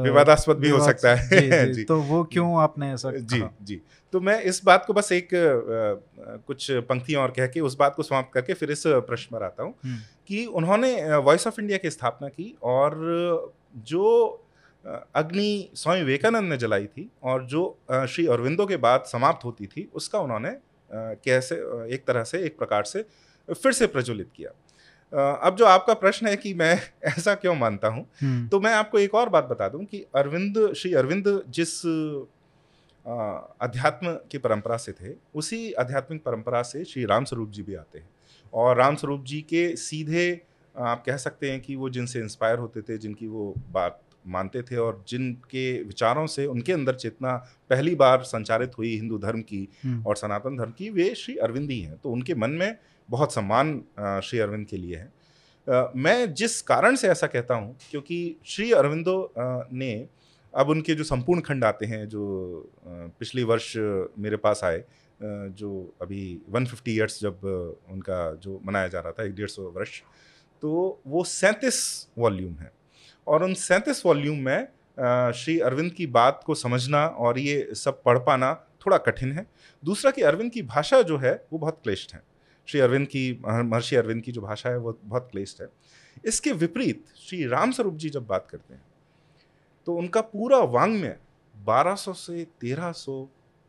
विवादास्पद 0.03 0.57
भी 0.57 0.69
हो 0.69 0.85
सकता 0.85 1.15
है। 1.15 1.29
जी, 1.29 1.67
जी, 1.67 1.73
जी। 1.73 1.85
तो 1.85 2.01
वो 2.03 2.25
क्यों 2.25 2.61
आपने 2.63 2.93
ऐसा 2.93 3.13
जी 3.13 3.39
कहा? 3.41 3.51
जी। 3.63 3.81
तो 4.13 4.21
मैं 4.21 4.43
इस 4.43 4.65
बात 4.65 4.85
को 4.87 4.93
बस 4.93 5.13
एक 5.13 5.29
कुछ 6.47 6.71
पंक्तियाँ 6.71 7.23
और 7.23 7.31
कह 7.31 7.47
के 7.47 7.61
उस 7.61 7.77
बात 7.77 7.95
को 7.95 8.03
समाप्त 8.03 8.31
करके 8.35 8.55
फिर 8.55 8.71
इस 8.71 8.83
प्रश्न 8.87 9.37
पर 9.37 9.43
आता 9.43 9.63
हूँ 9.63 9.75
हम्म, 9.85 9.97
कि 10.29 10.47
उन्होंने 10.47 11.17
वॉइस 11.17 11.47
ऑफ़ 11.47 11.61
इंडिया 11.61 11.79
की 11.79 11.91
स्थापना 11.91 12.29
की 12.29 12.57
और 12.63 12.95
जो 13.77 14.47
अग्नि 15.15 15.69
स्वामी 15.75 16.01
विवेकानंद 16.01 16.51
ने 16.51 16.57
जलाई 16.57 16.87
थी 16.87 17.11
और 17.23 17.45
जो 17.45 17.79
श्री 17.93 18.27
अरविंदो 18.27 18.67
के 18.67 18.77
बाद 18.77 19.05
समाप्त 19.07 19.45
होती 19.45 19.67
थी 19.67 19.91
उसका 19.95 20.19
उन्होंने 20.19 20.57
कैसे 20.93 21.55
एक 21.95 22.05
तरह 22.07 22.25
से 22.25 22.39
एक 22.39 22.59
प्रकार 22.59 22.85
से 22.85 23.05
फिर 23.49 23.73
से 23.73 23.87
प्रज्वलित 23.87 24.29
किया। 24.37 24.51
अब 25.13 25.57
जो 25.57 25.65
आपका 25.65 25.95
प्रश्न 25.95 26.27
है 26.27 26.37
कि 26.37 26.53
मैं 26.55 26.75
ऐसा 27.05 27.35
क्यों 27.35 27.55
मानता 27.55 27.89
हूँ 27.89 28.07
हम्म, 28.21 28.49
तो 28.49 28.61
मैं 28.61 28.73
आपको 28.75 28.99
एक 28.99 29.15
और 29.15 29.29
बात 29.29 29.45
बता 29.45 29.69
दूँ 29.69 29.85
कि 29.85 30.05
अरविंद 30.17 30.73
श्री 30.77 30.93
अरविंद 30.95 31.43
जिस 31.49 31.87
अध्यात्म 33.07 34.13
की 34.31 34.39
परंपरा 34.39 34.77
से 34.77 34.93
थे 34.93 35.15
उसी 35.35 35.73
आध्यात्मिक 35.73 36.23
परंपरा 36.23 36.63
से 36.63 36.85
श्री 36.85 37.05
राम 37.05 37.25
स्वरूप 37.25 37.51
जी 37.51 37.63
भी 37.63 37.75
आते 37.75 37.99
हैं। 37.99 38.09
और 38.53 38.77
राम 38.77 38.97
स्वरूप 38.97 39.25
जी 39.25 39.41
के 39.41 39.77
सीधे 39.77 40.41
आप 40.75 41.03
कह 41.07 41.17
सकते 41.17 41.51
हैं 41.51 41.61
कि 41.61 41.77
वो 41.77 41.91
जिनसे 41.91 42.19
इंस्पायर 42.21 42.59
होते 42.59 42.83
थे 42.83 42.99
जिनकी 42.99 43.27
वो 43.27 43.55
बात 43.71 44.01
मानते 44.27 44.63
थे 44.63 44.77
और 44.77 45.03
जिनके 45.09 45.83
विचारों 45.83 46.27
से 46.27 46.47
उनके 46.47 46.73
अंदर 46.73 46.95
चेतना 46.95 47.33
पहली 47.71 47.95
बार 47.95 48.23
संचारित 48.23 48.79
हुई 48.79 48.95
हिंदू 48.97 49.19
धर्म 49.19 49.41
की 49.43 49.69
हम्म, 49.85 50.05
और 50.07 50.17
सनातन 50.17 50.57
धर्म 50.57 50.71
की 50.71 50.91
वे 50.91 51.15
श्री 51.15 51.37
अरविंद 51.37 51.71
ही 51.71 51.81
हैं। 51.81 51.97
तो 51.97 52.11
उनके 52.11 52.35
मन 52.35 52.51
में 52.51 52.77
बहुत 53.11 53.35
सम्मान 53.35 53.83
श्री 54.25 54.39
अरविंद 54.39 54.67
के 54.67 54.77
लिए 54.77 54.97
है। 54.97 55.13
मैं 55.97 56.33
जिस 56.35 56.61
कारण 56.63 56.97
से 56.97 57.09
ऐसा 57.09 57.27
कहता 57.27 57.55
हूँ, 57.55 57.77
क्योंकि 57.91 58.37
श्री 58.47 58.71
अरविंदो 58.73 59.33
ने 59.39 60.09
अब 60.55 60.69
उनके 60.69 60.95
जो 60.95 61.05
संपूर्ण 61.05 61.41
खंड 61.41 61.65
आते 61.65 61.87
हैं, 61.87 62.07
जो 62.09 62.73
पिछले 62.87 63.43
वर्ष 63.45 63.73
मेरे 63.77 64.37
पास 64.39 64.61
आए 64.65 64.83
जो 65.21 65.71
अभी 66.03 66.23
150 66.47 66.67
फिफ्टी 66.67 66.95
ईयर्स 66.95 67.21
जब 67.21 67.45
उनका 67.91 68.35
जो 68.35 68.61
मनाया 68.67 68.89
जा 68.89 69.01
रहा 69.01 69.13
था, 69.13 69.25
एक 69.25 69.35
डेढ़ 69.35 69.49
सौ 69.49 69.63
वर्ष 69.71 70.01
तो 70.63 71.01
वो 71.07 71.25
सैंतीस 71.27 72.09
वॉल्यूम 72.19 72.55
है। 72.55 72.73
और 73.27 73.45
उन 73.45 73.55
सैंतीस 73.57 74.05
वॉल्यूम 74.07 74.39
में 74.39 74.67
श्री 75.35 75.59
अरविंद 75.61 75.93
की 75.93 76.07
बात 76.09 76.43
को 76.47 76.55
समझना 76.57 77.07
और 77.07 77.39
ये 77.39 77.75
सब 77.75 78.03
पढ़ 78.03 78.19
पाना 78.21 78.55
थोड़ा 78.87 78.97
कठिन 78.99 79.33
है। 79.33 79.47
दूसरा 79.83 80.11
कि 80.11 80.23
अरविंद 80.23 80.51
की 80.53 80.63
भाषा 80.65 81.01
जो 81.03 81.19
है, 81.19 81.33
वो 81.53 81.59
बहुत 81.59 81.81
क्लिष्ट 81.83 82.15
है। 82.15 82.23
श्री 82.71 82.81
अरविंद 82.81 83.07
की 83.07 83.33
महर्षि 83.45 83.97
अरविंद 83.97 84.23
की 84.23 84.33
जो 84.33 84.41
भाषा 84.41 84.69
है, 84.69 84.79
वो 84.79 84.99
बहुत 85.05 85.29
क्लिष्ट 85.31 85.61
है। 85.61 85.69
इसके 86.25 86.53
विपरीत, 86.55 87.05
श्री 87.19 87.47
राम 87.47 87.71
स्वरूप 87.73 87.95
जी 87.95 88.11
जब 88.11 88.27
बात 88.27 88.47
करते 88.51 88.75
हैं 88.75 88.83
तो 89.87 89.95
उनका 89.95 90.21
पूरा 90.23 90.59
वांग्मय 90.59 91.17
1200 91.55 92.13
से 92.15 92.47
1300 92.63 93.23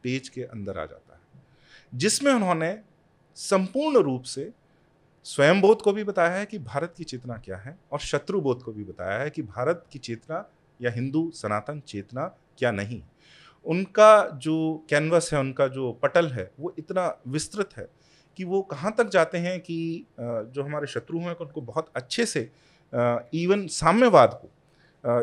पेज 0.03 0.29
के 0.29 0.41
अंदर 0.43 0.77
आ 0.77 0.85
जाता 0.85 1.13
है, 1.13 1.41
जिसमें 1.93 2.31
उन्होंने 2.33 2.77
संपूर्ण 3.37 3.99
रूप 3.99 4.23
से 4.23 4.49
स्वयं 5.25 5.61
बोध 5.61 5.81
को 5.81 5.93
भी 5.93 6.03
बताया 6.03 6.35
है 6.35 6.45
कि 6.45 6.59
भारत 6.59 6.93
की 6.97 7.03
चेतना 7.03 7.37
क्या 7.37 7.57
है 7.57 7.77
और 7.91 7.99
शत्रु 7.99 8.41
बोध 8.41 8.61
को 8.63 8.71
भी 8.71 8.83
बताया 8.83 9.17
है 9.19 9.29
कि 9.29 9.41
भारत 9.43 9.85
की 9.91 9.99
चेतना 9.99 10.45
या 10.79 10.91
हिंदू 10.91 11.29
सनातन 11.35 11.79
चेतना 11.87 12.27
क्या 12.57 12.71
नहीं। 12.71 13.01
उनका 13.65 14.27
जो 14.37 14.85
कैनवस 14.89 15.29
है, 15.33 15.39
उनका 15.39 15.67
जो 15.69 15.91
पटल 15.93 16.27
है, 16.27 16.49
वो 16.59 16.73
इतना 16.79 17.17
विस्तृत 17.27 17.77
है 17.77 17.87
कि 18.37 18.43
वो 18.43 18.61
कहाँ 18.61 18.93
तक 18.97 19.09
जाते 19.09 19.37
हैं 19.37 19.59
कि 19.59 20.05
जो 20.19 20.63
हमारे 20.63 20.87
शत्रु 20.87 21.19
हैं 21.19 21.35
उनको 21.35 21.61
बहुत 21.61 21.91
अच्छे 21.95 22.25
से 22.25 22.49
इवन 23.35 23.65
साम्यवाद 23.67 24.39
को 24.41 24.49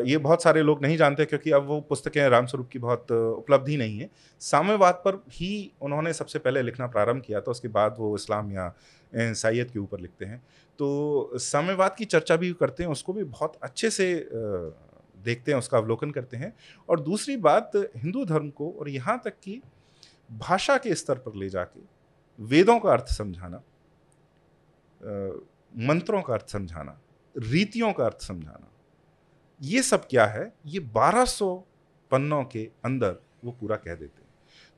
ये 0.05 0.17
बहुत 0.17 0.43
सारे 0.43 0.61
लोग 0.61 0.81
नहीं 0.81 0.95
जानते 0.97 1.25
क्योंकि 1.25 1.51
अब 1.51 1.65
वो 1.65 1.79
पुस्तकें 1.81 2.27
रामस्वरूप 2.29 2.69
की 2.69 2.79
बहुत 2.79 3.11
उपलब्धि 3.11 3.75
नहीं 3.77 3.99
है। 3.99 4.09
साम्यवाद 4.41 5.01
पर 5.05 5.23
ही 5.31 5.71
उन्होंने 5.81 6.13
सबसे 6.13 6.39
पहले 6.39 6.61
लिखना 6.61 6.87
प्रारंभ 6.87 7.21
किया 7.21 7.41
था, 7.41 7.51
उसके 7.51 7.67
बाद 7.67 7.95
वो 7.99 8.15
इस्लाम 8.15 8.51
या 8.51 8.73
ईसाइयत 9.13 9.71
के 9.71 9.79
ऊपर 9.79 9.99
लिखते 9.99 10.25
हैं। 10.25 10.41
तो 10.79 11.37
साम्यवाद 11.39 11.95
की 11.95 12.05
चर्चा 12.05 12.35
भी 12.35 12.51
करते 12.53 12.83
हैं, 12.83 12.89
उसको 12.89 13.13
भी 13.13 13.23
बहुत 13.25 13.57
अच्छे 13.63 13.89
से 13.89 14.13
देखते 14.25 15.51
हैं, 15.51 15.59
उसका 15.59 15.77
अवलोकन 15.77 16.11
करते 16.11 16.37
हैं। 16.37 16.53
और 16.89 16.99
दूसरी 16.99 17.37
बात, 17.37 17.71
हिंदू 17.97 18.25
धर्म 18.25 18.49
को 18.49 18.71
और 18.79 18.89
यहाँ 18.89 19.19
तक 19.25 19.33
कि 19.43 19.61
भाषा 20.39 20.77
के 20.77 20.95
स्तर 20.95 21.15
पर 21.17 21.35
ले 21.35 21.49
जाके 21.49 21.79
वेदों 22.39 22.79
का 22.79 22.91
अर्थ 22.91 23.07
समझाना 23.07 23.61
मंत्रों 25.79 26.21
का 26.21 26.33
अर्थ 26.33 26.49
समझाना, 26.49 26.99
रीतियों 27.35 27.91
का 27.93 28.05
अर्थ 28.05 28.21
समझाना, 28.21 28.67
ये 29.61 29.81
सब 29.81 30.07
क्या 30.09 30.25
है? 30.25 30.51
ये 30.65 30.79
1200 30.95 31.51
पन्नों 32.11 32.43
के 32.43 32.69
अंदर 32.85 33.15
वो 33.45 33.51
पूरा 33.51 33.75
कह 33.75 33.95
देते 33.95 34.21
हैं। 34.21 34.27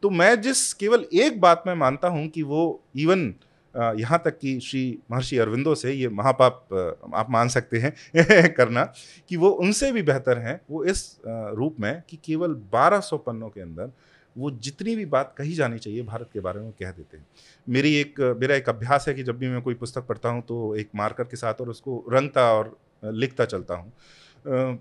तो 0.04 0.10
मैं 0.10 0.42
जिस, 0.42 0.74
केवल 0.74 1.06
एक 1.14 1.40
बात 1.42 1.64
में 1.68 1.74
मानता 1.76 2.08
हूँ 2.08 2.28
कि 2.28 2.42
वो 2.44 2.84
इवन 2.96 3.34
यहाँ 3.76 4.22
तक 4.26 4.38
कि 4.40 4.60
श्री 4.60 4.84
महर्षि 5.12 5.38
अरविंदो 5.38 5.74
से 5.76 5.92
ये 5.94 6.08
महापाप 6.10 6.68
आप 7.16 7.28
मान 7.30 7.50
सकते 7.50 7.78
हैं 7.80 8.54
करना 8.54 8.84
कि 9.30 9.38
वो 9.38 9.50
उनसे 9.50 9.92
भी 9.92 10.02
बेहतर 10.02 10.38
हैं, 10.38 10.60
वो 10.70 10.84
इस 10.84 11.20
रूप 11.26 11.76
में 11.80 12.02
कि 12.10 12.18
केवल 12.18 12.56
1200 12.76 13.20
पन्नों 13.26 13.50
के 13.50 13.62
अंदर 13.62 13.92
वो 14.36 14.52
जितनी 14.54 14.96
भी 14.96 15.06
बात 15.08 15.34
कही 15.38 15.54
जानी 15.54 15.80
चाहिए, 15.80 16.04
भारत 16.04 16.30
के 16.34 16.40
बारे 16.40 16.60
में 16.60 16.72
कह 16.72 16.92
देते 16.92 17.18
हैं। 17.18 17.26
मेरी 17.68 17.94
एक, 17.96 18.20
मेरा 18.40 18.56
एक 18.56 18.70
अभ्यास 18.70 19.08
है 19.08 19.14
कि 19.14 19.24
जब 19.24 19.38
भी 19.38 19.48
मैं 19.48 19.62
कोई 19.62 19.74
पुस्तक 19.76 20.08
पढ़ता 20.08 20.30
हूँ 20.30 20.42
तो 20.42 20.76
एक 20.76 20.90
मार्कर 20.96 21.24
के 21.24 21.38
साथ 21.38 21.62
और 21.62 21.70
उसको 21.70 22.04
रंगता 22.12 22.52
और 22.54 22.78
लिखता 23.04 23.46
चलता 23.46 23.76
हूँ। 23.76 24.78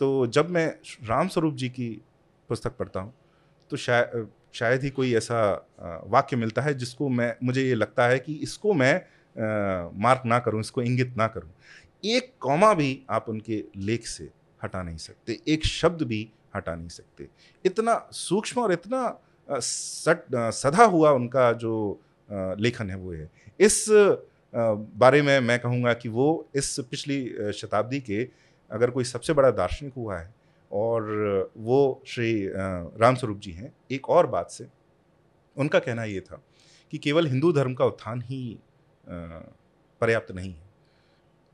तो 0.00 0.26
जब 0.28 0.50
मैं 0.50 0.66
राम 1.08 1.28
स्वरूप 1.28 1.54
जी 1.54 1.68
की 1.68 1.88
पुस्तक 2.50 2.76
पढ़ता 2.76 3.00
हूँ 3.00 3.12
तो 3.70 3.76
शायद 3.76 4.28
शायद 4.54 4.82
ही 4.82 4.90
कोई 4.90 5.14
ऐसा 5.14 5.40
वाक्य 6.06 6.36
मिलता 6.36 6.62
है 6.62 6.74
जिसको 6.74 7.08
मैं, 7.08 7.34
मुझे 7.44 7.62
ये 7.62 7.74
लगता 7.74 8.06
है 8.08 8.18
कि 8.18 8.34
इसको 8.34 8.74
मैं 8.74 8.94
मार्क 9.96 10.22
ना 10.26 10.38
करूँ, 10.38 10.60
इसको 10.60 10.82
इंगित 10.82 11.16
ना 11.16 11.26
करूँ। 11.26 11.50
एक 12.04 12.32
कॉमा 12.40 12.72
भी 12.74 13.00
आप 13.10 13.28
उनके 13.28 13.62
लेख 13.76 14.06
से 14.06 14.28
हटा 14.60 14.82
नहीं 14.82 14.96
सकते। 14.96 15.38
एक 15.48 15.64
शब्द 15.66 16.02
भी 16.02 16.28
हटा 16.56 16.74
नहीं 16.74 16.88
सकते। 16.88 17.28
इतना 17.64 18.08
सूक्ष्म 18.12 18.60
और 18.60 18.72
इतना 18.72 19.18
सट 19.48 20.34
सधा 20.54 20.84
हुआ 20.86 21.10
उनका 21.12 21.52
जो 21.54 22.00
लेखन 22.28 22.90
है 22.90 22.96
वो 22.96 23.12
है। 23.12 23.30
इस 23.60 23.84
बारे 24.96 25.20
में 25.22 25.38
मैं 25.40 25.58
कहूँगा 25.60 25.92
कि 25.94 26.08
वो 26.08 26.46
इस 26.54 26.78
पिछली 26.80 27.52
शताब्दी 27.52 28.00
के 28.00 28.28
अगर 28.70 28.90
कोई 28.90 29.04
सबसे 29.04 29.32
बड़ा 29.32 29.50
दार्शनिक 29.52 29.92
हुआ 29.96 30.18
है 30.18 30.32
और 30.70 31.52
वो 31.56 32.02
श्री 32.06 32.46
रामस्वरूप 32.46 33.38
जी 33.38 33.52
हैं, 33.52 33.72
एक 33.90 34.08
और 34.10 34.26
बात 34.26 34.50
से 34.50 34.66
उनका 35.56 35.78
कहना 35.78 36.04
ये 36.04 36.20
था 36.20 36.40
कि 36.92 36.98
केवल 36.98 37.26
हिंदू 37.26 37.52
धर्म 37.52 37.74
का 37.74 37.84
उत्थान 37.84 38.22
ही 38.22 38.58
पर्याप्त 39.06 40.32
नहीं 40.32 40.52
है। 40.52 40.62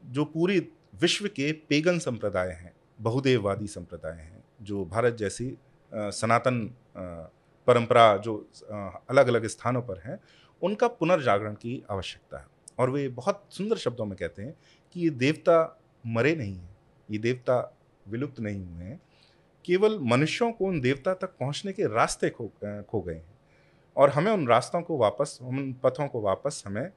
जो 0.02 0.24
पूरी 0.24 0.58
विश्व 1.00 1.26
के 1.28 1.50
पेगन 1.68 1.98
संप्रदाय 1.98 2.48
हैं, 2.50 2.72
बहुदेववादी 3.00 3.66
संप्रदाय 3.66 4.12
हैं 4.12 4.39
जो 4.60 4.84
भारत 4.84 5.14
जैसी 5.14 5.56
सनातन 5.92 6.62
परंपरा 6.96 8.16
जो 8.16 8.34
अलग 9.10 9.28
अलग 9.28 9.46
स्थानों 9.46 9.82
पर 9.82 10.00
हैं, 10.00 10.18
उनका 10.62 10.88
पुनर्जागरण 10.90 11.54
की 11.54 11.82
आवश्यकता 11.90 12.38
है। 12.38 12.46
और 12.78 12.90
वे 12.90 13.08
बहुत 13.10 13.44
सुंदर 13.50 13.76
शब्दों 13.76 14.04
में 14.06 14.16
कहते 14.18 14.42
हैं 14.42 14.54
कि 14.94 15.00
ये 15.00 15.10
देवता 15.10 15.56
मरे 16.04 16.34
नहीं 16.34 16.54
हैं, 16.54 16.76
ये 17.08 17.18
देवता 17.18 17.56
विलुप्त 18.06 18.40
नहीं 18.40 18.64
हुए 18.64 18.84
हैं, 18.84 19.00
केवल 19.64 19.98
मनुष्यों 20.02 20.50
को 20.52 20.66
उन 20.66 20.80
देवता 20.80 21.14
तक 21.14 21.36
पहुँचने 21.40 21.72
के 21.72 21.86
रास्ते 21.94 22.30
खो 22.30 22.50
खो 22.88 23.00
गए 23.00 23.14
हैं। 23.14 23.38
और 23.96 24.10
हमें 24.10 24.30
उन 24.32 24.46
रास्तों 24.48 24.80
को 24.82 24.96
वापस 24.98 25.38
उन 25.42 25.72
पथों 25.82 26.06
को 26.08 26.20
वापस 26.20 26.62
हमें 26.66 26.90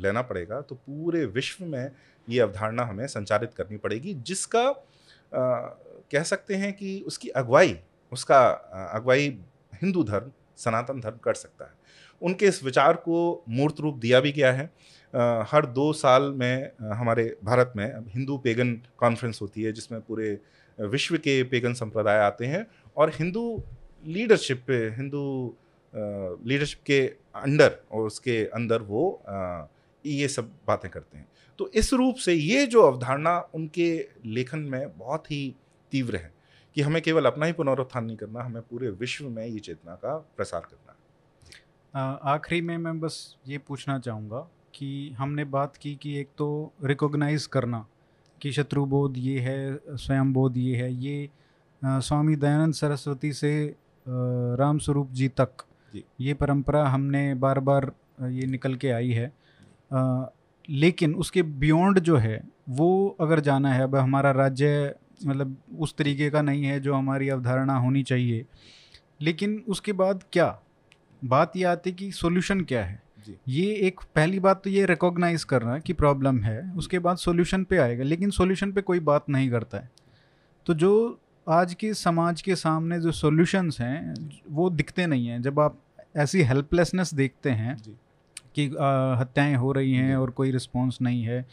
लेना 0.00 0.22
पड़ेगा 0.22 0.60
तो 0.60 0.74
पूरे 0.76 1.24
विश्व 1.26 1.64
में 1.64 1.90
ये 2.28 2.40
अवधारणा 2.40 2.84
हमें 2.84 3.06
संचारित 3.06 3.54
करनी 3.54 3.76
पड़ेगी, 3.76 4.14
जिसका 4.14 4.68
कह 6.12 6.22
सकते 6.22 6.54
हैं 6.54 6.72
कि 6.72 7.00
उसकी 7.06 7.28
अगुवाई 7.28 7.78
उसका 8.12 8.46
अगुवाई 8.94 9.28
हिंदू 9.82 10.02
धर्म 10.04 10.30
सनातन 10.56 11.00
धर्म 11.00 11.16
कर 11.16 11.34
सकता 11.34 11.64
है। 11.64 11.70
उनके 12.22 12.46
इस 12.46 12.62
विचार 12.64 12.96
को 12.96 13.44
मूर्त 13.48 13.80
रूप 13.80 13.96
दिया 13.98 14.20
भी 14.20 14.32
गया 14.32 14.52
है। 14.52 14.70
अ, 15.14 15.44
हर 15.48 15.66
दो 15.66 15.92
साल 15.92 16.22
में 16.32 16.70
हमारे 16.82 17.24
भारत 17.44 17.72
में 17.76 17.92
अब 17.92 18.06
हिंदू 18.08 18.36
पेगन 18.38 18.72
कॉन्फ्रेंस 18.96 19.38
होती 19.42 19.62
है 19.62 19.72
जिसमें 19.72 20.00
पूरे 20.00 20.38
विश्व 20.78 21.16
के 21.16 21.42
पेगन 21.42 21.72
संप्रदाय 21.72 22.18
आते 22.18 22.46
हैं 22.46 22.66
और 22.96 23.10
हिंदू 23.14 23.62
लीडरशिप 24.04 24.64
पे 24.66 24.76
हिंदू 24.90 25.24
लीडरशिप 26.46 26.82
के 26.86 27.00
अंडर 27.36 27.76
और 27.92 28.06
उसके 28.06 28.44
अंदर 28.44 28.82
वो 28.82 29.10
अ, 29.28 29.66
ये 30.06 30.28
सब 30.28 30.52
बातें 30.66 30.90
करते 30.90 31.18
हैं। 31.18 31.26
तो 31.58 31.70
इस 31.74 31.92
रूप 31.92 32.16
से 32.16 32.32
ये 32.34 32.66
जो 32.66 32.82
अवधारणा 32.82 33.38
उनके 33.54 34.08
लेखन 34.26 34.58
में 34.58 34.98
बहुत 34.98 35.30
ही 35.30 35.42
तीव्र 35.92 36.16
है 36.16 36.32
कि 36.76 36.82
हमें 36.82 37.00
केवल 37.02 37.26
अपना 37.26 37.46
ही 37.46 37.52
पुनरुत्थान 37.52 38.04
नहीं 38.04 38.16
करना 38.16 38.42
हमें 38.42 38.62
पूरे 38.62 38.90
विश्व 39.00 39.28
में 39.28 39.46
ये 39.46 39.58
चेतना 39.58 39.94
का 39.94 40.16
प्रसार 40.36 40.66
करना 40.70 40.92
है 40.92 41.00
आखिरी 42.34 42.60
में 42.60 42.76
मैं 42.78 42.98
बस 43.00 43.16
ये 43.48 43.58
पूछना 43.58 43.98
चाहूँगा 43.98 44.48
कि 44.74 44.88
हमने 45.18 45.44
बात 45.44 45.76
की 45.76 45.94
कि 46.02 46.16
एक 46.18 46.28
तो 46.38 46.48
रिकॉग्नाइज 46.84 47.46
करना 47.46 47.86
कि 48.40 48.52
शत्रु 48.52 48.84
बोध 48.86 49.18
ये 49.18 49.38
है 49.40 49.58
स्वयं 49.96 50.32
बोध 50.32 50.56
ये 50.56 50.76
है 50.76 50.92
ये 50.94 51.28
आ, 51.82 51.98
स्वामी 52.00 52.36
दयानंद 52.36 52.74
सरस्वती 52.74 53.32
से 53.32 53.52
राम 54.58 54.78
स्वरूप 54.78 55.10
जी 55.10 55.28
तक 55.40 55.64
जी। 55.94 56.04
ये 56.20 56.34
परंपरा 56.34 56.86
हमने 56.88 57.22
बार 57.34 57.60
बार 57.60 57.92
ये 58.30 58.46
निकल 58.46 58.74
के 58.76 58.90
आई 58.90 59.10
है 59.10 59.32
आ, 59.92 60.24
लेकिन 60.70 61.14
उसके 61.14 61.42
बियॉन्ड 61.62 61.98
जो 61.98 62.16
है 62.16 62.40
वो 62.68 62.88
अगर 63.20 63.40
जाना 63.40 63.72
है 63.74 63.82
अब 63.82 63.96
हमारा 63.96 64.30
राज्य 64.30 64.94
मतलब 65.26 65.56
उस 65.78 65.94
तरीके 65.96 66.30
का 66.30 66.42
नहीं 66.42 66.64
है 66.64 66.80
जो 66.80 66.94
हमारी 66.94 67.28
अवधारणा 67.28 67.76
होनी 67.76 68.02
चाहिए। 68.02 68.44
लेकिन 69.20 69.62
उसके 69.68 69.92
बाद 69.92 70.24
क्या? 70.32 70.58
बात 71.22 71.56
ये 71.56 71.64
आती 71.64 71.92
कि 71.92 72.10
सॉल्यूशन 72.12 72.60
क्या 72.60 72.84
है? 72.84 73.00
ये 73.48 73.72
एक 73.78 74.00
पहली 74.14 74.38
बात 74.40 74.62
तो 74.64 74.70
ये 74.70 74.86
रिकॉग्नाइज 74.86 75.44
करना 75.44 75.78
कि 75.78 75.92
प्रॉब्लम 75.92 76.40
है 76.42 76.60
उसके 76.76 76.98
बाद 76.98 77.16
सॉल्यूशन 77.16 77.64
पे 77.64 77.76
आएगा 77.76 78.04
लेकिन 78.04 78.30
सॉल्यूशन 78.30 78.72
पे 78.72 78.80
कोई 78.82 79.00
बात 79.00 79.28
नहीं 79.30 79.50
करता 79.50 79.78
है। 79.78 79.90
तो 80.66 80.74
जो 80.74 81.20
आज 81.46 81.74
के 81.74 81.92
समाज 81.94 82.42
के 82.42 82.56
सामने 82.56 83.00
जो 83.00 83.12
सॉल्यूशंस 83.12 83.80
हैं 83.80 84.14
वो 84.50 84.68
दिखते 84.70 85.06
नहीं 85.06 85.26
हैं। 85.26 85.40
जब 85.42 85.60
आप 85.60 85.78
ऐसी 86.16 86.42
हेल्पलेसनेस 86.42 87.14
देखते 87.14 87.50
हैं 87.50 87.76
कि 88.54 88.66
हत्याएँ 89.20 89.54
हो 89.54 89.72
रही 89.72 89.92
हैं 89.92 90.16
और 90.16 90.30
कोई 90.30 90.50
रिस्पॉन्स 90.50 90.98
नहीं 91.02 91.22
है 91.22 91.44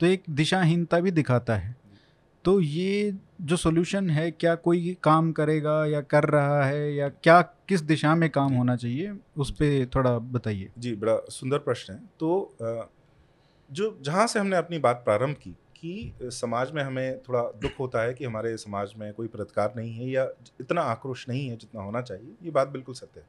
तो 0.00 0.06
एक 0.06 0.22
दिशाहीनता 0.30 1.00
भी 1.00 1.10
दिखाता 1.10 1.56
है। 1.56 1.74
तो 2.44 2.60
ये 2.60 3.14
जो 3.40 3.56
सोल्यूशन 3.56 4.10
है, 4.10 4.30
क्या 4.30 4.54
कोई 4.54 4.96
काम 5.02 5.30
करेगा 5.32 5.84
या 5.86 6.00
कर 6.00 6.24
रहा 6.24 6.64
है 6.64 6.94
या 6.94 7.08
क्या, 7.08 7.40
किस 7.68 7.80
दिशा 7.80 8.14
में 8.14 8.28
काम 8.30 8.52
होना 8.52 8.76
चाहिए, 8.76 9.12
उस 9.36 9.50
पर 9.50 9.86
थोड़ा 9.94 10.18
बताइए। 10.18 10.70
जी, 10.78 10.94
बड़ा 10.94 11.16
सुंदर 11.30 11.58
प्रश्न 11.58 11.94
है। 11.94 12.00
तो 12.20 12.58
जो, 13.70 13.98
जहाँ 14.02 14.26
से 14.26 14.38
हमने 14.38 14.56
अपनी 14.56 14.78
बात 14.78 15.02
प्रारंभ 15.04 15.36
की 15.36 15.50
कि 15.50 16.12
समाज 16.22 16.70
में 16.72 16.82
हमें 16.82 17.18
थोड़ा 17.18 17.42
दुख 17.62 17.78
होता 17.80 18.02
है 18.02 18.14
कि 18.14 18.24
हमारे 18.24 18.56
समाज 18.56 18.92
में 18.98 19.12
कोई 19.12 19.28
प्रतिकार 19.28 19.72
नहीं 19.76 19.92
है 19.92 20.10
या 20.10 20.28
इतना 20.60 20.82
आक्रोश 20.82 21.28
नहीं 21.28 21.48
है 21.48 21.56
जितना 21.56 21.82
होना 21.82 22.00
चाहिए, 22.00 22.32
ये 22.42 22.50
बात 22.50 22.68
बिल्कुल 22.68 22.94
सत्य 22.94 23.20
है। 23.20 23.26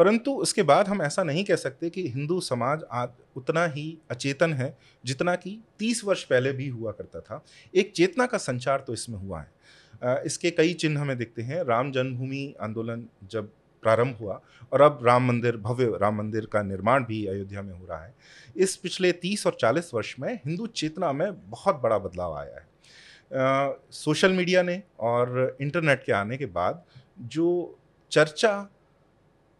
परंतु 0.00 0.32
उसके 0.32 0.62
बाद 0.62 0.88
हम 0.88 1.02
ऐसा 1.02 1.22
नहीं 1.22 1.44
कह 1.44 1.56
सकते 1.56 1.88
कि 1.90 2.06
हिंदू 2.08 2.40
समाज 2.40 2.82
आज 2.92 3.08
उतना 3.36 3.64
ही 3.66 3.98
अचेतन 4.10 4.52
है 4.52 4.76
जितना 5.04 5.34
कि 5.34 5.50
तीस 5.78 6.04
वर्ष 6.04 6.22
पहले 6.24 6.52
भी 6.52 6.68
हुआ 6.68 6.92
करता 6.92 7.20
था। 7.20 7.42
एक 7.74 7.92
चेतना 7.92 8.26
का 8.26 8.38
संचार 8.38 8.84
तो 8.86 8.92
इसमें 8.92 9.18
हुआ 9.18 9.40
है। 9.40 10.22
इसके 10.26 10.50
कई 10.50 10.72
चिन्ह 10.74 11.00
हमें 11.00 11.16
दिखते 11.18 11.42
हैं। 11.42 11.62
राम 11.64 11.92
जन्मभूमि 11.92 12.54
आंदोलन 12.62 13.04
जब 13.24 13.50
प्रारंभ 13.82 14.16
हुआ 14.20 14.40
और 14.72 14.80
अब 14.80 14.98
राम 15.02 15.26
मंदिर, 15.28 15.56
भव्य 15.56 15.98
राम 16.00 16.18
मंदिर 16.18 16.46
का 16.46 16.62
निर्माण 16.62 17.04
भी 17.04 17.24
अयोध्या 17.26 17.62
में 17.62 17.72
हो 17.74 17.86
रहा 17.86 18.02
है। 18.04 18.14
इस 18.56 18.76
पिछले 18.76 19.12
तीस 19.12 19.46
और 19.46 19.56
चालीस 19.60 19.94
वर्ष 19.94 20.16
में 20.20 20.34
हिंदू 20.34 20.66
चेतना 20.66 21.12
में 21.12 21.50
बहुत 21.50 21.80
बड़ा 21.82 21.98
बदलाव 21.98 22.38
आया 22.38 22.56
है। 22.56 23.76
सोशल 23.92 24.32
मीडिया 24.32 24.62
ने 24.62 24.82
और 25.00 25.56
इंटरनेट 25.60 26.04
के 26.04 26.12
आने 26.14 26.36
के 26.36 26.46
बाद 26.48 26.84
जो 27.20 27.78
चर्चा 28.12 28.68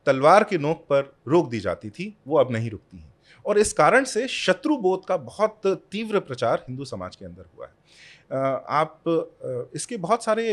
तलवार 0.07 0.45
के 0.45 0.59
नोक 0.59 0.85
पर 0.91 1.13
रोक 1.29 1.49
दी 1.51 1.61
जाती 1.61 1.91
थी, 1.91 2.17
वो 2.27 2.39
अब 2.39 2.53
नहीं 2.53 2.71
रुकती 2.71 2.99
है। 2.99 3.09
और 3.45 3.59
इस 3.59 3.73
कारण 3.73 4.05
से 4.05 4.27
शत्रु 4.29 4.77
बोध 4.77 5.05
का 5.05 5.17
बहुत 5.19 5.61
तीव्र 5.67 6.21
प्रचार 6.21 6.65
हिंदू 6.69 6.85
समाज 6.85 7.17
के 7.17 7.25
अंदर 7.25 7.45
हुआ 7.57 7.67
है। 7.67 7.73
आप 8.71 9.71
इसके 9.75 9.97
बहुत 9.99 10.25
सारे 10.25 10.49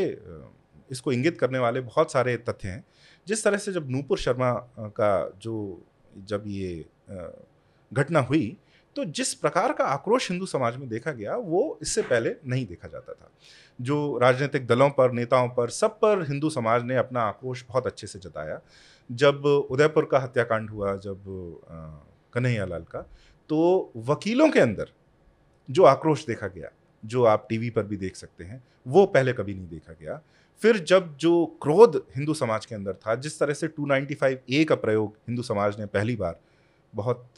इसको 0.92 1.12
इंगित 1.12 1.38
करने 1.40 1.60
वाले 1.60 1.82
बहुत 1.82 2.12
सारे 2.12 2.36
तथ्य 2.40 2.68
हैं। 2.68 2.84
जिस 3.28 3.44
तरह 3.44 3.58
से 3.58 3.72
जब 3.74 3.90
नूपुर 3.90 4.18
शर्मा 4.18 4.54
का 4.80 5.30
जो 5.42 5.82
जब 6.28 6.44
ये 6.48 6.86
घटना 7.92 8.20
हुई 8.20 8.58
तो 8.96 9.04
जिस 9.08 9.34
प्रकार 9.34 9.72
का 9.74 9.86
आक्रोश 9.86 10.30
हिंदू 10.32 10.46
समाज 10.46 10.78
में 10.78 10.88
देखा 10.90 11.12
गया, 11.12 11.36
वो 11.36 11.80
इससे 11.82 12.02
पहले 12.02 12.30
नहीं 12.46 12.66
देखा 12.66 12.88
जाता 12.88 13.14
था। 13.14 13.30
जो 13.80 14.18
राजनीतिक 14.18 14.66
दलों 14.68 14.90
पर, 14.90 15.12
नेताओं 15.12 15.50
पर, 15.50 15.70
सब 15.70 16.00
पर 16.00 16.26
हिंदू 16.28 16.50
समाज 16.50 16.84
ने 16.84 16.96
अपना 16.96 17.22
आक्रोश 17.22 17.64
बहुत 17.68 17.88
अच्छे 17.88 18.08
से 18.08 18.20
जताया। 18.20 18.60
जब 19.10 19.46
उदयपुर 19.46 20.06
का 20.06 20.20
हत्याकांड 20.20 20.70
हुआ, 20.70 20.96
जब 20.96 21.24
कन्हैया 22.34 22.66
लाल 22.66 22.84
का 22.84 23.02
तो 23.50 23.92
वकीलों 23.98 24.50
के 24.52 24.60
अंदर 24.60 24.90
जो 25.70 25.84
आक्रोश 25.86 26.26
देखा 26.26 26.48
गया, 26.48 26.70
जो 27.04 27.24
आप 27.26 27.46
टीवी 27.50 27.70
पर 27.70 27.84
भी 27.84 27.98
देख 27.98 28.16
सकते 28.16 28.44
हैं, 28.44 28.64
वो 28.88 29.06
पहले 29.06 29.34
कभी 29.34 29.54
नहीं 29.54 29.68
देखा 29.68 29.94
गया। 29.94 30.20
फिर 30.62 30.78
जब 30.80 31.16
जो 31.18 31.46
क्रोध 31.62 31.96
हिंदू 32.16 32.34
समाज 32.34 32.66
के 32.66 32.76
अंदर 32.76 32.94
था, 32.96 33.16
जिस 33.16 33.40
तरह 33.40 33.54
से 33.54 33.68
295 33.70 34.38
ए 34.50 34.64
का 34.64 34.76
प्रयोग 34.76 35.18
हिंदू 35.28 35.44
समाज 35.44 35.80
ने 35.80 35.86
पहली 35.86 36.16
बार 36.16 36.40
बहुत 36.94 37.34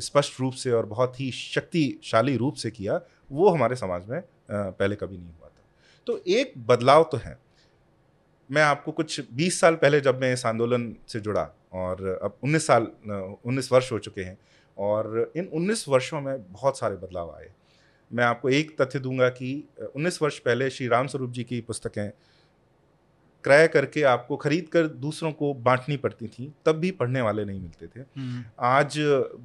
स्पष्ट 0.00 0.40
रूप 0.40 0.52
से 0.52 0.72
और 0.72 0.86
बहुत 0.86 1.20
ही 1.20 1.30
शक्तिशाली 1.30 2.36
रूप 2.36 2.54
से 2.54 2.70
किया, 2.70 3.00
वो 3.30 3.48
हमारे 3.48 3.76
समाज 3.76 4.06
में 4.08 4.22
पहले 4.50 4.96
कभी 4.96 5.16
नहीं 5.16 5.32
हुआ 5.38 5.48
था। 5.48 5.62
तो 6.06 6.20
एक 6.28 6.52
बदलाव 6.66 7.08
तो 7.12 7.18
है। 7.18 7.38
मैं 8.50 8.62
आपको 8.62 8.92
कुछ 8.92 9.20
20 9.34 9.60
साल 9.60 9.74
पहले 9.74 10.00
जब 10.00 10.20
मैं 10.20 10.32
इस 10.32 10.46
आंदोलन 10.46 10.96
से 11.08 11.20
जुड़ा 11.20 11.50
और 11.72 12.20
अब 12.22 12.38
19 12.44 12.66
साल 12.66 12.86
19 13.46 13.72
वर्ष 13.72 13.92
हो 13.92 13.98
चुके 13.98 14.20
हैं 14.20 14.38
और 14.78 15.32
इन 15.36 15.48
19 15.54 15.88
वर्षों 15.88 16.20
में 16.20 16.52
बहुत 16.52 16.78
सारे 16.78 16.96
बदलाव 16.96 17.30
आए। 17.30 17.50
मैं 18.12 18.24
आपको 18.24 18.48
एक 18.48 18.82
तथ्य 18.82 18.98
दूँगा 18.98 19.28
कि 19.28 19.68
19 19.96 20.22
वर्ष 20.22 20.38
पहले 20.38 20.70
श्री 20.70 20.88
राम 20.88 21.06
स्वरूप 21.06 21.30
जी 21.30 21.44
की 21.44 21.60
पुस्तकें 21.60 22.10
क्रय 23.44 23.68
करके 23.68 24.02
आपको 24.02 24.36
खरीद 24.36 24.68
कर 24.68 24.86
दूसरों 24.86 25.32
को 25.32 25.54
बांटनी 25.54 25.96
पड़ती 25.96 26.28
थी 26.28 26.54
तब 26.66 26.72
भी 26.72 26.90
पढ़ने 26.90 27.20
वाले 27.20 27.44
नहीं 27.44 27.60
मिलते 27.60 27.86
थे। 27.86 28.00
हम्म। 28.00 28.44
आज 28.60 28.94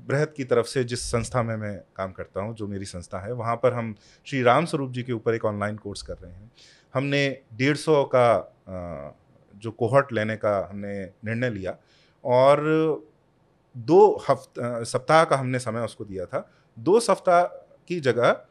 बृहद 0.07 0.33
की 0.37 0.43
तरफ़ 0.43 0.65
से 0.65 0.83
जिस 0.83 0.99
संस्था 0.99 1.43
में 1.43 1.55
मैं 1.55 1.81
काम 1.95 2.11
करता 2.11 2.41
हूँ 2.41 2.55
जो 2.55 2.67
मेरी 2.67 2.85
संस्था 2.85 3.19
है 3.19 3.33
वहाँ 3.33 3.55
पर 3.55 3.73
हम 3.73 3.95
श्री 4.25 4.41
राम 4.41 4.65
स्वरूप 4.65 4.91
जी 4.91 5.03
के 5.03 5.13
ऊपर 5.13 5.35
एक 5.35 5.45
ऑनलाइन 5.45 5.77
कोर्स 5.77 6.01
कर 6.01 6.13
रहे 6.13 6.31
हैं। 6.31 6.51
हमने 6.93 7.41
डेढ़ 7.53 7.77
सौ 7.77 8.03
का 8.03 8.51
जो 8.67 9.71
कोहट 9.71 10.13
लेने 10.13 10.35
का 10.35 10.57
हमने 10.69 10.93
निर्णय 11.25 11.49
लिया 11.49 11.77
और 12.23 12.61
दो 13.75 13.99
हफ्त 14.29 14.59
सप्ताह 14.87 15.23
का 15.23 15.35
हमने 15.35 15.59
समय 15.59 15.81
उसको 15.81 16.05
दिया 16.05 16.25
था। 16.25 16.49
दो 16.77 16.99
सप्ताह 16.99 17.43
की 17.87 17.99
जगह 17.99 18.41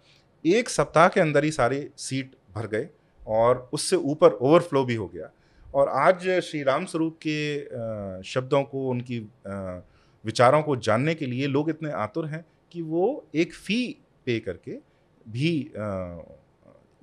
एक 0.44 0.68
सप्ताह 0.68 1.08
के 1.08 1.20
अंदर 1.20 1.44
ही 1.44 1.50
सारी 1.50 1.88
सीट 1.96 2.34
भर 2.54 2.66
गए 2.66 2.88
और 3.26 3.68
उससे 3.72 3.96
ऊपर 3.96 4.32
ओवरफ्लो 4.32 4.84
भी 4.84 4.94
हो 4.94 5.06
गया। 5.08 5.30
और 5.66 5.88
आज 5.88 6.28
श्री 6.40 6.62
राम 6.62 6.84
स्वरूप 6.84 7.18
के 7.26 8.22
शब्दों 8.24 8.62
को, 8.62 8.88
उनकी 8.88 9.18
विचारों 10.24 10.62
को 10.62 10.76
जानने 10.78 11.14
के 11.14 11.26
लिए 11.26 11.46
लोग 11.46 11.70
इतने 11.70 11.90
आतुर 11.92 12.26
हैं 12.26 12.44
कि 12.72 12.82
वो 12.82 13.26
एक 13.34 13.54
फ़ी 13.54 13.86
पे 14.26 14.38
करके 14.40 14.78
भी 15.26 15.72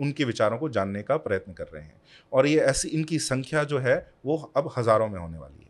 उनके 0.02 0.26
विचारों 0.26 0.58
को 0.58 0.70
जानने 0.70 1.02
का 1.04 1.18
प्रयत्न 1.18 1.54
कर 1.54 1.68
रहे 1.74 1.84
हैं। 1.84 2.02
और 2.34 2.48
ये 2.48 2.60
ऐसी 2.62 2.88
इनकी 2.90 3.20
संख्या 3.22 3.64
जो 3.64 3.80
है, 3.80 3.96
वो 4.26 4.52
अब 4.58 4.72
हज़ारों 4.78 5.08
में 5.08 5.20
होने 5.20 5.38
वाली 5.38 5.56
है। 5.56 5.70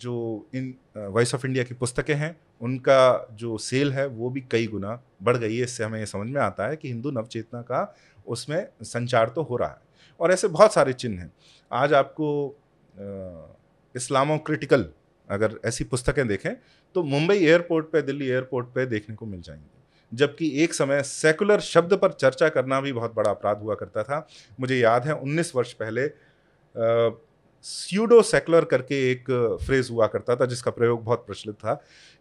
जो 0.00 0.46
इन 0.54 0.74
वॉइस 0.96 1.34
ऑफ़ 1.34 1.46
इंडिया 1.46 1.64
की 1.64 1.74
पुस्तकें 1.74 2.14
हैं, 2.14 2.36
उनका 2.60 3.28
जो 3.32 3.56
सेल 3.58 3.92
है, 3.92 4.06
वो 4.06 4.30
भी 4.30 4.40
कई 4.50 4.66
गुना 4.66 5.00
बढ़ 5.22 5.36
गई 5.36 5.56
है। 5.56 5.64
इससे 5.64 5.84
हमें 5.84 5.98
ये 5.98 6.06
समझ 6.06 6.28
में 6.28 6.40
आता 6.40 6.66
है 6.68 6.76
कि 6.76 6.88
हिंदू 6.88 7.10
नवचेतना 7.10 7.62
का 7.62 7.94
उसमें 8.26 8.66
संचार 8.84 9.28
तो 9.28 9.42
हो 9.42 9.56
रहा 9.56 9.68
है। 9.68 9.80
और 10.20 10.32
ऐसे 10.32 10.48
बहुत 10.48 10.74
सारे 10.74 10.92
चिन्ह 10.92 11.20
हैं। 11.20 11.32
आज 11.70 11.92
आपको 11.92 12.28
इस्लामो 13.94 14.38
क्रिटिकल 14.38 14.86
अगर 15.28 15.58
ऐसी 15.64 15.84
पुस्तकें 15.84 16.26
देखें 16.28 16.54
तो 16.94 17.02
मुंबई 17.02 17.36
एयरपोर्ट 17.36 17.86
पे, 17.86 18.02
दिल्ली 18.02 18.28
एयरपोर्ट 18.28 18.66
पे 18.66 18.86
देखने 18.86 19.16
को 19.16 19.26
मिल 19.26 19.40
जाएँगी। 19.40 19.70
जबकि 20.14 20.62
एक 20.64 20.74
समय 20.74 21.02
सेकुलर 21.02 21.60
शब्द 21.60 21.94
पर 21.94 22.12
चर्चा 22.12 22.48
करना 22.48 22.80
भी 22.80 22.92
बहुत 22.92 23.14
बड़ा 23.14 23.30
अपराध 23.30 23.58
हुआ 23.58 23.74
करता 23.74 24.02
था। 24.02 24.28
मुझे 24.60 24.78
याद 24.78 25.06
है 25.06 25.20
19 25.22 25.54
वर्ष 25.56 25.72
पहले 25.72 26.06
स्यूडो 27.62 28.22
सेकुलर 28.22 28.64
करके 28.64 29.10
एक 29.10 29.24
फ्रेज 29.66 29.88
हुआ 29.90 30.06
करता 30.06 30.36
था 30.36 30.46
जिसका 30.46 30.70
प्रयोग 30.70 31.04
बहुत 31.04 31.26
प्रचलित 31.26 31.54
था 31.54 31.74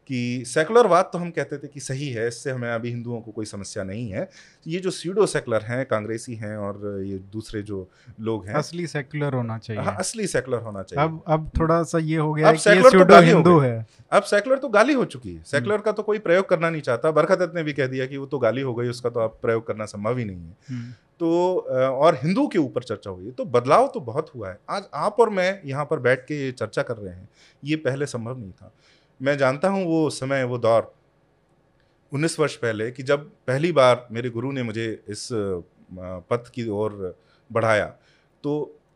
कि 0.09 0.43
सेकुलरवाद 0.47 1.09
तो 1.13 1.17
हम 1.17 1.29
कहते 1.31 1.57
थे 1.57 1.67
कि 1.67 1.79
सही 1.79 2.09
है 2.09 2.27
इससे 2.27 2.51
हमें 2.51 2.69
अभी 2.71 2.89
हिंदुओं 2.89 3.19
को 3.21 3.31
कोई 3.31 3.45
समस्या 3.45 3.83
नहीं 3.83 4.09
है। 4.09 4.29
ये 4.67 4.79
जो 4.79 4.91
स्यूडो 4.91 5.25
सेकुलर 5.25 5.61
हैं 5.61 5.85
कांग्रेसी 5.85 6.35
हैं 6.35 6.55
और 6.57 7.03
ये 7.05 7.17
दूसरे 7.33 7.61
जो 7.61 7.87
लोग 8.19 8.45
हैं 8.45 8.53
असली 8.53 8.87
सेकुलर 8.87 9.33
होना 9.33 9.57
चाहिए। 9.57 9.81
हाँ 9.81 9.95
असली 9.99 10.27
सेकुलर 10.27 10.61
होना 10.61 10.83
चाहिए। 10.83 11.05
अब 11.05 11.23
अब 11.27 11.49
थोड़ा 11.59 11.83
सा 11.83 11.97
ये 11.97 12.17
हो 12.17 12.33
गया 12.33 12.49
अब 12.49 12.55
सेकुलर 12.55 13.03
तो 13.03 13.21
हिंदू 13.21 13.57
है। 13.59 13.85
अब 14.11 14.23
सेकुलर 14.23 14.57
तो 14.57 14.69
गाली 14.69 14.93
हो 14.93 15.05
चुकी 15.05 15.35
है। 15.35 15.43
सेकुलर 15.43 15.73
हम्म। 15.73 15.83
का 15.83 15.91
तो 15.91 16.03
कोई 16.03 16.19
प्रयोग 16.19 16.49
करना 16.49 16.69
नहीं 16.69 16.81
चाहता। 16.81 17.11
बरखत 17.11 17.51
ने 17.55 17.63
भी 17.63 17.73
कह 17.73 17.87
दिया 17.87 18.05
कि 18.05 18.17
वो 18.17 18.25
तो 18.25 18.39
गाली 18.39 18.61
हो 18.61 18.73
गई 18.73 18.87
उसका 18.87 19.09
तो 19.09 19.19
आप 19.19 19.39
प्रयोग 19.41 19.67
करना 19.67 19.85
संभव 19.85 20.17
ही 20.17 20.25
नहीं 20.25 20.37
है। 20.37 20.55
हम्म। 20.69 20.93
तो 21.21 21.29
और 21.95 22.15
हिंदू 22.15 22.47
के 22.47 22.57
ऊपर 22.59 22.83
चर्चा 22.83 23.09
हुई। 23.09 23.31
तो 23.31 23.45
बदलाव 23.47 23.87
तो 23.87 23.99
बहुत 24.01 24.29
हुआ 24.35 24.49
है। 24.49 24.57
आज 24.69 24.83
आप 24.95 25.19
और 25.19 25.29
मैं 25.29 25.61
यहाँ 25.65 25.85
पर 25.85 25.99
बैठ 25.99 26.25
के 26.25 26.35
ये 26.35 26.51
चर्चा 26.53 26.83
कर 26.83 26.97
रहे 26.97 27.13
हैं, 27.13 27.29
ये 27.63 27.75
पहले 27.77 28.05
संभव 28.07 28.37
नहीं 28.37 28.51
था। 28.51 28.71
मैं 29.19 29.37
जानता 29.37 29.67
हूँ 29.69 29.85
वो 29.85 30.09
समय, 30.09 30.43
वो 30.43 30.57
दौर, 30.57 30.93
उन्नीस 32.11 32.39
वर्ष 32.39 32.55
पहले 32.57 32.89
कि 32.91 33.03
जब 33.03 33.29
पहली 33.47 33.71
बार 33.71 34.07
मेरे 34.11 34.29
गुरु 34.29 34.51
ने 34.51 34.63
मुझे 34.63 34.87
इस 35.09 35.27
पथ 36.31 36.49
की 36.49 36.67
ओर 36.69 37.15
बढ़ाया 37.49 37.85
तो 38.43 38.53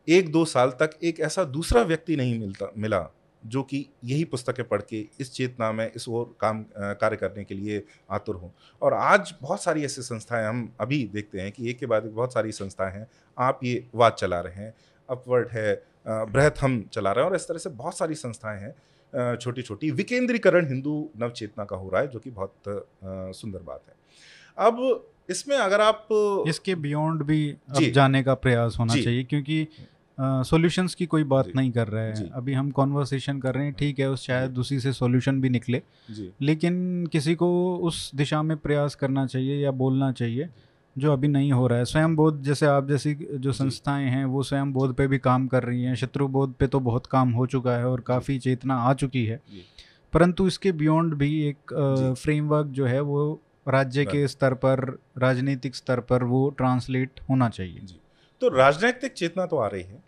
एक 0.08 0.30
दो 0.32 0.44
साल 0.46 0.70
तक 0.80 0.98
एक 1.02 1.20
ऐसा 1.20 1.44
दूसरा 1.46 1.82
व्यक्ति 1.84 2.16
नहीं 2.16 2.38
मिलता, 2.40 2.70
मिला। 2.76 2.98
जो 3.46 3.62
कि 3.62 3.84
यही 4.04 4.24
पुस्तकें 4.24 4.64
पढ़ 4.68 4.82
के 4.82 5.00
इस 5.20 5.32
चेतना 5.32 5.70
में 5.72 5.90
इस 5.96 6.08
ओर 6.08 6.34
काम 6.40 6.64
कार्य 6.78 7.16
करने 7.16 7.44
के 7.44 7.54
लिए 7.54 7.82
आतुर 8.10 8.36
हों। 8.36 8.50
और 8.82 8.94
आज 8.94 9.34
बहुत 9.42 9.62
सारी 9.62 9.84
ऐसी 9.84 10.02
संस्थाएँ 10.02 10.46
हम 10.46 10.68
अभी 10.80 11.02
देखते 11.14 11.40
हैं 11.40 11.52
कि 11.52 11.70
एक 11.70 11.78
के 11.78 11.86
बाद 11.86 12.06
एक 12.06 12.14
बहुत 12.14 12.34
सारी 12.34 12.52
संस्थाएँ 12.52 12.92
हैं। 12.92 13.06
आप 13.38 13.60
ये 13.64 13.84
वाद 13.94 14.12
चला 14.12 14.40
रहे 14.40 14.62
हैं 14.62 14.74
अपवर्ड 15.08 15.48
है 15.52 15.82
बृहत 16.06 16.60
हम 16.60 16.82
चला 16.92 17.12
रहे 17.12 17.24
हैं 17.24 17.30
और 17.30 17.36
इस 17.36 17.48
तरह 17.48 17.58
से 17.58 17.70
बहुत 17.72 17.98
सारी 17.98 18.14
संस्थाएँ 18.14 18.60
हैं। 18.60 18.74
छोटी 19.36 19.62
छोटी 19.62 19.90
विकेंद्रीकरण 19.90 20.66
हिंदू 20.68 20.94
नवचेतना 21.18 21.64
का 21.64 21.76
हो 21.76 21.90
रहा 21.90 22.00
है 22.00 22.08
जो 22.08 22.18
कि 22.18 22.30
बहुत 22.30 22.54
सुंदर 23.36 23.58
बात 23.58 23.82
है। 23.88 23.94
अब 24.58 25.06
इसमें 25.30 25.56
अगर 25.56 25.80
आप 25.80 26.08
इसके 26.48 26.74
बियॉन्ड 26.74 27.22
भी 27.22 27.56
जाने 27.90 28.22
का 28.22 28.34
प्रयास 28.36 28.76
होना 28.78 28.94
चाहिए 28.94 29.24
क्योंकि 29.24 29.66
सॉल्यूशंस 30.20 30.90
uh, 30.90 30.96
की 30.96 31.06
कोई 31.06 31.24
बात 31.24 31.48
नहीं 31.56 31.70
कर 31.70 31.88
रहे 31.88 32.04
हैं। 32.04 32.30
अभी 32.30 32.52
हम 32.52 32.70
कॉन्वर्सेशन 32.70 33.40
कर 33.40 33.54
रहे 33.54 33.64
हैं 33.64 33.74
ठीक 33.74 33.98
है 33.98 34.10
उस 34.10 34.26
शायद 34.26 34.58
उसी 34.58 34.80
से 34.80 34.92
सॉल्यूशन 34.92 35.40
भी 35.40 35.48
निकले। 35.48 35.82
लेकिन 36.42 37.06
किसी 37.06 37.34
को 37.34 37.76
उस 37.76 38.10
दिशा 38.14 38.42
में 38.42 38.56
प्रयास 38.56 38.94
करना 38.94 39.26
चाहिए 39.26 39.64
या 39.64 39.70
बोलना 39.70 40.12
चाहिए 40.12 40.48
जो 40.98 41.12
अभी 41.12 41.28
नहीं 41.28 41.52
हो 41.52 41.66
रहा 41.66 41.78
है। 41.78 41.84
स्वयं 41.84 42.16
बोध 42.16 42.42
जैसे 42.42 42.66
आप 42.66 42.88
जैसी 42.88 43.14
जो 43.34 43.52
संस्थाएँ 43.52 44.06
हैं 44.06 44.24
वो 44.24 44.42
स्वयं 44.42 44.72
बोध 44.72 44.94
पे 44.94 45.06
भी 45.06 45.18
काम 45.18 45.46
कर 45.46 45.62
रही 45.62 45.82
हैं। 45.82 45.94
शत्रु 45.94 46.28
बोध 46.28 46.54
पे 46.54 46.66
तो 46.66 46.80
बहुत 46.80 47.06
काम 47.06 47.32
हो 47.32 47.46
चुका 47.46 47.72
है 47.72 47.88
और 47.88 48.00
काफ़ी 48.00 48.38
चेतना 48.38 48.76
आ 48.76 48.94
चुकी 48.94 49.24
है। 49.26 49.40
परंतु 50.12 50.46
इसके 50.46 50.72
बियॉन्ड 50.72 51.14
भी 51.14 51.42
एक 51.44 52.14
फ्रेमवर्क 52.18 52.66
जो। 52.66 52.86
है 52.86 53.00
वो 53.00 53.42
राज्य 53.68 54.04
के 54.04 54.28
स्तर 54.28 54.54
पर 54.54 54.98
राजनीतिक 55.18 55.74
स्तर 55.74 56.00
पर 56.00 56.24
वो 56.24 56.48
ट्रांसलेट 56.50 57.20
होना 57.30 57.48
चाहिए। 57.48 57.80
जी। 57.80 58.00
तो 58.42 58.48
राजनैतिक 58.48 59.12
चेतना 59.12 59.46
तो 59.46 59.56
आ 59.56 59.66
रही 59.66 59.82
है। 59.82 60.02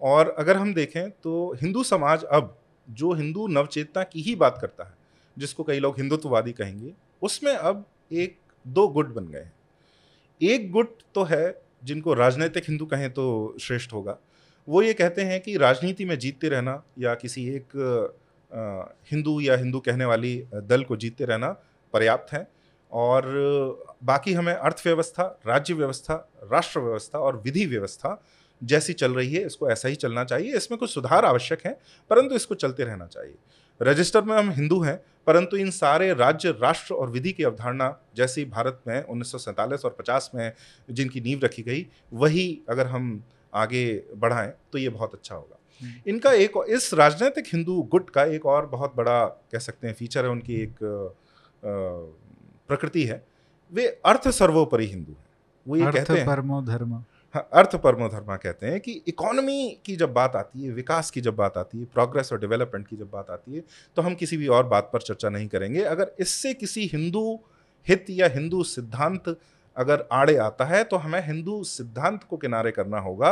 और 0.00 0.34
अगर 0.38 0.56
हम 0.56 0.72
देखें 0.74 1.10
तो 1.12 1.52
हिंदू 1.62 1.82
समाज 1.84 2.24
अब 2.24 2.56
जो 2.88 3.12
हिंदू 3.12 3.46
नवचेतना 3.48 4.02
की 4.04 4.20
ही 4.20 4.34
बात 4.36 4.58
करता 4.60 4.84
है, 4.84 4.94
जिसको 5.36 5.64
कई 5.64 5.78
लोग 5.78 5.98
हिंदुत्ववादी 5.98 6.52
कहेंगे, 6.52 6.92
उसमें 7.22 7.52
अब 7.52 7.84
एक, 8.12 8.36
दो 8.64 8.86
गुट 8.88 9.14
बन 9.14 9.26
गए 9.26 9.40
हैं। 9.40 9.52
एक 10.40 10.70
गुट 10.72 10.98
तो 11.14 11.24
है 11.24 11.62
जिनको 11.84 12.14
राजनीतिक 12.14 12.64
हिंदू 12.68 12.86
कहें 12.86 13.10
तो 13.10 13.56
श्रेष्ठ 13.60 13.92
होगा। 13.92 14.16
वो 14.68 14.82
ये 14.82 14.92
कहते 14.94 15.22
हैं 15.22 15.40
कि 15.40 15.56
राजनीति 15.56 16.04
में 16.04 16.18
जीतते 16.18 16.48
रहना 16.48 16.82
या 16.98 17.14
किसी 17.14 17.46
एक 17.48 17.76
हिंदू 19.12 19.40
या 19.40 19.56
हिंदू 19.56 19.80
कहने 19.80 20.04
वाली 20.04 20.36
दल 20.54 20.82
को 20.84 20.96
जीतते 20.96 21.24
रहना 21.24 21.48
पर्याप्त 21.94 22.32
है। 22.32 22.46
और 22.92 23.24
बाकी 24.04 24.32
हमें 24.32 24.52
अर्थव्यवस्था 24.52 25.24
राज्य 25.46 25.74
व्यवस्था 25.74 26.14
राष्ट्र 26.52 26.80
व्यवस्था 26.80 27.18
और 27.18 27.40
विधि 27.44 27.66
व्यवस्था 27.66 28.20
जैसी 28.62 28.92
चल 28.92 29.14
रही 29.14 29.34
है 29.34 29.46
इसको 29.46 29.70
ऐसा 29.70 29.88
ही 29.88 29.94
चलना 29.94 30.24
चाहिए। 30.24 30.56
इसमें 30.56 30.78
कुछ 30.78 30.90
सुधार 30.90 31.24
आवश्यक 31.24 31.66
है 31.66 31.72
परंतु 32.10 32.34
इसको 32.34 32.54
चलते 32.54 32.84
रहना 32.84 33.06
चाहिए। 33.06 33.34
रजिस्टर 33.80 34.22
में 34.22 34.36
हम 34.36 34.50
हिंदू 34.50 34.80
हैं 34.80 34.96
परंतु 35.26 35.56
इन 35.56 35.70
सारे 35.70 36.12
राज्य 36.14 36.50
राष्ट्र 36.50 36.94
और 36.94 37.10
विधि 37.10 37.32
की 37.32 37.44
अवधारणा 37.44 37.96
जैसी 38.16 38.44
भारत 38.44 38.80
में 38.86 39.02
उन्नीस 39.02 39.32
सौ 39.32 39.38
सैंतालीस 39.38 39.84
और 39.84 39.96
50 40.00 40.30
में 40.34 40.52
जिनकी 40.90 41.20
नींव 41.20 41.40
रखी 41.44 41.62
गई 41.62 41.86
वही 42.12 42.46
अगर 42.68 42.86
हम 42.86 43.22
आगे 43.54 43.84
बढ़ाएँ 44.16 44.52
तो 44.72 44.78
ये 44.78 44.88
बहुत 44.88 45.14
अच्छा 45.14 45.34
होगा। 45.34 45.58
हम्म। 45.80 46.10
इनका 46.10 46.32
एक 46.32 46.52
इस 46.68 46.92
राजनीतिक 46.94 47.44
हिंदू 47.52 47.82
गुट 47.82 48.10
का 48.10 48.24
एक 48.24 48.46
और 48.46 48.66
बहुत 48.66 48.94
बड़ा 48.96 49.24
कह 49.26 49.58
सकते 49.58 49.86
हैं 49.86 49.94
फीचर 49.94 50.24
है 50.24 50.30
उनकी 50.30 50.62
एक 50.62 50.76
प्रकृति 52.68 53.04
है 53.04 53.22
वे 53.72 53.86
अर्थ 54.06 54.28
सर्वोपरि 54.32 54.86
हिंदू 54.86 55.12
हैं। 55.12 55.24
वो 55.66 55.76
ये 55.76 55.92
कहते 55.92 56.12
हैं 56.12 56.26
परमो 56.26 56.60
धर्म। 56.62 56.92
हाँ 57.34 57.48
अर्थ 57.52 57.74
परमो 57.76 58.08
धर्म 58.08 58.34
कहते 58.36 58.66
हैं 58.66 58.80
कि 58.80 58.92
इकोनॉमी 59.08 59.80
की 59.86 59.96
जब 59.96 60.12
बात 60.12 60.36
आती 60.36 60.64
है 60.64 60.72
विकास 60.72 61.10
की 61.10 61.20
जब 61.20 61.36
बात 61.36 61.56
आती 61.58 61.78
है 61.78 61.84
प्रोग्रेस 61.94 62.32
और 62.32 62.38
डेवलपमेंट 62.40 62.86
की 62.88 62.96
जब 62.96 63.10
बात 63.10 63.30
आती 63.30 63.54
है 63.54 63.62
तो 63.96 64.02
हम 64.02 64.14
किसी 64.14 64.36
भी 64.36 64.46
और 64.48 64.66
बात 64.66 64.90
पर 64.92 65.02
चर्चा 65.02 65.28
नहीं 65.28 65.48
करेंगे। 65.48 65.82
अगर 65.84 66.14
इससे 66.20 66.52
किसी 66.54 66.86
हिंदू 66.92 67.40
हित 67.86 68.06
या 68.10 68.28
हिंदू 68.28 68.62
सिद्धांत 68.64 69.36
अगर 69.76 70.06
आड़े 70.12 70.36
आता 70.38 70.64
है 70.64 70.82
तो 70.84 70.96
हमें 70.96 71.20
हिंदू 71.26 71.62
सिद्धांत 71.64 72.24
को 72.24 72.36
किनारे 72.36 72.70
करना 72.72 72.98
होगा। 72.98 73.30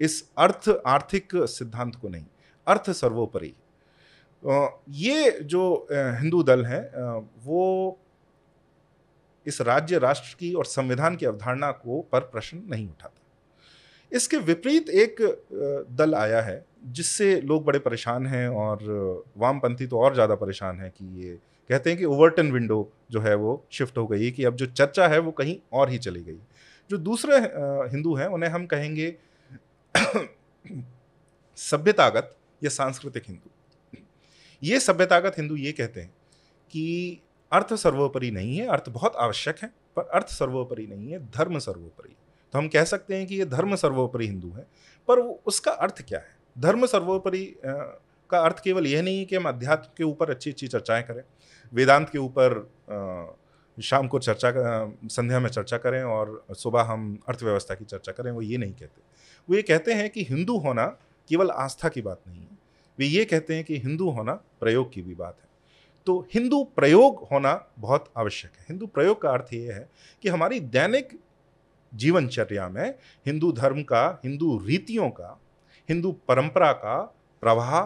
इस 0.00 0.22
अर्थ 0.38 0.68
आर्थिक 0.86 1.36
सिद्धांत 1.48 1.94
को 1.94 2.08
नहीं 2.08 2.26
अर्थ 2.66 2.90
सर्वोपरि। 2.92 3.54
ये 4.98 5.30
जो 5.42 5.86
हिंदू 5.92 6.42
दल 6.42 6.64
हैं 6.64 6.82
वो 7.44 7.98
इस 9.48 9.60
राज्य, 9.62 9.98
राष्ट्र 9.98 10.36
की 10.40 10.52
और 10.54 10.64
संविधान 10.66 11.16
की 11.16 11.26
अवधारणा 11.26 11.70
को 11.72 12.00
पर 12.12 12.20
प्रश्न 12.28 12.62
नहीं 12.68 12.88
उठाता 12.88 13.22
इसके 14.12 14.36
विपरीत 14.38 14.88
एक 14.90 15.16
दल 15.92 16.14
आया 16.14 16.40
है, 16.42 16.64
जिससे 16.86 17.40
लोग 17.40 17.64
बड़े 17.64 17.78
परेशान 17.78 18.26
हैं 18.26 18.48
और 18.48 18.78
वामपंथी 19.38 19.86
तो 19.86 19.98
और 20.00 20.14
ज़्यादा 20.14 20.34
परेशान 20.34 20.80
है 20.80 20.88
कि 20.90 21.04
ये 21.22 21.38
कहते 21.70 21.90
हैं 21.90 21.98
कि 21.98 22.04
ओवरटन 22.06 22.50
विंडो 22.52 22.80
जो 23.10 23.20
है 23.20 23.34
वो 23.34 23.64
शिफ्ट 23.72 23.98
हो 23.98 24.06
गई 24.06 24.30
कि 24.30 24.44
अब 24.44 24.54
जो 24.56 24.66
चर्चा 24.66 25.08
है 25.08 25.18
वो 25.18 25.30
कहीं 25.32 25.56
और 25.72 25.90
ही 25.90 25.98
चली 25.98 26.20
गई। 26.20 26.38
जो 26.90 26.96
दूसरे 26.98 27.36
हिंदू 27.90 28.14
हैं, 28.14 28.26
उन्हें 28.26 28.50
हम 28.50 28.66
कहेंगे 28.66 29.14
सभ्यतागत 31.58 32.34
या 32.62 32.70
सांस्कृतिक 32.70 33.22
हिंदू। 33.28 33.98
ये 34.62 34.80
सभ्यतागत 34.80 35.34
हिंदू 35.38 35.56
ये 35.56 35.72
कहते 35.72 36.00
हैं 36.00 36.10
कि 36.70 37.20
अर्थ 37.52 37.74
सर्वोपरि 37.74 38.30
नहीं 38.30 38.56
है, 38.56 38.66
अर्थ 38.66 38.88
बहुत 38.88 39.16
आवश्यक 39.16 39.58
है, 39.62 39.72
पर 39.96 40.08
अर्थ 40.14 40.28
सर्वोपरि 40.28 40.86
नहीं 40.86 41.12
है, 41.12 41.18
धर्म 41.28 41.58
सर्वोपरि। 41.58 42.14
तो 42.54 42.58
हम 42.58 42.68
कह 42.68 42.84
सकते 42.84 43.16
हैं 43.16 43.26
कि 43.26 43.36
ये 43.36 43.44
धर्म 43.46 43.74
सर्वोपरि 43.76 44.26
हिंदू 44.26 44.50
है, 44.50 44.66
पर 45.08 45.20
वो, 45.20 45.40
उसका 45.46 45.72
अर्थ 45.72 46.02
क्या 46.08 46.18
है? 46.18 46.36
धर्म 46.56 46.86
सर्वोपरि 46.86 47.44
का 47.64 48.38
अर्थ 48.38 48.62
केवल 48.64 48.86
यह 48.86 49.02
नहीं 49.02 49.18
है 49.18 49.24
कि 49.24 49.36
हम 49.36 49.48
अध्यात्म 49.48 49.90
के 49.98 50.04
ऊपर 50.04 50.30
अच्छी 50.30 50.50
अच्छी 50.50 50.68
चर्चाएँ 50.68 51.02
करें, 51.02 51.22
वेदांत 51.72 52.08
के 52.10 52.18
ऊपर 52.18 52.68
शाम 53.78 54.08
को 54.08 54.18
चर्चा 54.18 54.52
संध्या 55.06 55.40
में 55.40 55.48
चर्चा 55.50 55.76
करें 55.78 56.02
और 56.02 56.44
सुबह 56.52 56.82
हम 56.82 57.18
अर्थव्यवस्था 57.28 57.74
की 57.74 57.84
चर्चा 57.84 58.12
करें, 58.12 58.30
वो 58.30 58.42
ये 58.42 58.58
नहीं 58.58 58.72
कहते। 58.72 59.02
वो 59.48 59.56
ये 59.56 59.62
कहते 59.62 59.92
हैं 59.94 60.08
कि 60.10 60.24
हिंदू 60.24 60.56
होना 60.58 60.86
केवल 61.30 61.50
आस्था 61.50 61.88
की 61.88 62.02
बात 62.02 62.20
नहीं 62.28 62.40
है, 62.40 62.58
वे 62.98 63.06
ये 63.06 63.24
कहते 63.24 63.54
हैं 63.54 63.64
कि 63.64 63.78
हिंदू 63.78 64.10
होना 64.10 64.32
प्रयोग 64.60 64.92
की 64.92 65.02
भी 65.02 65.14
बात 65.14 65.36
है। 65.36 65.47
तो 66.08 66.28
हिंदू 66.34 66.64
प्रयोग 66.64 67.26
होना 67.32 67.66
बहुत 67.78 68.12
आवश्यक 68.16 68.52
है। 68.58 68.64
हिंदू 68.68 68.86
प्रयोग 68.86 69.22
का 69.22 69.30
अर्थ 69.30 69.52
ये 69.52 69.72
है 69.72 69.88
कि 70.22 70.28
हमारी 70.28 70.60
दैनिक 70.60 71.08
जीवनचर्या 71.94 72.68
में 72.68 72.94
हिंदू 73.26 73.52
धर्म 73.52 73.82
का, 73.82 74.20
हिंदू 74.24 74.58
रीतियों 74.58 75.10
का, 75.10 75.40
हिंदू 75.88 76.12
परंपरा 76.12 76.72
का 76.72 77.00
प्रवाह 77.40 77.80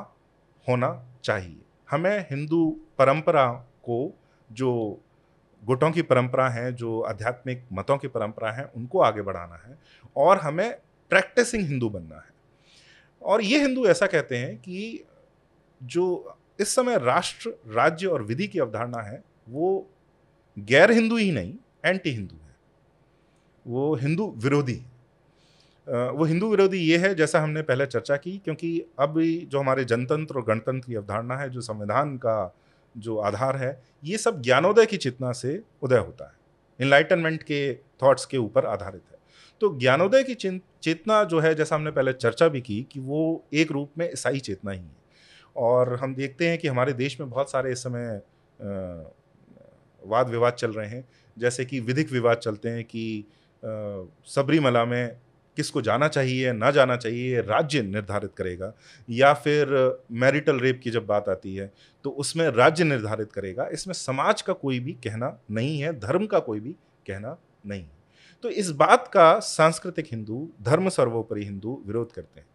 होना 0.69 1.09
चाहिए। 1.25 1.61
हमें 1.91 2.27
हिंदू 2.31 2.81
परंपरा 2.99 3.53
को, 3.83 4.19
जो 4.53 5.01
गुटों 5.65 5.91
की 5.91 6.03
परंपरा 6.03 6.49
है, 6.49 6.73
जो 6.73 7.01
आध्यात्मिक 7.01 7.65
मतों 7.73 7.99
की 7.99 8.09
परंपरा 8.09 8.53
है, 8.53 8.65
उनको 8.77 9.01
आगे 9.01 9.23
बढ़ाना 9.23 9.63
है 9.67 9.79
और 10.17 10.39
हमें 10.39 10.79
प्रैक्टिसिंग 11.11 11.67
हिंदू 11.67 11.89
बनना 11.89 12.17
है। 12.17 12.31
और 13.23 13.43
ये 13.43 13.61
हिंदू 13.61 13.87
ऐसा 13.87 14.07
कहते 14.07 14.39
हैं 14.39 14.57
कि 14.57 15.05
जो 15.83 16.37
इस 16.63 16.75
समय 16.75 16.99
राष्ट्र, 16.99 17.51
राज्य 17.69 18.07
और 18.07 18.23
विधि 18.23 18.47
की 18.49 18.59
अवधारणा 18.59 19.03
है, 19.03 19.23
वो 19.49 19.91
गैर 20.57 20.91
हिंदू 20.91 21.17
ही 21.17 21.31
नहीं 21.33 21.55
एंटी 21.85 22.11
हिंदू 22.11 22.37
है। 22.37 22.55
वो 23.67 23.95
हिंदू 23.95 24.33
विरोधी। 24.37 24.81
वो 25.87 26.25
हिंदू 26.25 26.49
विरोधी 26.51 26.79
ये 26.79 26.99
है, 26.99 27.15
जैसा 27.15 27.41
हमने 27.41 27.63
पहले 27.63 27.87
चर्चा 27.87 28.17
की, 28.17 28.37
क्योंकि 28.39 28.85
अब 28.99 29.21
जो 29.21 29.61
हमारे 29.61 29.85
जनतंत्र 29.85 30.37
और 30.37 30.45
गणतंत्र 30.45 30.87
की 30.87 30.95
अवधारणा 30.95 31.37
है, 31.37 31.51
जो 31.51 31.61
संविधान 31.61 32.17
का 32.17 32.55
जो 32.97 33.17
आधार 33.19 33.57
है, 33.57 33.83
ये 34.05 34.19
सब 34.19 34.43
ज्ञानोदय 34.43 34.87
की 34.87 34.97
चेतना 34.97 35.33
से 35.33 35.63
उदय 35.83 35.99
होता 35.99 36.25
है। 36.25 36.33
इनलाइटनमेंट 36.81 37.43
के 37.43 37.75
थॉट्स 37.75 38.27
के 38.27 38.37
ऊपर 38.37 38.67
आधारित 38.67 39.03
है। 39.13 39.19
तो 39.61 39.79
ज्ञानोदय 39.79 40.23
की 40.23 40.35
चेतना 40.83 41.25
जो 41.25 41.41
है, 41.41 41.55
जैसा 41.55 41.77
हमने 41.77 41.91
पहले 41.91 42.13
चर्चा 42.13 42.49
भी 42.49 42.61
की, 42.61 42.87
कि 42.93 43.01
वो 43.01 43.45
एक 43.53 43.73
रूप 43.73 43.91
में 43.99 44.11
ईसाई 44.13 44.41
चेतना 44.41 44.71
ही 44.71 44.79
है। 44.79 45.02
और 45.57 45.95
हम 45.95 46.15
देखते 46.15 46.49
हैं 46.49 46.59
कि 46.59 46.69
हमारे 46.69 46.93
देश 46.93 47.19
में 47.21 47.29
बहुत 47.31 47.51
सारे 47.51 47.73
इस 47.73 47.83
समय 47.83 48.21
वाद 50.03 50.29
विवाद 50.29 50.53
चल 50.53 50.73
रहे 50.73 50.89
हैं। 50.89 51.05
जैसे 51.37 51.65
कि 51.65 51.81
विधिक 51.81 52.13
विवाद 52.13 52.39
चलते 52.39 52.69
हैं 52.69 52.85
कि 52.85 53.25
सबरीमला 54.27 54.85
में 54.85 55.17
किसको 55.57 55.81
जाना 55.83 56.09
चाहिए, 56.09 56.53
ना 56.53 56.71
जाना 56.71 56.97
चाहिए, 56.97 57.41
राज्य 57.41 57.83
निर्धारित 57.83 58.33
करेगा। 58.37 58.73
या 59.09 59.33
फिर 59.35 59.99
मैरिटल 60.13 60.61
रेप 60.61 60.81
की 60.85 60.91
जब 60.91 61.07
बात 61.07 61.29
आती 61.29 61.55
है 61.55 61.71
तो 62.05 62.11
उसमें 62.11 62.49
राज्य 62.49 62.85
निर्धारित 62.85 63.33
करेगा। 63.33 63.69
इसमें 63.73 63.95
समाज 63.95 64.43
का 64.43 64.53
कोई 64.53 64.81
भी 64.81 64.93
कहना 65.05 65.39
नहीं 65.51 65.79
है, 65.81 65.99
धर्म 66.01 66.27
का 66.27 66.39
कोई 66.39 66.61
भी 66.61 66.73
कहना 67.07 67.37
नहीं 67.67 67.83
है। 67.83 68.01
तो 68.45 68.49
इस 68.51 68.71
बात 68.73 69.09
का 69.09 69.39
सांस्कृतिक 69.41 70.07
हिंदू, 70.11 70.49
धर्म 70.63 70.89
सर्वोपरि 70.89 71.45
हिंदू 71.45 71.81
विरोध 71.87 72.13
करते 72.13 72.41
हैं। 72.41 72.47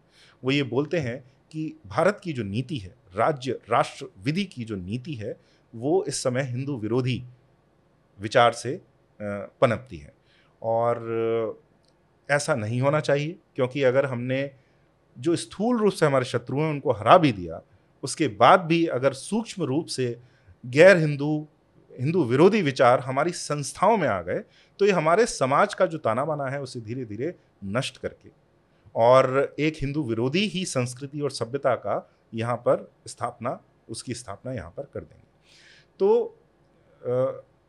वो 0.42 0.50
ये 0.50 0.62
बोलते 0.64 0.98
हैं 0.98 1.22
कि, 1.52 1.76
भारत 1.86 2.20
की 2.24 2.32
जो 2.32 2.42
नीति 2.42 2.78
है, 2.78 2.94
राज्य, 3.14 3.60
राष्ट्र, 3.70 4.06
विधि 4.24 4.44
की 4.44 4.64
जो 4.64 4.76
नीति 4.76 5.14
है, 5.14 5.36
वो 5.74 6.04
इस 6.04 6.22
समय 6.22 6.42
हिंदू 6.42 6.76
विरोधी 6.76 7.22
विचार 8.20 8.52
से 8.52 8.80
पनपती 9.22 9.96
है। 9.96 10.12
और 10.62 11.60
ऐसा 12.30 12.54
नहीं 12.54 12.80
होना 12.80 13.00
चाहिए, 13.00 13.38
क्योंकि 13.56 13.82
अगर 13.82 14.06
हमने 14.06 14.50
जो 15.18 15.36
स्थूल 15.36 15.78
रूप 15.78 15.92
से 15.92 16.06
हमारे 16.06 16.24
शत्रु 16.24 16.60
हैं, 16.60 16.70
उनको 16.70 16.92
हरा 16.92 17.18
भी 17.18 17.32
दिया, 17.32 17.62
उसके 18.02 18.28
बाद 18.28 18.60
भी 18.60 18.86
अगर 18.86 19.12
सूक्ष्म 19.12 19.62
रूप 19.62 19.86
से 19.86 20.18
गैर 20.66 20.96
हिंदू 20.96 21.46
हिंदू 22.00 22.24
विरोधी 22.24 22.62
विचार 22.62 23.00
हमारी 23.00 23.30
संस्थाओं 23.30 23.96
में 23.96 24.08
आ 24.08 24.22
गए 24.22 24.38
तो 24.78 24.86
ये 24.86 24.92
हमारे 24.92 25.26
समाज 25.26 25.74
का 25.74 25.86
जो 25.86 25.98
ताना 25.98 26.24
बाना 26.24 26.44
है, 26.44 26.60
उसे 26.60 26.80
धीरे 26.80 27.04
धीरे 27.04 27.34
नष्ट 27.64 27.96
करके 27.96 28.28
और 28.98 29.54
एक 29.58 29.76
हिंदू 29.80 30.02
विरोधी 30.04 30.46
ही 30.48 30.64
संस्कृति 30.66 31.20
और 31.20 31.30
सभ्यता 31.30 31.74
का 31.76 32.08
यहाँ 32.32 32.56
पर 32.58 32.90
स्थापना, 33.06 33.58
उसकी 33.88 34.14
स्थापना 34.14 34.52
यहाँ 34.52 34.70
पर 34.70 34.88
कर 34.94 35.00
देंगे। 35.00 35.26
तो 36.00 36.34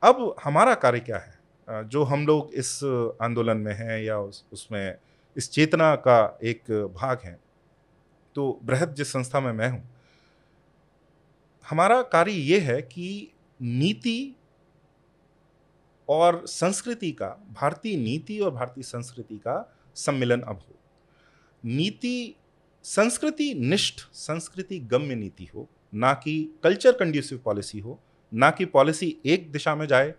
अब 0.03 0.35
हमारा 0.43 0.73
कार्य 0.76 0.99
क्या 0.99 1.18
है? 1.18 1.38
जो 1.68 2.03
हम 2.03 2.26
लोग 2.27 2.53
इस 2.53 2.80
आंदोलन 3.22 3.57
में 3.57 3.73
हैं 3.73 4.01
या 4.01 4.18
उस, 4.19 4.43
उसमें 4.53 4.97
इस 5.35 5.49
चेतना 5.51 5.95
का 5.97 6.38
एक 6.43 6.72
भाग 6.95 7.19
हैं 7.23 7.39
तो 8.35 8.60
बृहद 8.64 8.93
जिस 8.93 9.11
संस्था 9.11 9.39
में 9.39 9.51
मैं 9.53 9.69
हूँ, 9.69 9.84
हमारा 11.65 12.01
कार्य 12.03 12.31
ये 12.31 12.60
है 12.60 12.81
कि 12.81 13.31
नीति 13.60 14.35
और 16.10 16.43
संस्कृति 16.47 17.11
का, 17.11 17.27
भारतीय 17.51 17.95
नीति 17.97 18.39
और 18.39 18.51
भारतीय 18.51 18.84
संस्कृति 18.84 19.38
का 19.38 19.76
सम्मिलन 19.97 20.41
अब 20.41 20.56
हो। 20.57 20.76
नीति 21.64 22.36
संस्कृति 22.86 23.53
निष्ठ, 23.53 24.02
संस्कृति 24.14 24.80
गम्य 24.80 25.15
नीति 25.15 25.48
हो, 25.56 25.68
ना 25.94 26.14
कि 26.14 26.60
कल्चर 26.64 26.91
कंड्यूसिव 26.91 27.41
पॉलिसी 27.45 27.80
हो, 27.80 27.99
ना 28.31 28.49
कि 28.52 28.65
पॉलिसी 28.65 29.15
एक 29.26 29.52
दिशा 29.52 29.76
में 29.76 29.86
जाए, 29.88 30.14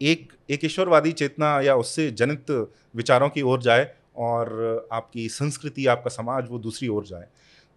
एक 0.00 0.32
एक 0.50 0.64
ईश्वरवादी 0.64 1.12
चेतना 1.12 1.60
या 1.60 1.74
उससे 1.76 2.10
जनित 2.10 2.50
विचारों 2.94 3.28
की 3.28 3.42
ओर 3.42 3.62
जाए 3.62 3.90
और 4.16 4.88
आपकी 4.92 5.28
संस्कृति, 5.28 5.86
आपका 5.86 6.10
समाज 6.10 6.48
वो 6.50 6.58
दूसरी 6.58 6.88
ओर 6.88 7.04
जाए। 7.06 7.28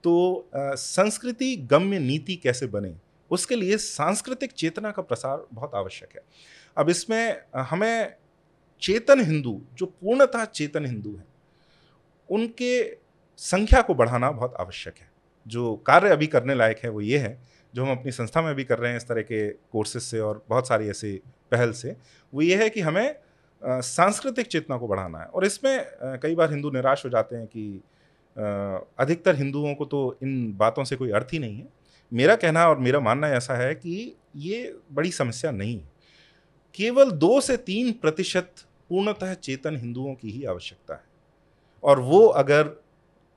तो 0.03 0.49
संस्कृति 0.55 1.55
गम्य 1.71 1.99
नीति 1.99 2.35
कैसे 2.35 2.67
बने? 2.67 2.95
उसके 3.31 3.55
लिए 3.55 3.77
सांस्कृतिक 3.77 4.51
चेतना 4.51 4.91
का 4.91 5.01
प्रसार 5.01 5.45
बहुत 5.53 5.75
आवश्यक 5.75 6.15
है। 6.15 6.21
अब 6.77 6.89
इसमें 6.89 7.41
हमें 7.55 8.15
चेतन 8.81 9.21
हिंदू, 9.21 9.61
जो 9.73 9.85
पूर्णतः 9.85 10.45
चेतन 10.45 10.85
हिंदू 10.85 11.15
हैं 11.15 11.27
उनके 12.29 12.83
संख्या 13.39 13.81
को 13.81 13.93
बढ़ाना 13.95 14.31
बहुत 14.31 14.53
आवश्यक 14.59 14.97
है। 14.97 15.09
जो 15.45 15.75
कार्य 15.85 16.09
अभी 16.09 16.27
करने 16.27 16.55
लायक 16.55 16.79
है 16.83 16.89
वो 16.89 17.01
ये 17.01 17.17
है, 17.17 17.37
जो 17.73 17.83
हम 17.83 17.91
अपनी 17.91 18.11
संस्था 18.11 18.41
में 18.41 18.53
भी 18.55 18.63
कर 18.63 18.79
रहे 18.79 18.91
हैं 18.91 18.97
इस 18.97 19.07
तरह 19.07 19.21
के 19.21 19.47
कोर्सेज 19.47 20.01
से 20.01 20.19
और 20.19 20.43
बहुत 20.49 20.67
सारी 20.67 20.89
ऐसी 20.89 21.11
पहल 21.51 21.71
से, 21.71 21.95
वो 22.33 22.41
ये 22.41 22.63
है 22.63 22.69
कि 22.69 22.81
हमें 22.81 23.15
सांस्कृतिक 23.61 24.47
चेतना 24.47 24.77
को 24.77 24.87
बढ़ाना 24.87 25.19
है। 25.19 25.25
और 25.25 25.45
इसमें 25.45 26.19
कई 26.23 26.35
बार 26.35 26.51
हिंदू 26.51 26.69
निराश 26.71 27.05
हो 27.05 27.09
जाते 27.09 27.35
हैं 27.35 27.45
कि 27.47 27.81
अधिकतर 28.99 29.35
हिंदुओं 29.35 29.73
को 29.75 29.85
तो 29.85 30.17
इन 30.23 30.53
बातों 30.57 30.83
से 30.83 30.95
कोई 30.95 31.11
अर्थ 31.11 31.33
ही 31.33 31.39
नहीं 31.39 31.57
है। 31.57 31.67
मेरा 32.11 32.35
कहना 32.35 32.67
और 32.69 32.77
मेरा 32.79 32.99
मानना 32.99 33.29
ऐसा 33.29 33.55
है 33.55 33.73
कि 33.75 34.15
ये 34.35 34.75
बड़ी 34.91 35.11
समस्या 35.11 35.51
नहीं 35.51 35.75
है। 35.77 35.89
केवल 36.75 37.11
दो 37.11 37.39
से 37.41 37.57
तीन 37.57 37.91
प्रतिशत 37.91 38.65
पूर्णतः 38.89 39.33
चेतन 39.33 39.77
हिंदुओं 39.77 40.13
की 40.15 40.31
ही 40.31 40.43
आवश्यकता 40.45 40.93
है। 40.93 41.07
और 41.83 41.99
वो 41.99 42.25
अगर 42.27 42.75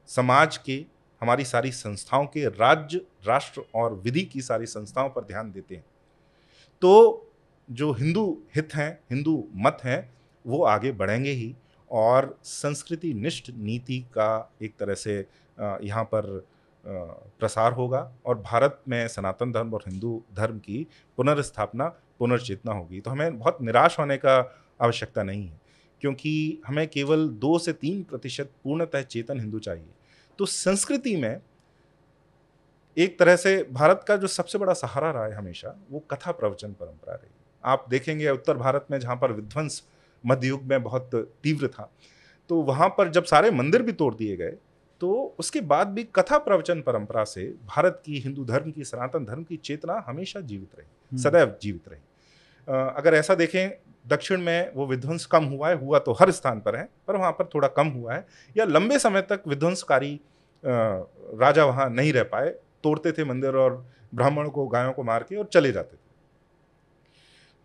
समाज 0.09 0.57
के, 0.57 0.85
हमारी 1.23 1.45
सारी 1.45 1.71
संस्थाओं 1.73 2.27
के, 2.27 2.47
राज्य, 2.47 3.01
राष्ट्र 3.27 3.63
और 3.75 3.95
विधि 3.95 4.23
की 4.23 4.41
सारी 4.43 4.67
संस्थाओं 4.67 5.09
पर 5.09 5.25
ध्यान 5.25 5.53
देते 5.53 5.75
हैं 5.75 5.85
तो 6.83 7.29
जो 7.69 7.93
हिंदू 7.93 8.25
हित 8.57 8.75
हैं, 8.75 8.99
हिंदू 9.11 9.45
मत 9.57 9.79
हैं, 9.85 10.13
वो 10.45 10.63
आगे 10.65 10.93
बढ़ेंगे 10.93 11.31
ही 11.31 11.55
और 11.91 12.37
संस्कृति 12.45 13.13
निष्ठ 13.15 13.51
नीति 13.51 13.99
का 14.15 14.51
एक 14.63 14.75
तरह 14.79 14.95
से 14.95 15.19
यहाँ 15.83 16.05
पर 16.05 16.45
प्रसार 16.85 17.73
होगा 17.73 18.11
और 18.27 18.39
भारत 18.41 18.81
में 18.89 19.07
सनातन 19.09 19.53
धर्म 19.53 19.75
और 19.75 19.85
हिंदू 19.89 20.23
धर्म 20.35 20.59
की 20.59 20.87
पुनर्स्थापना, 21.19 21.87
पुनर्चेतना 22.19 22.73
होगी। 22.73 23.01
तो 23.01 23.11
हमें 23.11 23.39
बहुत 23.39 23.63
निराश 23.63 23.99
होने 23.99 24.17
का 24.17 24.39
आवश्यकता 24.81 25.23
नहीं 25.23 25.47
है। 25.47 25.61
क्योंकि 26.03 26.61
हमें 26.67 26.87
केवल 26.89 27.29
दो 27.39 27.59
से 27.59 27.73
तीन 27.73 28.03
प्रतिशत 28.03 28.51
पूर्णतः 28.65 29.03
चेतन 29.05 29.41
हिंदू 29.41 29.59
चाहिए। 29.59 29.89
तो 30.39 30.47
संस्कृति 30.47 31.17
में 31.17 31.41
एक 32.97 33.19
तरह 33.19 33.37
से 33.37 33.63
भारत 33.73 34.05
का 34.09 34.17
जो 34.17 34.27
सबसे 34.27 34.59
बड़ा 34.59 34.73
सहारा 34.73 35.11
रहा 35.11 35.25
है 35.25 35.35
हमेशा 35.35 35.75
वो 35.91 35.99
कथा 36.11 36.33
प्रवचन 36.33 36.73
परंपरा 36.73 37.15
रही। 37.15 37.31
आप 37.65 37.87
देखेंगे 37.91 38.29
उत्तर 38.31 38.57
भारत 38.57 38.87
में 38.91 38.99
जहाँ 39.01 39.17
पर 39.17 39.33
विध्वंस 39.33 39.83
मध्ययुग 40.25 40.63
में 40.63 40.83
बहुत 40.83 41.11
तीव्र 41.43 41.69
था 41.69 41.91
तो 42.51 42.61
वहाँ 42.63 42.89
पर 42.89 43.11
जब 43.11 43.25
सारे 43.25 43.51
मंदिर 43.51 43.83
भी 43.83 43.93
तोड़ 43.93 44.15
दिए 44.15 44.37
गए 44.37 44.57
तो 45.01 45.13
उसके 45.39 45.61
बाद 45.63 45.89
भी 45.89 46.03
कथा 46.15 46.39
प्रवचन 46.39 46.81
परंपरा 46.81 47.25
से 47.25 47.45
भारत 47.67 48.03
की 48.07 48.19
हिंदू 48.19 48.45
धर्म 48.45 48.71
की 48.71 48.85
सनातन 48.85 49.25
धर्म 49.25 49.43
की 49.45 49.57
चेतना 49.57 50.03
हमेशा 50.07 50.41
जीवित 50.41 50.75
रही 50.79 50.87
हम्म। 50.87 51.23
सदैव 51.23 51.57
जीवित 51.63 51.89
रही। 51.89 52.01
अगर 52.69 53.15
ऐसा 53.15 53.35
देखें 53.35 53.92
दक्षिण 54.05 54.41
में 54.41 54.73
वो 54.75 54.87
विध्वंस 54.87 55.27
कम 55.27 55.45
हुआ 55.45 55.69
है, 55.69 55.79
हुआ 55.79 55.99
तो 55.99 56.13
हर 56.13 56.31
स्थान 56.31 56.61
पर 56.61 56.77
है, 56.77 56.89
पर 57.07 57.17
वहाँ 57.17 57.33
पर 57.33 57.49
थोड़ा 57.55 57.69
कम 57.69 57.89
हुआ 57.89 58.15
है, 58.15 58.27
या 58.57 58.65
लंबे 58.65 58.99
समय 58.99 59.23
तक 59.23 59.43
विध्वंसकारी 59.47 60.21
राजा 60.65 61.65
वहाँ 61.65 61.89
नहीं 61.91 62.13
रह 62.13 62.23
पाए, 62.25 62.49
तोड़ते 62.85 63.13
थे 63.13 63.25
मंदिर 63.25 63.57
और 63.57 63.85
ब्राह्मण 64.15 64.49
को, 64.49 64.67
गायों 64.67 64.93
को 64.93 65.03
मार 65.03 65.23
के 65.23 65.37
और 65.37 65.49
चले 65.53 65.73
जाते 65.73 65.97
थे। 65.97 66.11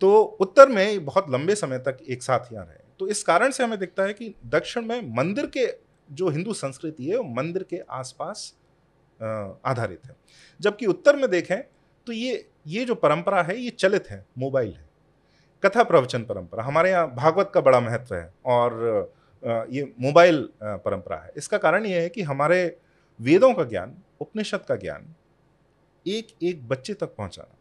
तो 0.01 0.21
उत्तर 0.41 0.69
में 0.69 1.05
बहुत 1.05 1.29
लंबे 1.31 1.55
समय 1.55 1.79
तक 1.79 1.97
एक 2.03 2.23
साथ 2.23 2.53
यहाँ 2.53 2.65
रहे। 2.65 2.85
तो 2.99 3.07
इस 3.07 3.23
कारण 3.23 3.51
से 3.51 3.63
हमें 3.63 3.79
दिखता 3.79 4.03
है 4.03 4.13
कि 4.13 4.33
दक्षिण 4.45 4.85
में 4.85 5.15
मंदिर 5.15 5.45
के 5.47 5.65
जो 6.09 6.29
हिंदू 6.29 6.53
संस्कृति 6.53 7.05
है, 7.05 7.17
वो 7.17 7.23
मंदिर 7.35 7.63
के 7.63 7.79
आसपास 7.91 8.53
आधारित 9.19 10.05
है। 10.05 10.15
जबकि 10.59 10.85
उत्तर 10.85 11.15
में 11.15 11.29
देखें 11.29 11.61
तो 12.07 12.13
ये 12.13 12.49
ये 12.67 12.83
जो 12.85 12.95
परंपरा 12.95 13.41
है, 13.43 13.57
ये 13.57 13.69
चलित 13.69 14.09
है, 14.09 14.25
मोबाइल 14.37 14.69
है। 14.69 14.86
कथा 15.63 15.83
प्रवचन 15.83 16.23
परंपरा 16.23 16.63
हमारे 16.63 16.89
यहाँ 16.89 17.13
भागवत 17.15 17.51
का 17.53 17.61
बड़ा 17.61 17.79
महत्व 17.79 18.15
है 18.15 18.29
और 18.47 18.75
ये 19.69 19.83
मोबाइल 20.01 20.47
परंपरा 20.63 21.17
है 21.17 21.31
इसका 21.37 21.57
कारण 21.57 21.85
ये 21.85 22.01
है 22.01 22.09
कि 22.09 22.21
हमारे 22.23 22.59
वेदों 23.19 23.53
का 23.53 23.63
ज्ञान 23.65 23.95
उपनिषद 24.21 24.65
का 24.67 24.75
ज्ञान 24.75 25.13
एक 26.05 26.27
एक 26.43 26.67
बच्चे 26.67 26.93
तक 26.93 27.15
पहुंचाना 27.15 27.55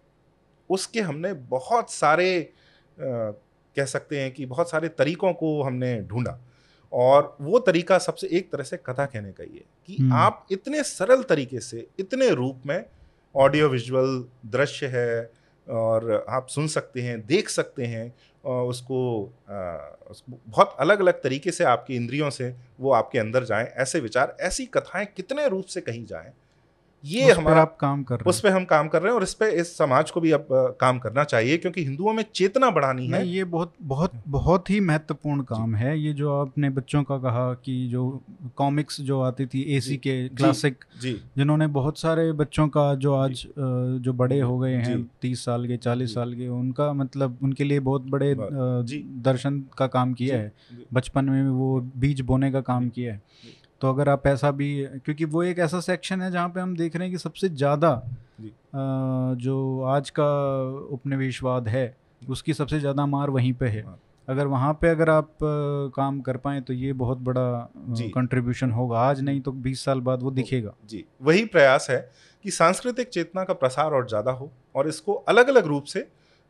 उसके 0.71 1.01
हमने 1.01 1.33
बहुत 1.51 1.91
सारे 1.93 2.29
कह 2.99 3.85
सकते 3.87 4.21
हैं 4.21 4.31
कि 4.33 4.47
बहुत 4.47 4.71
सारे 4.71 4.89
तरीकों 4.91 5.33
को 5.35 5.63
हमने 5.63 6.01
ढूंढा 6.03 6.39
और 6.93 7.37
वो 7.41 7.59
तरीका 7.59 7.99
सबसे 7.99 8.27
एक 8.29 8.51
तरह 8.53 8.65
से 8.65 8.77
कथा 8.79 9.07
कहने 9.07 9.33
का 9.33 9.45
ही 9.45 9.51
है 9.51 9.65
कि 9.87 9.97
हम्म। 9.97 10.13
आप 10.15 10.47
इतने 10.53 10.83
सरल 10.83 11.23
तरीके 11.25 11.61
से 11.61 11.87
इतने 12.01 12.29
रूप 12.33 12.63
में 12.67 12.85
ऑडियो 13.35 13.69
विजुअल 13.69 14.25
दृश्य 14.49 14.87
है 14.87 15.31
और 15.69 16.27
आप 16.29 16.47
सुन 16.49 16.67
सकते 16.67 17.01
हैं 17.01 17.27
देख 17.27 17.49
सकते 17.49 17.85
हैं 17.85 18.15
और 18.45 18.67
उसको, 18.67 19.33
उसको 20.11 20.39
बहुत 20.47 20.77
अलग 20.81 21.01
अलग 21.01 21.23
तरीके 21.23 21.51
से 21.51 21.65
आपकी 21.65 21.97
इंद्रियों 21.97 22.31
से 22.31 22.55
वो 22.81 22.93
आपके 22.93 23.19
अंदर 23.19 23.45
जाएँ 23.45 23.67
ऐसे 23.67 24.01
विचार 24.01 24.37
ऐसी 24.41 24.67
कथाएँ 24.67 25.07
कितने 25.07 25.49
रूप 25.49 25.65
से 25.65 25.81
कहीं 25.81 26.07
जाएँ 26.07 26.33
ये 27.05 27.33
हमारा 27.33 27.63
आप 27.63 27.77
काम 27.81 28.03
कर 28.03 28.15
रहे 28.15 28.29
उस 28.29 28.41
पर 28.41 28.51
हम 28.51 28.65
काम 28.65 28.89
कर 28.89 29.03
रहे 29.03 29.11
हैं 29.11 29.17
और 29.17 29.23
इस 29.23 29.35
पे 29.35 29.51
इस 29.61 29.77
समाज 29.79 30.11
को 30.11 30.21
भी 30.21 30.31
अब 30.31 30.47
काम 30.81 30.99
करना 30.99 31.25
चाहिए 31.25 31.57
क्योंकि 31.57 31.85
हिंदुओं 31.85 32.13
में 32.13 32.25
चेतना 32.35 32.71
बढ़ानी 32.71 33.07
है। 33.07 33.27
ये 33.29 33.45
बहुत 33.47 33.73
बहुत 33.83 34.13
बहुत 34.29 34.71
ही 34.71 34.81
महत्वपूर्ण 34.81 35.43
काम 35.43 35.75
है। 35.75 35.99
ये 35.99 36.13
जो 36.13 36.33
आपने 36.33 36.71
बच्चों 36.71 37.03
का 37.03 37.19
कहा 37.19 37.53
कि 37.65 37.77
जो 37.89 38.23
कॉमिक्स 38.57 39.01
जो 39.01 39.21
आती 39.21 39.47
थी 39.47 39.63
एसी 39.77 39.97
के 39.97 40.17
क्लासिक 40.29 40.85
जिन्होंने 41.03 41.67
बहुत 41.77 41.99
सारे 41.99 42.31
बच्चों 42.33 42.69
का 42.69 42.95
जो 42.97 43.15
आज 43.15 43.47
जो 44.03 44.13
बड़े 44.15 44.41
हो 44.41 44.59
गए 44.59 44.75
हैं 44.75 45.03
तीस 45.23 45.45
साल 45.45 45.67
के 45.69 45.77
चालीस 45.79 46.15
साल 46.15 46.35
के 46.35 46.49
उनका 46.49 46.93
मतलब 46.93 47.39
उनके 47.43 47.65
लिए 47.65 47.81
बहुत 47.81 48.07
बड़े 48.09 48.35
दर्शन 48.39 49.63
का 49.79 49.87
काम 49.89 50.13
किया 50.15 50.37
है। 50.37 50.53
बचपन 50.93 51.25
में 51.25 51.49
वो 51.51 51.81
बीज 51.97 52.21
बोने 52.23 52.51
का 52.53 52.61
काम 52.63 52.89
किया 52.89 53.13
है। 53.13 53.23
तो 53.81 53.89
अगर 53.89 54.09
आप 54.09 54.27
ऐसा 54.27 54.51
भी 54.51 54.69
क्योंकि 55.05 55.25
वो 55.27 55.43
एक 55.43 55.59
ऐसा 55.59 55.81
सेक्शन 55.83 56.23
है 56.23 56.31
जहाँ 56.33 56.49
पे 56.49 56.61
हम 56.61 56.77
देख 56.77 56.97
रहे 56.97 57.05
हैं 57.05 57.13
कि 57.13 57.19
सबसे 57.19 57.49
ज़्यादा 57.51 58.03
जो। 58.75 59.83
आज 59.89 60.11
का 60.11 60.27
उपनिवेशवाद 60.93 61.69
है 61.69 61.97
उसकी 62.23 62.55
सबसे 62.55 62.81
ज़्यादा 62.81 63.07
मार 63.07 63.31
वहीं 63.31 63.53
पे 63.53 63.67
है। 63.67 63.83
हाँ। 63.83 63.99
अगर 64.29 64.47
वहाँ 64.47 64.73
पे 64.75 64.89
अगर 64.89 65.11
आप 65.11 65.37
काम 65.95 66.21
कर 66.21 66.37
पाएँ 66.37 66.61
तो 66.61 66.73
ये 66.73 66.93
बहुत 66.95 67.19
बड़ा 67.21 67.49
कंट्रीब्यूशन 68.15 68.71
होगा। 68.73 69.01
आज 69.01 69.21
नहीं 69.21 69.41
तो 69.41 69.53
20 69.53 69.85
साल 69.85 70.01
बाद 70.01 70.23
वो 70.23 70.31
दिखेगा। 70.31 70.75
जी। 70.85 71.05
वही 71.23 71.45
प्रयास 71.47 71.87
है 71.91 71.99
कि 72.45 72.51
सांस्कृतिक 72.51 73.09
चेतना 73.09 73.45
का 73.45 73.55
प्रसार 73.55 73.93
और 73.93 74.09
ज़्यादा 74.09 74.31
हो 74.31 74.51
और 74.75 74.89
इसको 74.89 75.13
अलग 75.15 75.49
अलग 75.49 75.67
रूप 75.67 75.85
से 75.85 76.01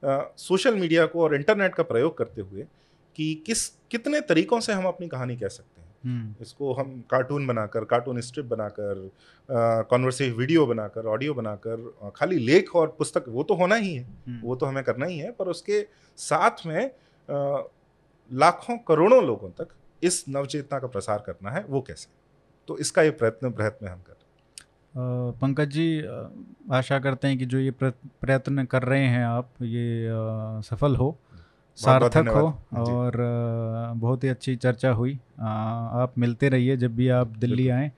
आ, 0.03 0.19
सोशल 0.39 0.75
मीडिया 0.75 1.05
को 1.07 1.23
और 1.23 1.35
इंटरनेट 1.35 1.75
का 1.75 1.83
प्रयोग 1.85 2.17
करते 2.19 2.41
हुए 2.43 2.67
कि 3.19 3.35
किस 3.47 3.67
कितने 3.91 4.21
तरीकों 4.23 4.61
से 4.61 4.73
हम 4.73 4.85
अपनी 4.87 5.09
कहानी 5.09 5.37
कह 5.37 5.49
सकते 5.49 5.81
हैं। 5.81 5.86
इसको 6.43 6.73
हम 6.73 6.91
कार्टून 7.11 7.47
बनाकर 7.47 7.85
कार्टून 7.85 8.21
स्ट्रिप 8.21 8.47
बनाकर 8.47 9.09
कॉन्वर्सिव 9.91 10.39
वीडियो 10.39 10.67
बनाकर 10.67 11.07
ऑडियो 11.07 11.35
बनाकर 11.35 12.13
खाली 12.17 12.39
लेख 12.39 12.75
और 12.77 12.95
पुस्तक 12.99 13.25
वो 13.29 13.43
तो 13.43 13.55
होना 13.55 13.75
ही 13.75 13.95
है। 13.95 14.03
हम्म। 14.03 14.41
वो 14.43 14.57
तो 14.57 14.67
हमें 14.67 14.83
करना 14.85 15.07
ही 15.07 15.19
है 15.19 15.31
पर 15.31 15.49
उसके 15.49 15.83
साथ 16.19 16.67
में 16.67 16.85
आ, 16.85 17.63
लाखों 18.31 18.77
करोड़ों 18.79 19.23
लोगों 19.25 19.51
तक 19.51 19.69
इस 20.03 20.25
नवचेतना 20.29 20.79
का 20.79 20.87
प्रसार 20.87 21.23
करना 21.27 21.51
है 21.51 21.65
वो 21.65 21.81
कैसे? 21.81 22.09
तो 22.69 22.79
इसका 22.79 23.03
ये 23.03 23.11
प्रयत्न 23.11 23.51
बृहत 23.51 23.79
में 23.83 23.91
हम 23.91 23.99
कर 23.99 24.13
अ, 24.13 24.99
पंकज 25.41 25.69
जी 25.69 25.87
आशा 26.73 26.99
करते 26.99 27.29
हैं 27.29 27.39
कि 27.39 27.47
जो 27.47 27.59
ये 27.59 27.71
प्रयत्न 27.71 28.65
कर 28.65 28.83
रहे 28.83 29.07
हैं 29.07 29.25
आप 29.25 29.51
ये 29.63 30.09
सफल 30.63 30.97
हो। 30.97 31.09
सार्थक 31.77 32.29
हो 32.29 32.47
और 32.81 33.13
बहुत 33.97 34.25
ही 34.25 34.29
अच्छी 34.29 34.57
चर्चा 34.57 34.91
हुई। 34.91 35.19
आप 35.41 36.13
मिलते 36.19 36.49
रहिए 36.49 36.77
जब 36.77 36.97
भी 36.97 37.09
आप 37.09 37.27
दिल्ली 37.27 37.69
आएँ। 37.69 37.91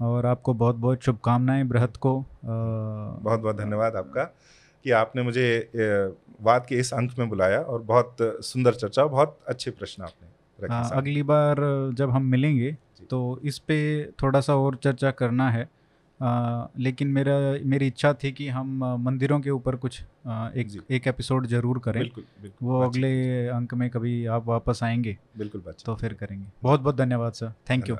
और 0.00 0.26
आपको 0.26 0.54
बहुत 0.54 0.76
बहुत 0.76 1.02
शुभकामनाएँ 1.02 1.64
बृहत 1.64 1.96
को। 1.96 2.24
बहुत 2.44 3.40
बहुत 3.40 3.56
धन्यवाद 3.56 3.96
आपका 3.96 4.24
कि 4.84 4.90
आपने 4.90 5.22
मुझे 5.22 5.70
वाद 6.42 6.66
के 6.68 6.74
इस 6.74 6.94
अंक 6.94 7.18
में 7.18 7.28
बुलाया 7.28 7.60
और 7.60 7.82
बहुत 7.82 8.16
सुंदर 8.22 8.74
चर्चा 8.74 9.04
बहुत 9.04 9.38
अच्छे 9.48 9.70
प्रश्न 9.70 10.02
आपने 10.02 10.28
रखे 10.64 10.74
हाँ, 10.74 10.90
अगली 10.90 11.22
बार 11.22 11.56
जब 11.94 12.10
हम 12.10 12.22
मिलेंगे 12.22 12.76
तो 13.10 13.40
इस 13.44 13.58
पे 13.58 14.04
थोड़ा 14.22 14.40
सा 14.40 14.56
और 14.56 14.76
चर्चा 14.76 15.10
करना 15.10 15.50
है। 15.50 15.68
अ, 16.20 16.68
लेकिन 16.78 17.08
मेरा 17.08 17.32
मेरी 17.64 17.86
इच्छा 17.86 18.12
थी 18.14 18.32
कि 18.32 18.48
हम 18.48 18.84
मंदिरों 19.00 19.40
के 19.40 19.50
ऊपर 19.50 19.76
कुछ 19.76 20.02
आ, 20.26 20.48
एक 20.48 20.84
एक 20.90 21.06
एपिसोड 21.08 21.46
ज़रूर 21.46 21.78
करें। 21.78 22.00
बिल्कुल 22.02 22.24
बिल्कुल। 22.42 22.68
वो 22.68 22.80
अगले 22.80 23.46
अंक 23.48 23.74
में 23.74 23.88
कभी 23.90 24.24
आप 24.26 24.46
वापस 24.46 24.80
आएँगे 24.82 25.18
बिल्कुल 25.38 25.72
तो 25.86 25.94
फिर 25.94 26.14
करेंगे। 26.14 26.46
बहुत 26.62 26.80
बहुत 26.80 26.96
धन्यवाद 26.96 27.32
सर। 27.32 27.52
Thank 27.70 27.88
you. 27.88 27.96